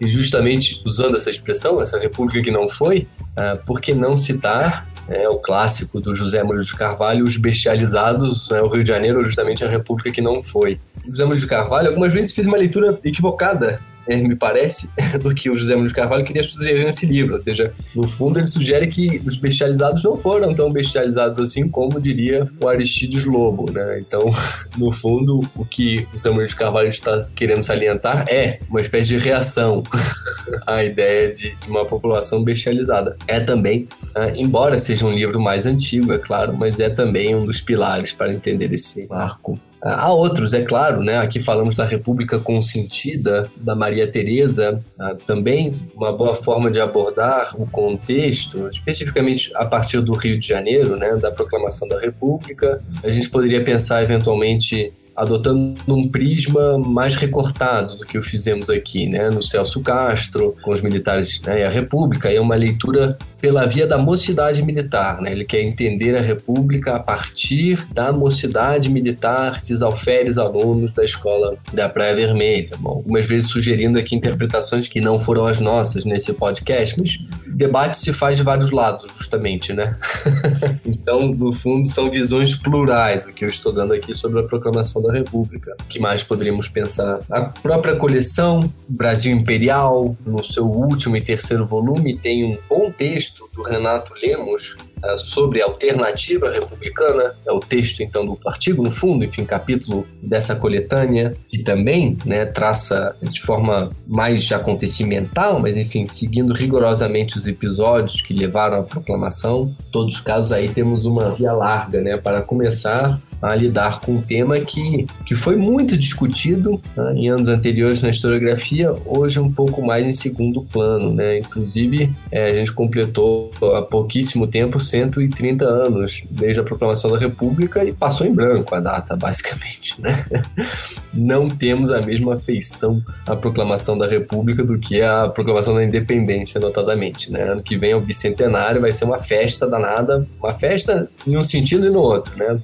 E 0.00 0.08
justamente 0.08 0.80
usando 0.84 1.16
essa 1.16 1.28
expressão, 1.28 1.82
essa 1.82 1.98
república 1.98 2.42
que 2.42 2.50
não 2.50 2.68
foi, 2.68 3.08
uh, 3.36 3.64
por 3.64 3.80
que 3.80 3.92
não 3.92 4.16
citar 4.16 4.88
é, 5.08 5.28
o 5.28 5.38
clássico 5.38 6.00
do 6.00 6.14
José 6.14 6.42
Murilo 6.42 6.64
de 6.64 6.74
Carvalho, 6.74 7.24
Os 7.24 7.36
Bestializados, 7.36 8.50
é, 8.50 8.60
o 8.60 8.68
Rio 8.68 8.82
de 8.82 8.88
Janeiro, 8.88 9.24
justamente 9.24 9.64
a 9.64 9.68
república 9.68 10.10
que 10.10 10.20
não 10.20 10.42
foi. 10.42 10.78
José 11.06 11.24
Múlio 11.24 11.40
de 11.40 11.46
Carvalho, 11.46 11.88
algumas 11.88 12.12
vezes 12.12 12.32
fiz 12.32 12.46
uma 12.46 12.58
leitura 12.58 12.98
equivocada 13.02 13.80
me 14.16 14.34
parece, 14.34 14.88
do 15.22 15.34
que 15.34 15.50
o 15.50 15.56
José 15.56 15.74
Múlio 15.74 15.88
de 15.88 15.94
Carvalho 15.94 16.24
queria 16.24 16.42
sugerir 16.42 16.84
nesse 16.84 17.06
livro. 17.06 17.34
Ou 17.34 17.40
seja, 17.40 17.72
no 17.94 18.06
fundo, 18.06 18.38
ele 18.38 18.46
sugere 18.46 18.88
que 18.88 19.20
os 19.24 19.36
bestializados 19.36 20.02
não 20.02 20.16
foram 20.16 20.54
tão 20.54 20.70
bestializados 20.72 21.38
assim 21.38 21.68
como 21.68 22.00
diria 22.00 22.48
o 22.62 22.68
Aristides 22.68 23.24
Lobo, 23.24 23.70
né? 23.70 24.00
Então, 24.00 24.20
no 24.76 24.92
fundo, 24.92 25.40
o 25.54 25.64
que 25.64 26.06
o 26.12 26.14
José 26.14 26.30
Múlio 26.30 26.48
de 26.48 26.56
Carvalho 26.56 26.88
está 26.88 27.18
querendo 27.34 27.62
salientar 27.62 28.24
é 28.28 28.60
uma 28.68 28.80
espécie 28.80 29.08
de 29.08 29.18
reação 29.18 29.82
à 30.66 30.82
ideia 30.84 31.32
de 31.32 31.54
uma 31.66 31.84
população 31.84 32.42
bestializada. 32.42 33.16
É 33.26 33.40
também, 33.40 33.88
né, 34.14 34.32
embora 34.36 34.78
seja 34.78 35.06
um 35.06 35.12
livro 35.12 35.40
mais 35.40 35.66
antigo, 35.66 36.12
é 36.12 36.18
claro, 36.18 36.56
mas 36.56 36.80
é 36.80 36.88
também 36.88 37.34
um 37.34 37.44
dos 37.44 37.60
pilares 37.60 38.12
para 38.12 38.32
entender 38.32 38.72
esse 38.72 39.06
arco 39.10 39.58
Há 39.80 40.12
outros, 40.12 40.54
é 40.54 40.62
claro, 40.62 41.02
né? 41.02 41.18
Aqui 41.18 41.40
falamos 41.40 41.74
da 41.74 41.84
República 41.84 42.38
Consentida, 42.38 43.50
da 43.56 43.74
Maria 43.74 44.10
Teresa, 44.10 44.82
ah, 44.98 45.16
também 45.26 45.74
uma 45.94 46.12
boa 46.12 46.34
forma 46.34 46.70
de 46.70 46.80
abordar 46.80 47.54
o 47.60 47.68
contexto, 47.70 48.68
especificamente 48.68 49.52
a 49.54 49.64
partir 49.64 50.00
do 50.00 50.12
Rio 50.12 50.38
de 50.38 50.46
Janeiro, 50.46 50.96
né? 50.96 51.16
Da 51.16 51.30
proclamação 51.30 51.86
da 51.88 51.98
República. 51.98 52.82
A 53.02 53.10
gente 53.10 53.30
poderia 53.30 53.62
pensar 53.62 54.02
eventualmente 54.02 54.92
adotando 55.18 55.74
um 55.88 56.08
prisma 56.08 56.78
mais 56.78 57.16
recortado 57.16 57.96
do 57.96 58.06
que 58.06 58.16
o 58.16 58.22
fizemos 58.22 58.70
aqui, 58.70 59.06
né, 59.06 59.30
no 59.30 59.42
Celso 59.42 59.80
Castro, 59.80 60.54
com 60.62 60.70
os 60.70 60.80
militares 60.80 61.40
né, 61.44 61.60
e 61.60 61.64
a 61.64 61.70
República, 61.70 62.32
é 62.32 62.40
uma 62.40 62.54
leitura 62.54 63.18
pela 63.40 63.66
via 63.66 63.86
da 63.86 63.98
mocidade 63.98 64.62
militar, 64.62 65.20
né? 65.20 65.30
Ele 65.30 65.44
quer 65.44 65.62
entender 65.62 66.16
a 66.16 66.20
República 66.20 66.96
a 66.96 67.00
partir 67.00 67.86
da 67.92 68.12
mocidade 68.12 68.88
militar, 68.88 69.56
esses 69.56 69.80
alferes 69.80 70.38
alunos 70.38 70.92
da 70.92 71.04
escola 71.04 71.56
da 71.72 71.88
Praia 71.88 72.16
Vermelha. 72.16 72.70
Bom, 72.78 72.90
algumas 72.90 73.26
vezes 73.26 73.50
sugerindo 73.50 73.98
aqui 73.98 74.16
interpretações 74.16 74.88
que 74.88 75.00
não 75.00 75.20
foram 75.20 75.46
as 75.46 75.60
nossas 75.60 76.04
nesse 76.04 76.32
podcast, 76.32 76.96
mas 76.98 77.18
debate 77.46 77.98
se 77.98 78.12
faz 78.12 78.36
de 78.36 78.42
vários 78.42 78.70
lados, 78.70 79.10
justamente, 79.16 79.72
né? 79.72 79.96
então, 80.84 81.28
no 81.28 81.52
fundo, 81.52 81.86
são 81.86 82.10
visões 82.10 82.56
plurais 82.56 83.24
o 83.24 83.32
que 83.32 83.44
eu 83.44 83.48
estou 83.48 83.72
dando 83.72 83.92
aqui 83.92 84.14
sobre 84.14 84.40
a 84.40 84.42
proclamação 84.42 85.02
da 85.02 85.07
República. 85.12 85.76
O 85.80 85.84
que 85.84 85.98
mais 85.98 86.22
poderíamos 86.22 86.68
pensar? 86.68 87.18
A 87.30 87.42
própria 87.46 87.96
coleção 87.96 88.60
Brasil 88.88 89.32
Imperial, 89.32 90.16
no 90.24 90.44
seu 90.44 90.64
último 90.64 91.16
e 91.16 91.20
terceiro 91.20 91.66
volume, 91.66 92.18
tem 92.18 92.44
um 92.44 92.58
bom 92.68 92.90
texto 92.90 93.48
do 93.54 93.62
Renato 93.62 94.12
Lemos 94.22 94.76
uh, 95.04 95.18
sobre 95.18 95.60
a 95.60 95.64
alternativa 95.64 96.50
republicana, 96.50 97.34
é 97.46 97.52
o 97.52 97.60
texto 97.60 98.02
então 98.02 98.24
do 98.24 98.38
artigo 98.46 98.82
no 98.82 98.90
fundo, 98.90 99.24
enfim, 99.24 99.44
capítulo 99.44 100.06
dessa 100.22 100.54
coletânea, 100.54 101.34
que 101.48 101.58
também 101.58 102.16
né, 102.24 102.46
traça 102.46 103.16
de 103.22 103.40
forma 103.42 103.90
mais 104.06 104.50
acontecimental, 104.52 105.60
mas 105.60 105.76
enfim, 105.76 106.06
seguindo 106.06 106.54
rigorosamente 106.54 107.36
os 107.36 107.46
episódios 107.46 108.20
que 108.20 108.32
levaram 108.32 108.78
à 108.78 108.82
proclamação. 108.82 109.74
Em 109.86 109.90
todos 109.90 110.16
os 110.16 110.20
casos 110.20 110.52
aí 110.52 110.68
temos 110.68 111.04
uma 111.04 111.34
via 111.34 111.52
larga, 111.52 112.00
né, 112.00 112.16
para 112.16 112.42
começar 112.42 113.20
a 113.40 113.54
lidar 113.54 114.00
com 114.00 114.16
um 114.16 114.22
tema 114.22 114.58
que, 114.60 115.06
que 115.24 115.34
foi 115.34 115.56
muito 115.56 115.96
discutido 115.96 116.80
né, 116.96 117.12
em 117.14 117.28
anos 117.28 117.48
anteriores 117.48 118.02
na 118.02 118.10
historiografia, 118.10 118.94
hoje 119.04 119.38
um 119.40 119.50
pouco 119.50 119.84
mais 119.84 120.06
em 120.06 120.12
segundo 120.12 120.62
plano. 120.62 121.14
Né? 121.14 121.38
Inclusive, 121.38 122.12
é, 122.30 122.46
a 122.46 122.50
gente 122.50 122.72
completou 122.72 123.50
há 123.76 123.82
pouquíssimo 123.82 124.46
tempo 124.46 124.78
130 124.78 125.64
anos 125.64 126.22
desde 126.30 126.60
a 126.60 126.64
proclamação 126.64 127.10
da 127.10 127.18
República 127.18 127.84
e 127.84 127.92
passou 127.92 128.26
em 128.26 128.34
branco 128.34 128.74
a 128.74 128.80
data, 128.80 129.16
basicamente. 129.16 130.00
Né? 130.00 130.24
Não 131.14 131.48
temos 131.48 131.90
a 131.90 132.00
mesma 132.00 132.34
afeição 132.34 133.02
à 133.26 133.36
proclamação 133.36 133.96
da 133.96 134.06
República 134.06 134.64
do 134.64 134.78
que 134.78 135.00
a 135.00 135.28
proclamação 135.28 135.74
da 135.74 135.84
independência, 135.84 136.60
notadamente. 136.60 137.30
Né? 137.30 137.42
Ano 137.42 137.62
que 137.62 137.76
vem 137.76 137.92
é 137.92 137.96
o 137.96 138.00
bicentenário, 138.00 138.80
vai 138.80 138.92
ser 138.92 139.04
uma 139.04 139.18
festa 139.18 139.66
danada, 139.66 140.26
uma 140.38 140.54
festa 140.54 141.08
em 141.26 141.36
um 141.36 141.42
sentido 141.42 141.86
e 141.86 141.90
no 141.90 142.00
outro. 142.00 142.36
Né? 142.36 142.60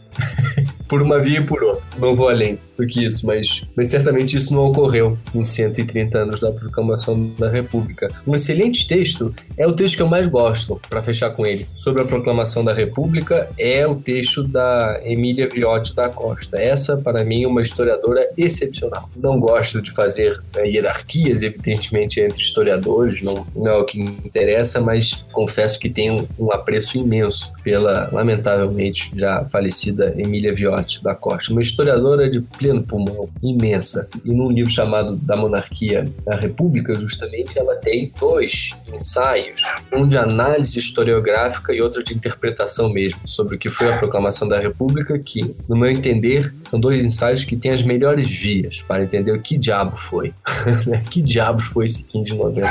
por 0.89 1.03
uma 1.03 1.19
via 1.19 1.41
e 1.41 1.45
por 1.45 1.63
outra. 1.63 1.85
Não 1.99 2.15
vou 2.15 2.29
além 2.29 2.59
do 2.77 2.87
que 2.87 3.05
isso, 3.05 3.27
mas, 3.27 3.63
mas 3.77 3.89
certamente 3.89 4.37
isso 4.37 4.55
não 4.55 4.67
ocorreu 4.67 5.19
nos 5.35 5.49
130 5.49 6.19
anos 6.19 6.41
da 6.41 6.51
proclamação 6.53 7.31
da 7.39 7.49
República. 7.49 8.09
Um 8.27 8.35
excelente 8.35 8.87
texto 8.87 9.35
é 9.57 9.67
o 9.67 9.73
texto 9.73 9.97
que 9.97 10.03
eu 10.03 10.09
mais 10.09 10.27
gosto, 10.27 10.81
para 10.89 11.03
fechar 11.03 11.31
com 11.31 11.47
ele, 11.47 11.67
sobre 11.75 12.03
a 12.03 12.05
proclamação 12.05 12.65
da 12.65 12.73
República, 12.73 13.49
é 13.59 13.87
o 13.87 13.95
texto 13.95 14.43
da 14.43 15.01
Emília 15.05 15.49
Viotti 15.49 15.95
da 15.95 16.09
Costa. 16.09 16.61
Essa, 16.61 16.97
para 16.97 17.25
mim, 17.25 17.45
é 17.45 17.47
uma 17.47 17.63
historiadora 17.63 18.29
excepcional. 18.37 19.09
Não 19.17 19.39
gosto 19.39 19.81
de 19.81 19.91
fazer 19.91 20.41
é, 20.57 20.69
hierarquias, 20.69 21.43
evidentemente, 21.43 22.21
entre 22.21 22.43
historiadores, 22.43 23.23
não, 23.23 23.47
não 23.55 23.71
é 23.71 23.77
o 23.77 23.85
que 23.85 23.99
me 23.99 24.11
interessa, 24.25 24.81
mas 24.81 25.25
confesso 25.33 25.79
que 25.79 25.89
tenho 25.89 26.29
um 26.39 26.53
apreço 26.53 26.99
imenso 26.99 27.53
pela, 27.63 28.09
lamentavelmente, 28.13 29.11
já 29.17 29.45
falecida 29.47 30.15
Emília 30.17 30.55
Viotti 30.55 31.03
da 31.03 31.15
Costa, 31.15 31.53
uma 31.53 31.63
historiadora 31.63 32.29
de 32.29 32.41
pleno 32.65 32.83
pulmão, 32.83 33.29
imensa. 33.43 34.09
E 34.25 34.33
num 34.35 34.51
livro 34.51 34.71
chamado 34.71 35.17
Da 35.17 35.37
Monarquia 35.37 36.07
à 36.27 36.35
República, 36.35 36.95
justamente, 36.95 37.59
ela 37.59 37.77
tem 37.77 38.11
dois 38.19 38.71
ensaios, 38.93 39.63
um 39.93 40.07
de 40.07 40.17
análise 40.17 40.79
historiográfica 40.79 41.75
e 41.75 41.83
outro 41.83 42.03
de 42.03 42.15
interpretação 42.15 42.89
mesmo, 42.89 43.21
sobre 43.27 43.57
o 43.57 43.59
que 43.59 43.69
foi 43.69 43.93
a 43.93 43.99
proclamação 43.99 44.49
da 44.49 44.59
República, 44.59 45.19
que, 45.19 45.55
no 45.69 45.77
meu 45.77 45.91
entender, 45.91 46.55
são 46.71 46.81
dois 46.81 47.05
ensaios 47.05 47.45
que 47.45 47.57
têm 47.57 47.73
as 47.73 47.83
melhores 47.83 48.29
vias 48.29 48.83
para 48.89 49.05
entender 49.05 49.33
o 49.33 49.43
que 49.43 49.59
diabo 49.59 49.99
foi. 49.99 50.33
que 51.11 51.21
diabos 51.21 51.67
foi 51.67 51.85
esse 51.85 52.03
15 52.05 52.31
de 52.31 52.37
novembro 52.37 52.71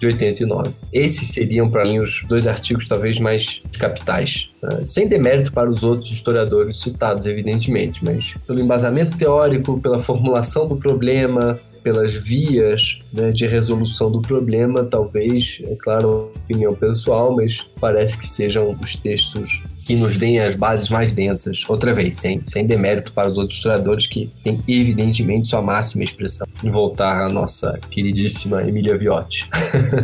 de 0.00 0.06
89. 0.06 0.72
Esses 0.92 1.28
seriam, 1.28 1.70
para 1.70 1.84
mim, 1.84 1.98
os 1.98 2.22
dois 2.26 2.46
artigos 2.46 2.88
talvez 2.88 3.20
mais 3.20 3.62
capitais. 3.78 4.48
Uh, 4.62 4.84
sem 4.84 5.06
demérito 5.06 5.52
para 5.52 5.70
os 5.70 5.84
outros 5.84 6.10
historiadores 6.10 6.80
citados, 6.80 7.26
evidentemente, 7.26 8.02
mas 8.02 8.34
pelo 8.46 8.60
embasamento 8.60 9.16
teórico, 9.16 9.78
pela 9.78 10.00
formulação 10.00 10.66
do 10.66 10.76
problema, 10.76 11.60
pelas 11.82 12.14
vias 12.14 12.98
né, 13.12 13.30
de 13.30 13.46
resolução 13.46 14.10
do 14.10 14.20
problema, 14.20 14.84
talvez, 14.84 15.60
é 15.66 15.74
claro, 15.76 16.32
opinião 16.34 16.74
pessoal, 16.74 17.34
mas 17.36 17.60
parece 17.78 18.18
que 18.18 18.26
sejam 18.26 18.76
os 18.82 18.96
textos 18.96 19.62
que 19.90 19.96
nos 19.96 20.16
deem 20.16 20.38
as 20.38 20.54
bases 20.54 20.88
mais 20.88 21.12
densas, 21.12 21.64
outra 21.66 21.92
vez, 21.92 22.16
sem, 22.16 22.44
sem 22.44 22.64
demérito 22.64 23.12
para 23.12 23.28
os 23.28 23.36
outros 23.36 23.56
historiadores 23.56 24.06
que 24.06 24.30
têm 24.44 24.62
evidentemente 24.68 25.48
sua 25.48 25.60
máxima 25.60 26.04
expressão 26.04 26.46
em 26.62 26.70
voltar 26.70 27.26
à 27.26 27.28
nossa 27.28 27.76
queridíssima 27.90 28.62
Emília 28.62 28.96
Viotti. 28.96 29.48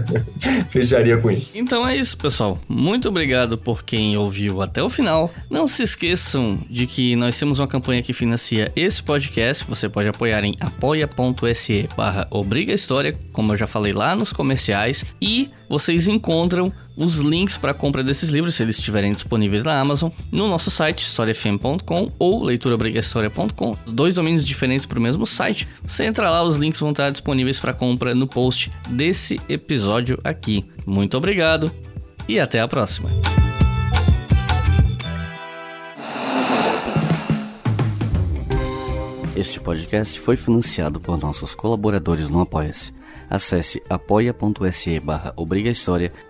Fecharia 0.70 1.18
com 1.18 1.30
isso. 1.30 1.56
Então 1.56 1.86
é 1.86 1.96
isso, 1.96 2.18
pessoal. 2.18 2.58
Muito 2.68 3.08
obrigado 3.08 3.56
por 3.56 3.84
quem 3.84 4.16
ouviu 4.16 4.60
até 4.60 4.82
o 4.82 4.90
final. 4.90 5.32
Não 5.48 5.68
se 5.68 5.84
esqueçam 5.84 6.58
de 6.68 6.88
que 6.88 7.14
nós 7.14 7.38
temos 7.38 7.60
uma 7.60 7.68
campanha 7.68 8.02
que 8.02 8.12
financia 8.12 8.72
esse 8.74 9.00
podcast. 9.00 9.64
Você 9.68 9.88
pode 9.88 10.08
apoiar 10.08 10.42
em 10.42 10.56
apoia.se 10.58 11.88
barra 11.96 12.26
Obriga 12.28 12.72
História, 12.72 13.16
como 13.32 13.52
eu 13.52 13.56
já 13.56 13.68
falei 13.68 13.92
lá 13.92 14.16
nos 14.16 14.32
comerciais. 14.32 15.04
E 15.22 15.48
vocês 15.68 16.08
encontram 16.08 16.72
os 16.96 17.18
links 17.18 17.56
para 17.56 17.74
compra 17.74 18.02
desses 18.02 18.30
livros, 18.30 18.54
se 18.54 18.62
eles 18.62 18.78
estiverem 18.78 19.12
disponíveis 19.12 19.62
na 19.62 19.78
Amazon, 19.78 20.10
no 20.32 20.48
nosso 20.48 20.70
site 20.70 21.04
historiafm.com 21.04 22.10
ou 22.18 22.42
leituraobrigahistoria.com, 22.42 23.76
dois 23.86 24.14
domínios 24.14 24.46
diferentes 24.46 24.86
para 24.86 24.98
o 24.98 25.02
mesmo 25.02 25.26
site. 25.26 25.68
Você 25.84 26.04
entra 26.04 26.30
lá, 26.30 26.42
os 26.42 26.56
links 26.56 26.80
vão 26.80 26.90
estar 26.90 27.10
disponíveis 27.10 27.60
para 27.60 27.74
compra 27.74 28.14
no 28.14 28.26
post 28.26 28.72
desse 28.88 29.38
episódio 29.48 30.18
aqui. 30.24 30.64
Muito 30.86 31.16
obrigado 31.16 31.70
e 32.26 32.40
até 32.40 32.60
a 32.60 32.66
próxima. 32.66 33.10
Este 39.36 39.60
podcast 39.60 40.18
foi 40.18 40.34
financiado 40.34 40.98
por 40.98 41.18
nossos 41.18 41.54
colaboradores 41.54 42.30
no 42.30 42.40
Apoia-se. 42.40 42.95
Acesse 43.28 43.82
apoia.se 43.88 45.00
barra 45.00 45.34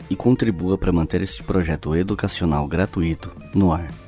e 0.08 0.16
contribua 0.16 0.78
para 0.78 0.92
manter 0.92 1.22
este 1.22 1.42
projeto 1.42 1.94
educacional 1.94 2.66
gratuito 2.66 3.32
no 3.54 3.72
ar. 3.72 4.05